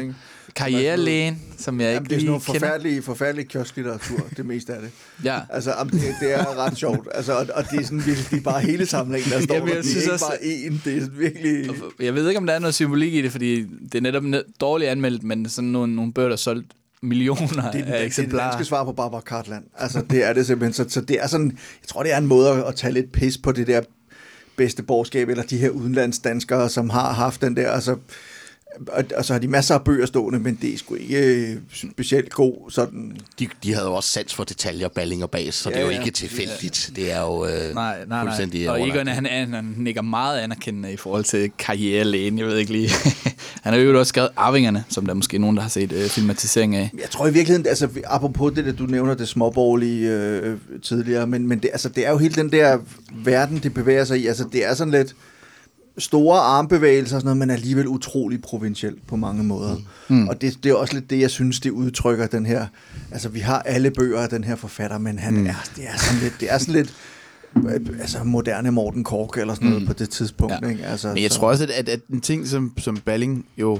Karrierelægen, 0.56 1.42
som 1.58 1.82
jeg 1.82 1.88
Jamen, 1.94 2.04
ikke 2.04 2.10
det 2.10 2.16
er 2.16 2.20
sådan 2.20 2.26
nogle 2.28 2.42
forfærdelige, 2.42 3.02
forfærdelige 3.02 3.46
kiosklitteratur, 3.48 4.28
det 4.38 4.46
meste 4.46 4.74
af 4.74 4.82
det. 4.82 4.92
Ja. 5.24 5.40
Altså, 5.50 5.74
det, 5.92 6.02
det 6.20 6.34
er 6.34 6.58
ret 6.66 6.78
sjovt. 6.78 7.08
Altså, 7.14 7.34
og, 7.34 7.48
og 7.56 7.64
det 7.72 7.80
er 7.80 7.84
sådan 7.84 8.06
virkelig 8.06 8.28
det 8.32 8.38
er 8.38 8.42
bare 8.42 8.62
hele 8.62 8.86
samlingen, 8.86 9.32
der 9.32 9.42
står 9.42 9.56
Jamen, 9.56 9.70
der. 9.70 9.76
jeg 9.76 9.84
Det 9.84 9.90
er 9.90 9.92
synes 9.92 10.04
ikke 10.04 10.14
også- 10.14 10.26
bare 10.30 10.38
én, 10.38 10.74
det 10.86 10.98
er 10.98 11.02
sådan 11.02 11.20
virkelig... 11.20 11.70
Jeg 12.00 12.16
ved 12.16 12.28
ikke, 12.28 12.38
om 12.40 12.46
der 12.46 12.54
er 12.54 12.60
noget 12.60 12.76
symbolik 12.76 13.14
i 13.14 13.22
det, 13.22 13.32
fordi 13.32 13.62
det 13.62 13.96
er 13.96 14.02
netop 14.02 14.24
ne- 14.24 14.52
dårligt 14.62 14.92
anmeldt, 14.92 15.24
men 15.24 15.50
sådan 15.50 15.70
nogle, 15.70 15.96
nogle 15.96 16.14
bøger, 16.14 16.28
der 16.30 16.34
er 16.34 16.38
solgt 16.38 16.68
millioner 17.04 17.48
Det 17.48 17.58
af 17.58 17.72
den, 17.72 17.82
det 17.82 17.90
er 17.90 17.98
det 17.98 18.06
eksemplarer. 18.06 18.50
danske 18.50 18.66
svar 18.66 18.84
på 18.84 18.92
Barbara 18.92 19.22
Cartland. 19.22 19.64
Altså, 19.78 20.02
det 20.10 20.24
er 20.24 20.34
det 20.34 20.46
simpelthen. 20.46 20.74
Så, 20.74 20.94
så 20.94 21.02
det 21.02 21.24
er 21.24 21.28
sådan, 21.28 21.48
jeg 21.82 21.88
tror, 21.88 22.04
det 22.04 22.14
er 22.14 22.18
en 22.18 22.28
måde 22.28 22.50
at, 22.50 22.64
at 22.64 22.76
tage 22.76 22.94
lidt 22.94 23.12
pis 23.12 23.38
på 23.38 23.52
det 23.52 23.68
der 23.68 23.82
bedste 24.56 24.84
borgerskab, 24.84 25.30
eller 25.30 25.44
de 25.44 25.58
her 25.58 25.70
udenlandsdanskere, 25.70 26.70
som 26.70 26.90
har 26.90 27.14
haft 27.14 27.42
den 27.42 27.58
der, 27.58 27.72
altså, 27.72 27.98
og, 28.88 29.04
og 29.16 29.26
så 29.26 29.34
har 29.34 29.40
de 29.40 29.48
masser 29.48 29.76
af 29.76 29.84
bøger 29.84 30.06
stående, 30.06 30.40
men 30.40 30.58
det 30.62 30.74
er 30.74 30.78
sgu 30.78 30.96
ikke 30.96 31.18
øh, 31.18 31.58
specielt 31.92 32.34
god 32.34 32.72
sådan... 32.72 33.18
De, 33.40 33.48
de 33.64 33.74
havde 33.74 33.88
jo 33.88 33.94
også 33.94 34.10
sans 34.10 34.34
for 34.34 34.44
detaljer, 34.44 34.88
balling 34.88 35.24
og 35.24 35.32
bas, 35.32 35.56
så 35.56 35.70
ja, 35.70 35.76
det 35.76 35.82
er 35.82 35.86
jo 35.86 36.00
ikke 36.00 36.12
tilfældigt. 36.12 36.92
Det 36.96 37.12
er 37.12 37.22
jo 37.22 37.46
øh, 37.46 37.74
Nej, 37.74 38.06
nej, 38.08 38.24
fuldstændig 38.24 38.66
nej. 38.66 38.82
Og. 38.82 38.88
Egon, 38.88 39.08
han, 39.08 39.26
han, 39.26 39.54
han 39.54 39.74
nikker 39.78 40.02
meget 40.02 40.40
anerkendende 40.40 40.94
i 40.94 40.98
forhold 40.98 41.24
til 41.24 41.52
karrierelægen. 41.58 42.38
Jeg 42.38 42.48
ved 42.48 42.58
ikke 42.58 42.72
lige. 42.72 42.90
han 43.64 43.74
har 43.74 43.80
jo 43.80 44.00
også 44.00 44.10
skrevet 44.10 44.30
Arvingerne, 44.36 44.84
som 44.90 45.06
der 45.06 45.12
er 45.12 45.16
måske 45.16 45.38
nogen, 45.38 45.56
der 45.56 45.62
har 45.62 45.70
set 45.70 45.92
øh, 45.92 46.10
filmatisering 46.10 46.76
af. 46.76 46.92
Jeg 46.94 47.10
tror 47.10 47.28
i 47.28 47.34
virkeligheden, 47.34 47.68
altså 47.68 47.88
apropos 48.06 48.54
det, 48.54 48.66
der 48.66 48.72
du 48.72 48.84
nævner 48.84 49.14
det 49.14 49.28
småborgerlige 49.28 50.10
øh, 50.10 50.58
tidligere, 50.84 51.28
men, 51.28 51.48
men 51.48 51.60
det, 51.60 51.70
altså, 51.72 51.90
det 51.90 52.08
er 52.08 52.12
jo 52.12 52.18
hele 52.18 52.36
den 52.36 52.52
der 52.52 52.78
verden, 53.12 53.58
det 53.58 53.74
bevæger 53.74 54.04
sig 54.04 54.20
i. 54.20 54.28
Altså 54.28 54.46
det 54.54 54.66
er 54.66 54.74
sådan 54.74 54.92
lidt 54.92 55.16
store 55.98 56.40
armbevægelser 56.40 57.16
og 57.16 57.22
sådan 57.22 57.26
noget, 57.26 57.38
men 57.38 57.50
alligevel 57.50 57.88
utrolig 57.88 58.42
provincielt 58.42 59.08
på 59.08 59.16
mange 59.16 59.44
måder. 59.44 59.76
Mm. 60.08 60.28
Og 60.28 60.42
det, 60.42 60.64
det 60.64 60.70
er 60.70 60.76
også 60.76 60.94
lidt 60.94 61.10
det, 61.10 61.20
jeg 61.20 61.30
synes, 61.30 61.60
det 61.60 61.70
udtrykker 61.70 62.28
den 62.28 62.46
her... 62.46 62.68
Altså 63.12 63.30
vi 63.30 63.40
har 63.40 63.60
alle 63.62 63.92
bøger 63.92 64.20
af 64.20 64.30
den 64.30 64.44
her 64.44 64.56
forfatter, 64.56 64.98
men 64.98 65.20
han 65.20 65.34
mm. 65.34 65.46
er, 65.46 65.70
det 65.76 65.84
er 65.88 65.98
sådan 65.98 66.22
lidt... 66.24 66.34
Det 66.40 66.52
er 66.52 66.58
sådan 66.58 66.74
lidt 66.74 66.94
altså 68.02 68.24
moderne 68.24 68.72
Morten 68.72 69.04
Kork 69.04 69.38
eller 69.38 69.54
sådan 69.54 69.68
noget 69.70 69.82
mm. 69.82 69.88
på 69.88 69.94
det 69.94 70.10
tidspunkt. 70.10 70.54
Ja. 70.62 70.70
Ikke? 70.70 70.86
Altså, 70.86 71.08
Men 71.08 71.24
jeg 71.24 71.32
så- 71.32 71.38
tror 71.40 71.50
også, 71.50 71.64
at, 71.64 71.70
at, 71.70 71.90
at 71.90 72.00
en 72.14 72.22
ting, 72.22 72.48
som, 72.48 72.74
som 72.78 72.98
Balling 72.98 73.46
jo 73.58 73.80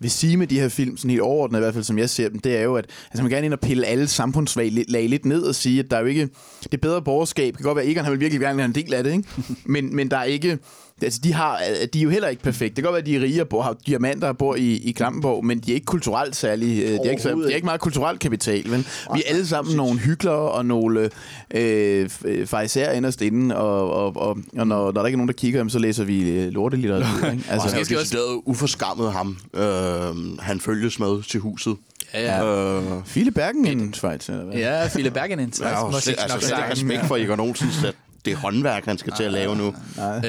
vil 0.00 0.10
sige 0.10 0.36
med 0.36 0.46
de 0.46 0.60
her 0.60 0.68
film, 0.68 0.96
sådan 0.96 1.10
helt 1.10 1.22
overordnet 1.22 1.58
i 1.58 1.62
hvert 1.62 1.74
fald, 1.74 1.84
som 1.84 1.98
jeg 1.98 2.10
ser 2.10 2.28
dem, 2.28 2.38
det 2.38 2.56
er 2.56 2.62
jo, 2.62 2.76
at 2.76 2.86
altså, 3.10 3.22
man 3.22 3.30
gerne 3.30 3.44
ind 3.46 3.52
og 3.54 3.60
pille 3.60 3.86
alle 3.86 4.08
samfundslag 4.08 4.84
lag 4.88 5.08
lidt 5.08 5.24
ned 5.24 5.42
og 5.42 5.54
sige, 5.54 5.80
at 5.80 5.90
der 5.90 5.96
er 5.96 6.00
jo 6.00 6.06
ikke... 6.06 6.28
Det 6.72 6.80
bedre 6.80 7.02
borgerskab 7.02 7.46
det 7.46 7.56
kan 7.56 7.64
godt 7.64 7.76
være, 7.76 7.84
at 7.84 7.90
Egon 7.90 8.04
han 8.04 8.12
vil 8.12 8.20
virkelig 8.20 8.40
gerne 8.40 8.56
være 8.56 8.66
en 8.66 8.74
del 8.74 8.94
af 8.94 9.04
det, 9.04 9.12
ikke? 9.12 9.28
men, 9.72 9.96
men 9.96 10.10
der 10.10 10.16
er 10.16 10.24
ikke... 10.24 10.58
Altså, 11.02 11.20
de, 11.24 11.32
har, 11.32 11.60
de 11.92 11.98
er 11.98 12.02
jo 12.02 12.10
heller 12.10 12.28
ikke 12.28 12.42
perfekte. 12.42 12.66
Det 12.66 12.74
kan 12.74 12.84
godt 12.84 12.92
være, 12.92 13.00
at 13.00 13.06
de 13.06 13.16
er 13.16 13.20
rige 13.20 13.40
og 13.40 13.48
bor, 13.48 13.62
har 13.62 13.76
diamanter 13.86 14.28
og 14.28 14.38
bor 14.38 14.54
i, 14.54 14.76
i 14.76 14.92
Klampenborg, 14.92 15.44
men 15.44 15.58
de 15.58 15.70
er 15.70 15.74
ikke 15.74 15.84
kulturelt 15.84 16.36
særlig... 16.36 16.82
øh, 16.82 16.88
De 16.90 16.98
er 17.04 17.10
ikke, 17.10 17.22
de 17.22 17.50
er 17.50 17.54
ikke 17.54 17.64
meget 17.64 17.80
kulturelt 17.80 18.20
kapital, 18.20 18.70
vel? 18.70 18.86
Vi 19.14 19.22
er 19.26 19.34
alle 19.34 19.46
sammen 19.46 19.76
nogle 19.76 19.98
hyklere 19.98 20.34
og 20.50 20.66
nogle 20.66 21.10
øh, 21.50 22.10
farisæer 22.46 22.92
inderst 22.92 23.22
inde, 23.22 23.56
og, 23.56 23.90
og, 23.94 24.16
og, 24.16 24.38
og 24.56 24.66
når, 24.66 24.66
når 24.66 24.90
der 24.90 25.06
ikke 25.06 25.14
er 25.14 25.18
nogen, 25.18 25.28
der 25.28 25.34
kigger, 25.34 25.68
så 25.68 25.78
læser 25.78 26.04
vi 26.04 26.30
øh, 26.30 26.48
lortelitteratur, 26.52 27.26
ikke? 27.30 27.44
Altså, 27.50 27.76
Altså, 27.76 27.94
han 27.94 28.20
er 28.20 28.32
jo 28.32 28.42
uforskammet 28.46 29.12
ham. 29.12 29.36
Øh, 29.54 30.38
han 30.40 30.60
følges 30.60 30.98
med 30.98 31.22
til 31.22 31.40
huset. 31.40 31.76
Ja, 32.14 32.44
ja. 32.44 32.76
Øh, 32.80 32.82
Fille 33.04 33.30
Bergen 33.30 33.66
en 33.66 33.94
Schweiz, 33.94 34.28
eller 34.28 34.44
hvad? 34.44 34.54
Ja, 34.54 34.88
Philip 34.88 35.12
Bergen 35.12 35.38
har 35.38 35.46
jo 35.86 36.00
slet, 36.00 36.16
altså, 36.18 36.38
slet 36.40 36.58
ikke 36.58 36.70
respekt 36.72 37.06
for 37.06 37.16
Egon 37.16 37.40
Olsens, 37.40 37.84
det 38.24 38.32
er 38.32 38.36
håndværk, 38.36 38.84
han 38.84 38.98
skal 38.98 39.12
til 39.12 39.24
at 39.24 39.32
lave 39.32 39.56
nu. 39.56 39.74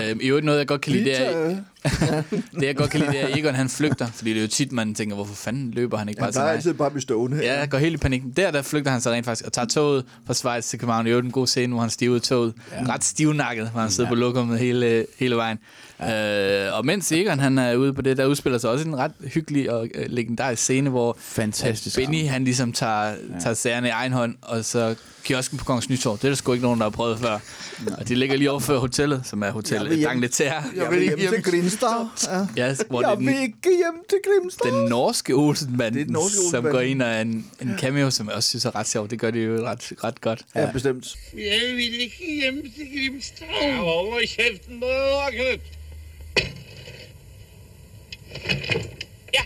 Øhm, 0.09 0.19
I 0.21 0.27
øvrigt 0.27 0.45
noget, 0.45 0.59
jeg 0.59 0.67
godt 0.67 0.81
kan 0.81 0.91
lide, 0.91 1.05
det 1.05 1.27
er, 1.27 1.55
det 2.59 2.63
jeg 2.67 2.75
godt 2.75 2.89
kan 2.89 2.99
lide, 2.99 3.11
det 3.11 3.21
er, 3.21 3.27
at 3.27 3.37
Egon 3.37 3.55
han 3.55 3.69
flygter. 3.69 4.07
Fordi 4.15 4.29
det 4.29 4.37
er 4.37 4.41
jo 4.41 4.47
tit, 4.47 4.71
man 4.71 4.95
tænker, 4.95 5.15
hvorfor 5.15 5.35
fanden 5.35 5.71
løber 5.71 5.97
han 5.97 6.09
ikke 6.09 6.19
bare 6.19 6.25
Han 6.27 6.33
til 6.33 6.41
mig? 6.41 6.51
altid 6.51 6.73
bare 6.73 6.89
blive 6.91 7.01
stående. 7.01 7.37
Ja, 7.43 7.59
jeg 7.59 7.69
går 7.69 7.77
helt 7.77 7.93
i 7.93 7.97
panik. 7.97 8.21
Der, 8.37 8.51
der 8.51 8.61
flygter 8.61 8.91
han 8.91 9.01
så 9.01 9.11
rent 9.11 9.25
faktisk 9.25 9.45
og 9.45 9.53
tager 9.53 9.65
toget 9.67 10.05
fra 10.27 10.33
Schweiz 10.33 10.65
til 10.65 10.79
København. 10.79 11.05
Det 11.05 11.11
er 11.11 11.15
jo 11.15 11.21
en 11.21 11.31
god 11.31 11.47
scene, 11.47 11.73
hvor 11.73 11.81
han 11.81 11.89
stiver 11.89 12.15
i 12.17 12.19
toget. 12.19 12.53
Ja. 12.71 12.93
Ret 12.93 13.03
stivnakket, 13.03 13.69
hvor 13.69 13.81
han 13.81 13.91
sidder 13.91 14.07
ja. 14.09 14.11
på 14.11 14.15
lokummet 14.15 14.59
hele, 14.59 15.05
hele 15.19 15.35
vejen. 15.35 15.57
Ja. 15.99 16.67
Øh, 16.67 16.77
og 16.77 16.85
mens 16.85 17.11
Egon 17.11 17.39
han 17.39 17.57
er 17.57 17.75
ude 17.75 17.93
på 17.93 18.01
det, 18.01 18.17
der 18.17 18.25
udspiller 18.25 18.59
sig 18.59 18.69
også 18.69 18.87
en 18.87 18.95
ret 18.97 19.11
hyggelig 19.33 19.71
og 19.71 19.87
øh, 19.95 20.05
legendarisk 20.09 20.61
scene, 20.63 20.89
hvor 20.89 21.17
Fantastisk. 21.19 21.95
Benny 21.95 22.27
han 22.27 22.43
ligesom 22.43 22.73
tager, 22.73 23.05
ja. 23.07 23.15
tager 23.41 23.53
sagerne 23.53 23.87
i 23.87 23.91
egen 23.91 24.13
hånd, 24.13 24.35
og 24.41 24.65
så 24.65 24.95
kiosken 25.23 25.57
på 25.57 25.65
Kongens 25.65 25.89
Nytorv. 25.89 26.17
Det 26.17 26.23
er 26.23 26.27
der 26.29 26.35
sgu 26.35 26.51
ikke 26.53 26.63
nogen, 26.63 26.79
der 26.79 26.85
har 26.85 26.89
prøvet 26.89 27.19
før. 27.19 27.39
Og 27.97 28.07
de 28.07 28.15
ligger 28.15 28.37
lige 28.37 28.51
over 28.51 28.59
for 28.59 28.77
hotellet, 28.79 29.21
som 29.25 29.41
er 29.41 29.45
Jeg 29.45 29.53
Hotel 29.53 29.89
vil 29.89 29.97
hjem- 29.97 30.07
Dangleterre. 30.09 30.63
Jeg 30.75 30.91
vil 30.91 31.01
hjem 31.01 31.17
til 31.19 31.43
Grimstad. 31.79 32.47
Ja. 32.57 32.67
Ja, 32.67 32.75
hvor 32.89 32.99
det 33.01 33.05
er 33.05 33.09
Jeg 33.09 33.17
den, 33.17 33.27
vil 33.27 33.41
ikke 33.41 33.69
hjem 33.77 33.97
til 34.09 34.17
Grimstad. 34.25 34.71
den 34.71 34.89
norske 34.89 35.33
Olsenband, 35.33 35.93
Det 35.95 36.01
er 36.01 36.05
den 36.05 36.13
norske 36.13 36.35
som 36.35 36.43
Olsenbanden. 36.45 36.71
går 36.71 36.81
ind 36.81 37.01
og 37.01 37.21
en, 37.21 37.51
en 37.61 37.77
cameo, 37.79 38.09
som 38.11 38.27
jeg 38.27 38.35
også 38.35 38.49
synes 38.49 38.65
er 38.65 38.75
ret 38.75 38.87
sjov. 38.87 39.07
Det 39.09 39.19
gør 39.19 39.31
det 39.31 39.45
jo 39.45 39.65
ret, 39.65 39.91
ret 40.03 40.21
godt. 40.21 40.41
Ja, 40.55 40.71
bestemt. 40.73 41.15
Jeg 41.33 41.61
vil 41.75 42.01
ikke 42.01 42.35
hjem 42.41 42.71
til 42.75 42.87
Grimstad. 42.95 43.47
Jeg 43.61 43.75
holder 43.77 44.27
kjeften 44.27 44.79
på 44.79 44.87
Knut. 45.31 45.59
Ja, 49.33 49.41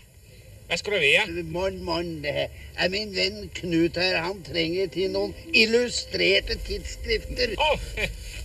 hvad 0.68 0.78
skal 0.78 0.94
det 0.94 1.02
være? 1.02 1.44
Morgen, 1.44 1.84
morgen. 1.84 2.26
Er 2.78 2.90
min 2.90 3.16
venn 3.16 3.50
Knut 3.56 3.92
her. 3.98 4.22
Han 4.24 4.44
trenger 4.54 4.88
til 4.88 5.10
noen 5.12 5.34
illustrerte 5.54 6.58
tidsskrifter. 6.68 7.48
Åh, 7.58 7.66
oh, 7.72 7.80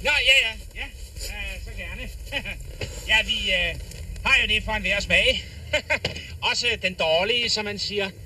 nå, 0.04 0.10
ja, 0.30 0.36
ja, 0.46 0.52
ja, 0.80 0.86
øh, 1.16 1.64
så 1.64 1.70
gerne. 1.76 2.08
ja, 3.10 3.16
vi 3.26 3.50
øh, 3.50 3.80
har 4.24 4.34
jo 4.42 4.48
det 4.48 4.62
for 4.64 4.72
en 4.72 4.82
hver 4.82 5.00
smag. 5.00 5.44
Også 6.50 6.66
den 6.82 6.94
dårlige, 6.94 7.48
som 7.48 7.64
man 7.64 7.78
siger. 7.78 8.10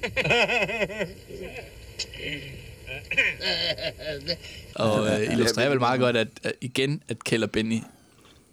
Og 4.74 5.08
øh, 5.08 5.32
illustrerer 5.32 5.68
vel 5.68 5.78
meget 5.78 6.00
godt, 6.00 6.16
at, 6.16 6.28
at 6.42 6.52
igen, 6.60 7.02
at 7.08 7.24
Kjell 7.24 7.42
og 7.42 7.50
Benny 7.50 7.80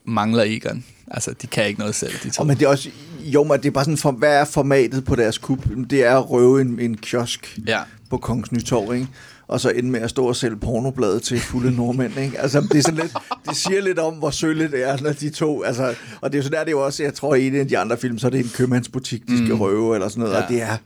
mangler 0.06 0.44
Egon. 0.44 0.86
Altså, 1.12 1.34
de 1.42 1.48
kan 1.48 1.68
ikke 1.68 1.80
noget 1.80 1.96
selv, 1.96 2.14
de 2.24 2.30
to. 2.30 2.42
Og 2.42 2.48
men 2.48 2.58
det 2.58 2.66
er 2.66 2.70
også, 2.70 2.90
jo, 3.20 3.44
men 3.44 3.58
det 3.58 3.66
er 3.66 3.72
bare 3.72 3.84
sådan, 3.86 3.98
for, 3.98 4.12
hvad 4.12 4.36
er 4.36 4.46
formatet 4.46 5.06
på 5.06 5.16
deres 5.16 5.38
kup? 5.38 5.60
Det 5.90 6.04
er 6.04 6.18
at 6.18 6.30
røve 6.30 6.62
en, 6.62 6.80
en 6.80 6.98
kiosk 6.98 7.58
Ja. 7.68 7.82
på 8.10 8.18
Kongens 8.18 8.52
Nytorv, 8.52 8.94
ikke? 8.94 9.08
Og 9.52 9.62
så 9.62 9.70
ende 9.70 9.90
med 9.90 10.00
at 10.00 10.10
stå 10.10 10.26
og 10.26 10.36
sælge 10.36 10.58
pornobladet 10.58 11.22
til 11.24 11.40
fulde 11.40 11.76
nordmænd, 11.78 12.18
ikke? 12.20 12.40
Altså, 12.40 12.62
det, 12.62 12.78
er 12.78 12.82
sådan 12.82 13.00
lidt, 13.00 13.14
det 13.50 13.58
siger 13.58 13.82
lidt 13.82 14.00
om, 14.00 14.14
hvor 14.14 14.30
sølle 14.30 14.72
det 14.72 14.90
er, 14.90 14.98
når 15.02 15.14
de 15.14 15.30
to... 15.30 15.64
Altså, 15.64 15.96
og 16.22 16.32
det 16.32 16.38
er 16.38 16.40
jo 16.40 16.44
sådan, 16.44 16.58
der, 16.58 16.64
det 16.64 16.68
er 16.68 16.78
jo 16.78 16.86
også, 16.86 17.04
jeg 17.04 17.14
tror, 17.14 17.36
i 17.36 17.48
en 17.48 17.56
af 17.56 17.68
de 17.68 17.78
andre 17.78 17.98
film, 17.98 18.18
så 18.20 18.28
er 18.28 18.32
det 18.32 18.40
en 18.40 18.52
købmandsbutik, 18.56 19.28
de 19.28 19.38
skal 19.46 19.56
røve, 19.56 19.96
eller 19.96 20.08
sådan 20.10 20.22
noget, 20.24 20.36
Ja. 20.36 20.44
og 20.44 20.50
det 20.50 20.62
er... 20.62 20.78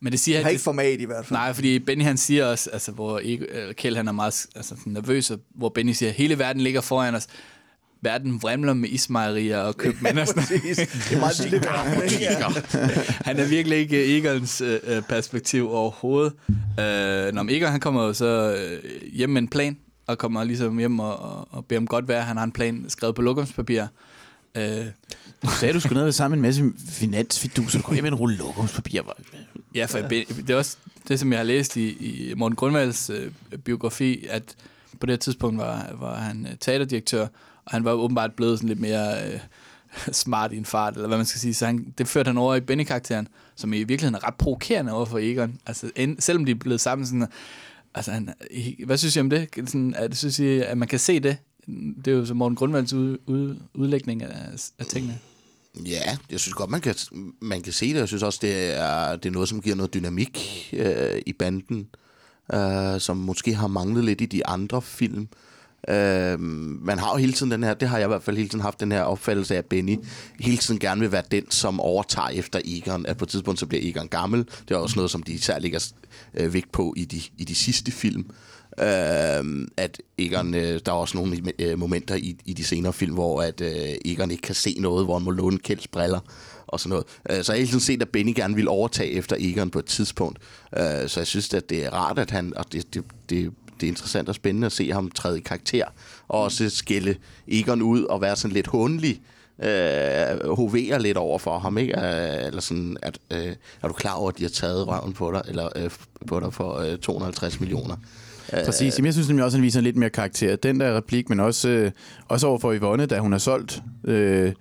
Men 0.00 0.12
det 0.12 0.20
siger 0.20 0.38
har 0.38 0.42
han, 0.42 0.52
ikke 0.52 0.62
format 0.62 1.00
i 1.00 1.04
hvert 1.04 1.26
fald. 1.26 1.38
Nej, 1.38 1.52
fordi 1.52 1.78
Benny 1.78 2.02
han 2.04 2.16
siger 2.16 2.46
også, 2.46 2.70
altså, 2.70 2.92
hvor 2.92 3.20
Kjell 3.76 3.96
han 3.96 4.08
er 4.08 4.12
meget 4.12 4.46
altså, 4.56 4.74
nervøs, 4.86 5.30
og 5.30 5.38
hvor 5.54 5.68
Benny 5.68 5.92
siger, 5.92 6.12
hele 6.12 6.38
verden 6.38 6.62
ligger 6.62 6.80
foran 6.80 7.14
os. 7.14 7.26
Verden 8.02 8.42
vrimler 8.42 8.74
med 8.74 8.88
ismejerier 8.88 9.58
og 9.58 9.76
købmænd 9.76 10.18
og 10.18 10.26
sådan 10.26 10.42
noget. 10.50 10.76
Det 10.76 11.12
er 11.12 11.18
meget 11.18 11.40
lille 11.42 11.60
verden. 11.66 12.62
Han 13.24 13.38
er 13.38 13.48
virkelig 13.48 13.78
ikke 13.78 14.18
Egons 14.18 14.60
øh, 14.60 14.78
øh, 14.86 15.02
perspektiv 15.02 15.70
overhovedet. 15.70 16.32
Øh, 16.50 17.34
når 17.34 17.46
Egon 17.50 17.70
han 17.70 17.80
kommer 17.80 18.04
jo 18.04 18.12
så 18.12 18.56
øh, 18.56 18.90
hjem 19.12 19.30
med 19.30 19.42
en 19.42 19.48
plan, 19.48 19.76
og 20.06 20.18
kommer 20.18 20.44
ligesom 20.44 20.78
hjem 20.78 21.00
og, 21.00 21.18
og, 21.18 21.48
og 21.50 21.64
beder 21.64 21.78
om 21.80 21.86
godt 21.86 22.08
vejr. 22.08 22.20
Han 22.20 22.36
har 22.36 22.44
en 22.44 22.52
plan 22.52 22.84
skrevet 22.88 23.14
på 23.14 23.22
lokumspapir. 23.22 23.84
Øh, 24.54 24.84
Du 25.42 25.50
sagde, 25.50 25.74
du 25.74 25.80
skulle 25.80 25.98
ned 26.00 26.08
og 26.08 26.14
sammen 26.14 26.40
med 26.40 26.48
en 26.54 26.62
masse 26.70 26.86
finansfiduser. 26.92 27.78
Du 27.78 27.82
kom 27.82 27.94
hjem 27.94 28.04
med 28.04 28.10
en 28.12 28.18
rulle 28.18 28.36
lokumspapir. 28.36 29.00
Ja, 29.74 29.84
for 29.84 29.98
det 29.98 30.50
er 30.50 30.56
også 30.56 30.76
det, 31.08 31.20
som 31.20 31.32
jeg 31.32 31.38
har 31.38 31.44
læst 31.44 31.76
i, 31.76 31.88
i 31.90 32.34
Morten 32.36 32.56
Grundvalds 32.56 33.10
øh, 33.10 33.30
biografi, 33.64 34.26
at 34.30 34.42
på 35.00 35.06
det 35.06 35.12
her 35.12 35.16
tidspunkt 35.18 35.58
var, 35.58 35.90
var 36.00 36.14
han 36.16 36.46
øh, 36.50 36.56
teaterdirektør, 36.60 37.26
og 37.64 37.72
han 37.72 37.84
var 37.84 37.92
åbenbart 37.92 38.32
blevet 38.32 38.58
sådan 38.58 38.68
lidt 38.68 38.80
mere 38.80 39.32
øh, 39.32 39.40
smart 40.12 40.52
i 40.52 40.56
en 40.56 40.64
fart, 40.64 40.94
eller 40.94 41.08
hvad 41.08 41.16
man 41.16 41.26
skal 41.26 41.40
sige. 41.40 41.54
Så 41.54 41.66
han, 41.66 41.94
det 41.98 42.08
førte 42.08 42.28
han 42.28 42.38
over 42.38 42.54
i 42.54 42.60
Benny-karakteren, 42.60 43.28
som 43.56 43.72
i 43.72 43.76
virkeligheden 43.76 44.14
er 44.14 44.26
ret 44.26 44.34
provokerende 44.34 44.92
over 44.92 45.04
for 45.04 45.18
Egon. 45.18 45.58
Altså, 45.66 45.90
end, 45.96 46.16
selvom 46.20 46.44
de 46.44 46.50
er 46.50 46.56
blevet 46.56 46.80
sammen 46.80 47.06
sådan... 47.06 47.26
Altså, 47.94 48.12
han, 48.12 48.34
hvad 48.86 48.96
synes 48.96 49.16
I 49.16 49.20
om 49.20 49.30
det? 49.30 49.48
Sådan, 49.56 49.94
at, 49.94 50.16
synes 50.16 50.38
I, 50.38 50.46
at 50.46 50.78
man 50.78 50.88
kan 50.88 50.98
se 50.98 51.20
det? 51.20 51.36
Det 52.04 52.08
er 52.08 52.12
jo 52.12 52.26
så 52.26 52.34
Morten 52.34 52.56
Grundvalds 52.56 52.92
ud, 52.92 53.18
ud, 53.26 53.56
udlægning 53.74 54.22
af, 54.22 54.72
af 54.78 54.86
tingene. 54.86 55.18
Ja, 55.86 56.18
jeg 56.30 56.40
synes 56.40 56.54
godt, 56.54 56.70
man 56.70 56.80
kan, 56.80 56.94
man 57.40 57.62
kan 57.62 57.72
se 57.72 57.88
det. 57.88 57.98
Jeg 57.98 58.08
synes 58.08 58.22
også, 58.22 58.38
det 58.42 58.76
er, 58.76 59.16
det 59.16 59.28
er 59.28 59.32
noget, 59.32 59.48
som 59.48 59.60
giver 59.62 59.76
noget 59.76 59.94
dynamik 59.94 60.68
øh, 60.72 61.22
i 61.26 61.32
banden, 61.32 61.88
øh, 62.54 63.00
som 63.00 63.16
måske 63.16 63.54
har 63.54 63.66
manglet 63.66 64.04
lidt 64.04 64.20
i 64.20 64.26
de 64.26 64.46
andre 64.46 64.82
film. 64.82 65.20
Øh, 65.22 65.49
Øh, 65.88 66.40
man 66.40 66.98
har 66.98 67.10
jo 67.12 67.16
hele 67.16 67.32
tiden 67.32 67.52
den 67.52 67.62
her, 67.62 67.74
det 67.74 67.88
har 67.88 67.98
jeg 67.98 68.06
i 68.06 68.08
hvert 68.08 68.22
fald 68.22 68.36
hele 68.36 68.48
tiden 68.48 68.60
haft 68.60 68.80
den 68.80 68.92
her 68.92 69.02
opfattelse 69.02 69.54
af, 69.54 69.58
at 69.58 69.66
Benny 69.66 69.96
hele 70.40 70.56
tiden 70.56 70.80
gerne 70.80 71.00
vil 71.00 71.12
være 71.12 71.22
den, 71.30 71.50
som 71.50 71.80
overtager 71.80 72.28
efter 72.28 72.60
Egon. 72.64 73.06
At 73.06 73.16
på 73.16 73.24
et 73.24 73.28
tidspunkt, 73.28 73.60
så 73.60 73.66
bliver 73.66 73.82
Egon 73.84 74.08
gammel. 74.08 74.48
Det 74.68 74.74
er 74.74 74.78
også 74.78 74.96
noget, 74.96 75.10
som 75.10 75.22
de 75.22 75.32
især 75.32 75.58
lægger 75.58 75.92
øh, 76.34 76.54
vægt 76.54 76.72
på 76.72 76.94
i 76.96 77.04
de, 77.04 77.20
i 77.38 77.44
de 77.44 77.54
sidste 77.54 77.92
film. 77.92 78.30
Øh, 78.78 79.68
at 79.76 80.02
Egon, 80.18 80.54
øh, 80.54 80.80
der 80.86 80.92
er 80.92 80.96
også 80.96 81.16
nogle 81.16 81.42
øh, 81.58 81.78
momenter 81.78 82.14
i, 82.14 82.36
i 82.44 82.52
de 82.52 82.64
senere 82.64 82.92
film, 82.92 83.14
hvor 83.14 83.42
at 83.42 83.60
øh, 83.60 83.94
Egon 84.04 84.30
ikke 84.30 84.42
kan 84.42 84.54
se 84.54 84.76
noget, 84.78 85.04
hvor 85.04 85.18
han 85.18 85.24
må 85.24 85.30
låne 85.30 85.58
Kjelds 85.58 85.88
briller 85.88 86.20
og 86.66 86.80
sådan 86.80 86.90
noget. 86.90 87.06
Øh, 87.30 87.44
så 87.44 87.52
jeg 87.52 87.56
har 87.56 87.58
hele 87.58 87.68
tiden 87.68 87.80
set, 87.80 88.02
at 88.02 88.08
Benny 88.08 88.34
gerne 88.36 88.54
vil 88.54 88.68
overtage 88.68 89.10
efter 89.10 89.36
Egon 89.38 89.70
på 89.70 89.78
et 89.78 89.84
tidspunkt. 89.84 90.38
Øh, 90.76 91.08
så 91.08 91.20
jeg 91.20 91.26
synes, 91.26 91.54
at 91.54 91.70
det 91.70 91.84
er 91.84 91.90
rart, 91.90 92.18
at 92.18 92.30
han, 92.30 92.52
og 92.56 92.72
det, 92.72 92.94
det, 92.94 93.04
det, 93.30 93.52
det 93.80 93.86
er 93.86 93.90
interessant 93.90 94.28
og 94.28 94.34
spændende 94.34 94.66
at 94.66 94.72
se 94.72 94.92
ham 94.92 95.10
træde 95.10 95.38
i 95.38 95.42
karakter, 95.42 95.84
og 96.28 96.42
også 96.42 96.70
skille 96.70 97.16
Egon 97.48 97.82
ud 97.82 98.04
og 98.04 98.20
være 98.20 98.36
sådan 98.36 98.54
lidt 98.54 98.66
hundelig, 98.66 99.20
øh, 99.62 100.54
hovere 100.56 101.02
lidt 101.02 101.16
over 101.16 101.38
for 101.38 101.58
ham, 101.58 101.78
ikke? 101.78 101.98
Øh, 101.98 102.46
eller 102.46 102.60
sådan, 102.60 102.96
at, 103.02 103.18
øh, 103.30 103.54
er 103.82 103.88
du 103.88 103.92
klar 103.92 104.14
over, 104.14 104.28
at 104.28 104.38
de 104.38 104.42
har 104.42 104.50
taget 104.50 104.88
røven 104.88 105.12
på 105.12 105.32
dig, 105.32 105.42
eller 105.48 105.68
øh, 105.76 105.90
på 106.26 106.40
dig 106.40 106.52
for 106.52 106.78
øh, 106.78 106.98
250 106.98 107.60
millioner? 107.60 107.96
Øh, 108.52 108.64
Præcis. 108.64 108.98
Jamen, 108.98 109.06
jeg 109.06 109.14
synes 109.14 109.28
nemlig 109.28 109.44
også, 109.44 109.56
at 109.56 109.58
han 109.58 109.64
viser 109.64 109.80
lidt 109.80 109.96
mere 109.96 110.10
karakter. 110.10 110.56
Den 110.56 110.80
der 110.80 110.96
replik, 110.96 111.28
men 111.28 111.40
også, 111.40 111.68
øh, 111.68 111.90
også 112.28 112.46
over 112.46 112.58
for 112.58 112.74
Yvonne, 112.74 113.06
da 113.06 113.18
hun 113.18 113.32
har 113.32 113.38
solgt 113.38 113.82
øh, 114.04 114.52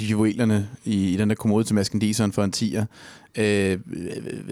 de 0.00 0.06
juvelerne 0.06 0.68
i, 0.84 1.14
i 1.14 1.16
den 1.16 1.28
der 1.28 1.34
kommode 1.34 1.64
til 1.64 1.74
Maskendiseren 1.74 2.32
for 2.32 2.44
en 2.44 2.52
tiger. 2.52 2.84
Øh, 3.36 3.78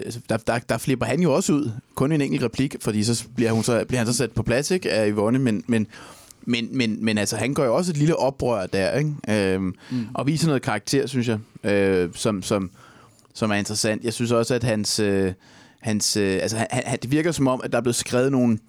altså, 0.05 0.19
der, 0.29 0.37
der, 0.37 0.59
der 0.59 0.77
flipper 0.77 1.05
han 1.05 1.19
jo 1.19 1.33
også 1.33 1.53
ud. 1.53 1.71
Kun 1.95 2.11
en 2.11 2.21
enkelt 2.21 2.43
replik, 2.43 2.75
fordi 2.81 3.03
så 3.03 3.27
bliver, 3.35 3.51
hun 3.51 3.63
så, 3.63 3.85
bliver 3.87 3.99
han 3.99 4.07
så 4.07 4.13
sat 4.13 4.31
på 4.31 4.43
plads 4.43 4.71
ikke, 4.71 4.91
af 4.91 5.09
Yvonne, 5.09 5.39
men, 5.39 5.63
men 5.67 5.87
men, 6.49 6.77
men, 6.77 7.05
men 7.05 7.17
altså, 7.17 7.35
han 7.37 7.53
gør 7.53 7.65
jo 7.65 7.75
også 7.75 7.91
et 7.91 7.97
lille 7.97 8.15
oprør 8.15 8.65
der, 8.65 8.91
ikke? 8.91 9.13
Øhm, 9.29 9.75
mm. 9.91 10.07
Og 10.13 10.27
viser 10.27 10.47
noget 10.47 10.61
karakter, 10.61 11.07
synes 11.07 11.27
jeg, 11.27 11.39
øh, 11.71 12.09
som, 12.13 12.43
som, 12.43 12.71
som 13.33 13.51
er 13.51 13.55
interessant. 13.55 14.03
Jeg 14.03 14.13
synes 14.13 14.31
også, 14.31 14.55
at 14.55 14.63
hans... 14.63 14.99
Øh, 14.99 15.33
hans 15.79 16.17
øh, 16.17 16.39
altså, 16.41 16.57
han, 16.57 16.67
han, 16.71 16.99
det 17.01 17.11
virker 17.11 17.31
som 17.31 17.47
om, 17.47 17.61
at 17.63 17.71
der 17.71 17.77
er 17.77 17.81
blevet 17.81 17.95
skrevet 17.95 18.31
nogle, 18.31 18.59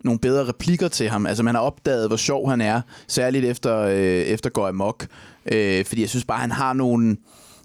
nogle 0.00 0.18
bedre 0.18 0.48
replikker 0.48 0.88
til 0.88 1.08
ham. 1.08 1.26
Altså, 1.26 1.42
man 1.42 1.54
har 1.54 1.62
opdaget, 1.62 2.08
hvor 2.08 2.16
sjov 2.16 2.50
han 2.50 2.60
er, 2.60 2.80
særligt 3.06 3.44
efter, 3.44 3.78
øh, 3.78 3.94
efter 4.04 4.50
Går 4.50 4.68
Amok. 4.68 5.06
Øh, 5.46 5.84
fordi 5.84 6.00
jeg 6.00 6.08
synes 6.08 6.24
bare, 6.24 6.38
han 6.38 6.50
har 6.50 6.72
nogle 6.72 7.16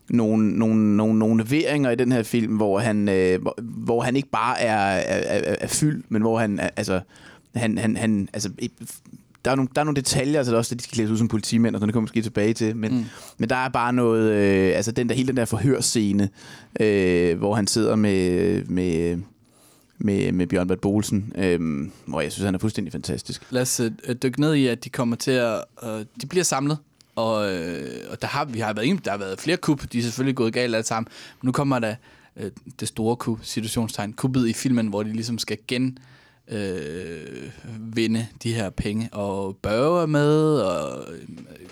nogle, 0.10 0.60
nogle, 0.60 0.97
nogle, 0.97 1.20
nogle 1.20 1.43
leveringer 1.43 1.91
i 1.91 1.95
den 1.95 2.12
her 2.12 2.24
film, 2.24 2.56
hvor 2.56 2.80
han, 2.80 3.10
øh, 3.10 3.41
hvor, 3.41 3.56
hvor 3.62 4.01
han 4.01 4.16
ikke 4.16 4.30
bare 4.30 4.62
er, 4.62 4.76
er, 4.76 5.39
er, 5.39 5.56
er 5.62 5.68
fyld, 5.68 6.03
men 6.10 6.22
hvor 6.22 6.39
han, 6.39 6.60
altså, 6.76 6.99
han, 7.56 7.78
han, 7.78 7.97
han 7.97 8.30
altså, 8.34 8.49
der, 9.45 9.51
er 9.51 9.56
nogle, 9.56 9.70
der 9.76 9.82
er 9.82 9.86
nogle 9.86 9.95
detaljer, 9.95 10.38
altså 10.38 10.51
der 10.51 10.56
er 10.56 10.60
også, 10.60 10.76
at 10.76 10.80
de 10.80 10.84
skal 10.84 10.95
klædes 10.95 11.12
ud 11.12 11.18
som 11.18 11.28
politimænd, 11.28 11.76
og 11.76 11.80
sådan, 11.80 11.88
det 11.88 11.93
kommer 11.93 12.03
måske 12.03 12.22
tilbage 12.22 12.53
til, 12.53 12.76
men, 12.76 12.91
mm. 12.91 13.06
men 13.38 13.49
der 13.49 13.56
er 13.56 13.70
bare 13.70 13.93
noget, 13.93 14.32
øh, 14.32 14.76
altså 14.76 14.91
den 14.91 15.10
der, 15.10 15.16
hele 15.16 15.28
den 15.28 15.38
der 15.38 15.45
forhørscene, 15.45 16.30
øh, 16.80 17.38
hvor 17.38 17.56
han 17.56 17.68
sidder 17.68 17.95
med, 17.95 18.64
med, 18.64 19.18
med, 19.97 20.32
med 20.32 20.47
Bjørn 20.47 20.68
Bert 20.68 20.80
Bolsen, 20.80 21.34
øh, 21.38 21.60
hvor 22.06 22.22
jeg 22.22 22.32
synes, 22.32 22.45
han 22.45 22.56
er 22.56 22.60
fuldstændig 22.60 22.91
fantastisk. 22.91 23.47
Lad 23.49 23.62
os 23.62 23.80
øh, 23.80 24.16
dykke 24.24 24.41
ned 24.41 24.53
i, 24.53 24.68
at 24.68 24.84
de 24.84 24.89
kommer 24.89 25.16
til 25.16 25.32
at... 25.32 25.64
Øh, 25.84 26.06
de 26.22 26.28
bliver 26.28 26.43
samlet, 26.43 26.78
og, 27.16 27.53
øh, 27.53 28.01
og 28.09 28.22
der 28.22 28.28
har, 28.28 28.45
vi 28.45 28.59
har 28.59 28.74
været, 28.74 29.05
der 29.05 29.11
har 29.11 29.18
været 29.18 29.39
flere 29.39 29.57
kup, 29.57 29.91
de 29.91 29.99
er 29.99 30.03
selvfølgelig 30.03 30.36
gået 30.36 30.53
galt 30.53 30.76
alle 30.76 30.86
sammen, 30.86 31.07
men 31.41 31.47
nu 31.47 31.51
kommer 31.51 31.80
der 31.80 31.95
øh, 32.38 32.51
det 32.80 32.88
store 32.88 33.16
kup, 33.16 33.39
situationstegn, 33.41 34.13
kuppet 34.13 34.47
i 34.47 34.53
filmen, 34.53 34.88
hvor 34.88 35.03
de 35.03 35.13
ligesom 35.13 35.38
skal 35.38 35.57
gen 35.68 35.97
øh, 36.47 37.51
vinde 37.80 38.28
de 38.43 38.53
her 38.53 38.70
penge, 38.70 39.09
og 39.11 39.57
Børge 39.61 40.01
er 40.01 40.05
med, 40.05 40.59
og 40.59 41.13
øh, 41.13 41.20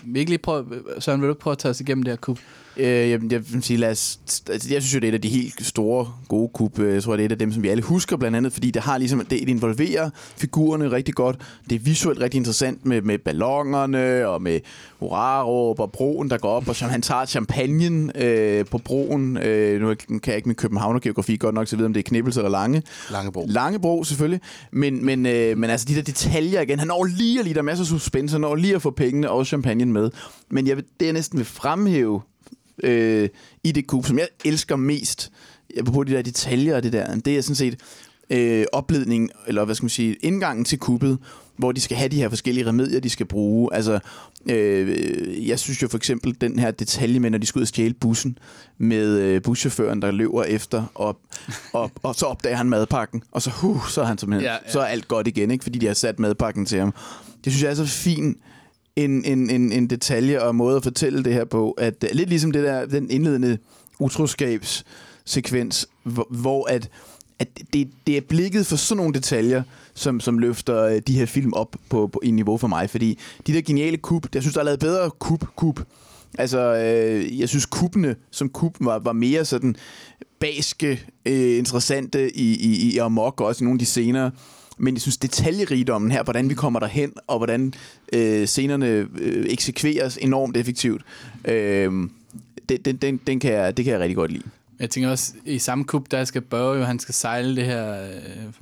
virkelig 0.02 0.40
prøv, 0.40 0.66
Søren, 0.98 1.20
vil 1.20 1.28
du 1.28 1.34
prøve 1.34 1.52
at 1.52 1.58
tage 1.58 1.70
os 1.70 1.80
igennem 1.80 2.02
det 2.02 2.12
her 2.12 2.16
kup? 2.16 2.38
Øh, 2.76 2.86
jeg, 2.86 3.20
jeg, 3.32 3.52
vil 3.52 3.62
sige, 3.62 3.76
lad 3.76 3.90
os, 3.90 4.18
altså, 4.50 4.68
jeg 4.72 4.82
synes 4.82 4.94
jo, 4.94 4.98
det 4.98 5.04
er 5.04 5.08
et 5.08 5.14
af 5.14 5.20
de 5.20 5.28
helt 5.28 5.66
store, 5.66 6.12
gode 6.28 6.50
kub. 6.54 6.78
Jeg 6.78 7.02
tror, 7.02 7.16
det 7.16 7.22
er 7.22 7.26
et 7.26 7.32
af 7.32 7.38
dem, 7.38 7.52
som 7.52 7.62
vi 7.62 7.68
alle 7.68 7.82
husker, 7.82 8.16
blandt 8.16 8.36
andet, 8.36 8.52
fordi 8.52 8.70
det 8.70 8.82
har 8.82 8.98
ligesom, 8.98 9.18
det, 9.18 9.30
det 9.30 9.48
involverer 9.48 10.10
figurerne 10.36 10.90
rigtig 10.90 11.14
godt. 11.14 11.36
Det 11.70 11.76
er 11.76 11.80
visuelt 11.80 12.20
rigtig 12.20 12.38
interessant 12.38 12.86
med, 12.86 13.02
med 13.02 13.18
ballongerne 13.18 14.28
og 14.28 14.42
med 14.42 14.60
hurraråb 14.98 15.80
og 15.80 15.92
broen, 15.92 16.30
der 16.30 16.38
går 16.38 16.48
op, 16.48 16.68
og 16.68 16.76
som 16.76 16.88
han 16.88 17.02
tager 17.02 17.24
champagnen 17.24 18.10
øh, 18.14 18.64
på 18.64 18.78
broen. 18.78 19.36
Øh, 19.36 19.80
nu 19.80 19.94
kan 20.08 20.20
jeg 20.26 20.36
ikke 20.36 20.48
med 20.48 20.56
københavnergeografi 20.56 21.36
godt 21.36 21.54
nok, 21.54 21.68
så 21.68 21.76
jeg 21.76 21.78
ved, 21.78 21.86
om 21.86 21.92
det 21.92 22.00
er 22.00 22.08
Knibbels 22.08 22.36
eller 22.36 22.50
Lange. 22.50 22.82
Langebro. 23.10 23.46
Langebro, 23.48 24.04
selvfølgelig. 24.04 24.40
Men, 24.72 25.04
men, 25.04 25.26
øh, 25.26 25.58
men 25.58 25.70
altså 25.70 25.86
de 25.88 25.94
der 25.94 26.02
detaljer 26.02 26.60
igen. 26.60 26.78
Han 26.78 26.88
når 26.88 27.04
lige 27.04 27.38
at 27.38 27.44
lige, 27.44 27.54
der 27.54 27.60
er 27.60 27.64
masser 27.64 27.84
af 27.84 27.88
suspense, 27.88 28.34
han 28.34 28.40
når 28.40 28.54
lige 28.54 28.74
at 28.74 28.82
få 28.82 28.90
pengene 28.90 29.30
og 29.30 29.46
champagnen 29.46 29.92
med. 29.92 30.10
Men 30.50 30.66
jeg 30.66 30.76
vil, 30.76 30.84
det, 31.00 31.06
jeg 31.06 31.12
næsten 31.12 31.38
vil 31.38 31.46
fremhæve 31.46 32.20
øh, 32.82 33.28
i 33.64 33.72
det 33.72 33.86
kub, 33.86 34.06
som 34.06 34.18
jeg 34.18 34.28
elsker 34.44 34.76
mest, 34.76 35.32
på 35.86 36.04
de 36.04 36.12
der 36.12 36.22
detaljer 36.22 36.76
og 36.76 36.82
det 36.82 36.92
der, 36.92 37.14
det 37.16 37.38
er 37.38 37.42
sådan 37.42 37.56
set 37.56 37.76
øh, 38.30 38.64
opledning, 38.72 39.30
eller 39.46 39.64
hvad 39.64 39.74
skal 39.74 39.84
man 39.84 39.90
sige, 39.90 40.16
indgangen 40.20 40.64
til 40.64 40.78
kuppet, 40.78 41.18
hvor 41.56 41.72
de 41.72 41.80
skal 41.80 41.96
have 41.96 42.08
de 42.08 42.16
her 42.16 42.28
forskellige 42.28 42.68
remedier, 42.68 43.00
de 43.00 43.10
skal 43.10 43.26
bruge. 43.26 43.74
Altså, 43.74 43.98
øh, 44.50 45.48
jeg 45.48 45.58
synes 45.58 45.82
jo 45.82 45.88
for 45.88 45.96
eksempel, 45.96 46.36
den 46.40 46.58
her 46.58 46.70
detalje 46.70 47.20
med, 47.20 47.30
når 47.30 47.38
de 47.38 47.46
skal 47.46 47.58
ud 47.58 47.62
og 47.62 47.68
stjæle 47.68 47.94
bussen, 47.94 48.38
med 48.78 49.18
øh, 49.18 49.42
buschaufføren, 49.42 50.02
der 50.02 50.10
løber 50.10 50.42
efter, 50.42 50.84
og, 50.94 51.18
og, 51.72 51.90
og 52.02 52.14
så 52.14 52.26
opdager 52.26 52.56
han 52.56 52.68
madpakken, 52.68 53.22
og 53.32 53.42
så, 53.42 53.50
huh, 53.50 53.88
så 53.88 54.00
er 54.00 54.04
han 54.04 54.18
simpelthen, 54.18 54.44
Ja, 54.44 54.50
ja, 54.50 54.56
ja. 54.56 54.66
ja. 54.66 54.72
så 54.72 54.80
er 54.80 54.84
alt 54.84 55.08
godt 55.08 55.26
igen, 55.26 55.50
ikke? 55.50 55.62
fordi 55.62 55.78
de 55.78 55.86
har 55.86 55.94
sat 55.94 56.18
madpakken 56.18 56.66
til 56.66 56.78
ham. 56.78 56.94
Det 57.44 57.52
synes 57.52 57.62
jeg 57.62 57.70
er 57.70 57.74
så 57.74 57.86
fint, 57.86 58.38
en, 58.96 59.24
en, 59.24 59.50
en, 59.50 59.72
en 59.72 59.86
detalje 59.86 60.42
og 60.42 60.54
måde 60.54 60.76
at 60.76 60.82
fortælle 60.82 61.24
det 61.24 61.32
her 61.32 61.44
på, 61.44 61.70
at 61.70 62.04
øh, 62.04 62.10
lidt 62.12 62.28
ligesom 62.28 62.52
det 62.52 62.64
der, 62.64 62.86
den 62.86 63.10
indledende 63.10 63.58
utroskabssekvens, 63.98 65.88
hvor, 66.02 66.26
hvor 66.30 66.70
at, 66.70 66.88
at 67.38 67.48
det, 67.72 67.88
det 68.06 68.16
er 68.16 68.20
blikket 68.20 68.66
for 68.66 68.76
sådan 68.76 68.96
nogle 68.96 69.14
detaljer, 69.14 69.62
som, 69.94 70.20
som 70.20 70.38
løfter 70.38 70.82
øh, 70.82 71.00
de 71.06 71.18
her 71.18 71.26
film 71.26 71.52
op 71.52 71.76
på, 71.88 72.06
på 72.06 72.20
en 72.24 72.36
niveau 72.36 72.58
for 72.58 72.68
mig, 72.68 72.90
fordi 72.90 73.18
de 73.46 73.52
der 73.52 73.62
geniale 73.62 73.96
kub, 73.96 74.26
jeg 74.34 74.42
synes, 74.42 74.54
der 74.54 74.60
er 74.60 74.64
lavet 74.64 74.80
bedre 74.80 75.10
kub-kub. 75.24 75.80
Altså, 76.38 76.58
øh, 76.58 77.40
jeg 77.40 77.48
synes, 77.48 77.66
kubbene 77.66 78.16
som 78.30 78.48
kub 78.48 78.76
var, 78.80 78.98
var 78.98 79.12
mere 79.12 79.44
sådan 79.44 79.76
baske, 80.40 81.06
øh, 81.26 81.58
interessante 81.58 82.36
i, 82.36 82.54
i, 82.54 82.92
i 82.92 82.98
amok, 82.98 83.40
og 83.40 83.46
også 83.46 83.64
i 83.64 83.66
nogle 83.66 83.76
af 83.76 83.78
de 83.78 83.86
senere 83.86 84.30
men 84.78 84.94
jeg 84.94 85.00
synes, 85.00 85.16
detaljerigdommen 85.16 86.10
her, 86.10 86.22
hvordan 86.22 86.48
vi 86.48 86.54
kommer 86.54 86.80
derhen, 86.80 87.12
og 87.26 87.38
hvordan 87.38 87.74
øh, 88.12 88.46
scenerne 88.46 88.86
øh, 88.86 89.46
eksekveres 89.48 90.18
enormt 90.20 90.56
effektivt, 90.56 91.02
øh, 91.44 91.92
den, 92.68 92.78
den, 92.84 92.96
den, 92.96 93.16
den 93.16 93.40
kan 93.40 93.52
jeg, 93.52 93.76
det 93.76 93.84
kan 93.84 93.92
jeg 93.92 94.00
rigtig 94.00 94.16
godt 94.16 94.32
lide. 94.32 94.44
Jeg 94.80 94.90
tænker 94.90 95.10
også, 95.10 95.32
i 95.44 95.58
samme 95.58 95.84
kub, 95.84 96.10
der 96.10 96.24
skal 96.24 96.40
Børge 96.40 96.78
jo, 96.78 96.84
han 96.84 96.98
skal 96.98 97.14
sejle 97.14 97.56
det 97.56 97.64
her 97.64 98.02
øh, 98.02 98.52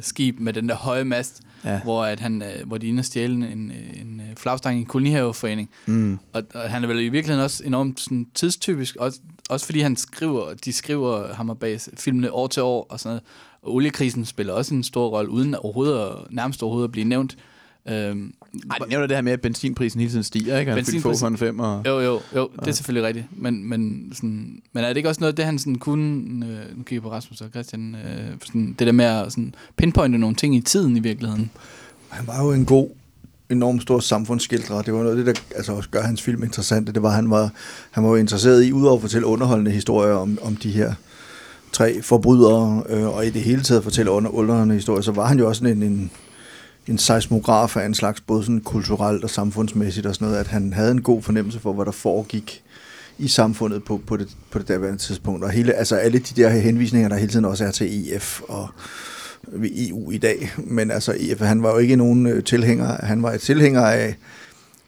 skib 0.00 0.40
med 0.40 0.52
den 0.52 0.68
der 0.68 0.74
høje 0.74 1.04
mast, 1.04 1.40
Ja. 1.64 1.80
hvor, 1.82 2.04
at 2.04 2.20
han, 2.20 2.42
øh, 2.42 2.66
hvor 2.66 2.78
de 2.78 2.86
er 2.86 2.88
inde 2.88 3.00
og 3.00 3.04
stjæle 3.04 3.34
en, 3.34 3.42
en, 3.42 3.72
en 4.00 4.22
øh, 4.30 4.36
flagstang 4.36 4.76
i 4.76 4.80
en 4.80 4.86
kolonihaveforening. 4.86 5.70
Mm. 5.86 6.18
Og, 6.32 6.42
og, 6.54 6.70
han 6.70 6.84
er 6.84 6.88
vel 6.88 6.98
i 7.00 7.08
virkeligheden 7.08 7.44
også 7.44 7.64
enormt 7.64 8.00
sådan, 8.00 8.26
tidstypisk, 8.34 8.96
også, 8.96 9.18
også 9.50 9.66
fordi 9.66 9.80
han 9.80 9.96
skriver, 9.96 10.54
de 10.54 10.72
skriver 10.72 11.34
ham 11.34 11.50
og 11.50 11.58
bag 11.58 11.80
filmene 11.96 12.32
år 12.32 12.46
til 12.46 12.62
år 12.62 12.86
og 12.90 13.00
sådan 13.00 13.10
noget. 13.10 13.22
Og 13.64 13.74
oliekrisen 13.74 14.24
spiller 14.24 14.52
også 14.52 14.74
en 14.74 14.82
stor 14.82 15.08
rolle, 15.08 15.30
uden 15.30 15.54
overhovedet, 15.54 15.98
at- 16.00 16.10
nærmest 16.30 16.62
overhovedet 16.62 16.88
at 16.88 16.92
blive 16.92 17.04
nævnt. 17.04 17.36
Øhm, 17.88 18.34
Ej, 18.70 18.76
det 18.78 18.88
nævner 18.88 19.06
det 19.06 19.16
her 19.16 19.22
med, 19.22 19.32
at 19.32 19.40
benzinprisen 19.40 20.00
hele 20.00 20.12
tiden 20.12 20.24
stiger, 20.24 20.58
ikke? 20.58 20.72
Han 20.72 20.84
få 21.02 21.16
for 21.16 21.26
en 21.26 21.36
fem, 21.36 21.58
og... 21.58 21.82
Jo, 21.86 22.00
jo, 22.00 22.20
jo, 22.36 22.50
det 22.60 22.68
er 22.68 22.72
selvfølgelig 22.72 23.06
rigtigt. 23.08 23.26
Men, 23.36 23.68
men, 23.68 24.10
sådan, 24.14 24.62
men 24.72 24.84
er 24.84 24.88
det 24.88 24.96
ikke 24.96 25.08
også 25.08 25.20
noget 25.20 25.32
af 25.32 25.36
det, 25.36 25.44
han 25.44 25.58
sådan 25.58 25.74
kunne, 25.74 26.46
øh, 26.46 26.76
nu 26.76 26.82
kigger 26.82 26.96
jeg 26.96 27.02
på 27.02 27.10
Rasmus 27.10 27.40
og 27.40 27.48
Christian, 27.50 27.94
øh, 27.94 28.36
sådan, 28.44 28.74
det 28.78 28.86
der 28.86 28.92
med 28.92 29.04
at 29.04 29.32
sådan, 29.32 29.54
pinpointe 29.76 30.18
nogle 30.18 30.36
ting 30.36 30.56
i 30.56 30.60
tiden 30.60 30.96
i 30.96 31.00
virkeligheden? 31.00 31.50
Han 32.08 32.26
var 32.26 32.44
jo 32.44 32.52
en 32.52 32.64
god, 32.64 32.88
enormt 33.50 33.82
stor 33.82 33.98
samfundsskildrer. 34.00 34.82
Det 34.82 34.94
var 34.94 35.02
noget 35.02 35.18
af 35.18 35.24
det, 35.24 35.36
der 35.36 35.56
altså, 35.56 35.72
også 35.72 35.88
gør 35.88 36.02
hans 36.02 36.22
film 36.22 36.42
interessante. 36.42 36.92
Det 36.92 37.02
var, 37.02 37.08
at 37.08 37.14
han 37.14 37.30
var, 37.30 37.50
han 37.90 38.04
var 38.04 38.10
jo 38.10 38.16
interesseret 38.16 38.64
i, 38.64 38.72
udover 38.72 38.94
at 38.96 39.00
fortælle 39.00 39.26
underholdende 39.26 39.70
historier 39.70 40.14
om, 40.14 40.38
om 40.42 40.56
de 40.56 40.70
her 40.70 40.94
tre 41.74 42.02
forbrydere, 42.02 42.82
øh, 42.88 43.16
og 43.16 43.26
i 43.26 43.30
det 43.30 43.42
hele 43.42 43.62
taget 43.62 43.82
fortælle 43.82 44.10
under, 44.10 44.30
underholdende 44.30 44.74
historier, 44.74 45.02
så 45.02 45.12
var 45.12 45.26
han 45.26 45.38
jo 45.38 45.48
også 45.48 45.58
sådan 45.58 45.76
en, 45.76 45.82
en, 45.82 46.10
en 46.86 46.98
seismograf 46.98 47.76
af 47.76 47.86
en 47.86 47.94
slags, 47.94 48.20
både 48.20 48.42
sådan 48.42 48.60
kulturelt 48.60 49.24
og 49.24 49.30
samfundsmæssigt 49.30 50.06
og 50.06 50.14
sådan 50.14 50.28
noget, 50.28 50.40
at 50.40 50.46
han 50.46 50.72
havde 50.72 50.90
en 50.90 51.02
god 51.02 51.22
fornemmelse 51.22 51.60
for, 51.60 51.72
hvad 51.72 51.84
der 51.84 51.92
foregik 51.92 52.62
i 53.18 53.28
samfundet 53.28 53.84
på, 53.84 54.00
på, 54.06 54.16
det, 54.16 54.28
på 54.50 54.58
det 54.58 54.68
derværende 54.68 54.98
tidspunkt. 54.98 55.44
Og 55.44 55.50
hele, 55.50 55.72
altså 55.72 55.96
alle 55.96 56.18
de 56.18 56.42
der 56.42 56.48
henvisninger, 56.48 57.08
der 57.08 57.16
hele 57.16 57.32
tiden 57.32 57.44
også 57.44 57.64
er 57.64 57.70
til 57.70 58.14
EF 58.14 58.40
og 58.48 58.68
ved 59.46 59.70
EU 59.88 60.10
i 60.10 60.18
dag. 60.18 60.52
Men 60.56 60.90
altså, 60.90 61.14
EF, 61.20 61.40
han 61.40 61.62
var 61.62 61.72
jo 61.72 61.78
ikke 61.78 61.96
nogen 61.96 62.26
øh, 62.26 62.44
tilhænger. 62.44 63.06
Han 63.06 63.22
var 63.22 63.32
et 63.32 63.40
tilhænger 63.40 63.82
af 63.82 64.16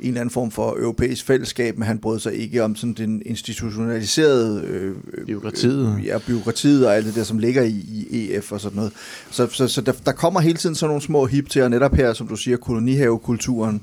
en 0.01 0.09
eller 0.09 0.21
anden 0.21 0.33
form 0.33 0.51
for 0.51 0.77
europæisk 0.79 1.25
fællesskab, 1.25 1.79
men 1.79 1.87
han 1.87 1.99
brød 1.99 2.19
sig 2.19 2.35
ikke 2.35 2.65
om 2.65 2.77
sådan 2.77 2.93
den 2.93 3.23
institutionaliserede... 3.27 4.63
Øh, 4.67 4.95
Byråkratiet. 5.27 5.97
Øh, 5.99 6.07
ja, 6.07 6.19
byråkratiet 6.19 6.87
og 6.87 6.97
alt 6.97 7.07
det 7.07 7.15
der, 7.15 7.25
som 7.25 7.39
ligger 7.39 7.63
i, 7.63 8.07
i 8.11 8.35
EF 8.35 8.53
og 8.53 8.61
sådan 8.61 8.77
noget. 8.77 8.93
Så, 9.31 9.49
så, 9.51 9.69
så 9.69 9.81
der, 9.81 9.93
der 9.93 10.13
kommer 10.13 10.41
hele 10.41 10.59
tiden 10.59 10.75
sådan 10.75 10.91
nogle 10.91 11.03
små 11.03 11.27
hip 11.27 11.49
til, 11.49 11.63
og 11.63 11.71
netop 11.71 11.95
her, 11.95 12.13
som 12.13 12.29
du 12.29 12.37
siger, 12.37 12.57
kolonihavekulturen, 12.57 13.83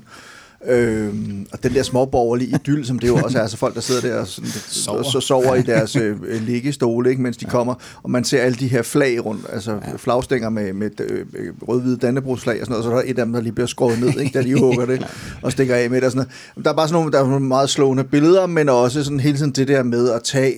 Øhm, 0.66 1.46
og 1.52 1.62
den 1.62 1.74
der 1.74 1.82
småborgerlige 1.82 2.50
idyll, 2.54 2.86
som 2.86 2.98
det 2.98 3.08
jo 3.08 3.16
også 3.16 3.38
er, 3.38 3.42
altså 3.42 3.56
folk, 3.56 3.74
der 3.74 3.80
sidder 3.80 4.00
der 4.00 4.20
og, 4.20 4.26
sådan, 4.26 4.50
sover. 4.50 5.02
så 5.02 5.20
sover 5.20 5.54
i 5.54 5.62
deres 5.62 5.96
øh, 6.02 6.16
liggestole, 6.46 7.10
ikke, 7.10 7.22
mens 7.22 7.36
de 7.36 7.44
kommer, 7.44 7.74
og 8.02 8.10
man 8.10 8.24
ser 8.24 8.42
alle 8.42 8.56
de 8.56 8.68
her 8.68 8.82
flag 8.82 9.24
rundt, 9.24 9.46
altså 9.52 9.72
ja. 9.72 9.78
flagstænger 9.96 10.48
med, 10.48 10.72
med 10.72 10.90
øh, 11.00 11.26
rød-hvide 11.68 11.96
dannebrugsflag 11.96 12.60
og 12.60 12.66
sådan 12.66 12.72
noget, 12.72 12.86
og 12.86 12.90
så 12.90 12.96
er 12.96 13.02
der 13.02 13.10
et 13.10 13.18
af 13.18 13.24
dem, 13.24 13.32
der 13.32 13.40
lige 13.40 13.52
bliver 13.52 13.66
skåret 13.66 14.00
ned, 14.00 14.20
ikke, 14.20 14.38
da 14.38 14.44
de 14.44 14.58
hugger 14.60 14.86
det 14.86 15.06
og 15.42 15.52
stikker 15.52 15.74
af 15.74 15.90
med 15.90 15.96
det 15.96 16.04
og 16.04 16.12
sådan 16.12 16.26
noget. 16.56 16.64
Der 16.64 16.70
er 16.70 16.76
bare 16.76 16.88
sådan 16.88 17.00
nogle, 17.00 17.12
der 17.12 17.20
er 17.20 17.28
nogle 17.28 17.46
meget 17.46 17.70
slående 17.70 18.04
billeder, 18.04 18.46
men 18.46 18.68
også 18.68 19.04
sådan 19.04 19.20
hele 19.20 19.36
tiden 19.38 19.52
det 19.52 19.68
der 19.68 19.82
med 19.82 20.10
at 20.10 20.22
tage 20.22 20.54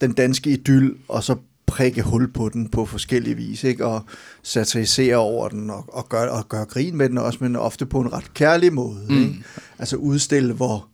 den 0.00 0.12
danske 0.12 0.50
idyll, 0.50 0.94
og 1.08 1.22
så 1.22 1.36
prikke 1.66 2.02
hul 2.02 2.32
på 2.32 2.48
den 2.48 2.68
på 2.68 2.86
forskellige 2.86 3.36
vis, 3.36 3.64
ikke? 3.64 3.86
og 3.86 4.04
satirisere 4.42 5.16
over 5.16 5.48
den, 5.48 5.70
og, 5.70 5.84
og, 5.88 6.08
gøre, 6.08 6.30
og 6.30 6.48
gøre 6.48 6.64
grin 6.64 6.96
med 6.96 7.08
den 7.08 7.18
også, 7.18 7.38
men 7.40 7.56
ofte 7.56 7.86
på 7.86 8.00
en 8.00 8.12
ret 8.12 8.34
kærlig 8.34 8.72
måde. 8.72 9.06
Mm. 9.08 9.22
Ikke? 9.22 9.44
Altså 9.78 9.96
udstille, 9.96 10.52
hvor 10.52 10.88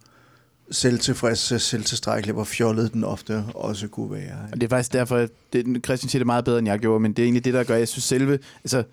selvtilfreds, 0.71 1.63
selvtilstrækkelig, 1.63 2.35
hvor 2.35 2.45
fjollet 2.45 2.93
den 2.93 3.05
ofte 3.05 3.45
også 3.55 3.89
kunne 3.89 4.11
være. 4.11 4.23
Ikke? 4.23 4.53
Og 4.53 4.61
det 4.61 4.63
er 4.63 4.69
faktisk 4.69 4.93
derfor, 4.93 5.27
det, 5.53 5.81
Christian 5.85 6.09
siger 6.09 6.21
det 6.21 6.27
meget 6.27 6.45
bedre, 6.45 6.59
end 6.59 6.69
jeg 6.69 6.79
gjorde, 6.79 7.01
men 7.01 7.13
det 7.13 7.23
er 7.23 7.27
egentlig 7.27 7.45
det, 7.45 7.55
der 7.55 7.65
gør, 7.65 7.77
jeg 7.77 7.89
synes 7.89 8.05
selve, 8.05 8.39
altså 8.65 8.85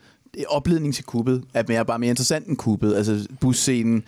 opledning 0.47 0.93
til 0.95 1.03
kuppet 1.03 1.43
er 1.53 1.63
mere, 1.67 1.85
bare 1.85 1.99
mere 1.99 2.09
interessant 2.09 2.47
end 2.47 2.57
kuppet. 2.57 2.95
Altså 2.95 3.27
busscenen, 3.39 4.03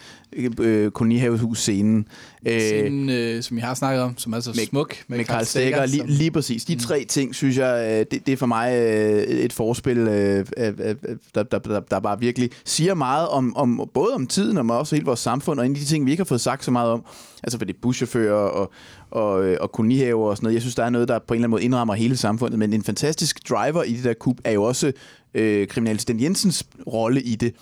øh, 0.60 0.92
kolonihaveshus-scenen. 0.92 2.08
Øh, 2.46 2.62
Scenen, 2.62 3.10
øh, 3.10 3.44
som 3.44 3.58
jeg 3.58 3.66
har 3.68 3.74
snakket 3.74 4.04
om, 4.04 4.18
som 4.18 4.34
er 4.34 4.40
så 4.40 4.50
med, 4.56 4.66
smuk. 4.66 4.96
Med 5.08 5.24
Karl 5.26 5.46
Stegger, 5.46 5.86
lige, 5.86 5.98
som- 6.00 6.08
lige 6.10 6.32
præcis. 6.32 6.66
De 6.66 6.76
tre 6.80 7.06
ting, 7.10 7.36
synes 7.36 7.58
jeg, 7.58 7.88
øh, 7.92 8.06
det, 8.12 8.26
det 8.28 8.34
er 8.34 8.38
for 8.38 8.46
mig 8.46 8.74
øh, 8.76 9.24
et 9.24 9.54
forspil, 9.54 9.98
øh, 9.98 10.46
øh, 10.58 10.74
øh, 10.84 10.96
der, 11.36 11.44
der, 11.44 11.60
der, 11.60 11.80
der 11.80 12.00
bare 12.00 12.20
virkelig 12.20 12.50
siger 12.66 12.94
meget 12.94 13.28
om, 13.28 13.58
om 13.58 13.90
både 13.94 14.14
om 14.14 14.28
tiden, 14.28 14.58
og 14.58 14.80
også 14.80 14.96
hele 14.96 15.06
vores 15.06 15.20
samfund, 15.20 15.60
og 15.60 15.66
en 15.66 15.72
af 15.72 15.78
de 15.80 15.86
ting, 15.86 16.06
vi 16.06 16.12
ikke 16.12 16.22
har 16.22 16.26
fået 16.26 16.42
sagt 16.42 16.66
så 16.66 16.72
meget 16.72 16.92
om. 16.92 17.04
Altså 17.44 17.58
for 17.58 17.66
det 17.66 17.76
er 17.76 17.80
buschauffører 17.82 18.34
og, 18.50 18.72
og, 19.12 19.44
øh, 19.46 19.58
og 19.62 19.72
kolonihaver 19.72 20.30
og 20.30 20.38
sådan 20.38 20.46
noget. 20.46 20.54
Jeg 20.54 20.62
synes, 20.62 20.76
der 20.76 20.84
er 20.84 20.90
noget, 20.90 21.08
der 21.08 21.20
på 21.20 21.34
en 21.34 21.36
eller 21.36 21.44
anden 21.44 21.52
måde 21.52 21.64
indrammer 21.64 21.94
hele 21.94 22.18
samfundet, 22.18 22.60
men 22.60 22.74
en 22.74 22.84
fantastisk 22.84 23.50
driver 23.50 23.84
i 23.84 23.94
det 23.94 24.04
der 24.04 24.14
kub 24.14 24.38
er 24.44 24.52
jo 24.52 24.64
også 24.64 24.92
øh, 25.34 25.68
kriminalassistent 25.68 26.22
Jensens 26.22 26.64
rolle 26.88 27.22
i 27.22 27.36
det. 27.36 27.54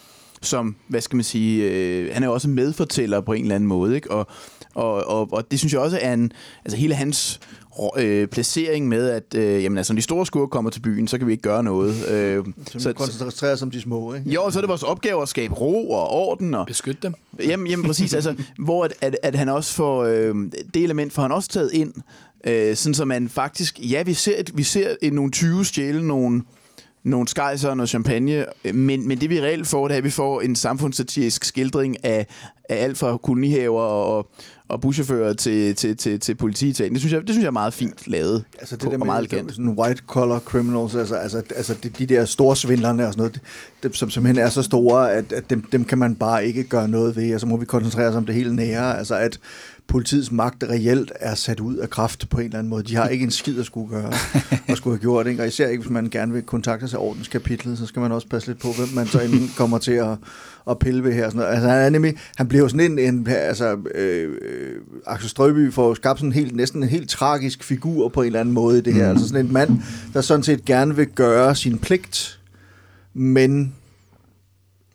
som, 0.42 0.76
hvad 0.88 1.02
skal 1.02 1.16
man 1.16 1.24
sige, 1.24 1.72
øh, 1.72 2.14
han 2.14 2.24
er 2.24 2.28
jo 2.28 2.34
også 2.34 2.50
medfortæller 2.50 3.22
på 3.22 3.34
en 3.34 3.42
eller 3.42 3.56
anden 3.56 3.68
måde, 3.68 3.96
ikke? 3.96 4.12
Og, 4.12 4.28
og, 4.76 5.08
og, 5.08 5.34
og 5.34 5.52
det 5.52 5.60
synes 5.60 5.74
jeg 5.74 5.82
også 5.82 6.00
er 6.02 6.14
en, 6.14 6.32
altså 6.66 6.78
hele 6.78 6.96
hans 6.96 7.40
øh, 7.98 8.28
placering 8.28 8.88
med, 8.88 9.10
at 9.10 9.36
øh, 9.36 9.64
jamen, 9.64 9.78
altså, 9.78 9.94
når 9.94 9.96
de 9.98 10.02
store 10.02 10.26
skurke 10.26 10.50
kommer 10.50 10.72
til 10.72 10.80
byen, 10.80 11.08
så 11.08 11.18
kan 11.18 11.28
vi 11.28 11.32
ikke 11.32 11.42
gøre 11.42 11.64
noget. 11.64 12.08
Øh, 12.10 12.46
Så, 12.68 12.80
så 12.80 12.94
koncentrerer 12.94 13.54
os 13.54 13.62
om 13.62 13.72
de 13.72 13.82
små, 13.82 14.14
ikke? 14.14 14.30
jo, 14.30 14.52
så 14.52 14.60
er 14.60 14.62
det 14.62 14.70
vores 14.70 14.84
opgave 14.84 15.22
at 15.22 15.30
skabe 15.30 15.54
ro 15.54 15.92
og 15.92 16.10
orden. 16.10 16.54
Og, 16.54 16.68
Beskytte 16.68 17.00
dem. 17.04 17.14
Jamen, 17.40 17.68
jamen 17.68 17.86
præcis, 17.86 18.14
altså, 18.14 18.36
hvor 18.60 18.86
at, 18.86 18.94
at, 19.02 19.18
at 19.24 19.36
han 19.36 19.50
også 19.50 19.74
får, 19.74 20.04
øh, 20.04 20.36
det 20.74 20.84
element 20.84 21.14
får 21.14 21.22
han 21.22 21.32
også 21.32 21.50
taget 21.50 21.72
ind, 21.74 21.94
øh, 22.48 22.76
sådan 22.76 22.94
så 22.94 23.06
man 23.06 23.30
faktisk, 23.30 23.80
ja, 23.92 24.04
vi 24.04 24.14
ser, 24.14 24.36
et, 24.40 24.52
vi 24.58 24.64
ser 24.64 24.96
et, 25.02 25.14
nogle 25.14 25.32
20 25.32 25.66
stjæle 25.66 26.08
nogle, 26.08 26.42
nogle 27.04 27.28
skejser 27.28 27.70
og 27.70 27.78
noget 27.78 27.89
champagne, 27.89 28.45
men, 28.74 29.08
men 29.08 29.22
det 29.22 29.30
vi 29.30 29.41
reelt 29.41 29.68
får, 29.68 29.88
det 29.88 29.93
er, 29.93 29.97
at 29.97 30.04
vi 30.04 30.10
får 30.10 30.41
en 30.41 30.56
samfundssatirisk 30.56 31.43
skildring 31.43 32.06
af, 32.06 32.28
af 32.70 32.84
alt 32.84 32.97
fra 32.97 33.18
kolonihaver 33.18 33.82
og, 33.82 34.30
og 34.68 34.82
buschauffører 34.82 35.34
til, 35.34 35.76
til, 35.76 35.97
til, 35.97 36.20
til 36.20 36.36
politietagen. 36.36 36.93
Det 36.93 37.02
synes, 37.02 37.14
jeg, 37.14 37.22
det 37.22 37.30
synes 37.30 37.43
jeg 37.43 37.47
er 37.47 37.52
meget 37.52 37.74
fint 37.74 38.08
lavet 38.08 38.43
Altså 38.60 38.76
det 38.76 38.84
på, 38.84 38.91
der 38.91 38.97
med 38.97 39.06
meget 39.06 39.20
elegant. 39.20 39.52
sådan 39.52 39.70
white 39.70 40.02
collar 40.08 40.39
criminals, 40.39 40.95
altså, 40.95 41.16
altså, 41.16 41.43
altså 41.56 41.74
de, 41.84 41.89
de 41.89 42.06
der 42.06 42.26
store 42.26 42.56
svindlerne 42.56 43.08
og 43.08 43.14
sådan 43.14 43.22
noget, 43.22 43.39
dem, 43.84 43.93
som 43.93 44.10
simpelthen 44.10 44.45
er 44.45 44.50
så 44.50 44.62
store, 44.62 45.12
at, 45.12 45.34
at 45.34 45.50
dem, 45.50 45.62
dem 45.62 45.86
kan 45.86 45.97
man 45.97 46.16
bare 46.16 46.45
ikke 46.45 46.64
gøre 46.64 46.88
noget 46.88 47.16
ved, 47.16 47.34
og 47.34 47.39
så 47.39 47.47
må 47.47 47.58
vi 47.58 47.66
koncentrere 47.66 48.10
os 48.10 48.16
om 48.16 48.26
det 48.26 48.36
hele 48.36 48.56
nære, 48.56 48.97
altså 48.97 49.16
at 49.16 49.39
politiets 49.90 50.32
magt 50.32 50.64
reelt 50.64 51.12
er 51.20 51.36
sat 51.36 51.60
ud 51.60 51.76
af 51.76 51.90
kraft 51.90 52.30
på 52.30 52.38
en 52.40 52.46
eller 52.46 52.60
anden 52.60 52.70
måde. 52.70 52.84
De 52.84 52.96
har 52.96 53.08
ikke 53.08 53.24
en 53.24 53.32
skid 53.32 53.60
at 53.60 53.66
skulle 53.66 53.90
gøre 53.90 54.12
og 54.70 54.78
skulle 54.78 54.94
have 54.96 55.02
gjort, 55.02 55.28
ikke? 55.28 55.42
og 55.42 55.48
især 55.48 55.68
ikke, 55.68 55.82
hvis 55.82 55.92
man 55.92 56.10
gerne 56.10 56.34
vil 56.34 56.42
kontakte 56.42 56.88
sig 56.88 57.00
ordenskapitlet, 57.00 57.78
så 57.78 57.86
skal 57.86 58.00
man 58.00 58.12
også 58.12 58.28
passe 58.28 58.48
lidt 58.48 58.62
på, 58.62 58.68
hvem 58.78 58.88
man 58.96 59.08
så 59.08 59.20
enten 59.20 59.52
kommer 59.58 59.78
til 59.78 59.92
at, 59.92 60.18
at 60.70 60.80
pille 60.80 61.04
ved 61.04 61.14
her. 61.14 61.30
Sådan 61.30 61.38
noget. 61.38 61.52
Altså, 61.52 61.70
han, 61.70 61.80
er 61.80 61.90
nemlig, 61.90 62.14
han 62.36 62.48
bliver 62.48 62.64
jo 62.64 62.70
sådan 62.70 62.92
en, 62.92 63.00
en 63.00 63.28
altså, 63.28 63.78
øh, 63.96 64.34
Axel 65.08 65.30
Strøby 65.30 65.74
får 65.74 65.94
skabt 65.94 66.20
sådan 66.20 66.30
en 66.30 66.34
helt, 66.34 66.56
næsten 66.56 66.84
en 66.84 66.90
helt 66.90 67.10
tragisk 67.10 67.64
figur 67.64 68.10
på 68.10 68.22
en 68.22 68.26
eller 68.26 68.40
anden 68.40 68.54
måde 68.54 68.78
i 68.78 68.82
det 68.82 68.94
her. 68.94 69.06
Mm. 69.06 69.10
Altså 69.10 69.28
sådan 69.28 69.46
en 69.46 69.54
mand, 69.54 69.82
der 70.14 70.22
sådan 70.22 70.44
set 70.44 70.66
gerne 70.66 70.96
vil 70.96 71.08
gøre 71.08 71.56
sin 71.56 71.80
pligt, 71.80 72.40
men 73.14 73.74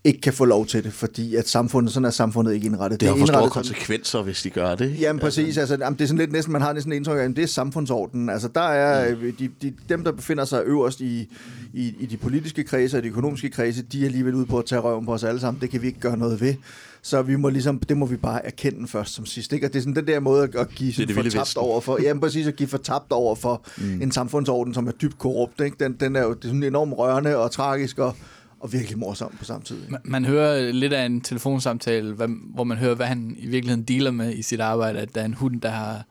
ikke 0.04 0.20
kan 0.20 0.32
få 0.32 0.44
lov 0.44 0.66
til 0.66 0.84
det, 0.84 0.92
fordi 0.92 1.34
at 1.34 1.48
samfundet, 1.48 1.92
sådan 1.92 2.04
er 2.04 2.10
samfundet 2.10 2.54
ikke 2.54 2.66
indrettet. 2.66 3.00
Det 3.00 3.08
har 3.08 3.14
er 3.14 3.18
for 3.18 3.26
store 3.26 3.38
indrettet 3.42 3.54
sådan- 3.64 3.74
konsekvenser, 3.74 4.22
hvis 4.22 4.42
de 4.42 4.50
gør 4.50 4.74
det. 4.74 5.00
Jamen 5.00 5.20
præcis, 5.20 5.58
altså, 5.58 5.76
jamen, 5.80 5.98
det 5.98 6.04
er 6.04 6.08
sådan 6.08 6.18
lidt 6.18 6.32
næsten, 6.32 6.52
man 6.52 6.62
har 6.62 6.72
næsten 6.72 6.92
indtryk 6.92 7.18
af, 7.18 7.22
at 7.22 7.36
det 7.36 7.42
er 7.42 7.46
samfundsordenen. 7.46 8.28
Altså 8.28 8.48
der 8.48 8.60
er 8.60 9.14
øh, 9.20 9.32
de, 9.38 9.48
de, 9.62 9.72
dem, 9.88 10.04
der 10.04 10.12
befinder 10.12 10.44
sig 10.44 10.62
øverst 10.66 11.00
i, 11.00 11.28
i, 11.74 11.94
i 12.00 12.06
de 12.06 12.16
politiske 12.16 12.64
kredse 12.64 12.96
og 12.96 13.02
de 13.02 13.08
økonomiske 13.08 13.50
kredse, 13.50 13.82
de 13.82 14.00
er 14.00 14.06
alligevel 14.06 14.34
ude 14.34 14.46
på 14.46 14.58
at 14.58 14.64
tage 14.64 14.80
røven 14.80 15.06
på 15.06 15.12
os 15.14 15.24
alle 15.24 15.40
sammen. 15.40 15.60
Det 15.60 15.70
kan 15.70 15.82
vi 15.82 15.86
ikke 15.86 16.00
gøre 16.00 16.16
noget 16.16 16.40
ved. 16.40 16.54
Så 17.02 17.22
vi 17.22 17.36
må 17.36 17.48
ligesom, 17.48 17.78
det 17.78 17.96
må 17.96 18.06
vi 18.06 18.16
bare 18.16 18.46
erkende 18.46 18.88
først 18.88 19.14
som 19.14 19.26
sidst. 19.26 19.52
Ikke? 19.52 19.66
Og 19.66 19.72
det 19.72 19.78
er 19.78 19.82
sådan 19.82 19.96
den 19.96 20.06
der 20.06 20.20
måde 20.20 20.42
at, 20.42 20.54
at 20.54 20.68
give 20.68 20.86
Det 20.88 20.94
sådan 20.94 21.08
det 21.08 21.14
for 21.14 21.22
vilde 21.22 21.36
tabt 21.36 21.46
vesten. 21.46 21.60
over 21.62 21.80
for. 21.80 21.98
Jamen 22.02 22.20
præcis, 22.20 22.46
at 22.46 22.56
give 22.56 22.68
for 22.68 22.78
tabt 22.78 23.12
over 23.12 23.34
for 23.34 23.64
mm. 23.78 24.02
en 24.02 24.12
samfundsorden, 24.12 24.74
som 24.74 24.86
er 24.86 24.92
dybt 24.92 25.18
korrupt. 25.18 25.60
Ikke? 25.60 25.76
Den, 25.80 25.92
den 26.00 26.16
er 26.16 26.22
jo 26.22 26.32
det 26.34 26.44
er 26.44 26.48
sådan 26.48 26.62
enormt 26.62 26.92
rørende 26.98 27.36
og 27.36 27.50
tragisk 27.50 27.98
og, 27.98 28.16
og 28.64 28.72
virkelig 28.72 28.98
morsom 28.98 29.34
på 29.38 29.44
samme 29.44 29.64
tid. 29.64 29.76
Man, 29.88 30.00
man 30.04 30.24
hører 30.24 30.72
lidt 30.72 30.92
af 30.92 31.06
en 31.06 31.20
telefonsamtale, 31.20 32.12
hvad, 32.12 32.28
hvor 32.54 32.64
man 32.64 32.76
hører, 32.78 32.94
hvad 32.94 33.06
han 33.06 33.36
i 33.38 33.46
virkeligheden 33.46 33.84
dealer 33.84 34.10
med 34.10 34.34
i 34.34 34.42
sit 34.42 34.60
arbejde, 34.60 34.98
at 34.98 35.14
der 35.14 35.20
er 35.20 35.24
en 35.24 35.34
hund, 35.34 35.60
der 35.60 35.70
har 35.70 36.04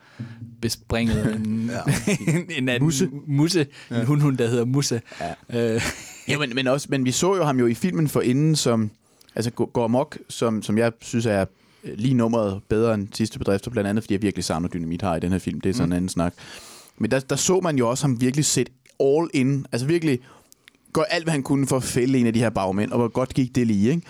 bespringet 0.61 1.25
en, 1.35 1.41
en, 1.41 1.71
en 2.57 2.69
anden 2.69 2.83
musse, 2.83 3.09
musse 3.27 3.67
ja. 3.91 3.99
en 3.99 4.05
hundhund, 4.05 4.37
der 4.37 4.47
hedder 4.47 4.65
Musse. 4.65 5.01
Ja. 5.49 5.75
Øh, 5.75 5.81
Ja, 6.27 6.37
men, 6.37 6.55
men, 6.55 6.67
også, 6.67 6.87
men 6.89 7.05
vi 7.05 7.11
så 7.11 7.35
jo 7.35 7.43
ham 7.43 7.59
jo 7.59 7.67
i 7.67 7.73
filmen 7.73 8.07
for 8.07 8.21
inden, 8.21 8.55
som 8.55 8.91
altså 9.35 9.51
går 9.51 9.83
amok, 9.83 10.17
som, 10.29 10.61
som 10.61 10.77
jeg 10.77 10.91
synes 11.01 11.25
er 11.25 11.45
øh, 11.83 11.97
lige 11.97 12.13
nummeret 12.13 12.61
bedre 12.69 12.93
end 12.93 13.07
sidste 13.13 13.39
bedrifter, 13.39 13.71
blandt 13.71 13.89
andet 13.89 14.03
fordi 14.03 14.13
jeg 14.13 14.21
virkelig 14.21 14.43
savner 14.43 14.67
dynamit 14.67 15.01
har 15.01 15.15
i 15.15 15.19
den 15.19 15.31
her 15.31 15.39
film. 15.39 15.61
Det 15.61 15.69
er 15.69 15.73
sådan 15.73 15.89
en 15.89 15.93
anden 15.93 16.09
snak. 16.09 16.33
Men 16.97 17.11
der, 17.11 17.19
der 17.19 17.35
så 17.35 17.59
man 17.59 17.77
jo 17.77 17.89
også 17.89 18.03
ham 18.07 18.21
virkelig 18.21 18.45
sætte 18.45 18.71
all 18.99 19.29
in, 19.33 19.65
altså 19.71 19.87
virkelig 19.87 20.19
gøre 20.93 21.13
alt, 21.13 21.25
hvad 21.25 21.31
han 21.31 21.43
kunne 21.43 21.67
for 21.67 21.77
at 21.77 21.83
fælde 21.83 22.17
en 22.17 22.27
af 22.27 22.33
de 22.33 22.39
her 22.39 22.49
bagmænd, 22.49 22.91
og 22.91 22.97
hvor 22.97 23.07
godt 23.07 23.33
gik 23.33 23.55
det 23.55 23.67
lige, 23.67 23.91
ikke? 23.91 24.01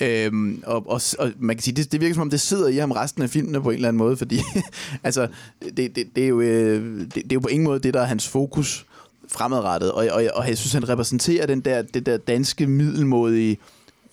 Øhm, 0.00 0.62
og, 0.66 0.90
og, 0.90 1.00
og 1.18 1.32
man 1.38 1.56
kan 1.56 1.62
sige, 1.62 1.74
det, 1.74 1.92
det 1.92 2.00
virker 2.00 2.14
som 2.14 2.22
om, 2.22 2.30
det 2.30 2.40
sidder 2.40 2.68
i 2.68 2.76
ham 2.76 2.90
resten 2.90 3.22
af 3.22 3.30
filmene 3.30 3.62
på 3.62 3.70
en 3.70 3.74
eller 3.74 3.88
anden 3.88 3.98
måde, 3.98 4.16
fordi 4.16 4.40
altså, 5.04 5.28
det, 5.76 5.96
det, 5.96 6.08
det, 6.16 6.24
er 6.24 6.28
jo, 6.28 6.40
øh, 6.40 7.00
det, 7.00 7.14
det 7.14 7.32
er 7.32 7.34
jo 7.34 7.40
på 7.40 7.48
ingen 7.48 7.64
måde 7.64 7.80
det, 7.80 7.94
der 7.94 8.00
er 8.00 8.04
hans 8.04 8.28
fokus 8.28 8.86
fremadrettet, 9.28 9.92
og, 9.92 10.06
og, 10.12 10.24
og 10.34 10.48
jeg 10.48 10.58
synes, 10.58 10.72
han 10.72 10.88
repræsenterer 10.88 11.46
den 11.46 11.60
der, 11.60 11.82
det 11.82 12.06
der 12.06 12.16
danske 12.16 12.66
middelmådige, 12.66 13.58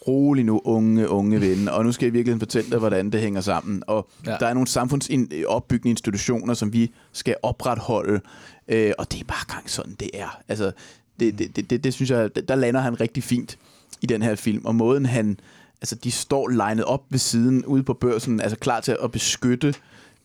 rolig 0.07 0.45
nu, 0.45 0.61
unge, 0.63 1.09
unge 1.09 1.41
ven, 1.41 1.69
og 1.69 1.85
nu 1.85 1.91
skal 1.91 2.05
jeg 2.05 2.13
virkelig 2.13 2.39
fortælle 2.39 2.69
dig, 2.69 2.79
hvordan 2.79 3.09
det 3.09 3.21
hænger 3.21 3.41
sammen. 3.41 3.83
Og 3.87 4.09
ja. 4.25 4.35
der 4.39 4.47
er 4.47 4.53
nogle 4.53 4.67
samfundsopbyggende 4.67 5.89
institutioner, 5.89 6.53
som 6.53 6.73
vi 6.73 6.91
skal 7.11 7.35
opretholde, 7.43 8.21
øh, 8.67 8.93
og 8.97 9.11
det 9.11 9.19
er 9.21 9.25
bare 9.25 9.55
gang 9.55 9.69
sådan, 9.69 9.95
det 9.99 10.09
er. 10.13 10.39
Altså, 10.47 10.71
det, 11.23 11.39
det, 11.39 11.55
det, 11.55 11.69
det, 11.69 11.83
det 11.83 11.93
synes 11.93 12.09
jeg, 12.09 12.47
der 12.47 12.55
lander 12.55 12.81
han 12.81 13.01
rigtig 13.01 13.23
fint 13.23 13.57
i 14.01 14.05
den 14.05 14.21
her 14.21 14.35
film, 14.35 14.65
og 14.65 14.75
måden 14.75 15.05
han, 15.05 15.39
altså 15.81 15.95
de 15.95 16.11
står 16.11 16.47
legnet 16.47 16.85
op 16.85 17.03
ved 17.09 17.19
siden 17.19 17.65
ude 17.65 17.83
på 17.83 17.93
børsen, 17.93 18.41
altså 18.41 18.57
klar 18.57 18.79
til 18.79 18.97
at 19.03 19.11
beskytte 19.11 19.73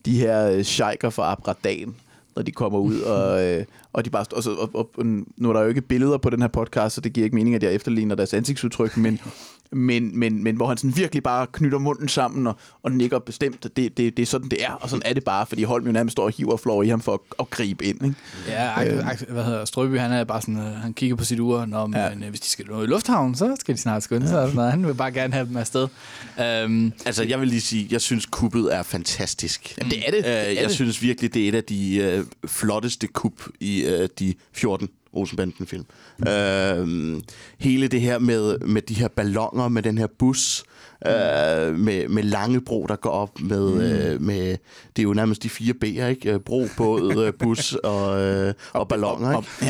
de 0.05 0.17
her 0.19 0.49
øh, 0.49 0.63
sheiker 0.63 1.09
fra 1.09 1.31
Abradan, 1.31 1.95
når 2.35 2.43
de 2.43 2.51
kommer 2.51 2.79
ud, 2.79 3.01
og, 3.01 3.43
øh, 3.45 3.65
og 3.93 4.05
de 4.05 4.09
bare 4.09 4.25
og, 4.31 4.43
så, 4.43 4.51
og, 4.51 4.69
og, 4.73 5.05
nu 5.37 5.49
er 5.49 5.53
der 5.53 5.61
jo 5.61 5.67
ikke 5.67 5.81
billeder 5.81 6.17
på 6.17 6.29
den 6.29 6.41
her 6.41 6.47
podcast, 6.47 6.95
så 6.95 7.01
det 7.01 7.13
giver 7.13 7.25
ikke 7.25 7.35
mening, 7.35 7.55
at 7.55 7.63
jeg 7.63 7.73
efterligner 7.73 8.15
deres 8.15 8.33
ansigtsudtryk, 8.33 8.97
men, 8.97 9.19
men, 9.71 10.19
men, 10.19 10.43
men 10.43 10.55
hvor 10.55 10.67
han 10.67 10.77
sådan 10.77 10.95
virkelig 10.95 11.23
bare 11.23 11.47
knytter 11.51 11.77
munden 11.77 12.07
sammen 12.07 12.47
og, 12.47 12.55
og 12.83 12.91
nikker 12.91 13.19
bestemt, 13.19 13.63
det, 13.63 13.75
det, 13.75 13.97
det 13.97 14.19
er 14.19 14.25
sådan, 14.25 14.49
det 14.49 14.63
er, 14.65 14.71
og 14.71 14.89
sådan 14.89 15.01
er 15.05 15.13
det 15.13 15.23
bare, 15.23 15.45
fordi 15.45 15.63
Holm 15.63 15.85
jo 15.85 15.91
nærmest 15.91 16.11
står 16.11 16.23
og 16.23 16.31
hiver 16.37 16.57
flår 16.57 16.83
i 16.83 16.87
ham 16.87 17.01
for 17.01 17.13
at, 17.13 17.19
at 17.39 17.49
gribe 17.49 17.85
ind. 17.85 18.05
Ikke? 18.05 18.15
ja, 18.47 18.79
Axel, 19.09 19.27
hvad 19.31 19.43
hedder 19.43 19.65
Strøby, 19.65 19.97
han 19.99 20.11
er 20.11 20.23
bare 20.23 20.41
sådan, 20.41 20.57
øh, 20.57 20.63
han 20.63 20.93
kigger 20.93 21.15
på 21.15 21.23
sit 21.23 21.39
ur, 21.39 21.65
når 21.65 21.97
ja. 21.99 22.09
men, 22.09 22.23
øh, 22.23 22.29
hvis 22.29 22.39
de 22.39 22.47
skal 22.47 22.65
nå 22.69 22.83
i 22.83 22.85
lufthavnen, 22.85 23.35
så 23.35 23.55
skal 23.59 23.75
de 23.75 23.79
snart 23.81 24.03
skynde 24.03 24.27
sig. 24.27 24.39
og 24.39 24.47
sådan 24.47 24.55
noget. 24.55 24.71
Han 24.71 24.87
vil 24.87 24.93
bare 24.93 25.11
gerne 25.11 25.33
have 25.33 25.45
dem 25.47 25.57
afsted. 25.57 25.87
Um, 26.65 26.93
Altså, 27.05 27.23
jeg 27.23 27.39
vil 27.39 27.47
lige 27.47 27.61
sige, 27.61 27.87
jeg 27.91 28.01
synes, 28.01 28.25
kuppet 28.25 28.75
er 28.75 28.83
fantastisk. 28.83 29.77
Jamen, 29.77 29.91
det 29.91 30.07
er 30.07 30.11
det. 30.11 30.23
Det 30.23 30.31
er 30.45 30.49
Øh, 30.49 30.55
jeg 30.55 30.63
det. 30.63 30.71
synes 30.71 31.01
virkelig, 31.01 31.33
det 31.33 31.43
er 31.45 31.49
et 31.49 31.55
af 31.55 31.63
de 31.63 31.95
øh, 31.97 32.25
flotteste 32.47 33.07
kup 33.07 33.33
i 33.59 33.83
øh, 33.85 34.09
de 34.19 34.33
14 34.53 34.89
Olsenbanden-film. 35.13 35.85
Øh, 36.27 37.21
hele 37.59 37.87
det 37.87 38.01
her 38.01 38.19
med, 38.19 38.59
med 38.59 38.81
de 38.81 38.93
her 38.93 39.07
ballonger, 39.07 39.67
med 39.67 39.83
den 39.83 39.97
her 39.97 40.07
bus, 40.19 40.63
øh, 41.07 41.75
med, 41.79 42.07
med 42.07 42.23
Langebro, 42.23 42.85
der 42.89 42.95
går 42.95 43.09
op 43.09 43.39
med, 43.41 43.69
Mm. 43.73 43.79
øh, 43.81 44.21
med... 44.21 44.57
Det 44.95 44.99
er 44.99 45.03
jo 45.03 45.13
nærmest 45.13 45.43
de 45.43 45.49
fire 45.49 45.73
B'er, 45.85 46.05
ikke? 46.05 46.33
Øh, 46.33 46.39
Bro, 46.39 46.67
båd, 46.77 47.15
øh, 47.25 47.33
bus 47.39 47.73
og, 47.73 48.21
øh, 48.21 48.53
og 48.73 48.87
ballonger, 48.87 49.37
ikke? 49.37 49.47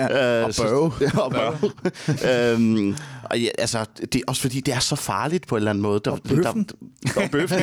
Øh, 0.00 0.44
Og 0.44 0.50
børge. 0.58 0.92
Ja, 1.14 1.18
og 1.18 1.30
børge. 1.30 2.52
øhm, 2.54 2.96
og 3.24 3.40
ja, 3.40 3.48
altså, 3.58 3.84
det 4.00 4.14
er 4.14 4.22
også 4.26 4.42
fordi, 4.42 4.60
det 4.60 4.74
er 4.74 4.78
så 4.78 4.96
farligt 4.96 5.46
på 5.46 5.54
en 5.54 5.58
eller 5.58 5.70
anden 5.70 5.82
måde. 5.82 6.00
Der, 6.04 6.10
og 6.10 6.18
bøffen. 6.28 6.66
Der, 7.14 7.22
og 7.22 7.30
bøffen. 7.30 7.58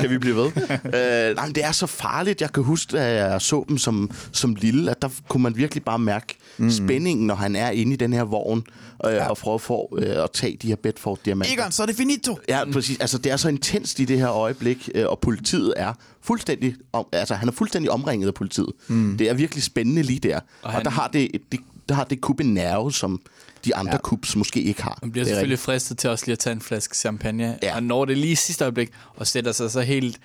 kan 0.00 0.10
vi 0.10 0.18
blive 0.18 0.36
ved? 0.36 0.46
Øh, 0.84 1.36
nej, 1.36 1.46
men 1.46 1.54
det 1.54 1.64
er 1.64 1.72
så 1.72 1.86
farligt. 1.86 2.40
Jeg 2.40 2.52
kan 2.52 2.62
huske, 2.62 2.98
at 3.00 3.30
jeg 3.32 3.40
så 3.40 3.64
dem 3.68 3.78
som, 3.78 4.10
som 4.32 4.54
lille, 4.54 4.90
at 4.90 5.02
der 5.02 5.08
kunne 5.28 5.42
man 5.42 5.56
virkelig 5.56 5.84
bare 5.84 5.98
mærke 5.98 6.36
mm. 6.58 6.70
spændingen, 6.70 7.26
når 7.26 7.34
han 7.34 7.56
er 7.56 7.70
inde 7.70 7.92
i 7.92 7.96
den 7.96 8.12
her 8.12 8.24
vogn, 8.24 8.64
øh, 9.06 9.12
ja. 9.12 9.28
og 9.28 9.36
prøver 9.36 9.58
for 9.58 9.98
øh, 9.98 10.24
at 10.24 10.30
tage 10.32 10.56
de 10.62 10.66
her 10.68 10.76
Bedford-diamanter. 10.76 11.52
Egon, 11.54 11.72
så 11.72 11.82
er 11.82 11.86
det 11.86 11.96
finito! 11.96 12.38
Ja, 12.48 12.60
præcis. 12.72 12.98
Altså, 13.00 13.18
det 13.18 13.32
er 13.32 13.36
så 13.36 13.48
intenst 13.48 14.00
i 14.00 14.04
det 14.04 14.18
her 14.18 14.30
øjeblik, 14.30 14.88
øh, 14.94 15.06
og 15.06 15.18
politiet 15.18 15.74
er 15.76 15.92
fuldstændig, 16.22 16.74
om, 16.92 17.06
altså, 17.12 17.34
han 17.34 17.48
er 17.48 17.52
fuldstændig 17.52 17.90
omringet 17.90 18.26
af 18.26 18.34
politiet. 18.34 18.72
Mm. 18.88 19.16
Det 19.18 19.28
er 19.30 19.34
virkelig 19.34 19.62
spændende 19.62 20.02
lige 20.02 20.18
der. 20.18 20.36
Og, 20.36 20.42
Og 20.62 20.72
han- 20.72 20.84
der 20.84 20.90
har 20.90 21.08
det, 21.08 21.30
det, 21.52 21.60
der 21.88 21.94
har 21.94 22.04
det 22.04 22.18
en 22.40 22.54
nerve, 22.54 22.92
som 22.92 23.20
de 23.64 23.76
andre 23.76 23.92
ja. 23.92 23.98
kubs 23.98 24.36
måske 24.36 24.62
ikke 24.62 24.82
har. 24.82 24.98
Man 25.02 25.12
bliver 25.12 25.24
Det 25.24 25.30
er 25.30 25.34
selvfølgelig 25.34 25.58
fristet 25.58 25.98
til 25.98 26.10
også 26.10 26.24
lige 26.26 26.32
at 26.32 26.38
tage 26.38 26.54
en 26.54 26.60
flaske 26.60 26.96
champagne, 26.96 27.58
Ja. 27.62 27.74
og 27.76 27.82
når 27.82 28.04
det 28.04 28.18
lige 28.18 28.32
i 28.32 28.34
sidste 28.34 28.64
øjeblik, 28.64 28.90
og 29.16 29.26
sætter 29.26 29.52
sig 29.52 29.70
så 29.70 29.80
helt 29.80 30.20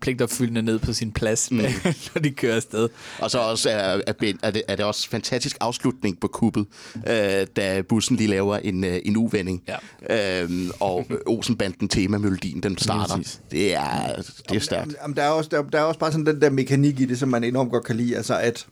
pligtopfyldende 0.00 0.62
ned 0.62 0.78
på 0.78 0.92
sin 0.92 1.12
plads, 1.12 1.50
mm. 1.50 1.56
når 2.14 2.20
de 2.20 2.30
kører 2.30 2.56
afsted. 2.56 2.88
Og 3.18 3.30
så 3.30 3.38
også 3.38 3.70
er, 3.70 4.00
er, 4.06 4.12
er, 4.42 4.50
det, 4.50 4.62
er 4.68 4.76
det 4.76 4.84
også 4.84 5.08
fantastisk 5.08 5.56
afslutning 5.60 6.20
på 6.20 6.28
kuppet, 6.28 6.66
øh, 7.08 7.46
da 7.56 7.82
bussen 7.88 8.16
lige 8.16 8.28
laver 8.28 8.56
en, 8.56 8.84
øh, 8.84 9.00
en 9.04 9.16
uvending. 9.16 9.62
Ja. 10.08 10.42
Øhm, 10.42 10.70
og 10.80 11.06
Olsenbanden 11.26 11.88
temamelodien, 11.88 12.62
den 12.62 12.78
starter. 12.78 13.16
Præcis. 13.16 13.40
Det 13.50 13.74
er, 13.74 14.22
det 14.48 14.56
er 14.56 14.60
stærkt. 14.60 14.94
Jamen, 15.02 15.16
der, 15.16 15.22
er 15.22 15.28
også, 15.30 15.50
der, 15.52 15.62
der 15.62 15.78
er 15.78 15.82
også 15.82 16.00
bare 16.00 16.12
sådan 16.12 16.26
den 16.26 16.40
der 16.40 16.50
mekanik 16.50 17.00
i 17.00 17.04
det, 17.04 17.18
som 17.18 17.28
man 17.28 17.44
enormt 17.44 17.70
godt 17.70 17.84
kan 17.84 17.96
lide. 17.96 18.16
Altså 18.16 18.38
at 18.38 18.66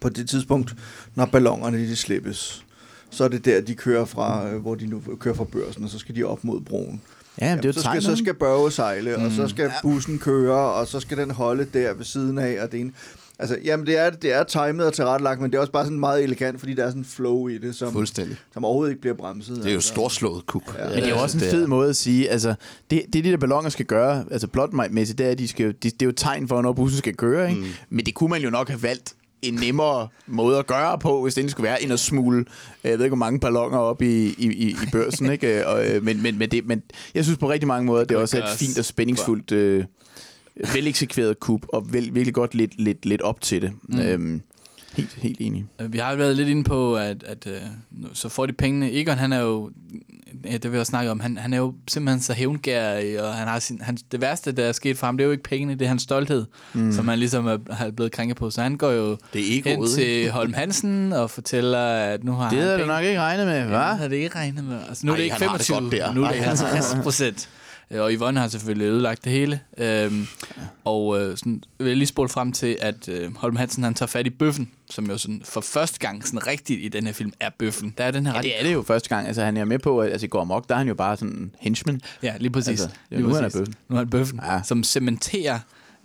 på 0.00 0.08
det 0.08 0.28
tidspunkt, 0.28 0.74
når 1.14 1.24
ballongerne 1.24 1.78
de 1.78 1.96
slippes, 1.96 2.64
så 3.10 3.24
er 3.24 3.28
det 3.28 3.44
der, 3.44 3.60
de 3.60 3.74
kører 3.74 4.04
fra, 4.04 4.48
øh, 4.48 4.60
hvor 4.60 4.74
de 4.74 4.86
nu 4.86 5.02
kører 5.20 5.34
fra 5.34 5.44
børsen, 5.44 5.84
og 5.84 5.90
så 5.90 5.98
skal 5.98 6.16
de 6.16 6.24
op 6.24 6.44
mod 6.44 6.60
broen. 6.60 7.00
Ja, 7.40 7.54
men 7.54 7.56
det 7.56 7.64
er 7.64 7.68
jo 7.68 7.72
så, 7.72 7.80
skal, 7.80 8.02
så 8.02 8.16
skal 8.16 8.34
Børge 8.34 8.70
sejle, 8.70 9.16
mm. 9.16 9.24
og 9.24 9.32
så 9.32 9.48
skal 9.48 9.72
bussen 9.82 10.18
køre, 10.18 10.72
og 10.72 10.86
så 10.86 11.00
skal 11.00 11.16
den 11.18 11.30
holde 11.30 11.66
der 11.74 11.94
ved 11.94 12.04
siden 12.04 12.38
af, 12.38 12.62
og 12.62 12.72
det 12.72 12.80
ene. 12.80 12.92
Altså, 13.40 13.58
jamen, 13.64 13.86
det 13.86 13.98
er, 13.98 14.10
det 14.10 14.32
er 14.32 14.44
timet 14.44 14.86
og 14.86 14.92
tilrettelagt, 14.92 15.40
men 15.40 15.50
det 15.50 15.56
er 15.56 15.60
også 15.60 15.72
bare 15.72 15.84
sådan 15.84 16.00
meget 16.00 16.22
elegant, 16.22 16.58
fordi 16.60 16.74
der 16.74 16.84
er 16.84 16.88
sådan 16.88 17.00
en 17.00 17.04
flow 17.04 17.48
i 17.48 17.58
det, 17.58 17.74
som, 17.74 17.92
Fuldstændig. 17.92 18.36
som 18.54 18.64
overhovedet 18.64 18.90
ikke 18.90 19.00
bliver 19.00 19.14
bremset. 19.16 19.56
Det 19.56 19.66
er 19.66 19.70
jo 19.70 19.74
altså. 19.74 19.88
storslået 19.88 20.46
kuk. 20.46 20.74
Ja. 20.78 20.84
Men 20.88 20.96
det 20.96 21.04
er 21.04 21.08
jo 21.08 21.22
også 21.22 21.36
en 21.36 21.44
fed 21.44 21.66
måde 21.66 21.88
at 21.88 21.96
sige, 21.96 22.30
altså, 22.30 22.54
det, 22.90 23.02
det 23.12 23.24
de 23.24 23.30
der 23.30 23.36
ballonger 23.36 23.70
skal 23.70 23.86
gøre, 23.86 24.24
altså 24.30 24.46
plotmæssigt, 24.46 25.18
det 25.18 25.26
er, 25.26 25.30
at 25.30 25.38
de 25.38 25.48
skal, 25.48 25.66
jo- 25.66 25.72
det, 25.72 25.82
det 25.82 26.02
er 26.02 26.06
jo 26.06 26.10
et 26.10 26.16
tegn 26.16 26.48
for, 26.48 26.54
hvornår 26.54 26.72
bussen 26.72 26.98
skal 26.98 27.14
køre, 27.16 27.50
ikke? 27.50 27.60
Mm. 27.60 27.68
Men 27.90 28.06
det 28.06 28.14
kunne 28.14 28.30
man 28.30 28.42
jo 28.42 28.50
nok 28.50 28.68
have 28.68 28.82
valgt 28.82 29.14
en 29.42 29.54
nemmere 29.54 30.08
måde 30.26 30.58
at 30.58 30.66
gøre 30.66 30.98
på, 30.98 31.22
hvis 31.22 31.34
det 31.34 31.40
egentlig 31.40 31.50
skulle 31.50 31.68
være, 31.68 31.82
end 31.82 31.92
at 31.92 32.00
smule, 32.00 32.38
øh, 32.38 32.90
jeg 32.90 32.98
ved 32.98 33.04
ikke, 33.04 33.16
hvor 33.16 33.24
mange 33.24 33.40
ballonger 33.40 33.78
op 33.78 34.02
i, 34.02 34.26
i, 34.38 34.70
i, 34.70 34.76
børsen, 34.92 35.30
ikke? 35.32 35.66
Og, 35.66 35.86
øh, 35.86 36.04
men, 36.04 36.22
men, 36.22 36.38
men, 36.38 36.50
det, 36.50 36.66
men 36.66 36.82
jeg 37.14 37.24
synes 37.24 37.38
på 37.38 37.50
rigtig 37.50 37.66
mange 37.66 37.86
måder, 37.86 38.04
det 38.04 38.14
er 38.14 38.20
også 38.20 38.38
et 38.38 38.58
fint 38.58 38.78
og 38.78 38.84
spændingsfuldt, 38.84 39.52
øh, 39.52 39.84
veleksekveret 40.74 41.40
kub, 41.40 41.64
og 41.68 41.92
vel, 41.92 42.14
virkelig 42.14 42.34
godt 42.34 42.54
lidt, 42.54 42.80
lidt, 42.80 43.06
lidt 43.06 43.22
op 43.22 43.40
til 43.40 43.62
det. 43.62 43.72
Mm. 43.82 44.00
Øhm, 44.00 44.42
helt, 44.98 45.14
helt 45.22 45.40
enig. 45.40 45.64
Øh, 45.80 45.92
Vi 45.92 45.98
har 45.98 46.14
været 46.14 46.36
lidt 46.36 46.48
inde 46.48 46.64
på, 46.64 46.96
at, 46.96 47.22
at 47.26 47.46
øh, 47.46 47.52
så 48.12 48.28
får 48.28 48.46
de 48.46 48.52
pengene. 48.52 48.92
Egon, 48.92 49.18
han 49.18 49.32
er 49.32 49.40
jo, 49.40 49.70
ja, 50.44 50.52
det 50.56 50.70
vil 50.72 50.76
jeg 50.76 50.86
snakke 50.86 51.10
om, 51.10 51.20
han, 51.20 51.36
han 51.38 51.52
er 51.52 51.58
jo 51.58 51.74
simpelthen 51.88 52.20
så 52.22 52.32
hævngærig, 52.32 53.22
og 53.22 53.34
han 53.34 53.48
har 53.48 53.58
sin, 53.58 53.80
han, 53.82 53.98
det 54.12 54.20
værste, 54.20 54.52
der 54.52 54.64
er 54.64 54.72
sket 54.72 54.98
for 54.98 55.06
ham, 55.06 55.16
det 55.16 55.24
er 55.24 55.26
jo 55.26 55.32
ikke 55.32 55.42
pengene, 55.44 55.74
det 55.74 55.82
er 55.82 55.88
hans 55.88 56.02
stolthed, 56.02 56.44
mm. 56.72 56.92
som 56.92 57.08
han 57.08 57.18
ligesom 57.18 57.46
er, 57.46 57.58
er 57.80 57.90
blevet 57.90 58.12
krænket 58.12 58.36
på. 58.36 58.50
Så 58.50 58.62
han 58.62 58.76
går 58.76 58.90
jo 58.90 59.16
Det 59.32 59.58
er 59.58 59.70
hen 59.70 59.86
til 59.86 60.30
Holm 60.30 60.52
Hansen 60.52 61.12
og 61.12 61.30
fortæller, 61.30 61.86
at 61.86 62.24
nu 62.24 62.32
har 62.32 62.50
Det 62.50 62.58
havde 62.58 62.78
du 62.78 62.86
nok 62.86 63.04
ikke 63.04 63.20
regnet 63.20 63.46
med, 63.46 63.62
hva'? 63.62 63.72
Ja, 63.74 63.88
det 63.90 63.96
havde 63.96 64.10
det 64.10 64.16
ikke 64.16 64.36
regnet 64.36 64.64
med. 64.64 64.78
Altså, 64.88 65.06
nu 65.06 65.12
er 65.12 65.16
Ej, 65.16 65.18
det 65.18 65.24
ikke 65.24 65.36
han 65.36 65.48
har 65.48 65.56
det 65.56 65.66
25, 65.66 66.00
godt 66.00 66.06
der. 66.08 66.14
nu 66.14 66.24
er 66.24 66.28
det 66.28 66.38
Ej, 66.38 66.44
50 66.44 67.02
procent. 67.02 67.48
Øh, 67.90 68.00
Og 68.02 68.12
Yvonne 68.12 68.40
har 68.40 68.48
selvfølgelig 68.48 68.86
ødelagt 68.86 69.24
det 69.24 69.32
hele. 69.32 69.60
Øhm, 69.78 70.26
og 70.84 71.20
øh, 71.20 71.36
sådan, 71.36 71.62
vil 71.78 71.86
jeg 71.88 71.96
lige 71.96 72.06
spole 72.08 72.28
frem 72.28 72.52
til, 72.52 72.76
at 72.80 73.08
øh, 73.08 73.36
Holm 73.36 73.56
Hansen 73.56 73.84
han 73.84 73.94
tager 73.94 74.06
fat 74.08 74.26
i 74.26 74.30
bøffen, 74.30 74.70
som 74.90 75.06
jo 75.10 75.18
sådan 75.18 75.42
for 75.44 75.60
første 75.60 75.98
gang 75.98 76.26
sådan 76.26 76.46
rigtigt 76.46 76.80
i 76.84 76.88
den 76.88 77.06
her 77.06 77.12
film 77.12 77.32
er 77.40 77.50
bøffen. 77.58 77.94
Der 77.98 78.04
er 78.04 78.10
den 78.10 78.26
her 78.26 78.34
Ja, 78.34 78.42
det 78.42 78.58
er 78.58 78.62
det 78.62 78.72
jo 78.72 78.82
første 78.82 79.08
gang. 79.08 79.26
Altså, 79.26 79.42
han 79.44 79.56
er 79.56 79.64
med 79.64 79.78
på, 79.78 80.00
at 80.00 80.10
altså, 80.12 80.24
i 80.24 80.28
går 80.28 80.40
amok, 80.40 80.68
der 80.68 80.74
er 80.74 80.78
han 80.78 80.88
jo 80.88 80.94
bare 80.94 81.16
sådan 81.16 81.34
en 81.34 81.54
henchman. 81.58 82.00
Ja, 82.22 82.34
lige 82.38 82.50
præcis. 82.50 82.68
Altså, 82.68 82.88
ja, 83.10 83.16
lige 83.16 83.28
nu 83.28 83.34
er 83.34 83.34
han 83.34 83.44
præcis. 83.44 83.58
bøffen. 83.58 83.74
Nu 83.88 83.94
er 83.96 83.98
han 84.00 84.10
bøffen, 84.10 84.40
Ja. 84.44 84.54
ja. 84.54 84.62
som 84.62 84.84
cementerer 84.84 85.58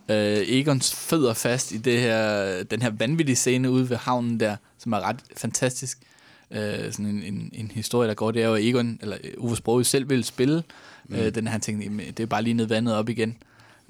øh, 0.10 0.38
Egons 0.48 0.94
fødder 0.96 1.34
fast 1.34 1.72
i 1.72 1.78
det 1.78 2.00
her, 2.00 2.64
den 2.64 2.82
her 2.82 2.90
vanvittige 2.90 3.36
scene 3.36 3.72
ude 3.72 3.90
ved 3.90 3.98
havnen 3.98 4.40
der, 4.40 4.56
som 4.80 4.94
er 4.94 5.00
ret 5.08 5.20
fantastisk. 5.38 6.00
Øh, 6.52 6.60
sådan 6.92 7.06
en, 7.06 7.24
en, 7.24 7.50
en 7.54 7.72
historie, 7.74 8.08
der 8.10 8.14
går, 8.16 8.32
det 8.32 8.44
er 8.44 8.48
jo, 8.48 8.56
at 8.56 8.64
Egon, 8.64 9.00
eller 9.02 9.18
øh, 9.24 9.32
Uwe 9.38 9.56
Sprogøe 9.58 9.84
selv 9.84 10.10
ville 10.10 10.24
spille. 10.24 10.64
Mm. 11.10 11.16
Øh, 11.16 11.36
den 11.36 11.48
her, 11.48 11.52
han 11.52 11.62
tænkte, 11.62 11.84
"Jamen, 11.84 12.06
det 12.08 12.20
er 12.20 12.26
bare 12.28 12.42
lige 12.42 12.54
ned 12.54 12.66
vandet 12.66 12.96
op 12.96 13.10
igen. 13.10 13.38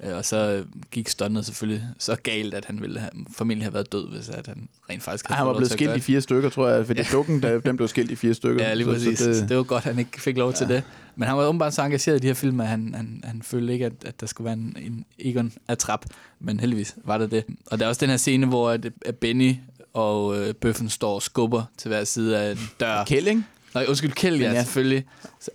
Øh, 0.04 0.16
og 0.16 0.24
så 0.24 0.64
gik 0.90 1.08
stundet 1.08 1.46
selvfølgelig 1.46 1.84
så 1.98 2.16
galt, 2.16 2.54
at 2.54 2.64
han 2.64 2.80
ville 2.80 3.00
have, 3.00 3.10
formentlig 3.36 3.64
have 3.64 3.74
været 3.74 3.92
død, 3.92 4.08
hvis 4.08 4.28
at 4.28 4.46
han 4.46 4.68
rent 4.90 5.02
faktisk 5.02 5.24
Ej, 5.24 5.36
havde 5.36 5.38
han 5.38 5.44
fået 5.46 5.54
var 5.54 5.58
blevet 5.58 5.72
skilt 5.72 5.96
i 5.96 6.00
fire 6.00 6.20
stykker, 6.20 6.48
tror 6.50 6.68
jeg. 6.68 6.86
Fordi 6.86 7.02
dukken, 7.12 7.42
der, 7.42 7.60
den 7.60 7.76
blev 7.76 7.88
skilt 7.88 8.10
i 8.10 8.16
fire 8.16 8.34
stykker. 8.34 8.64
Ja, 8.68 8.74
lige 8.74 8.86
præcis. 8.86 9.18
Så, 9.18 9.24
Så, 9.24 9.30
det, 9.40 9.48
det 9.48 9.56
var 9.56 9.62
godt, 9.62 9.86
at 9.86 9.92
han 9.92 9.98
ikke 9.98 10.20
fik 10.20 10.36
lov 10.36 10.52
til 10.52 10.68
det. 10.68 10.82
Men 11.16 11.28
han 11.28 11.36
var 11.36 11.44
åbenbart 11.46 11.74
så 11.74 11.82
engageret 11.82 12.16
i 12.16 12.18
de 12.20 12.26
her 12.26 12.34
film, 12.34 12.60
at 12.60 12.66
han, 12.66 12.94
han, 12.94 13.20
han 13.24 13.42
følte 13.42 13.72
ikke, 13.72 13.86
at, 13.86 13.92
at 14.06 14.20
der 14.20 14.26
skulle 14.26 14.44
være 14.44 14.54
en, 14.54 14.76
en 14.80 15.04
Egon 15.18 15.52
attrap. 15.68 16.04
Men 16.40 16.60
heldigvis 16.60 16.96
var 17.04 17.18
det 17.18 17.30
det. 17.30 17.44
Og 17.66 17.78
der 17.78 17.84
er 17.84 17.88
også 17.88 18.00
den 18.00 18.10
her 18.10 18.16
scene, 18.16 18.46
hvor 18.46 18.70
at, 18.70 18.86
at 19.06 19.16
Benny 19.16 19.54
og 19.92 20.38
øh, 20.38 20.54
Bøffen 20.54 20.88
står 20.88 21.14
og 21.14 21.22
skubber 21.22 21.62
til 21.78 21.88
hver 21.88 22.04
side 22.04 22.38
af 22.38 22.52
en 22.52 22.58
dør. 22.80 23.04
Kælling? 23.04 23.46
Nej, 23.74 23.84
undskyld, 23.88 24.12
Kjeld, 24.12 24.40
ja, 24.40 24.52
ja. 24.52 24.62
selvfølgelig. 24.62 25.04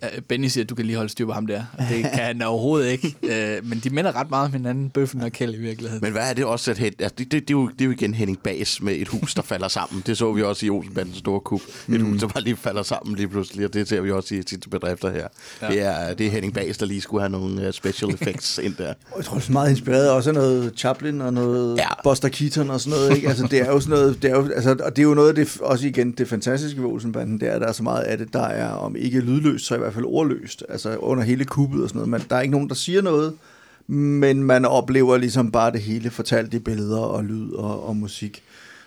Uh, 0.04 0.22
Benny 0.28 0.48
siger, 0.48 0.64
at 0.64 0.70
du 0.70 0.76
kan 0.76 0.86
lige 0.86 0.96
holde 0.96 1.10
styr 1.10 1.26
på 1.26 1.32
ham 1.32 1.48
der. 1.48 1.64
Og 1.78 1.84
det 1.90 2.02
kan 2.02 2.24
han 2.24 2.42
overhovedet 2.42 2.90
ikke. 2.92 3.16
Uh, 3.24 3.30
men 3.70 3.82
de 3.84 3.90
minder 3.90 4.16
ret 4.16 4.30
meget 4.30 4.46
om 4.46 4.52
hinanden, 4.52 4.90
Bøffen 4.90 5.22
og 5.22 5.32
Kjeld 5.32 5.56
i 5.56 5.58
virkeligheden. 5.58 6.04
Men 6.04 6.12
hvad 6.12 6.30
er 6.30 6.34
det 6.34 6.46
også? 6.46 6.72
At, 6.72 6.82
altså, 6.82 6.96
det, 7.18 7.18
det, 7.18 7.32
det, 7.32 7.40
er 7.40 7.44
jo, 7.52 7.68
det 7.68 7.82
er 7.82 7.86
jo 7.86 7.92
igen 7.92 8.14
Henning 8.14 8.40
Bas 8.40 8.82
med 8.82 8.96
et 8.96 9.08
hus, 9.08 9.36
der 9.36 9.42
falder 9.42 9.68
sammen. 9.68 10.04
Det 10.06 10.18
så 10.18 10.34
vi 10.34 10.44
også 10.44 10.66
i 10.66 10.70
Olsenbandens 10.70 11.18
store 11.18 11.40
kub. 11.40 11.62
Et 11.90 12.02
hus, 12.02 12.20
der 12.20 12.28
bare 12.28 12.44
lige 12.44 12.56
falder 12.56 12.84
sammen 12.84 13.16
lige 13.16 13.28
pludselig, 13.28 13.66
og 13.66 13.74
det 13.74 13.90
ser 13.90 14.02
vi 14.02 14.12
også 14.12 14.36
i 14.36 14.42
sidste 14.48 14.70
bedrifter 14.70 15.12
her. 15.12 15.28
Ja. 15.62 15.68
Det, 15.68 15.82
er, 15.82 16.14
det 16.14 16.28
er 16.28 16.32
Henning 16.32 16.54
Bas, 16.54 16.78
der 16.78 16.86
lige 16.86 17.02
skulle 17.02 17.22
have 17.22 17.32
nogle 17.32 17.68
uh, 17.68 17.74
special 17.74 18.14
effects 18.14 18.58
ind 18.64 18.76
der. 18.76 18.86
Jeg 19.18 19.26
tror, 19.26 19.38
det 19.38 19.48
er 19.48 19.52
meget 19.52 19.70
inspireret 19.70 20.12
også 20.12 20.30
af 20.30 20.34
noget 20.34 20.74
Chaplin 20.78 21.22
og 21.22 21.34
noget 21.34 21.78
Ja. 21.78 21.88
Buster 22.04 22.30
Keaton 22.30 22.70
og 22.70 22.82
sådan 22.82 23.00
noget. 23.00 23.16
Ikke? 23.16 23.28
Altså, 23.28 23.48
det 23.52 23.60
er 23.60 23.66
jo 23.66 23.80
sådan 23.80 24.00
noget, 24.00 24.22
det 24.22 24.32
er 24.32 24.36
jo, 24.36 24.50
altså, 24.56 24.76
og 24.84 24.96
det 24.96 25.02
er 25.02 25.08
jo 25.08 25.14
noget 25.14 25.30
af 25.30 25.36
det, 25.36 25.58
også 25.62 25.88
igen, 25.88 26.12
det 26.12 26.28
fantastiske 26.28 26.82
ved 26.82 26.90
Olsenbanden, 26.90 27.40
det 27.40 27.48
er, 27.48 27.54
at 27.54 27.62
der 27.62 27.68
er 27.68 27.72
så 27.72 27.84
meget 27.84 28.09
af 28.10 28.18
det, 28.18 28.34
der 28.34 28.44
er, 28.44 28.70
om 28.70 28.96
ikke 28.96 29.20
lydløst, 29.20 29.66
så 29.66 29.76
i 29.76 29.78
hvert 29.78 29.94
fald 29.94 30.06
ordløst. 30.08 30.64
Altså 30.70 30.96
under 30.98 31.24
hele 31.24 31.46
kuppet 31.46 31.84
og 31.84 31.90
sådan 31.90 32.00
noget. 32.00 32.10
Men 32.10 32.22
der 32.30 32.36
er 32.36 32.42
ikke 32.42 32.52
nogen, 32.52 32.70
der 32.70 32.76
siger 32.76 33.02
noget, 33.02 33.34
men 33.88 34.44
man 34.44 34.66
oplever 34.66 35.18
ligesom 35.18 35.52
bare 35.52 35.72
det 35.72 35.82
hele 35.82 36.10
fortalt 36.10 36.54
i 36.54 36.60
billeder 36.60 37.00
og 37.00 37.24
lyd 37.24 37.52
og, 37.52 37.88
og 37.88 37.96
musik. 37.96 38.44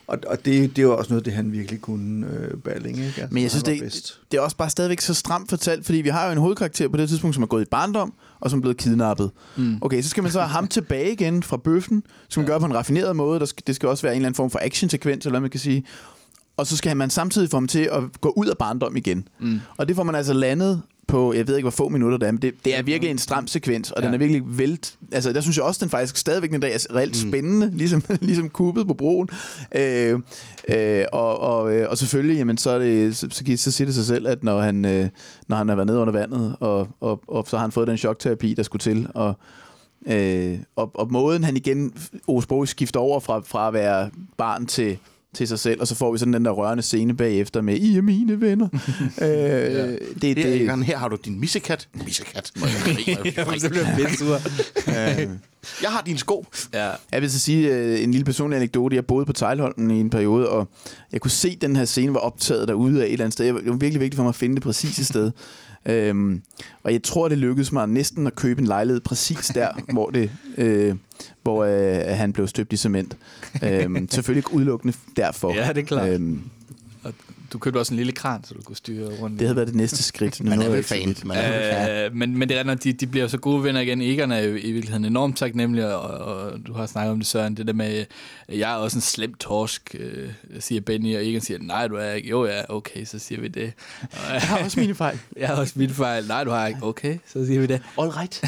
Og, 0.06 0.18
og 0.26 0.44
det, 0.44 0.76
det 0.76 0.78
er 0.78 0.82
jo 0.82 0.98
også 0.98 1.10
noget, 1.12 1.24
det 1.24 1.32
han 1.32 1.52
virkelig 1.52 1.80
kunne, 1.80 2.26
øh, 2.26 2.58
Balling. 2.58 2.98
Ikke? 2.98 3.06
Altså, 3.06 3.28
Men 3.30 3.42
jeg 3.42 3.50
synes, 3.50 3.66
var 3.66 3.72
det, 3.72 3.82
bedst. 3.82 4.20
det 4.32 4.38
er 4.38 4.40
også 4.40 4.56
bare 4.56 4.70
stadigvæk 4.70 5.00
så 5.00 5.14
stramt 5.14 5.48
fortalt, 5.50 5.84
fordi 5.86 5.98
vi 5.98 6.08
har 6.08 6.26
jo 6.26 6.32
en 6.32 6.38
hovedkarakter 6.38 6.88
på 6.88 6.96
det 6.96 7.08
tidspunkt, 7.08 7.34
som 7.34 7.42
er 7.42 7.46
gået 7.46 7.62
i 7.62 7.68
barndom, 7.70 8.12
og 8.40 8.50
som 8.50 8.58
er 8.58 8.60
blevet 8.60 8.76
kidnappet. 8.76 9.30
Mm. 9.56 9.78
Okay, 9.80 10.02
så 10.02 10.08
skal 10.08 10.22
man 10.22 10.32
så 10.32 10.40
have 10.40 10.48
ham 10.48 10.68
tilbage 10.68 11.12
igen 11.12 11.42
fra 11.42 11.56
bøffen, 11.56 12.02
som 12.28 12.40
man 12.40 12.48
gør 12.50 12.58
på 12.58 12.66
en 12.66 12.74
raffineret 12.74 13.16
måde. 13.16 13.40
Der 13.40 13.46
skal, 13.46 13.62
det 13.66 13.74
skal 13.74 13.88
også 13.88 14.02
være 14.02 14.12
en 14.12 14.16
eller 14.16 14.26
anden 14.26 14.36
form 14.36 14.50
for 14.50 14.58
actionsekvens, 14.62 15.26
eller 15.26 15.32
hvad 15.32 15.40
man 15.40 15.50
kan 15.50 15.60
sige. 15.60 15.84
Og 16.62 16.66
så 16.66 16.76
skal 16.76 16.96
man 16.96 17.10
samtidig 17.10 17.50
få 17.50 17.56
ham 17.56 17.68
til 17.68 17.88
at 17.92 18.02
gå 18.20 18.32
ud 18.36 18.46
af 18.46 18.58
barndom 18.58 18.96
igen. 18.96 19.28
Mm. 19.40 19.60
Og 19.76 19.88
det 19.88 19.96
får 19.96 20.02
man 20.02 20.14
altså 20.14 20.32
landet 20.32 20.82
på, 21.08 21.32
jeg 21.32 21.48
ved 21.48 21.56
ikke, 21.56 21.64
hvor 21.64 21.70
få 21.70 21.88
minutter 21.88 22.18
det 22.18 22.28
er, 22.28 22.32
men 22.32 22.42
det, 22.42 22.54
det 22.64 22.78
er 22.78 22.82
virkelig 22.82 23.10
en 23.10 23.18
stram 23.18 23.46
sekvens, 23.46 23.90
og 23.90 24.02
ja. 24.02 24.06
den 24.06 24.14
er 24.14 24.18
virkelig 24.18 24.42
vældt. 24.46 24.94
Altså, 25.12 25.32
der 25.32 25.40
synes 25.40 25.56
jeg 25.56 25.64
også, 25.64 25.78
den 25.84 25.90
faktisk 25.90 26.16
stadigvæk 26.16 26.50
den 26.50 26.60
dag 26.60 26.74
er 26.74 26.94
reelt 26.94 27.16
spændende, 27.16 27.70
ligesom, 27.82 28.02
ligesom 28.20 28.48
kuppet 28.48 28.86
på 28.86 28.94
broen. 28.94 29.28
Øh, 29.74 30.20
øh, 30.68 31.04
og, 31.12 31.40
og, 31.40 31.74
øh, 31.74 31.90
og 31.90 31.98
selvfølgelig, 31.98 32.36
jamen, 32.36 32.58
så, 32.58 32.70
er 32.70 32.78
det, 32.78 33.16
så, 33.16 33.28
så, 33.30 33.44
så 33.56 33.70
siger 33.70 33.86
det 33.86 33.94
sig 33.94 34.04
selv, 34.04 34.28
at 34.28 34.44
når 34.44 34.60
han, 34.60 34.84
øh, 34.84 35.08
når 35.48 35.56
han 35.56 35.68
har 35.68 35.74
været 35.74 35.86
nede 35.86 35.98
under 35.98 36.12
vandet, 36.12 36.56
og, 36.60 36.88
og, 37.00 37.22
og 37.28 37.44
så 37.48 37.56
har 37.56 37.64
han 37.64 37.72
fået 37.72 37.88
den 37.88 37.96
chokterapi, 37.96 38.54
der 38.54 38.62
skulle 38.62 38.80
til, 38.80 39.08
og, 39.14 39.34
øh, 40.06 40.58
og, 40.76 40.90
og 40.94 41.12
måden 41.12 41.44
han 41.44 41.56
igen, 41.56 41.92
Osbro 42.28 42.66
skifter 42.66 43.00
over 43.00 43.20
fra, 43.20 43.42
fra 43.46 43.68
at 43.68 43.74
være 43.74 44.10
barn 44.36 44.66
til 44.66 44.98
til 45.34 45.48
sig 45.48 45.58
selv, 45.58 45.80
og 45.80 45.86
så 45.86 45.94
får 45.94 46.12
vi 46.12 46.18
sådan 46.18 46.34
den 46.34 46.44
der 46.44 46.50
rørende 46.50 46.82
scene 46.82 47.16
bagefter 47.16 47.60
med, 47.60 47.76
I 47.76 47.96
er 47.96 48.02
mine 48.02 48.40
venner. 48.40 48.68
øh, 49.22 49.28
ja. 49.28 49.86
det, 49.86 50.22
Det, 50.22 50.36
det, 50.36 50.84
her 50.84 50.98
har 50.98 51.08
du 51.08 51.16
din 51.24 51.40
missekat. 51.40 51.88
Missekat. 52.04 52.46
Så 53.58 53.68
bliver 53.70 53.86
fedt 53.96 54.18
sur. 54.18 54.40
Jeg 55.82 55.90
har 55.90 56.02
din 56.06 56.18
sko. 56.18 56.46
Ja. 56.74 56.90
Jeg 57.12 57.22
vil 57.22 57.30
så 57.30 57.38
sige 57.38 57.68
øh, 57.74 58.02
en 58.02 58.10
lille 58.10 58.24
personlig 58.24 58.56
anekdote. 58.56 58.96
Jeg 58.96 59.06
boede 59.06 59.26
på 59.26 59.32
Tejlholmen 59.32 59.90
i 59.90 60.00
en 60.00 60.10
periode, 60.10 60.48
og 60.48 60.68
jeg 61.12 61.20
kunne 61.20 61.30
se, 61.30 61.48
at 61.48 61.62
den 61.62 61.76
her 61.76 61.84
scene 61.84 62.14
var 62.14 62.20
optaget 62.20 62.68
derude 62.68 63.02
af 63.02 63.06
et 63.06 63.12
eller 63.12 63.24
andet 63.24 63.32
sted. 63.32 63.46
Det 63.46 63.54
var 63.54 63.72
virkelig 63.76 64.00
vigtigt 64.00 64.16
for 64.16 64.22
mig 64.22 64.28
at 64.28 64.34
finde 64.34 64.54
det 64.54 64.62
præcise 64.62 65.04
sted. 65.04 65.30
Øhm, 65.86 66.42
og 66.82 66.92
jeg 66.92 67.02
tror, 67.02 67.28
det 67.28 67.38
lykkedes 67.38 67.72
mig 67.72 67.88
næsten 67.88 68.26
at 68.26 68.36
købe 68.36 68.60
en 68.60 68.66
lejlighed 68.66 69.00
præcis 69.00 69.46
der, 69.46 69.68
hvor, 69.92 70.10
det, 70.10 70.30
øh, 70.56 70.94
hvor 71.42 71.64
øh, 71.64 72.16
han 72.16 72.32
blev 72.32 72.48
støbt 72.48 72.72
i 72.72 72.76
cement. 72.76 73.16
Øhm, 73.62 74.08
selvfølgelig 74.08 74.38
ikke 74.38 74.54
udelukkende 74.54 74.94
derfor. 75.16 75.54
Ja, 75.54 75.68
det 75.68 75.78
er 75.78 75.82
klart. 75.82 76.08
Øhm, 76.08 76.42
du 77.53 77.59
købte 77.59 77.78
også 77.78 77.94
en 77.94 77.96
lille 77.96 78.12
kran, 78.12 78.44
så 78.44 78.55
du 78.55 78.62
kunne 78.62 78.76
styre 78.76 79.07
rundt. 79.20 79.38
det 79.38 79.46
havde 79.46 79.57
været 79.57 79.68
det 79.68 79.76
næste 79.76 80.03
skridt. 80.03 80.40
Nu 80.44 80.50
Man 80.57 80.62
er 80.62 80.68
vel 80.68 80.82
fan. 80.82 81.16
Man 81.24 81.36
er. 81.40 82.07
Øh, 82.07 82.14
men, 82.16 82.38
men 82.38 82.48
det 82.48 82.59
er 82.59 82.62
når 82.64 82.74
de, 82.74 82.92
de 82.92 83.07
bliver 83.07 83.26
så 83.28 83.38
gode 83.38 83.64
venner 83.64 83.80
igen. 83.80 84.00
Egon 84.03 84.32
er 84.32 84.38
jo 84.38 84.55
i 84.55 84.72
virkeligheden 84.72 85.05
enormt 85.05 85.36
taknemmelig, 85.36 85.94
og, 85.96 86.11
og 86.11 86.66
du 86.66 86.72
har 86.72 86.86
snakket 86.86 87.12
om 87.12 87.18
det, 87.18 87.26
Søren, 87.26 87.57
det 87.57 87.66
der 87.66 87.72
med, 87.72 88.05
øh, 88.48 88.59
jeg 88.59 88.72
er 88.72 88.76
også 88.76 88.96
en 88.98 89.00
slem 89.03 89.34
torsk, 89.34 89.96
øh, 89.98 90.28
siger 90.61 90.80
Benny, 90.80 91.16
og 91.16 91.26
Egon 91.26 91.40
siger, 91.40 91.59
nej, 91.62 91.88
du 91.88 91.94
er 91.94 92.12
ikke. 92.12 92.28
Jo, 92.28 92.46
ja, 92.46 92.61
okay, 92.68 93.05
så 93.05 93.18
siger 93.18 93.40
vi 93.40 93.48
det. 93.48 93.72
Og, 94.03 94.09
Jeg 94.32 94.40
har 94.42 94.64
også 94.64 94.80
mine 94.80 94.94
fejl. 94.94 95.18
jeg 95.36 95.48
har 95.48 95.55
også 95.57 95.72
mine 95.76 95.92
fejl. 95.94 96.26
Nej, 96.28 96.44
du 96.44 96.50
har 96.50 96.66
ikke. 96.66 96.80
Okay, 96.82 97.18
så 97.26 97.46
siger 97.46 97.61
vi 97.61 97.66
det. 97.66 97.82
All 97.98 98.09
right. 98.11 98.44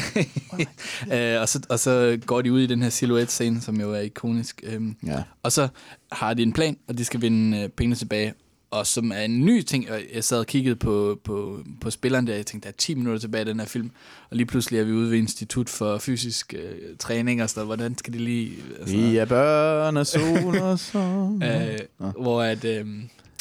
øh, 1.35 1.41
og, 1.41 1.49
så, 1.49 1.59
og 1.69 1.79
så 1.79 2.17
går 2.25 2.41
de 2.41 2.53
ud 2.53 2.61
i 2.61 2.65
den 2.67 2.81
her 2.81 2.89
silhouette-scene, 2.89 3.61
som 3.61 3.81
jo 3.81 3.93
er 3.93 3.99
ikonisk. 3.99 4.61
Øhm, 4.63 4.95
Ja. 5.05 5.23
Og 5.43 5.51
så 5.51 5.67
har 6.11 6.33
de 6.33 6.43
en 6.43 6.53
plan, 6.53 6.77
og 6.87 6.97
de 6.97 7.05
skal 7.05 7.21
vinde 7.21 7.59
øh, 7.59 7.69
pengene 7.69 7.95
tilbage. 7.95 8.33
Og 8.75 8.87
som 8.87 9.11
er 9.11 9.21
en 9.21 9.45
ny 9.45 9.61
ting, 9.61 9.91
og 9.91 9.99
jeg 10.13 10.23
sad 10.23 10.39
og 10.39 10.45
kiggede 10.45 10.75
på, 10.75 11.19
på, 11.23 11.59
på 11.81 11.91
spilleren 11.91 12.27
der, 12.27 12.35
jeg 12.35 12.45
tænkte, 12.45 12.65
der 12.67 12.71
er 12.71 12.77
10 12.77 12.95
minutter 12.95 13.19
tilbage 13.19 13.41
i 13.45 13.47
den 13.47 13.59
her 13.59 13.67
film, 13.67 13.91
og 14.29 14.37
lige 14.37 14.45
pludselig 14.45 14.79
er 14.79 14.83
vi 14.83 14.91
ude 14.91 15.11
ved 15.11 15.17
Institut 15.17 15.69
for 15.69 15.97
Fysisk 15.97 16.53
øh, 16.57 16.97
Træning 16.99 17.43
og 17.43 17.49
sådan 17.49 17.59
noget. 17.65 17.79
Hvordan 17.79 17.97
skal 17.97 18.13
de 18.13 18.17
lige... 18.17 18.51
Altså, 18.79 18.95
Vi 18.97 19.17
er 19.17 19.25
børn 19.25 19.97
af 19.97 20.07
sol 20.07 20.57
og 20.57 20.79
sommer. 20.91 21.69
øh, 22.03 22.11
hvor 22.21 22.41
at, 22.41 22.65
øh, 22.65 22.85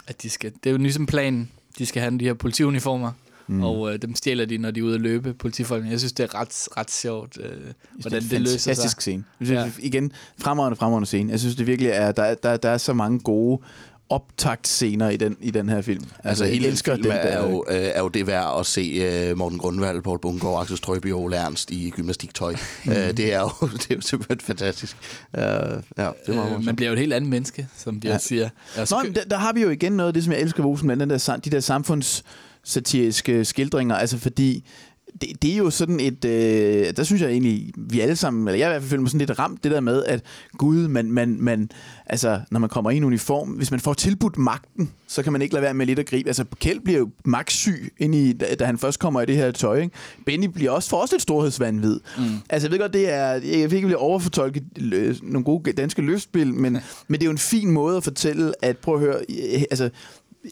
at 0.06 0.22
de 0.22 0.30
skal... 0.30 0.52
Det 0.64 0.66
er 0.66 0.74
jo 0.74 0.78
ligesom 0.78 1.06
planen. 1.06 1.50
De 1.78 1.86
skal 1.86 2.02
have 2.02 2.18
de 2.18 2.24
her 2.24 2.34
politiuniformer, 2.34 3.12
mm. 3.46 3.62
og 3.62 3.92
øh, 3.92 4.02
dem 4.02 4.14
stjæler 4.14 4.44
de, 4.46 4.58
når 4.58 4.70
de 4.70 4.80
er 4.80 4.84
ude 4.84 4.94
at 4.94 5.00
løbe, 5.00 5.34
politifolkene. 5.34 5.90
Jeg 5.90 5.98
synes, 5.98 6.12
det 6.12 6.24
er 6.24 6.34
ret, 6.34 6.68
ret 6.76 6.90
sjovt, 6.90 7.38
øh, 7.40 7.50
hvordan 8.00 8.22
det, 8.22 8.30
det 8.30 8.40
løser 8.40 8.58
sig. 8.58 8.70
fantastisk 8.70 9.00
scene. 9.00 9.24
Jeg 9.40 9.46
synes, 9.46 9.60
Ja. 9.78 9.86
Igen, 9.86 10.12
fremragende, 10.38 10.76
fremragende 10.76 11.06
scene. 11.06 11.30
Jeg 11.30 11.40
synes, 11.40 11.56
det 11.56 11.66
virkelig 11.66 11.90
er, 11.90 12.12
der, 12.12 12.22
er- 12.22 12.34
der, 12.34 12.56
der 12.56 12.68
er 12.68 12.78
så 12.78 12.92
mange 12.92 13.18
gode 13.20 13.62
optakt 14.08 14.68
scener 14.68 15.08
i 15.08 15.16
den, 15.16 15.36
i 15.40 15.50
den 15.50 15.68
her 15.68 15.82
film. 15.82 16.04
Altså, 16.24 16.44
jeg 16.44 16.52
hele 16.52 16.68
elsker 16.68 16.94
filmen 16.94 17.10
den 17.10 17.20
er, 17.20 17.48
jo, 17.48 17.64
øh, 17.68 17.76
er 17.76 18.00
jo 18.00 18.08
det 18.08 18.26
værd 18.26 18.56
at 18.60 18.66
se 18.66 19.30
uh, 19.32 19.38
Morten 19.38 19.58
Grundvald, 19.58 20.02
Poul 20.02 20.18
Bungård, 20.18 20.62
Axel 20.62 20.76
Strøby 20.76 21.12
og 21.12 21.22
Ole 21.22 21.36
Ernst 21.36 21.70
i 21.70 21.90
gymnastiktøj. 21.90 22.52
uh, 22.86 22.92
det, 23.18 23.32
er 23.34 23.40
jo, 23.40 23.50
det 23.78 23.90
er 23.90 23.94
jo 23.94 24.00
simpelthen 24.00 24.40
fantastisk. 24.40 24.96
Uh, 25.32 25.40
ja, 25.40 26.10
det 26.26 26.36
var 26.36 26.54
Øh, 26.54 26.64
man 26.64 26.76
bliver 26.76 26.88
jo 26.88 26.92
et 26.92 26.98
helt 26.98 27.12
andet 27.12 27.30
menneske, 27.30 27.68
som 27.76 28.00
de 28.00 28.08
Ja. 28.08 28.12
ja. 28.12 28.18
siger. 28.18 28.48
Altså, 28.76 28.96
Nå, 28.96 29.02
men 29.02 29.14
der, 29.14 29.24
der 29.24 29.36
har 29.36 29.52
vi 29.52 29.62
jo 29.62 29.70
igen 29.70 29.92
noget 29.92 30.08
af 30.08 30.14
det, 30.14 30.24
som 30.24 30.32
jeg 30.32 30.40
elsker 30.40 30.62
ved 30.62 30.70
Olsen, 30.70 30.88
den 30.90 31.10
der, 31.10 31.40
de 31.44 31.50
der 31.50 31.60
samfundssatiriske 31.60 33.44
skildringer, 33.44 33.94
altså 33.94 34.18
fordi 34.18 34.64
det, 35.20 35.42
det 35.42 35.52
er 35.52 35.56
jo 35.56 35.70
sådan 35.70 36.00
et, 36.00 36.24
øh, 36.24 36.96
der 36.96 37.02
synes 37.02 37.22
jeg 37.22 37.30
egentlig, 37.30 37.72
vi 37.76 38.00
alle 38.00 38.16
sammen, 38.16 38.48
eller 38.48 38.58
jeg 38.58 38.68
i 38.68 38.70
hvert 38.70 38.82
fald 38.82 38.90
føler 38.90 39.00
mig 39.00 39.10
sådan 39.10 39.26
lidt 39.26 39.38
ramt, 39.38 39.64
det 39.64 39.72
der 39.72 39.80
med, 39.80 40.04
at 40.04 40.22
gud, 40.58 40.88
man, 40.88 41.12
man, 41.12 41.36
man, 41.40 41.70
altså, 42.06 42.40
når 42.50 42.60
man 42.60 42.70
kommer 42.70 42.90
i 42.90 42.96
en 42.96 43.04
uniform, 43.04 43.48
hvis 43.48 43.70
man 43.70 43.80
får 43.80 43.94
tilbudt 43.94 44.38
magten, 44.38 44.90
så 45.06 45.22
kan 45.22 45.32
man 45.32 45.42
ikke 45.42 45.54
lade 45.54 45.62
være 45.62 45.74
med 45.74 45.86
lidt 45.86 45.98
at 45.98 46.06
gribe. 46.06 46.28
Altså, 46.28 46.44
Kjeld 46.60 46.80
bliver 46.80 46.98
jo 46.98 47.10
magtsyg, 47.24 47.92
ind 47.98 48.14
i, 48.14 48.32
da, 48.32 48.54
da 48.54 48.64
han 48.64 48.78
først 48.78 48.98
kommer 48.98 49.20
i 49.20 49.26
det 49.26 49.36
her 49.36 49.50
tøj. 49.50 49.80
Ikke? 49.80 49.96
Benny 50.26 50.46
bliver 50.46 50.70
også 50.70 50.88
for 50.88 50.96
også 50.96 51.14
lidt 51.14 51.22
storhedsvandvid. 51.22 52.00
Mm. 52.18 52.24
Altså, 52.50 52.68
jeg 52.68 52.72
ved 52.72 52.78
godt, 52.78 52.92
det 52.92 53.12
er, 53.12 53.30
jeg 53.32 53.70
vil 53.70 53.72
ikke 53.72 53.98
overfortolket 53.98 54.64
øh, 54.80 55.16
nogle 55.22 55.44
gode 55.44 55.72
danske 55.72 56.02
løftspil, 56.02 56.54
men, 56.54 56.78
men 57.08 57.20
det 57.20 57.22
er 57.22 57.26
jo 57.26 57.30
en 57.30 57.38
fin 57.38 57.70
måde 57.70 57.96
at 57.96 58.04
fortælle, 58.04 58.52
at 58.62 58.78
prøv 58.78 58.94
at 58.94 59.00
høre, 59.00 59.16
øh, 59.28 59.62
altså, 59.70 59.90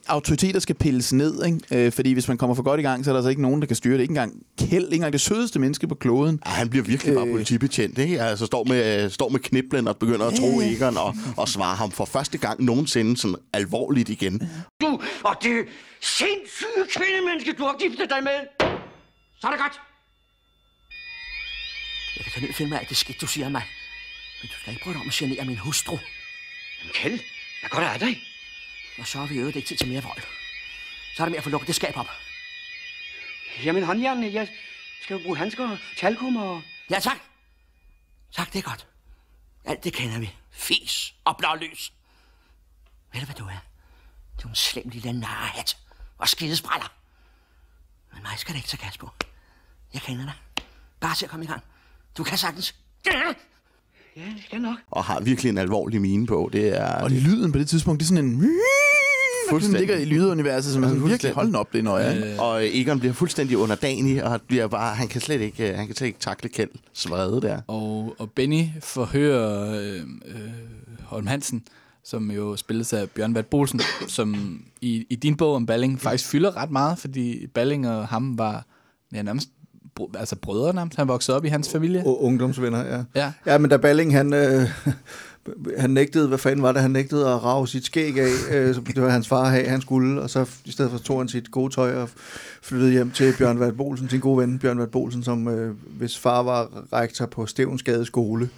autoriteter 0.06 0.60
skal 0.60 0.74
pilles 0.74 1.12
ned, 1.12 1.44
ikke? 1.44 1.86
Øh, 1.86 1.92
fordi 1.92 2.12
hvis 2.12 2.28
man 2.28 2.38
kommer 2.38 2.54
for 2.54 2.62
godt 2.62 2.80
i 2.80 2.82
gang, 2.82 3.04
så 3.04 3.10
er 3.10 3.12
der 3.12 3.18
altså 3.18 3.28
ikke 3.30 3.42
nogen, 3.42 3.60
der 3.60 3.66
kan 3.66 3.76
styre 3.76 3.94
det. 3.94 4.00
Ikke 4.00 4.12
engang 4.12 4.42
Kjeld, 4.58 4.84
ikke 4.84 4.94
engang 4.94 5.12
det 5.12 5.20
sødeste 5.20 5.58
menneske 5.58 5.88
på 5.88 5.94
kloden. 5.94 6.40
Ja, 6.46 6.50
han 6.50 6.70
bliver 6.70 6.84
virkelig 6.84 7.14
bare 7.14 7.26
politibetjent, 7.26 7.98
ikke? 7.98 8.22
Altså 8.22 8.46
står 8.46 8.64
med, 8.64 9.10
står 9.10 9.28
med 9.28 9.40
kniblen 9.40 9.88
og 9.88 9.96
begynder 9.96 10.26
at 10.26 10.34
tro 10.34 10.60
Egon 10.60 10.96
og, 10.96 11.14
og 11.36 11.48
svare 11.48 11.76
ham 11.76 11.90
for 11.90 12.04
første 12.04 12.38
gang 12.38 12.62
nogensinde 12.64 13.16
sådan 13.16 13.36
alvorligt 13.52 14.08
igen. 14.08 14.50
Du 14.80 15.00
og 15.24 15.36
det 15.42 15.64
sindssyge 16.00 16.84
kvindemenneske, 16.96 17.52
du 17.52 17.62
har 17.62 17.76
giftet 17.78 18.10
dig 18.10 18.22
med. 18.22 18.68
Så 19.40 19.46
er 19.46 19.50
det 19.50 19.60
godt. 19.60 19.80
Jeg 22.16 22.24
kan 22.24 22.42
ned 22.42 22.52
finde 22.52 22.70
mig 22.70 22.80
af 22.80 22.86
det 22.86 22.96
skidt, 22.96 23.20
du 23.20 23.26
siger 23.26 23.48
mig. 23.48 23.62
Men 24.42 24.48
du 24.48 24.54
skal 24.60 24.72
ikke 24.72 24.84
prøve 24.84 24.94
dig 24.94 25.00
om 25.00 25.08
at 25.08 25.14
genere 25.14 25.44
min 25.44 25.56
hustru. 25.56 25.98
Jamen, 26.78 26.92
Kjeld, 26.94 27.20
hvad 27.60 27.70
går 27.70 27.80
der 27.80 27.88
af 27.88 28.00
dig? 28.00 28.22
Og 28.98 29.06
så 29.06 29.18
har 29.18 29.26
vi 29.26 29.34
øvet 29.38 29.56
ikke 29.56 29.68
tid 29.68 29.76
til 29.76 29.88
mere 29.88 30.02
vold. 30.02 30.22
Så 31.16 31.22
er 31.22 31.26
det 31.26 31.30
med 31.30 31.38
at 31.38 31.44
få 31.44 31.50
lukket 31.50 31.66
det 31.66 31.74
skab 31.74 31.96
op. 31.96 32.06
Jamen, 33.64 33.82
håndjernene, 33.82 34.32
jeg 34.32 34.48
skal 35.02 35.14
jo 35.16 35.22
bruge 35.22 35.36
handsker 35.36 35.70
og 35.70 35.78
talkum 35.96 36.36
og... 36.36 36.62
Ja, 36.90 36.98
tak. 37.00 37.16
Tak, 38.32 38.52
det 38.52 38.58
er 38.58 38.62
godt. 38.62 38.86
Alt 39.64 39.84
det 39.84 39.92
kender 39.92 40.18
vi. 40.18 40.34
Fis 40.50 41.14
og 41.24 41.36
blålys. 41.36 41.92
Ved 43.12 43.20
du, 43.20 43.26
hvad 43.26 43.34
du 43.34 43.44
er? 43.44 43.64
Du 44.42 44.48
er 44.48 44.50
en 44.50 44.54
slem 44.56 44.88
lille 44.88 45.12
narhat 45.12 45.76
og 46.18 46.28
skidespræller. 46.28 46.92
Men 48.14 48.22
mig 48.22 48.38
skal 48.38 48.52
det 48.54 48.58
ikke 48.58 48.68
tage 48.68 48.84
gas 48.86 48.98
på. 48.98 49.10
Jeg 49.94 50.02
kender 50.02 50.24
dig. 50.24 50.34
Bare 51.00 51.14
til 51.14 51.24
at 51.24 51.30
komme 51.30 51.44
i 51.44 51.48
gang. 51.48 51.62
Du 52.18 52.24
kan 52.24 52.38
sagtens. 52.38 52.74
Ja, 53.06 53.32
det 54.16 54.44
skal 54.46 54.60
nok. 54.60 54.78
Og 54.90 55.04
har 55.04 55.20
virkelig 55.20 55.50
en 55.50 55.58
alvorlig 55.58 56.00
mine 56.00 56.26
på. 56.26 56.50
Det 56.52 56.68
er, 56.68 57.02
Og 57.02 57.10
lyden 57.10 57.52
på 57.52 57.58
det 57.58 57.68
tidspunkt, 57.68 58.00
det 58.00 58.04
er 58.04 58.08
sådan 58.08 58.24
en... 58.24 58.60
Fuldstændig. 59.50 59.80
ligger 59.80 59.96
i 59.96 60.04
lyduniverset, 60.04 60.72
som 60.72 60.82
er 60.84 60.88
sådan 60.88 61.08
virkelig 61.08 61.32
holden 61.32 61.54
op, 61.54 61.72
det 61.72 61.78
er 61.78 61.82
nøje. 61.82 62.40
Og 62.40 62.66
Egon 62.66 62.98
bliver 63.00 63.12
fuldstændig 63.14 63.58
underdanig, 63.58 64.24
og 64.24 64.40
bliver 64.48 64.66
bare, 64.66 64.94
han 64.94 65.08
kan 65.08 65.20
slet 65.20 65.40
ikke, 65.40 65.70
øh, 65.70 65.76
han 65.76 65.86
kan 65.86 65.96
slet 65.96 66.06
ikke 66.06 66.18
takle 66.20 66.48
Kjeld 66.48 66.70
vrede 67.08 67.40
der. 67.40 67.60
Og, 67.66 68.14
og 68.18 68.30
Benny 68.30 68.64
forhører 68.80 69.74
øh, 69.80 70.00
øh, 70.26 70.50
Holm 71.04 71.26
Hansen, 71.26 71.62
som 72.04 72.30
jo 72.30 72.56
spilles 72.56 72.92
af 72.92 73.10
Bjørn 73.10 73.34
Vat 73.34 73.46
Bolsen, 73.46 73.80
som 74.08 74.60
i, 74.80 75.06
i 75.10 75.14
din 75.14 75.36
bog 75.36 75.54
om 75.54 75.66
Balling 75.66 76.00
faktisk 76.00 76.28
fylder 76.28 76.56
ret 76.56 76.70
meget, 76.70 76.98
fordi 76.98 77.46
Balling 77.46 77.88
og 77.88 78.08
ham 78.08 78.38
var 78.38 78.66
ja, 79.14 79.22
nærmest 79.22 79.48
br- 80.00 80.18
altså 80.18 80.36
brødre 80.36 80.74
nærmest. 80.74 80.96
Han 80.96 81.08
voksede 81.08 81.36
op 81.36 81.44
i 81.44 81.48
hans 81.48 81.68
familie. 81.68 82.02
Og 82.06 82.24
ungdomsvenner, 82.24 82.84
ja. 82.86 83.02
Ja. 83.14 83.32
Ja, 83.46 83.58
men 83.58 83.70
da 83.70 83.76
Balling, 83.76 84.12
han, 84.16 84.32
øh, 84.32 84.68
han 85.78 85.90
nægtede, 85.90 86.28
hvad 86.28 86.38
fanden 86.38 86.62
var 86.62 86.72
det, 86.72 86.82
han 86.82 86.90
nægtede 86.90 87.28
at 87.28 87.44
rave 87.44 87.68
sit 87.68 87.84
skæg 87.84 88.18
af, 88.18 88.30
øh, 88.52 88.74
som 88.74 88.84
det 88.84 89.02
var 89.02 89.08
hans 89.08 89.28
far 89.28 89.44
have, 89.44 89.66
han 89.66 89.80
skulle, 89.80 90.22
og 90.22 90.30
så 90.30 90.50
i 90.64 90.70
stedet 90.70 90.90
for 90.90 90.98
tog 90.98 91.18
han 91.18 91.28
sit 91.28 91.50
gode 91.50 91.74
tøj 91.74 91.94
og 91.94 92.08
flyttede 92.62 92.90
hjem 92.90 93.10
til 93.10 93.34
Bjørn 93.38 93.60
Vart 93.60 93.76
Bolsen, 93.76 94.08
sin 94.08 94.20
gode 94.20 94.38
ven 94.38 94.58
Bjørn 94.58 94.78
Vart 94.78 94.90
Bolsen, 94.90 95.24
som 95.24 95.48
øh, 95.48 95.74
hvis 95.98 96.18
far 96.18 96.42
var 96.42 96.68
rektor 96.92 97.26
på 97.26 97.46
Stevnsgade 97.46 98.04
skole, 98.04 98.48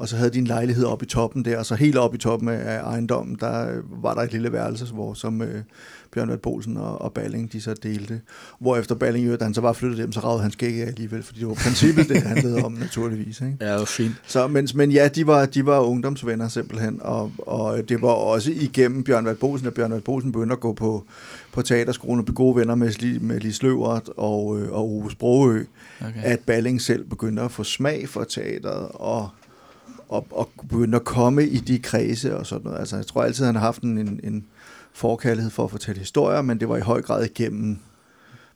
og 0.00 0.08
så 0.08 0.16
havde 0.16 0.30
de 0.30 0.38
en 0.38 0.46
lejlighed 0.46 0.84
oppe 0.84 1.04
i 1.04 1.08
toppen 1.08 1.44
der, 1.44 1.58
og 1.58 1.66
så 1.66 1.74
helt 1.74 1.96
oppe 1.96 2.16
i 2.16 2.18
toppen 2.18 2.48
af 2.48 2.80
ejendommen, 2.80 3.36
der 3.40 3.70
øh, 3.70 4.02
var 4.02 4.14
der 4.14 4.22
et 4.22 4.32
lille 4.32 4.52
værelse, 4.52 4.84
hvor 4.84 5.14
som 5.14 5.42
øh, 5.42 5.62
Bjørn 6.14 6.28
Vart 6.28 6.40
Bolsen 6.40 6.76
og, 6.76 7.02
og 7.02 7.12
Balling, 7.12 7.52
de 7.52 7.60
så 7.60 7.74
delte. 7.74 8.20
Hvorefter 8.60 8.94
Balling, 8.94 9.26
jo, 9.26 9.36
da 9.36 9.44
han 9.44 9.54
så 9.54 9.60
var 9.60 9.72
flyttet 9.72 9.96
hjem, 9.96 10.12
så 10.12 10.20
ravede 10.20 10.42
han 10.42 10.50
skæg 10.50 10.82
af 10.82 10.86
alligevel, 10.86 11.22
fordi 11.22 11.40
det 11.40 11.48
var 11.48 11.54
princippet, 11.54 12.08
det 12.08 12.22
handlede 12.22 12.64
om 12.64 12.72
naturligvis. 12.86 13.40
Ikke? 13.40 13.56
Ja, 13.60 13.72
det 13.72 13.78
var 13.78 13.84
fint. 13.84 14.14
Så, 14.26 14.46
men, 14.46 14.68
men 14.74 14.92
ja, 14.92 15.08
de 15.08 15.26
var, 15.26 15.46
de 15.46 15.66
var 15.66 15.80
ungdomsvenner 15.80 16.48
simpelthen, 16.48 16.98
og, 17.02 17.32
og 17.38 17.88
det 17.88 18.02
var 18.02 18.08
også 18.08 18.50
igennem 18.50 19.04
Bjørn 19.04 19.24
Vald 19.24 19.36
Bosen, 19.36 19.66
at 19.66 19.74
Bjørn 19.74 19.92
Vald 19.92 20.02
Bosen 20.02 20.32
begyndte 20.32 20.52
at 20.52 20.60
gå 20.60 20.72
på, 20.72 21.04
på 21.52 21.62
teaterskolen 21.62 22.18
og 22.18 22.24
blive 22.24 22.34
gode 22.34 22.56
venner 22.56 22.74
med, 22.74 23.20
med 23.20 23.40
Lis 23.40 23.62
Løvert 23.62 24.08
og, 24.16 24.60
øh, 24.60 24.72
og 24.72 24.88
Ove 24.88 25.10
Sprogø, 25.10 25.64
okay. 26.00 26.22
at 26.22 26.40
Balling 26.40 26.80
selv 26.80 27.04
begyndte 27.04 27.42
at 27.42 27.50
få 27.50 27.64
smag 27.64 28.08
for 28.08 28.24
teateret, 28.24 28.88
og, 28.94 29.28
og, 30.10 30.26
og 30.30 30.50
begyndte 30.68 30.96
at 30.96 31.04
komme 31.04 31.46
i 31.46 31.56
de 31.56 31.78
kredse 31.78 32.36
og 32.36 32.46
sådan 32.46 32.64
noget. 32.64 32.78
Altså, 32.78 32.96
jeg 32.96 33.06
tror 33.06 33.22
altid, 33.22 33.44
han 33.44 33.54
har 33.54 33.62
haft 33.62 33.82
en, 33.82 34.20
en, 34.24 34.44
forkærlighed 34.92 35.50
for 35.50 35.64
at 35.64 35.70
fortælle 35.70 35.98
historier, 35.98 36.42
men 36.42 36.60
det 36.60 36.68
var 36.68 36.76
i 36.76 36.80
høj 36.80 37.02
grad 37.02 37.24
igennem 37.24 37.78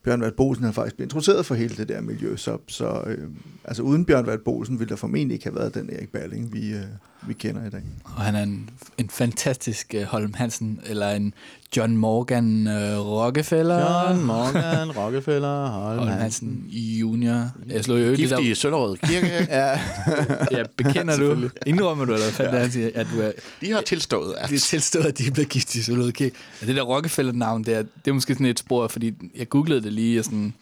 Bjørn 0.04 0.20
Vald 0.20 0.32
Bolsen 0.32 0.64
han 0.64 0.74
faktisk 0.74 0.96
blevet 0.96 1.06
introduceret 1.06 1.46
for 1.46 1.54
hele 1.54 1.76
det 1.76 1.88
der 1.88 2.00
miljø, 2.00 2.36
så, 2.36 2.58
så 2.66 3.02
øh, 3.06 3.28
altså 3.64 3.82
uden 3.82 4.04
Bjørn 4.04 4.26
Vald 4.26 4.44
Bolsen 4.44 4.78
ville 4.78 4.88
der 4.88 4.96
formentlig 4.96 5.34
ikke 5.34 5.44
have 5.44 5.54
været 5.54 5.74
den 5.74 5.90
Erik 5.90 6.12
Balling, 6.12 6.52
vi, 6.52 6.72
øh, 6.72 6.82
vi 7.26 7.34
kender 7.34 7.66
i 7.66 7.70
dag. 7.70 7.82
Og 8.04 8.22
han 8.22 8.34
er 8.34 8.42
en, 8.42 8.70
en 8.98 9.08
fantastisk 9.08 9.94
uh, 9.98 10.02
Holm 10.02 10.34
Hansen, 10.34 10.80
eller 10.86 11.10
en 11.10 11.34
John 11.76 11.96
Morgan 11.96 12.66
uh, 12.66 13.06
Rockefeller. 13.06 13.78
John 13.78 14.24
Morgan, 14.32 14.90
Rockefeller, 14.90 15.66
Holm 15.66 15.98
Holm 15.98 16.10
Hansen 16.10 16.64
junior. 16.68 17.50
Jeg 17.66 17.84
slog 17.84 18.00
jo 18.00 18.10
ikke 18.10 18.16
Gift 18.16 18.40
i 18.40 18.54
Søllerød 18.54 18.96
Kirke. 18.96 19.26
ja. 19.50 19.80
Ja, 20.50 20.62
bekender 20.76 21.16
du? 21.16 21.50
Indrømmer 21.66 22.04
du, 22.04 22.12
eller 22.12 22.50
hvad 22.50 22.60
ja. 22.60 22.68
siger, 22.68 22.90
at 22.94 23.06
du 23.14 23.20
er... 23.20 23.32
De 23.60 23.72
har 23.72 23.80
tilstået, 23.80 24.34
at... 24.38 24.48
De 24.48 24.54
har 24.54 24.60
tilstået, 24.60 25.04
at 25.04 25.18
de 25.18 25.26
er 25.26 25.30
blevet 25.30 25.48
gift 25.48 25.74
i 25.74 25.82
Søløde 25.82 26.12
Kirke. 26.12 26.36
Ja, 26.62 26.66
det 26.66 26.76
der 26.76 26.82
Rockefeller-navn, 26.82 27.64
det 27.64 27.74
er, 27.74 27.82
det 27.82 28.10
er 28.10 28.12
måske 28.12 28.34
sådan 28.34 28.46
et 28.46 28.58
spor, 28.58 28.88
fordi 28.88 29.12
jeg 29.36 29.48
googlede 29.48 29.82
det 29.82 29.92
lige, 29.92 30.18
og, 30.18 30.24
sådan, 30.24 30.54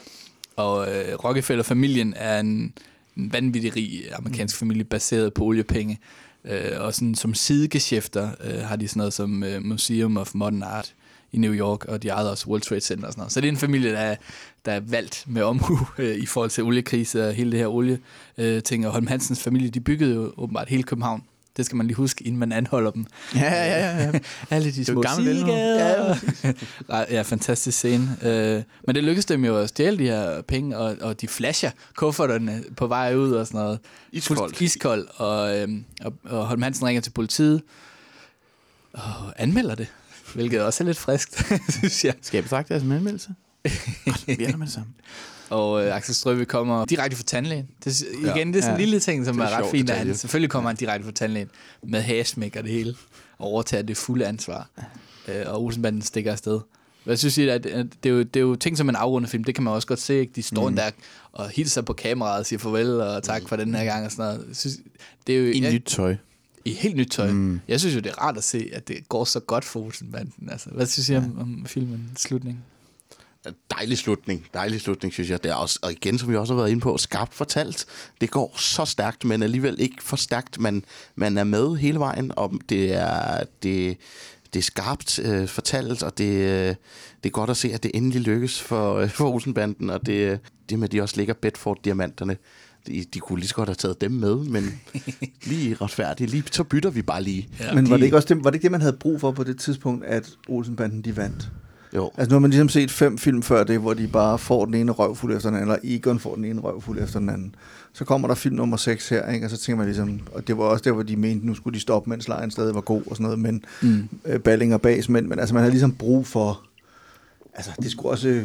og 0.56 0.88
øh, 0.88 1.14
Rockefeller-familien 1.24 2.14
er 2.16 2.40
en, 2.40 2.72
en 3.16 3.32
vanvittig 3.32 3.76
rig 3.76 4.02
amerikansk 4.14 4.56
familie, 4.56 4.84
baseret 4.84 5.34
på 5.34 5.44
oliepenge. 5.44 5.98
Øh, 6.44 6.80
og 6.80 6.94
sådan, 6.94 7.14
som 7.14 7.34
sidegeschæfter 7.34 8.30
øh, 8.44 8.60
har 8.60 8.76
de 8.76 8.88
sådan 8.88 9.00
noget 9.00 9.12
som 9.12 9.42
øh, 9.42 9.64
Museum 9.64 10.16
of 10.16 10.30
Modern 10.34 10.62
Art 10.62 10.94
i 11.32 11.38
New 11.38 11.52
York, 11.52 11.84
og 11.84 12.02
de 12.02 12.08
ejede 12.08 12.30
også 12.30 12.46
World 12.48 12.62
Trade 12.62 12.80
Center 12.80 13.06
og 13.06 13.12
sådan 13.12 13.20
noget. 13.20 13.32
Så 13.32 13.40
det 13.40 13.48
er 13.48 13.52
en 13.52 13.58
familie, 13.58 13.92
der 13.92 13.98
er, 13.98 14.16
der 14.64 14.72
er 14.72 14.80
valgt 14.80 15.24
med 15.26 15.42
omhu 15.42 15.78
øh, 15.98 16.16
i 16.16 16.26
forhold 16.26 16.50
til 16.50 16.64
oliekrise 16.64 17.28
og 17.28 17.34
hele 17.34 17.50
det 17.52 17.58
her 17.58 17.66
olie 17.66 17.98
øh, 18.38 18.62
ting. 18.62 18.86
Og 18.86 18.92
Holm 18.92 19.06
Hansens 19.06 19.42
familie, 19.42 19.70
de 19.70 19.80
byggede 19.80 20.14
jo 20.14 20.32
åbenbart 20.36 20.68
hele 20.68 20.82
København. 20.82 21.22
Det 21.56 21.66
skal 21.66 21.76
man 21.76 21.86
lige 21.86 21.96
huske, 21.96 22.24
inden 22.24 22.38
man 22.38 22.52
anholder 22.52 22.90
dem. 22.90 23.06
Ja, 23.34 23.54
ja, 23.54 23.96
ja. 23.96 24.12
Alle 24.50 24.72
de 24.72 24.84
små 24.84 25.04
sidegader. 25.16 26.16
Ja, 26.88 27.04
ja, 27.16 27.22
fantastisk 27.22 27.78
scene. 27.78 28.16
Øh, 28.22 28.62
men 28.86 28.94
det 28.94 29.04
lykkedes 29.04 29.26
dem 29.26 29.44
jo 29.44 29.56
at 29.56 29.68
stjæle 29.68 29.98
de 29.98 30.04
her 30.04 30.42
penge, 30.42 30.78
og, 30.78 30.96
og 31.00 31.20
de 31.20 31.28
flasher 31.28 31.70
kufferterne 31.94 32.64
på 32.76 32.86
vej 32.86 33.14
ud 33.14 33.32
og 33.32 33.46
sådan 33.46 33.60
noget. 33.60 33.78
Iskoldt. 34.12 34.40
Fuldt 34.40 34.60
Iskold. 34.60 35.08
Og, 35.16 35.58
øhm, 35.58 35.84
og, 36.04 36.12
og 36.24 36.46
Holm 36.46 36.62
Hansen 36.62 36.86
ringer 36.86 37.00
til 37.02 37.10
politiet 37.10 37.62
og 38.92 39.42
anmelder 39.42 39.74
det. 39.74 39.86
Hvilket 40.34 40.62
også 40.62 40.84
er 40.84 40.86
lidt 40.86 40.98
friskt, 40.98 41.46
synes 41.78 42.04
jeg. 42.04 42.14
Skal 42.22 42.36
jeg 42.38 42.44
betragte 42.44 42.74
det 42.74 42.82
som 42.82 42.92
anmeldelse? 42.92 43.30
Godt, 44.04 44.24
vi 44.38 44.44
er 44.44 44.56
med 44.56 44.66
det 44.66 44.74
samme. 44.74 44.88
Og 45.50 45.84
øh, 45.86 45.96
Axel 45.96 46.14
Strøby 46.14 46.44
kommer 46.44 46.84
direkte 46.84 47.16
fra 47.16 47.24
tandlægen. 47.24 47.68
Det, 47.84 48.00
igen, 48.00 48.22
Ja. 48.24 48.44
det 48.44 48.56
er 48.56 48.60
sådan 48.60 48.74
en 48.74 48.80
Ja. 48.80 48.84
lille 48.84 49.00
ting, 49.00 49.24
som 49.24 49.36
Det 49.36 49.44
er 49.44 49.48
er, 49.48 49.58
en 49.58 49.64
ret 49.64 49.70
fint. 49.70 49.90
At 49.90 49.96
han, 49.98 50.14
selvfølgelig 50.16 50.50
kommer 50.50 50.70
han 50.70 50.76
direkte 50.76 51.04
fra 51.04 51.12
tandlægen 51.12 51.48
med 51.82 52.00
hasmæk 52.00 52.56
og 52.56 52.62
det 52.64 52.72
hele, 52.72 52.94
og 53.38 53.46
overtager 53.46 53.82
det 53.82 53.96
fulde 53.96 54.26
ansvar. 54.26 54.68
Øh, 55.28 55.34
og 55.46 55.62
Olsenbanden 55.64 56.02
stikker 56.02 56.32
afsted. 56.32 56.60
Jeg 57.06 57.18
synes, 57.18 57.38
at 57.38 57.66
at 57.66 57.86
det 58.02 58.08
er, 58.10 58.14
jo, 58.14 58.22
det 58.22 58.36
er 58.36 58.40
jo 58.40 58.54
ting 58.56 58.78
som 58.78 58.88
en 58.88 58.96
afrundet 58.96 59.30
film, 59.30 59.44
det 59.44 59.54
kan 59.54 59.64
man 59.64 59.72
også 59.72 59.88
godt 59.88 60.00
se. 60.00 60.14
Ikke? 60.20 60.32
De 60.36 60.42
står 60.42 60.68
mm. 60.70 60.76
der 60.76 60.90
og 61.32 61.48
hilser 61.48 61.82
på 61.82 61.92
kameraet 61.92 62.38
og 62.40 62.46
siger 62.46 62.58
farvel 62.58 63.00
og 63.00 63.22
tak 63.22 63.48
for 63.48 63.56
den 63.56 63.74
her 63.74 63.84
gang 63.84 64.04
og 64.04 64.12
sådan 64.12 64.24
noget. 64.34 64.44
Jeg 64.48 64.56
synes, 64.56 64.78
det 65.26 65.34
er 65.34 65.38
jo 65.38 65.44
I 65.46 65.62
jeg- 65.62 65.72
nyt 65.72 65.82
tøj. 65.86 66.16
i 66.64 66.72
helt 66.74 66.96
nyt 66.96 67.08
tøj. 67.10 67.30
Mm. 67.30 67.60
Jeg 67.68 67.80
synes 67.80 67.94
jo, 67.96 68.00
det 68.00 68.10
er 68.10 68.22
rart 68.22 68.36
at 68.36 68.44
se, 68.44 68.70
at 68.72 68.88
det 68.88 69.08
går 69.08 69.24
så 69.24 69.40
godt 69.40 69.64
for 69.64 69.80
Olsenbanden. 69.80 70.48
Altså, 70.50 70.70
hvad 70.70 70.86
synes 70.86 71.08
I 71.08 71.14
om, 71.16 71.38
om 71.38 71.66
filmens 71.66 72.20
slutning? 72.20 72.64
Dejlig 73.70 73.98
slutning, 73.98 74.46
dejlig 74.54 74.80
slutning, 74.80 75.12
synes 75.12 75.30
jeg. 75.30 75.42
Det 75.42 75.50
er 75.50 75.54
også, 75.54 75.78
og 75.82 75.92
igen, 75.92 76.18
som 76.18 76.30
vi 76.30 76.36
også 76.36 76.54
har 76.54 76.60
været 76.60 76.70
inde 76.70 76.80
på, 76.80 76.98
skarpt 76.98 77.34
fortalt. 77.34 77.86
Det 78.20 78.30
går 78.30 78.54
så 78.58 78.84
stærkt, 78.84 79.24
men 79.24 79.42
alligevel 79.42 79.76
ikke 79.78 80.02
for 80.02 80.16
stærkt. 80.16 80.60
Man, 80.60 80.84
man 81.14 81.38
er 81.38 81.44
med 81.44 81.76
hele 81.76 81.98
vejen, 81.98 82.32
og 82.36 82.52
det 82.68 82.94
er, 82.94 83.44
det, 83.62 83.96
det 84.52 84.58
er 84.58 84.62
skarpt 84.62 85.18
øh, 85.18 85.48
fortalt, 85.48 86.02
og 86.02 86.18
det, 86.18 86.34
øh, 86.34 86.74
det 87.22 87.28
er 87.28 87.30
godt 87.30 87.50
at 87.50 87.56
se, 87.56 87.72
at 87.72 87.82
det 87.82 87.90
endelig 87.94 88.20
lykkes 88.20 88.60
for, 88.60 88.94
øh, 88.94 89.10
for 89.10 89.30
Olsenbanden, 89.30 89.90
og 89.90 90.06
det, 90.06 90.40
det 90.70 90.78
med, 90.78 90.88
at 90.88 90.92
de 90.92 91.02
også 91.02 91.16
ligger 91.16 91.34
Bedford-diamanterne. 91.34 92.36
De, 92.86 93.04
de 93.14 93.18
kunne 93.18 93.38
lige 93.38 93.48
så 93.48 93.54
godt 93.54 93.68
have 93.68 93.74
taget 93.74 94.00
dem 94.00 94.10
med, 94.10 94.36
men 94.36 94.80
lige 95.50 95.74
retfærdigt. 95.74 96.30
Lige, 96.30 96.44
så 96.52 96.64
bytter 96.64 96.90
vi 96.90 97.02
bare 97.02 97.22
lige. 97.22 97.48
Ja, 97.60 97.74
men 97.74 97.90
var 97.90 97.96
det 97.96 98.04
ikke 98.04 98.16
også 98.16 98.34
det, 98.34 98.44
var 98.44 98.50
det 98.50 98.54
ikke 98.54 98.62
det, 98.62 98.72
man 98.72 98.80
havde 98.80 98.96
brug 98.96 99.20
for 99.20 99.32
på 99.32 99.44
det 99.44 99.58
tidspunkt, 99.58 100.04
at 100.04 100.30
Olsenbanden 100.48 101.02
de 101.02 101.16
vandt? 101.16 101.50
Jo. 101.96 102.10
Altså 102.16 102.30
nu 102.30 102.34
har 102.34 102.40
man 102.40 102.50
ligesom 102.50 102.68
set 102.68 102.90
fem 102.90 103.18
film 103.18 103.42
før 103.42 103.64
det, 103.64 103.78
hvor 103.78 103.94
de 103.94 104.08
bare 104.08 104.38
får 104.38 104.64
den 104.64 104.74
ene 104.74 104.92
røvfuld 104.92 105.36
efter 105.36 105.48
den 105.48 105.58
anden, 105.58 105.70
eller 105.70 105.96
Egon 105.96 106.18
får 106.18 106.34
den 106.34 106.44
ene 106.44 106.60
røvfuld 106.60 106.98
efter 106.98 107.18
den 107.18 107.28
anden. 107.28 107.54
Så 107.92 108.04
kommer 108.04 108.28
der 108.28 108.34
film 108.34 108.56
nummer 108.56 108.76
6 108.76 109.08
her, 109.08 109.30
ikke? 109.30 109.46
og 109.46 109.50
så 109.50 109.56
tænker 109.56 109.76
man 109.76 109.86
ligesom, 109.86 110.20
og 110.34 110.46
det 110.46 110.58
var 110.58 110.64
også 110.64 110.82
der, 110.84 110.92
hvor 110.92 111.02
de 111.02 111.16
mente, 111.16 111.46
nu 111.46 111.54
skulle 111.54 111.74
de 111.74 111.80
stoppe, 111.80 112.10
mens 112.10 112.28
lejen 112.28 112.50
stadig 112.50 112.74
var 112.74 112.80
god 112.80 113.02
og 113.06 113.16
sådan 113.16 113.24
noget, 113.24 113.38
men 113.38 113.64
mm. 113.82 114.08
øh, 114.24 114.40
Balling 114.40 114.74
og 114.74 114.80
Bas, 114.80 115.08
men, 115.08 115.28
men 115.28 115.38
altså 115.38 115.54
man 115.54 115.62
har 115.62 115.70
ligesom 115.70 115.92
brug 115.92 116.26
for, 116.26 116.62
altså 117.54 117.70
det 117.82 117.90
skulle 117.90 118.12
også 118.12 118.44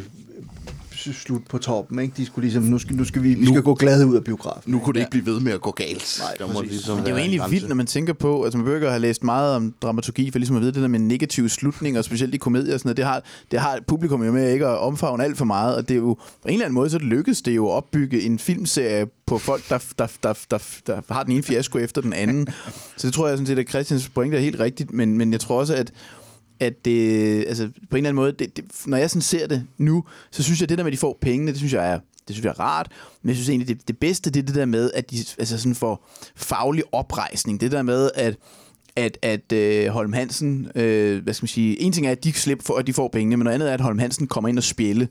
slut 0.98 1.42
på 1.48 1.58
toppen, 1.58 1.98
ikke? 1.98 2.14
De 2.16 2.26
skulle 2.26 2.44
ligesom, 2.44 2.62
nu 2.62 2.78
skal, 2.78 2.96
nu 2.96 3.04
skal 3.04 3.22
vi, 3.22 3.34
vi 3.34 3.46
skal 3.46 3.62
gå 3.62 3.74
glade 3.74 4.06
ud 4.06 4.16
af 4.16 4.24
biografen. 4.24 4.72
Nu 4.72 4.78
kunne 4.78 4.94
det 4.94 5.00
ikke 5.00 5.10
blive 5.10 5.26
ved 5.26 5.40
med 5.40 5.52
at 5.52 5.60
gå 5.60 5.70
galt. 5.70 6.20
Nej, 6.22 6.34
der 6.38 6.52
må 6.52 6.60
ligesom 6.60 6.96
Men 6.96 7.04
det 7.04 7.10
er 7.10 7.14
jo 7.14 7.20
egentlig 7.20 7.40
vildt, 7.50 7.68
når 7.68 7.74
man 7.74 7.86
tænker 7.86 8.12
på, 8.12 8.44
altså 8.44 8.58
man 8.58 8.64
behøver 8.64 8.80
ikke 8.80 8.90
have 8.90 9.00
læst 9.00 9.24
meget 9.24 9.56
om 9.56 9.74
dramaturgi, 9.82 10.30
for 10.30 10.38
ligesom 10.38 10.56
at 10.56 10.62
vide 10.62 10.72
det 10.72 10.82
der 10.82 10.88
med 10.88 10.98
negative 10.98 11.48
slutninger, 11.48 12.02
specielt 12.02 12.34
i 12.34 12.38
komedier 12.38 12.74
og 12.74 12.80
sådan 12.80 12.88
noget, 12.88 12.96
det 12.96 13.04
har, 13.04 13.22
det 13.50 13.60
har 13.60 13.78
publikum 13.86 14.24
jo 14.24 14.32
med 14.32 14.52
ikke 14.52 14.66
at 14.66 14.78
omfavne 14.78 15.24
alt 15.24 15.38
for 15.38 15.44
meget, 15.44 15.76
og 15.76 15.88
det 15.88 15.94
er 15.94 15.98
jo 15.98 16.14
på 16.14 16.48
en 16.48 16.52
eller 16.52 16.64
anden 16.64 16.74
måde, 16.74 16.90
så 16.90 16.98
det 16.98 17.06
lykkes 17.06 17.42
det 17.42 17.56
jo 17.56 17.68
at 17.68 17.72
opbygge 17.72 18.22
en 18.22 18.38
filmserie 18.38 19.06
på 19.26 19.38
folk, 19.38 19.68
der, 19.68 19.78
der, 19.98 20.06
der, 20.22 20.32
der, 20.50 20.58
der 20.86 21.00
har 21.10 21.22
den 21.22 21.32
ene 21.32 21.42
fiasko 21.42 21.78
efter 21.78 22.00
den 22.00 22.12
anden. 22.12 22.48
Så 22.96 23.06
det 23.06 23.14
tror 23.14 23.28
jeg 23.28 23.38
sådan 23.38 23.46
set, 23.46 23.58
at 23.58 23.68
Christians 23.68 24.08
pointe 24.08 24.36
er 24.36 24.40
helt 24.40 24.60
rigtigt, 24.60 24.92
men, 24.92 25.18
men 25.18 25.32
jeg 25.32 25.40
tror 25.40 25.60
også, 25.60 25.74
at 25.74 25.92
at 26.60 26.84
det, 26.84 27.44
altså 27.48 27.68
på 27.90 27.96
en 27.96 27.96
eller 27.96 28.08
anden 28.08 28.14
måde, 28.14 28.32
det, 28.32 28.56
det, 28.56 28.64
når 28.86 28.96
jeg 28.96 29.10
sådan 29.10 29.22
ser 29.22 29.46
det 29.46 29.66
nu, 29.78 30.04
så 30.30 30.42
synes 30.42 30.60
jeg, 30.60 30.64
at 30.64 30.68
det 30.68 30.78
der 30.78 30.84
med, 30.84 30.92
at 30.92 30.96
de 30.96 30.98
får 30.98 31.18
pengene, 31.20 31.50
det 31.50 31.58
synes 31.58 31.72
jeg 31.72 31.92
er, 31.92 31.98
det 32.28 32.36
synes 32.36 32.44
jeg 32.44 32.50
er 32.50 32.60
rart, 32.60 32.92
men 33.22 33.28
jeg 33.28 33.36
synes 33.36 33.48
egentlig, 33.48 33.68
det, 33.68 33.88
det 33.88 33.98
bedste, 33.98 34.30
det 34.30 34.40
er 34.40 34.46
det 34.46 34.54
der 34.54 34.64
med, 34.64 34.90
at 34.94 35.10
de 35.10 35.16
altså 35.38 35.58
sådan 35.58 35.74
får 35.74 36.08
faglig 36.36 36.84
oprejsning. 36.92 37.60
Det 37.60 37.72
der 37.72 37.82
med, 37.82 38.10
at 38.14 38.36
at, 38.96 39.18
at 39.22 39.52
øh, 39.52 39.86
Holm 39.86 40.12
Hansen, 40.12 40.68
øh, 40.74 41.22
hvad 41.22 41.34
skal 41.34 41.44
man 41.44 41.48
sige, 41.48 41.80
en 41.82 41.92
ting 41.92 42.06
er, 42.06 42.10
at 42.10 42.24
de 42.24 42.32
slipper 42.32 42.64
for, 42.64 42.74
at 42.74 42.86
de 42.86 42.92
får 42.92 43.08
pengene, 43.08 43.36
men 43.36 43.44
noget 43.44 43.54
andet 43.54 43.68
er, 43.68 43.74
at 43.74 43.80
Holm 43.80 43.98
Hansen 43.98 44.26
kommer 44.26 44.48
ind 44.48 44.58
og 44.58 44.64
spille, 44.64 45.08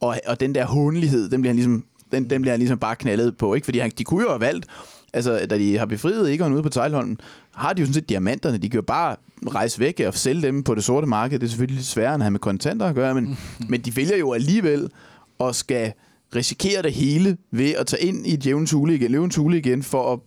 og, 0.00 0.20
og 0.26 0.40
den 0.40 0.54
der 0.54 0.66
håndelighed, 0.66 1.30
den 1.30 1.40
bliver 1.40 1.50
han 1.50 1.56
ligesom, 1.56 1.84
den, 2.12 2.30
den 2.30 2.42
bliver 2.42 2.52
han 2.52 2.60
ligesom 2.60 2.78
bare 2.78 2.96
knaldet 2.96 3.36
på, 3.36 3.54
ikke? 3.54 3.64
Fordi 3.64 3.78
han, 3.78 3.92
de 3.98 4.04
kunne 4.04 4.22
jo 4.22 4.28
have 4.28 4.40
valgt, 4.40 4.66
altså 5.12 5.46
da 5.50 5.58
de 5.58 5.78
har 5.78 5.86
befriet 5.86 6.34
Egon 6.34 6.52
ude 6.52 6.62
på 6.62 6.68
Tejlholmen, 6.68 7.20
har 7.54 7.72
de 7.72 7.80
jo 7.80 7.86
sådan 7.86 7.94
set 7.94 8.08
diamanterne, 8.08 8.58
de 8.58 8.68
kan 8.68 8.78
jo 8.78 8.82
bare 8.82 9.16
rejse 9.46 9.80
væk 9.80 10.00
og 10.06 10.14
sælge 10.14 10.42
dem 10.42 10.62
på 10.62 10.74
det 10.74 10.84
sorte 10.84 11.06
marked. 11.06 11.38
Det 11.38 11.46
er 11.46 11.50
selvfølgelig 11.50 11.76
lidt 11.76 11.86
sværere 11.86 12.14
end 12.14 12.22
at 12.22 12.24
have 12.24 12.30
med 12.30 12.40
kontanter 12.40 12.86
at 12.86 12.94
gøre, 12.94 13.14
men, 13.14 13.38
men 13.70 13.80
de 13.80 13.96
vælger 13.96 14.16
jo 14.16 14.32
alligevel 14.32 14.90
at 15.40 15.54
skal 15.54 15.92
risikere 16.36 16.82
det 16.82 16.92
hele 16.92 17.36
ved 17.52 17.70
at 17.74 17.86
tage 17.86 18.02
ind 18.02 18.26
i 18.26 18.34
et 18.34 18.46
jævnt 18.46 18.70
hule 18.70 18.94
igen, 18.94 19.10
løvens 19.10 19.36
hule 19.36 19.58
igen, 19.58 19.82
for 19.82 20.12
at, 20.12 20.18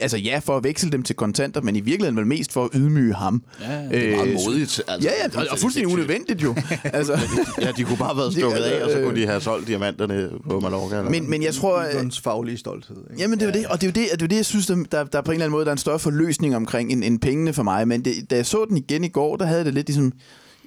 altså 0.00 0.16
ja, 0.16 0.38
for 0.38 0.56
at 0.56 0.64
veksle 0.64 0.90
dem 0.90 1.02
til 1.02 1.16
kontanter, 1.16 1.60
men 1.60 1.76
i 1.76 1.80
virkeligheden 1.80 2.16
vel 2.16 2.26
mest 2.26 2.52
for 2.52 2.64
at 2.64 2.70
ydmyge 2.74 3.14
ham. 3.14 3.42
Ja, 3.60 3.82
det 3.98 4.12
er 4.12 4.16
meget 4.16 4.28
Øh, 4.28 4.34
modigt. 4.34 4.82
Altså, 4.88 5.08
ja, 5.08 5.14
ja, 5.34 5.40
og, 5.40 5.46
og 5.50 5.58
fuldstændig 5.58 5.92
unødvendigt 5.92 6.42
jo. 6.42 6.54
altså, 6.84 7.18
ja, 7.60 7.72
de 7.76 7.84
kunne 7.84 7.96
bare 7.96 8.08
have 8.08 8.16
været 8.16 8.32
stukket 8.38 8.58
af, 8.58 8.84
og 8.84 8.90
så 8.90 9.02
kunne 9.02 9.20
de 9.20 9.26
have 9.26 9.40
solgt 9.40 9.68
diamanterne 9.68 10.30
på 10.50 10.60
Mallorca. 10.60 10.96
Eller? 10.96 11.10
Men, 11.10 11.30
men 11.30 11.42
jeg 11.42 11.54
tror... 11.54 11.82
Egons 11.82 12.20
faglige 12.20 12.58
stolthed. 12.58 12.96
Ikke? 13.10 13.22
Jamen, 13.22 13.40
det 13.40 13.48
er 13.48 13.50
jo 13.50 13.60
det, 13.60 13.66
og 13.66 13.80
det 13.80 13.86
er 13.86 13.90
jo 13.90 14.04
det, 14.04 14.12
det, 14.18 14.24
er 14.24 14.26
det 14.28 14.36
jeg 14.36 14.46
synes, 14.46 14.66
der, 14.66 14.84
der, 14.92 15.04
der 15.04 15.20
på 15.20 15.30
en 15.30 15.34
eller 15.34 15.44
anden 15.44 15.52
måde 15.52 15.64
der 15.64 15.70
er 15.70 15.74
en 15.74 15.78
større 15.78 15.98
forløsning 15.98 16.56
omkring 16.56 16.92
end, 16.92 17.04
end 17.04 17.18
pengene 17.20 17.52
for 17.52 17.62
mig. 17.62 17.88
Men 17.88 18.04
det, 18.04 18.30
da 18.30 18.36
jeg 18.36 18.46
så 18.46 18.64
den 18.68 18.76
igen 18.76 19.04
i 19.04 19.08
går, 19.08 19.36
der 19.36 19.44
havde 19.46 19.64
det 19.64 19.74
lidt 19.74 19.86
ligesom... 19.86 20.12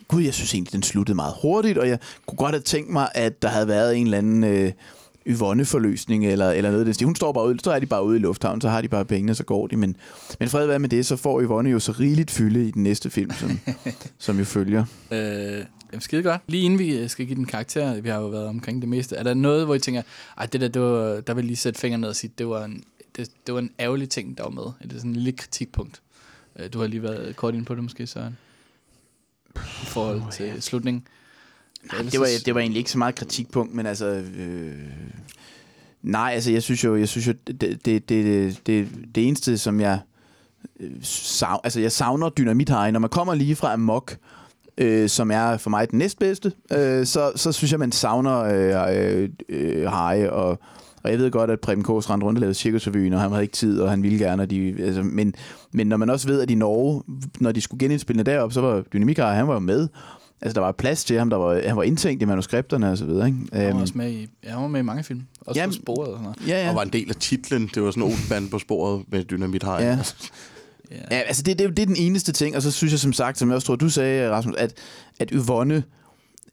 Gud, 0.08 0.22
jeg 0.22 0.34
synes 0.34 0.54
egentlig, 0.54 0.74
den 0.74 0.84
sluttede 0.84 1.16
meget 1.16 1.34
hurtigt, 1.42 1.78
og 1.78 1.90
jeg 1.90 2.00
kunne 2.26 2.38
godt 2.38 2.52
have 2.52 2.62
tænkt 2.62 2.90
mig, 2.92 3.10
at 3.16 3.42
der 3.42 3.48
havde 3.48 3.68
været 3.68 3.98
en 3.98 4.06
eller 4.06 4.18
anden... 4.18 4.44
Øh, 4.44 4.72
Yvonne-forløsning 5.28 6.26
eller, 6.28 6.52
eller 6.52 6.72
noget 6.72 6.88
af 6.88 6.94
det. 6.94 7.06
Hun 7.06 7.16
står 7.16 7.32
bare 7.32 7.46
ude, 7.48 7.60
så 7.64 7.72
er 7.72 7.80
de 7.80 7.86
bare 7.86 8.04
ude 8.06 8.18
i 8.18 8.20
lufthavnen, 8.20 8.62
så 8.62 8.70
har 8.70 8.82
de 8.82 8.88
bare 8.88 9.06
pengene, 9.06 9.36
så 9.36 9.44
går 9.44 9.68
de. 9.68 9.78
Men, 9.78 9.96
men 10.40 10.50
fred 10.50 10.68
være 10.68 10.80
med 10.80 10.90
det, 10.90 11.06
så 11.06 11.16
får 11.16 11.42
Yvonne 11.42 11.70
jo 11.70 11.80
så 11.80 11.92
rigeligt 11.92 12.32
fylde 12.32 12.68
i 12.68 12.72
den 12.72 12.84
næste 12.84 13.10
film, 13.10 13.32
som, 13.32 13.60
som 14.18 14.40
jo 14.40 14.46
følger. 14.46 14.86
Øh, 15.12 15.18
jamen, 15.92 16.02
skide 16.02 16.24
godt. 16.24 16.42
Lige 16.48 16.64
inden 16.64 16.80
vi 16.80 16.98
øh, 16.98 17.10
skal 17.10 17.26
give 17.26 17.36
den 17.36 17.46
karakter, 17.46 18.02
vi 18.02 18.10
har 18.10 18.20
jo 18.20 18.28
været 18.28 18.48
omkring 18.48 18.82
det 18.82 18.90
meste, 18.90 19.16
er 19.16 19.24
der 19.24 19.34
noget, 19.34 19.66
hvor 19.66 19.76
I 19.76 19.80
tænker, 19.80 20.02
at 20.38 20.54
det 20.54 20.62
der, 20.62 20.68
det 20.68 20.82
var, 20.82 21.22
der 21.22 21.34
vil 21.34 21.46
lige 21.46 21.56
sætte 21.58 21.80
fingeren 21.80 22.02
ned 22.02 22.10
og 22.10 22.16
sige, 22.16 22.32
det 22.38 22.48
var 22.48 22.66
en, 22.66 22.84
det, 23.16 23.30
det 23.48 23.54
var 23.54 23.60
en 23.60 23.72
ærgerlig 23.80 24.10
ting, 24.10 24.38
der 24.38 24.44
var 24.44 24.50
med. 24.52 24.64
Er 24.64 24.88
det 24.88 24.92
sådan 24.92 25.12
en 25.12 25.16
lille 25.16 25.32
kritikpunkt? 25.32 26.02
Øh, 26.60 26.70
Du 26.74 26.80
har 26.80 26.88
lige 26.88 27.04
været 27.04 27.36
kort 27.36 27.56
ind 27.56 27.66
på 27.66 27.76
det 27.76 27.84
måske, 27.84 28.08
Søren. 28.08 28.38
I 29.56 29.86
forhold 29.86 30.22
til 30.32 30.62
slutningen. 30.62 31.04
Nej, 31.94 32.02
det, 32.02 32.20
var, 32.20 32.28
det 32.46 32.56
var 32.56 32.62
egentlig 32.62 32.80
ikke 32.80 32.92
så 32.92 32.98
meget 32.98 33.16
kritikpunkt, 33.16 33.74
men 33.74 33.86
altså... 33.86 34.06
Øh, 34.38 34.74
nej, 36.02 36.32
altså 36.34 36.52
jeg 36.52 36.64
synes 36.64 36.84
jo, 36.84 36.96
jeg 36.96 37.10
synes 37.10 37.28
jo 37.28 37.34
det, 37.48 37.62
det, 37.62 38.10
det, 38.10 38.10
det, 38.68 38.90
det, 39.16 39.28
eneste, 39.28 39.58
som 39.58 39.80
jeg... 39.80 40.00
øh, 40.80 40.92
Sav, 41.02 41.62
altså 41.64 41.80
jeg 41.80 41.92
savner 41.92 42.30
dynamithej. 42.30 42.92
Når 42.92 43.00
man 43.00 43.10
kommer 43.10 43.36
lige 43.36 43.56
fra 43.56 43.74
Amok, 43.74 44.18
øh, 44.78 45.10
som 45.10 45.32
er 45.32 45.58
for 45.58 45.70
mig 45.70 45.92
den 45.92 46.00
næstbedste, 46.00 46.52
øh, 46.72 47.06
så, 47.06 47.32
så 47.36 47.52
synes 47.52 47.72
jeg, 47.72 47.80
man 47.80 47.92
savner 47.92 48.40
øh, 48.40 48.96
øh, 49.20 49.30
øh, 49.50 49.88
Harry 49.88 50.26
og... 50.26 50.60
Og 51.08 51.12
jeg 51.14 51.20
ved 51.20 51.32
godt, 51.32 51.50
at 51.52 51.60
Preben 51.60 51.84
Kås 51.84 52.10
rendte 52.10 52.26
rundt 52.28 52.38
og 52.38 52.40
lavede 52.40 52.54
cirkusrevyen, 52.54 53.14
og 53.14 53.22
han 53.22 53.30
havde 53.32 53.44
ikke 53.44 53.54
tid, 53.54 53.82
og 53.82 53.90
han 53.90 54.04
ville 54.04 54.20
gerne. 54.20 54.44
Og 54.44 54.50
de, 54.50 54.76
altså, 54.80 55.04
men, 55.04 55.34
men 55.72 55.88
når 55.88 55.98
man 55.98 56.10
også 56.10 56.28
ved, 56.28 56.42
at 56.42 56.52
i 56.52 56.56
Norge, 56.56 57.04
når 57.40 57.52
de 57.52 57.62
skulle 57.62 57.80
genindspille 57.80 58.24
derop, 58.24 58.54
så 58.54 58.62
var 58.62 58.82
Dynamikar, 58.94 59.34
han 59.34 59.48
var 59.48 59.54
jo 59.54 59.60
med. 59.60 59.88
Altså, 60.42 60.54
der 60.54 60.62
var 60.62 60.72
plads 60.72 61.06
til 61.06 61.18
ham, 61.18 61.30
der 61.30 61.38
var, 61.38 61.62
han 61.68 61.76
var 61.76 61.84
indtænkt 61.84 62.22
i 62.22 62.26
manuskripterne 62.26 62.92
og 62.92 62.98
så 62.98 63.06
videre. 63.06 63.28
Ikke? 63.28 63.38
Han 63.54 63.64
var 63.64 63.70
Øhm, 63.70 63.82
også 63.82 63.94
med 63.98 64.12
i, 64.12 64.28
ja, 64.44 64.50
han 64.50 64.62
var 64.62 64.68
med 64.68 64.80
i 64.80 64.84
mange 64.84 65.04
film. 65.04 65.22
Også 65.46 65.60
Jamen, 65.62 65.74
på 65.74 65.82
sporet 65.82 66.08
og 66.08 66.18
sådan 66.18 66.24
noget. 66.24 66.48
Ja, 66.48 66.64
ja. 66.64 66.70
Og 66.70 66.76
var 66.76 66.82
en 66.84 66.90
del 66.94 67.10
af 67.10 67.16
titlen. 67.16 67.70
Det 67.76 67.84
var 67.84 67.92
sådan 67.92 68.44
en 68.44 68.50
på 68.50 68.60
sporet 68.60 69.04
med 69.12 69.24
Dynamit 69.24 69.64
Hej. 69.64 69.84
Ja. 70.92 70.96
Ja, 71.12 71.18
altså 71.18 71.44
det, 71.44 71.60
det, 71.60 71.70
det 71.78 71.84
er 71.84 71.86
den 71.86 71.96
eneste 71.96 72.32
ting, 72.32 72.56
og 72.56 72.62
så 72.62 72.72
synes 72.72 72.92
jeg 72.94 73.00
som 73.00 73.14
sagt, 73.14 73.38
som 73.38 73.50
jeg 73.50 73.56
også 73.56 73.66
tror, 73.66 73.76
du 73.76 73.90
sagde, 73.90 74.30
Rasmus, 74.32 74.56
at, 74.58 74.74
at 75.20 75.30
Yvonne, 75.34 75.84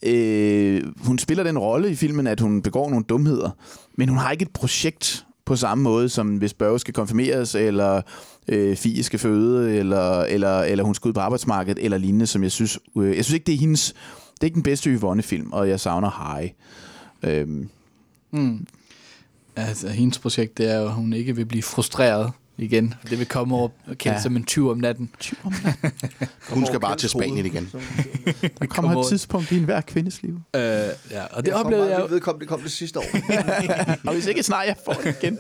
øh, 0.03 0.83
hun 1.01 1.19
spiller 1.19 1.45
den 1.45 1.59
rolle 1.59 1.91
i 1.91 1.95
filmen, 1.95 2.27
at 2.27 2.41
hun 2.41 2.63
begår 2.63 2.91
nogle 2.91 3.05
dumheder, 3.09 3.51
men 3.99 4.09
hun 4.09 4.19
har 4.19 4.31
ikke 4.31 4.43
et 4.43 4.51
projekt 4.51 5.27
på 5.45 5.57
samme 5.57 5.85
måde, 5.85 6.09
som 6.09 6.37
hvis 6.37 6.55
Børge 6.55 6.79
skal 6.79 6.95
konfirmeres, 6.95 7.55
eller 7.55 8.03
øh, 8.49 8.77
Fie 8.77 9.03
skal 9.03 9.19
føde, 9.19 9.77
eller, 9.77 10.21
eller, 10.21 10.61
eller 10.61 10.85
hun 10.85 10.95
skal 10.95 11.09
ud 11.09 11.13
på 11.13 11.21
arbejdsmarkedet, 11.21 11.85
eller 11.85 11.99
lignende, 11.99 12.27
som 12.27 12.43
jeg 12.43 12.53
synes, 12.53 12.79
øh, 12.99 13.17
jeg 13.17 13.25
synes 13.25 13.35
ikke, 13.35 13.47
det 13.47 13.55
er 13.55 13.59
hendes, 13.59 13.95
det 14.35 14.41
er 14.41 14.45
ikke 14.45 14.55
den 14.55 14.63
bedste 14.63 14.91
Yvonne-film, 14.91 15.53
og 15.53 15.69
jeg 15.69 15.81
savner 15.81 16.11
Harry. 16.11 16.49
Øhm, 17.23 17.69
Mm. 18.31 18.67
Altså, 19.57 19.89
hendes 19.89 20.19
projekt, 20.19 20.59
det 20.59 20.71
er 20.71 20.79
jo, 20.79 20.85
at 20.87 20.93
hun 20.93 21.13
ikke 21.13 21.37
vil 21.37 21.47
blive 21.47 21.63
frustreret 21.63 22.33
igen. 22.59 22.95
Det 23.11 23.19
vil 23.19 23.27
komme 23.27 23.55
over 23.57 23.69
og 23.87 23.99
kende 23.99 24.13
Ja. 24.13 24.13
ja. 24.19 24.23
som 24.23 24.37
en 24.37 24.45
tyv 24.45 24.71
om 24.71 24.79
natten. 24.79 25.11
Tyv 25.21 25.37
om 25.45 25.53
Hun 26.49 26.67
skal 26.67 26.81
bare 26.81 26.97
til 26.97 27.09
Spanien 27.09 27.47
igen. 27.47 27.71
der 28.61 28.67
kommer 28.67 29.01
et 29.01 29.07
tidspunkt 29.09 29.53
i 29.53 29.57
enhver 29.57 29.81
kvindes 29.81 30.23
liv. 30.23 30.41
Øh, 30.57 30.61
ja, 30.61 31.25
og 31.31 31.43
det 31.43 31.49
Jeg 31.49 31.55
oplevede 31.57 31.91
jeg 31.91 32.01
jo. 32.01 32.07
vedkommende, 32.11 32.41
det 32.41 32.49
kom 32.49 32.61
det 32.61 32.73
sidste 32.73 32.99
år. 32.99 33.05
og 34.09 34.13
hvis 34.15 34.27
ikke 34.27 34.43
snart, 34.43 34.67
jeg 34.67 34.77
får 34.85 34.93
det 34.93 35.17
igen. 35.23 35.39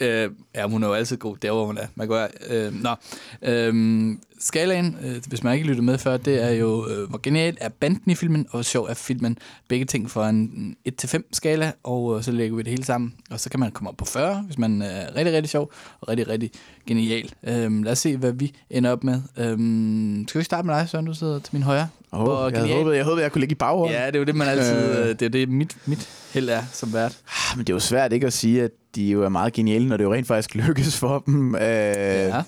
Øh, 0.00 0.30
ja, 0.54 0.66
hun 0.68 0.82
er 0.82 0.86
jo 0.88 0.94
altid 0.94 1.16
god, 1.16 1.36
der 1.36 1.52
hvor 1.52 1.66
hun 1.66 1.78
er. 1.78 1.86
Man 1.94 2.08
går, 2.08 2.28
øh, 2.50 2.82
nå, 2.82 2.94
øh, 3.42 4.16
skalaen, 4.40 4.96
øh, 5.04 5.22
hvis 5.26 5.42
man 5.42 5.54
ikke 5.54 5.66
lytter 5.66 5.82
med 5.82 5.98
før, 5.98 6.16
det 6.16 6.42
er 6.44 6.50
jo, 6.50 6.88
øh, 6.88 7.08
hvor 7.08 7.20
genial 7.22 7.56
er 7.60 7.68
banden 7.68 8.10
i 8.10 8.14
filmen, 8.14 8.44
og 8.46 8.50
hvor 8.50 8.62
sjov 8.62 8.84
er 8.84 8.94
filmen. 8.94 9.38
Begge 9.68 9.84
ting 9.84 10.10
fra 10.10 10.28
en 10.28 10.76
1-5 10.88 11.28
skala, 11.32 11.72
og 11.82 12.16
øh, 12.16 12.22
så 12.24 12.32
lægger 12.32 12.56
vi 12.56 12.62
det 12.62 12.70
hele 12.70 12.84
sammen. 12.84 13.14
Og 13.30 13.40
så 13.40 13.50
kan 13.50 13.60
man 13.60 13.70
komme 13.70 13.90
op 13.90 13.96
på 13.96 14.04
40, 14.04 14.42
hvis 14.42 14.58
man 14.58 14.82
er 14.82 15.16
rigtig, 15.16 15.34
rigtig 15.34 15.50
sjov, 15.50 15.72
og 16.00 16.08
rigtig, 16.08 16.28
rigtig 16.28 16.50
genial. 16.86 17.30
Øh, 17.46 17.84
lad 17.84 17.92
os 17.92 17.98
se, 17.98 18.16
hvad 18.16 18.32
vi 18.32 18.52
ender 18.70 18.90
op 18.90 19.04
med. 19.04 19.14
Øh, 19.38 20.24
skal 20.28 20.38
vi 20.38 20.44
starte 20.44 20.66
med 20.66 20.74
dig, 20.74 20.88
Søren, 20.88 21.06
du 21.06 21.14
sidder 21.14 21.38
til 21.38 21.48
min 21.52 21.62
højre? 21.62 21.88
Hvor 22.10 22.36
Oh, 22.36 22.52
jeg, 22.52 22.60
genial- 22.62 22.76
håbede, 22.78 22.96
jeg 22.96 23.04
håbede, 23.04 23.22
jeg 23.22 23.32
kunne 23.32 23.40
ligge 23.40 23.52
i 23.52 23.54
baghånden. 23.56 23.96
Ja, 23.96 24.06
det 24.06 24.14
er 24.14 24.18
jo 24.18 24.24
det, 24.24 24.34
man 24.36 24.48
altid... 24.48 24.98
Øh. 24.98 25.08
Øh. 25.08 25.08
Det 25.08 25.22
er 25.22 25.28
det, 25.28 25.48
mit, 25.48 25.76
mit 25.86 26.08
held 26.34 26.48
er 26.48 26.62
som 26.72 26.92
vært. 26.92 27.18
Ah, 27.28 27.56
Men 27.58 27.66
det 27.66 27.72
er 27.72 27.74
jo 27.74 27.80
svært 27.80 28.12
ikke 28.12 28.26
at 28.26 28.32
sige, 28.32 28.62
at 28.62 28.70
de 28.94 29.04
jo 29.10 29.22
er 29.24 29.28
meget 29.28 29.52
geniale, 29.52 29.88
når 29.88 29.96
det 29.96 30.04
jo 30.04 30.14
rent 30.14 30.26
faktisk 30.26 30.54
lykkes 30.66 30.96
for 30.98 31.18
dem. 31.26 31.54
Øh, 31.54 31.60
ja, 31.62 32.42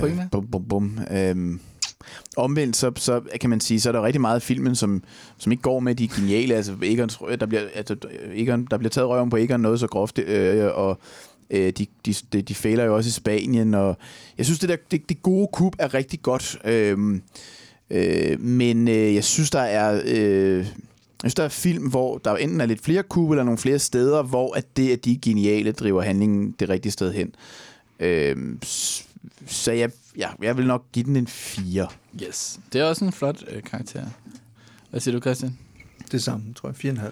pointe. 0.00 0.28
bum, 0.32 0.46
bum, 0.46 0.64
bum. 0.68 0.98
Øhm, 1.10 1.60
omvendt, 2.36 2.76
så, 2.76 2.92
så 2.96 3.20
kan 3.40 3.50
man 3.50 3.60
sige, 3.60 3.80
så 3.80 3.88
er 3.88 3.92
der 3.92 4.02
rigtig 4.02 4.20
meget 4.20 4.34
af 4.34 4.42
filmen, 4.42 4.74
som, 4.74 5.02
som 5.38 5.52
ikke 5.52 5.62
går 5.62 5.80
med 5.80 5.94
de 5.94 6.08
geniale. 6.08 6.54
Altså, 6.54 6.72
Egon, 6.82 7.08
der, 7.40 7.46
bliver, 7.46 7.62
altså, 7.74 7.96
Egon, 8.34 8.66
der 8.70 8.78
bliver 8.78 8.90
taget 8.90 9.08
røven 9.08 9.30
på 9.30 9.36
Egon 9.36 9.60
noget 9.60 9.80
så 9.80 9.86
groft, 9.86 10.18
øh, 10.18 10.66
og 10.74 10.98
øh, 11.50 11.72
de, 11.72 11.86
de, 12.06 12.14
de, 12.32 12.42
de 12.42 12.54
fejler 12.54 12.84
jo 12.84 12.96
også 12.96 13.08
i 13.08 13.10
Spanien, 13.12 13.74
og 13.74 13.96
jeg 14.38 14.46
synes, 14.46 14.58
det, 14.58 14.68
der, 14.68 14.76
det, 14.90 15.08
det 15.08 15.22
gode 15.22 15.48
kub 15.52 15.74
er 15.78 15.94
rigtig 15.94 16.22
godt. 16.22 16.58
Øh, 16.64 17.20
øh, 17.90 18.40
men 18.40 18.88
øh, 18.88 19.14
jeg 19.14 19.24
synes, 19.24 19.50
der 19.50 19.60
er... 19.60 20.02
Øh, 20.04 20.66
jeg 21.22 21.30
synes, 21.30 21.34
der 21.34 21.44
er 21.44 21.48
film, 21.48 21.88
hvor 21.90 22.18
der 22.18 22.36
enten 22.36 22.60
er 22.60 22.66
lidt 22.66 22.80
flere 22.84 23.02
kub, 23.02 23.30
eller 23.30 23.44
nogle 23.44 23.58
flere 23.58 23.78
steder, 23.78 24.22
hvor 24.22 24.54
at 24.56 24.76
det, 24.76 24.92
at 24.92 25.04
de 25.04 25.12
er 25.12 25.16
geniale, 25.22 25.72
driver 25.72 26.02
handlingen 26.02 26.54
det 26.60 26.68
rigtige 26.68 26.92
sted 26.92 27.12
hen. 27.12 27.34
Øhm, 28.00 28.58
s- 28.64 29.06
så 29.46 29.72
jeg, 29.72 29.90
ja, 30.16 30.28
jeg 30.42 30.56
vil 30.56 30.66
nok 30.66 30.84
give 30.92 31.04
den 31.04 31.16
en 31.16 31.26
4. 31.26 31.88
Yes. 32.22 32.60
Det 32.72 32.80
er 32.80 32.84
også 32.84 33.04
en 33.04 33.12
flot 33.12 33.44
øh, 33.48 33.62
karakter. 33.62 34.06
Hvad 34.90 35.00
siger 35.00 35.14
du, 35.14 35.20
Christian? 35.20 35.58
Det 36.12 36.22
samme, 36.22 36.54
tror 36.54 36.74
jeg. 36.82 36.94
4,5. 36.98 37.10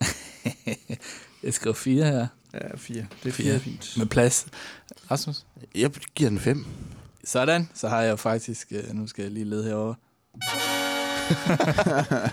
Jeg 1.42 1.54
skriver 1.54 1.74
4 1.74 2.04
her. 2.04 2.26
Ja, 2.54 2.76
4. 2.76 3.06
Det 3.22 3.28
er 3.28 3.32
4 3.32 3.54
er 3.54 3.58
fint. 3.58 3.94
Med 3.96 4.06
plads. 4.06 4.46
Rasmus? 5.10 5.44
Jeg 5.74 5.90
giver 6.14 6.30
den 6.30 6.38
5. 6.38 6.66
Sådan. 7.24 7.68
Så 7.74 7.88
har 7.88 8.02
jeg 8.02 8.18
faktisk... 8.18 8.68
Øh, 8.70 8.94
nu 8.94 9.06
skal 9.06 9.22
jeg 9.22 9.32
lige 9.32 9.44
lede 9.44 9.64
herovre. 9.64 9.94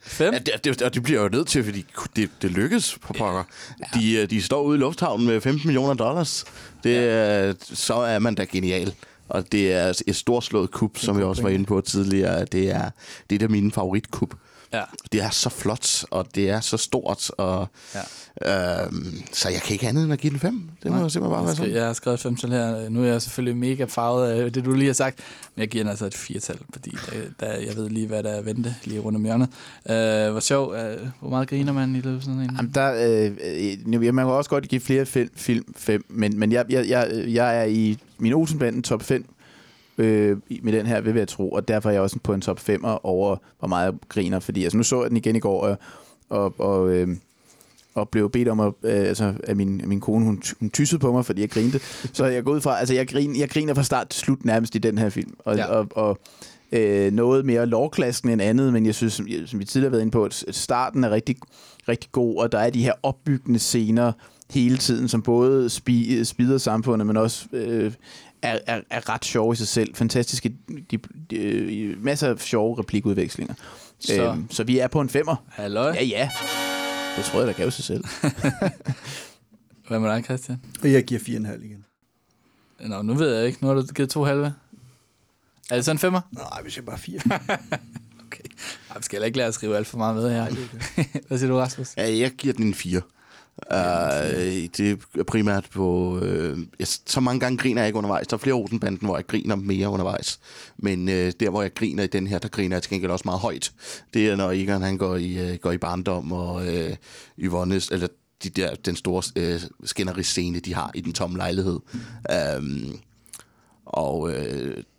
5? 0.00 0.34
Ja, 0.34 0.38
det, 0.38 0.64
det, 0.64 0.82
og 0.82 0.94
det 0.94 1.02
bliver 1.02 1.22
jo 1.22 1.28
nødt 1.28 1.48
til, 1.48 1.64
fordi 1.64 1.86
det, 2.16 2.30
det 2.42 2.50
lykkes 2.50 2.98
på 3.02 3.12
pokker. 3.12 3.44
Ja. 3.80 4.00
De, 4.00 4.12
øh, 4.14 4.30
de 4.30 4.42
står 4.42 4.62
ude 4.62 4.76
i 4.76 4.80
lufthavnen 4.80 5.26
med 5.26 5.40
15 5.40 5.66
millioner 5.68 5.94
dollars. 5.94 6.44
Det, 6.84 6.94
ja. 6.94 7.52
Så 7.60 7.94
er 7.94 8.18
man 8.18 8.34
da 8.34 8.44
genial. 8.44 8.94
Og 9.28 9.52
det 9.52 9.72
er 9.72 10.02
et 10.06 10.16
storslået 10.16 10.70
kup, 10.70 10.98
som 10.98 11.18
jeg 11.18 11.26
også 11.26 11.42
var 11.42 11.48
inde 11.48 11.64
på 11.64 11.80
tidligere. 11.80 12.44
Det 12.44 12.70
er, 12.70 12.90
det 13.30 13.34
er 13.34 13.38
da 13.38 13.48
min 13.48 13.72
favoritkup. 13.72 14.34
Ja. 14.76 14.84
Det 15.12 15.22
er 15.22 15.30
så 15.30 15.50
flot, 15.50 16.04
og 16.10 16.26
det 16.34 16.50
er 16.50 16.60
så 16.60 16.76
stort, 16.76 17.30
og 17.38 17.68
ja. 18.44 18.84
øhm, 18.84 19.22
så 19.32 19.48
jeg 19.48 19.60
kan 19.62 19.72
ikke 19.72 19.88
andet 19.88 20.04
end 20.04 20.12
at 20.12 20.18
give 20.18 20.30
den 20.30 20.40
5. 20.40 20.70
Det 20.82 20.92
må 20.92 20.98
jeg 20.98 21.10
simpelthen 21.10 21.30
bare 21.30 21.38
jeg, 21.38 21.46
være 21.46 21.56
sådan. 21.56 21.74
jeg 21.74 21.86
har 21.86 21.92
skrevet 21.92 22.20
5 22.20 22.36
tal 22.36 22.50
her. 22.50 22.88
Nu 22.88 23.02
er 23.02 23.06
jeg 23.06 23.22
selvfølgelig 23.22 23.56
mega 23.56 23.84
farvet 23.84 24.30
af 24.30 24.52
det, 24.52 24.64
du 24.64 24.72
lige 24.72 24.86
har 24.86 24.94
sagt. 24.94 25.18
Men 25.54 25.60
jeg 25.60 25.68
giver 25.68 25.84
den 25.84 25.90
altså 25.90 26.06
et 26.06 26.14
4-tal, 26.14 26.58
fordi 26.72 26.90
der, 26.90 27.46
der, 27.46 27.52
jeg 27.52 27.76
ved 27.76 27.88
lige, 27.88 28.06
hvad 28.06 28.22
der 28.22 28.30
er 28.30 28.42
vente 28.42 28.74
lige 28.84 29.00
rundt 29.00 29.16
om 29.16 29.24
hjørnet. 29.24 29.48
Uh, 29.84 30.32
hvor 30.32 30.40
sjov. 30.40 30.68
Uh, 30.68 31.08
hvor 31.20 31.30
meget 31.30 31.48
griner 31.48 31.72
man 31.72 31.96
i 31.96 32.00
løbet 32.00 32.16
af 32.16 32.22
sådan 32.22 32.40
en? 32.40 32.50
Jamen, 32.56 32.72
der, 32.74 32.92
øh, 32.92 33.92
øh, 33.94 34.14
man 34.14 34.24
kan 34.24 34.32
også 34.32 34.50
godt 34.50 34.68
give 34.68 34.80
flere 34.80 35.06
film, 35.06 35.30
film 35.36 35.74
5, 35.76 36.04
men, 36.08 36.38
men 36.38 36.52
jeg, 36.52 36.64
jeg, 36.68 36.88
jeg, 36.88 37.24
jeg 37.28 37.58
er 37.58 37.64
i 37.64 37.98
min 38.18 38.32
Olsenbanden 38.32 38.82
top 38.82 39.02
5 39.02 39.26
øh, 39.98 40.36
med 40.62 40.72
den 40.72 40.86
her, 40.86 41.00
vil 41.00 41.14
jeg 41.16 41.28
tro, 41.28 41.50
og 41.50 41.68
derfor 41.68 41.88
er 41.88 41.92
jeg 41.92 42.02
også 42.02 42.18
på 42.22 42.34
en 42.34 42.40
top 42.40 42.58
5'er 42.68 42.98
over, 43.02 43.36
hvor 43.58 43.68
meget 43.68 43.84
jeg 43.92 43.94
griner, 44.08 44.40
fordi 44.40 44.62
altså, 44.64 44.76
nu 44.76 44.82
så 44.82 45.00
jeg 45.02 45.08
den 45.10 45.16
igen 45.16 45.36
i 45.36 45.40
går, 45.40 45.60
og, 45.62 45.76
og, 46.28 46.54
og, 46.60 46.88
øh, 46.90 47.08
og 47.94 48.08
blev 48.08 48.30
bedt 48.30 48.48
om, 48.48 48.60
at, 48.60 48.72
øh, 48.82 48.92
altså, 49.08 49.34
at 49.44 49.56
min, 49.56 49.82
min 49.86 50.00
kone, 50.00 50.24
hun, 50.24 50.42
hun 50.60 50.70
tyssede 50.70 50.98
på 51.00 51.12
mig, 51.12 51.24
fordi 51.26 51.40
jeg 51.40 51.50
grinte. 51.50 51.80
Så 52.12 52.26
jeg 52.26 52.44
går 52.44 52.52
ud 52.52 52.60
fra, 52.60 52.78
altså 52.78 52.94
jeg, 52.94 53.08
grin, 53.08 53.36
jeg 53.36 53.48
griner 53.50 53.74
fra 53.74 53.82
start 53.82 54.08
til 54.08 54.20
slut 54.20 54.44
nærmest 54.44 54.74
i 54.74 54.78
den 54.78 54.98
her 54.98 55.08
film. 55.10 55.34
Og, 55.38 55.56
Ja. 55.56 55.64
og, 55.66 55.86
og 55.90 56.18
øh, 56.72 57.12
noget 57.12 57.46
mere 57.46 57.66
lovklassen 57.66 58.28
end 58.28 58.42
andet, 58.42 58.72
men 58.72 58.86
jeg 58.86 58.94
synes, 58.94 59.12
som, 59.12 59.26
som 59.46 59.60
vi 59.60 59.64
tidligere 59.64 59.88
har 59.88 59.90
været 59.90 60.02
inde 60.02 60.10
på, 60.12 60.24
at 60.24 60.44
starten 60.50 61.04
er 61.04 61.10
rigtig, 61.10 61.36
rigtig 61.88 62.12
god, 62.12 62.36
og 62.36 62.52
der 62.52 62.58
er 62.58 62.70
de 62.70 62.82
her 62.82 62.92
opbyggende 63.02 63.58
scener 63.58 64.12
hele 64.50 64.76
tiden, 64.76 65.08
som 65.08 65.22
både 65.22 65.70
spi, 65.70 66.24
spider 66.24 66.58
samfundet, 66.58 67.06
men 67.06 67.16
også 67.16 67.46
øh, 67.52 67.92
er, 68.42 68.58
er, 68.66 68.80
er 68.90 69.08
ret 69.08 69.24
sjove 69.24 69.52
i 69.52 69.56
sig 69.56 69.68
selv. 69.68 69.94
Fantastiske, 69.94 70.52
de, 70.90 70.98
de, 71.30 71.94
masser 71.98 72.28
af 72.30 72.38
sjove 72.38 72.78
replikudvekslinger. 72.78 73.54
Så- 74.00 74.22
øhm, 74.32 74.50
så 74.50 74.64
vi 74.64 74.78
er 74.78 74.88
på 74.88 75.00
en 75.00 75.08
femmer. 75.08 75.36
Halløj. 75.48 75.90
Ja, 75.92 76.04
ja. 76.04 76.30
Det 77.16 77.24
tror 77.24 77.38
jeg, 77.38 77.46
der 77.48 77.52
gav 77.52 77.70
sig 77.70 77.84
selv. 77.84 78.04
Hvad 79.88 79.98
med 79.98 80.10
dig, 80.10 80.24
Christian? 80.24 80.60
Og 80.82 80.92
jeg 80.92 81.04
giver 81.04 81.20
4,5 81.20 81.64
igen. 81.64 81.84
Nå, 82.80 83.02
nu 83.02 83.14
ved 83.14 83.34
jeg 83.36 83.46
ikke. 83.46 83.58
Nu 83.62 83.68
har 83.68 83.74
du 83.74 83.82
givet 83.86 84.10
to 84.10 84.24
halve. 84.24 84.54
Er 85.70 85.74
det 85.76 85.84
så 85.84 85.90
en 85.90 85.98
femmer? 85.98 86.20
Nej, 86.32 86.62
vi 86.64 86.70
siger 86.70 86.84
bare 86.84 86.98
4. 86.98 87.18
okay. 88.26 88.44
Ej, 88.90 88.96
vi 88.98 89.02
skal 89.02 89.16
heller 89.16 89.26
ikke 89.26 89.38
lade 89.38 89.48
at 89.48 89.54
skrive 89.54 89.76
alt 89.76 89.86
for 89.86 89.98
meget 89.98 90.16
med 90.16 90.30
her. 90.30 90.46
Hvad 91.28 91.38
siger 91.38 91.50
du, 91.50 91.56
Rasmus? 91.58 91.96
Ja, 91.96 92.16
jeg 92.18 92.30
giver 92.30 92.54
den 92.54 92.66
en 92.66 92.74
4. 92.74 93.00
Uh, 93.56 94.68
det 94.76 94.98
er 95.18 95.22
primært 95.26 95.68
på... 95.70 96.18
Uh, 96.22 96.58
jeg, 96.78 96.86
så 96.86 97.20
mange 97.20 97.40
gange 97.40 97.58
griner 97.58 97.82
jeg 97.82 97.88
ikke 97.88 97.96
undervejs. 97.98 98.26
Der 98.26 98.36
er 98.36 98.38
flere 98.38 98.54
Olsenbanden, 98.54 99.06
hvor 99.06 99.16
jeg 99.16 99.26
griner 99.26 99.56
mere 99.56 99.88
undervejs. 99.88 100.40
Men 100.76 101.08
uh, 101.08 101.14
der, 101.14 101.50
hvor 101.50 101.62
jeg 101.62 101.74
griner 101.74 102.02
i 102.02 102.06
den 102.06 102.26
her, 102.26 102.38
der 102.38 102.48
griner 102.48 102.76
jeg 102.76 102.82
til 102.82 102.90
gengæld 102.90 103.10
også 103.10 103.22
meget 103.24 103.40
højt. 103.40 103.72
Det 104.14 104.28
er, 104.28 104.36
når 104.36 104.52
Egon 104.52 104.82
han 104.82 104.98
går 104.98 105.16
i, 105.16 105.52
uh, 105.52 105.56
går 105.56 105.72
i 105.72 105.78
barndom, 105.78 106.32
og 106.32 106.54
uh, 106.54 106.96
Yvonnes, 107.38 107.88
eller 107.88 108.08
de 108.44 108.50
der, 108.50 108.74
den 108.74 108.96
store 108.96 109.22
uh, 109.54 109.60
skænderiscene, 109.84 110.60
de 110.60 110.74
har 110.74 110.90
i 110.94 111.00
den 111.00 111.12
tomme 111.12 111.36
lejlighed. 111.36 111.80
Um, 112.58 113.00
og 113.86 114.20
uh, 114.20 114.30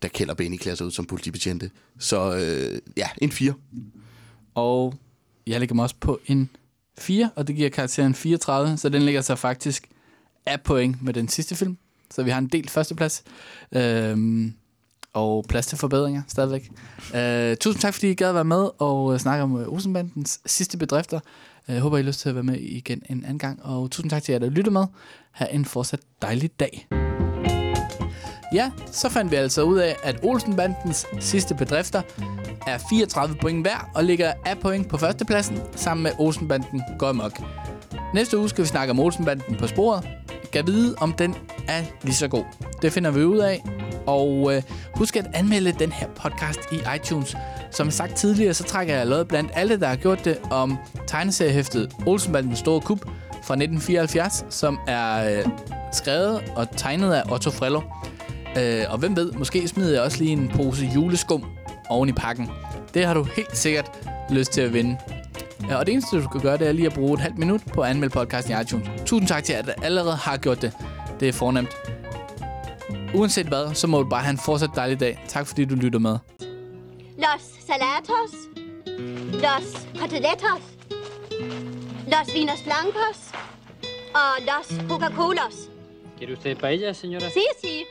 der 0.02 0.08
kælder 0.08 0.34
Benny 0.34 0.58
klæder 0.58 0.76
sig 0.76 0.86
ud 0.86 0.92
som 0.92 1.06
politibetjente. 1.06 1.72
Så 2.00 2.32
uh, 2.32 2.98
ja, 2.98 3.08
en 3.18 3.32
4. 3.32 3.54
Og 4.56 4.94
jeg 5.48 5.60
lægger 5.60 5.76
mig 5.76 5.84
også 5.84 5.96
på 6.00 6.20
en 6.26 6.50
4, 6.98 7.30
og 7.36 7.48
det 7.48 7.56
giver 7.56 7.70
karakteren 7.70 8.16
34, 8.16 8.78
så 8.78 8.90
den 8.90 9.02
ligger 9.02 9.22
så 9.22 9.36
faktisk 9.36 9.88
af 10.46 10.62
point 10.62 11.04
med 11.04 11.14
den 11.14 11.28
sidste 11.28 11.56
film. 11.56 11.78
Så 12.12 12.24
vi 12.24 12.30
har 12.30 12.38
en 12.38 12.48
del 12.48 12.70
førsteplads. 12.70 13.24
Øhm, 13.72 14.54
og 15.14 15.46
plads 15.50 15.68
til 15.68 15.78
forbedringer 15.78 16.22
stadigvæk. 16.28 16.72
Øh, 17.16 17.58
tusind 17.58 17.82
tak, 17.82 17.94
fordi 17.94 18.12
I 18.12 18.14
gad 18.14 18.30
at 18.30 18.36
være 18.36 18.46
med 18.46 18.70
og 18.80 19.14
øh, 19.14 19.20
snakke 19.20 19.44
om 19.44 19.62
øh, 19.62 19.68
Rosenbandens 19.68 20.40
sidste 20.46 20.78
bedrifter. 20.78 21.20
Øh, 21.68 21.74
jeg 21.74 21.82
håber, 21.82 21.98
I 21.98 22.02
har 22.02 22.08
lyst 22.08 22.20
til 22.20 22.30
at 22.30 22.36
være 22.36 22.44
med 22.44 22.60
igen 22.60 23.02
en 23.10 23.24
anden 23.24 23.40
gang. 23.40 23.64
Og 23.64 23.92
tusind 23.92 24.10
tak 24.10 24.24
til 24.24 24.32
jer, 24.32 24.40
der 24.40 24.50
lytter 24.50 24.72
med. 24.72 24.86
Ha' 25.32 25.46
en 25.52 25.66
fortsat 25.66 26.00
dejlig 26.22 26.60
dag. 26.60 26.88
Ja, 28.54 28.72
så 28.92 29.10
fandt 29.10 29.32
vi 29.32 29.36
altså 29.36 29.62
ud 29.62 29.78
af, 29.78 29.96
at 30.04 30.20
Olsenbandens 30.24 31.08
sidste 31.20 31.56
bedrifter 31.56 32.02
er 32.68 32.78
34 32.90 33.36
point 33.42 33.62
hver 33.62 33.90
og 33.96 34.04
ligger 34.04 34.34
af 34.46 34.58
point 34.60 34.90
på 34.90 34.98
førstepladsen 34.98 35.60
sammen 35.76 36.04
med 36.04 36.12
Olsenbanden 36.20 36.82
går 37.00 37.12
mok. 37.12 37.42
Næste 38.14 38.38
uge 38.38 38.50
skal 38.50 38.64
vi 38.64 38.68
snakke 38.68 38.92
om 38.92 39.00
Olsenbanden 39.00 39.56
på 39.56 39.68
sporet. 39.68 40.08
Kan 40.54 40.68
vide, 40.68 40.96
om 41.00 41.14
den 41.14 41.36
er 41.68 41.84
lige 42.04 42.16
så 42.16 42.28
god. 42.28 42.44
Det 42.82 42.94
finder 42.94 43.12
vi 43.12 43.24
ud 43.24 43.38
af. 43.38 43.64
Og 44.06 44.56
øh, 44.56 44.62
husk 44.96 45.16
at 45.16 45.28
anmelde 45.34 45.72
den 45.72 45.92
her 45.92 46.08
podcast 46.08 46.60
i 46.72 46.80
iTunes. 46.96 47.36
Som 47.72 47.92
sagt 47.92 48.16
tidligere, 48.16 48.54
så 48.54 48.64
trækker 48.64 48.96
jeg 48.96 49.08
lod 49.08 49.26
blandt 49.26 49.52
alle, 49.54 49.80
der 49.80 49.88
har 49.88 49.96
gjort 49.96 50.26
det 50.26 50.38
om 50.52 50.78
tegneseriehæftet 51.08 51.92
Olsenbandens 52.06 52.60
Store 52.60 52.82
Kub 52.82 53.00
fra 53.32 53.54
1974, 53.54 54.46
som 54.50 54.80
er 54.88 55.38
øh, 55.38 55.46
skrevet 55.92 56.44
og 56.56 56.68
tegnet 56.78 57.14
af 57.14 57.32
Otto 57.32 57.52
Frello. 57.52 57.82
Øh, 58.58 58.86
og 58.90 58.98
hvem 58.98 59.16
ved, 59.16 59.32
måske 59.32 59.68
smider 59.68 59.94
jeg 59.94 60.02
også 60.02 60.18
lige 60.18 60.32
en 60.32 60.52
pose 60.56 60.86
juleskum 60.96 61.46
oven 61.90 62.10
i 62.10 62.12
pakken. 62.12 62.50
Det 62.94 63.06
har 63.06 63.14
du 63.14 63.24
helt 63.24 63.58
sikkert 63.58 63.92
lyst 64.30 64.52
til 64.52 64.62
at 64.62 64.74
vinde. 64.74 64.98
Ja, 65.70 65.76
og 65.76 65.86
det 65.86 65.92
eneste, 65.92 66.18
du 66.18 66.24
skal 66.24 66.42
gøre, 66.42 66.58
det 66.58 66.68
er 66.68 66.72
lige 66.72 66.86
at 66.86 66.94
bruge 66.94 67.14
et 67.14 67.20
halvt 67.20 67.38
minut 67.38 67.62
på 67.74 67.82
at 67.82 67.90
anmelde 67.90 68.14
podcasten 68.14 68.58
i 68.58 68.62
iTunes. 68.62 68.88
Tusind 69.06 69.28
tak 69.28 69.44
til 69.44 69.54
jer, 69.54 69.62
der 69.62 69.74
allerede 69.82 70.16
har 70.16 70.38
gjort 70.38 70.62
det. 70.62 70.74
Det 71.20 71.28
er 71.28 71.34
fornemt. 71.34 71.78
Uanset 73.14 73.46
hvad, 73.46 73.74
så 73.74 73.88
må 73.88 74.02
du 74.04 74.10
bare 74.10 74.22
have 74.22 74.32
en 74.32 74.38
fortsat 74.38 74.70
dejlig 74.76 75.00
dag. 75.00 75.24
Tak 75.28 75.48
fordi 75.48 75.66
du 75.66 75.76
lytter 75.76 76.00
med. 76.00 76.18
Los 77.18 77.42
salatos. 77.68 78.32
Los 79.32 79.88
coteletos. 80.00 80.62
Los 82.08 82.34
vinos 82.34 82.62
blancos. 82.64 83.18
Og 84.14 84.42
los 84.50 84.88
Coca-Colas. 84.90 85.56
¿Quiere 86.18 86.34
usted 86.34 86.56
paella, 86.58 86.94
señora? 86.94 87.30
Sí, 87.30 87.46
sí. 87.62 87.86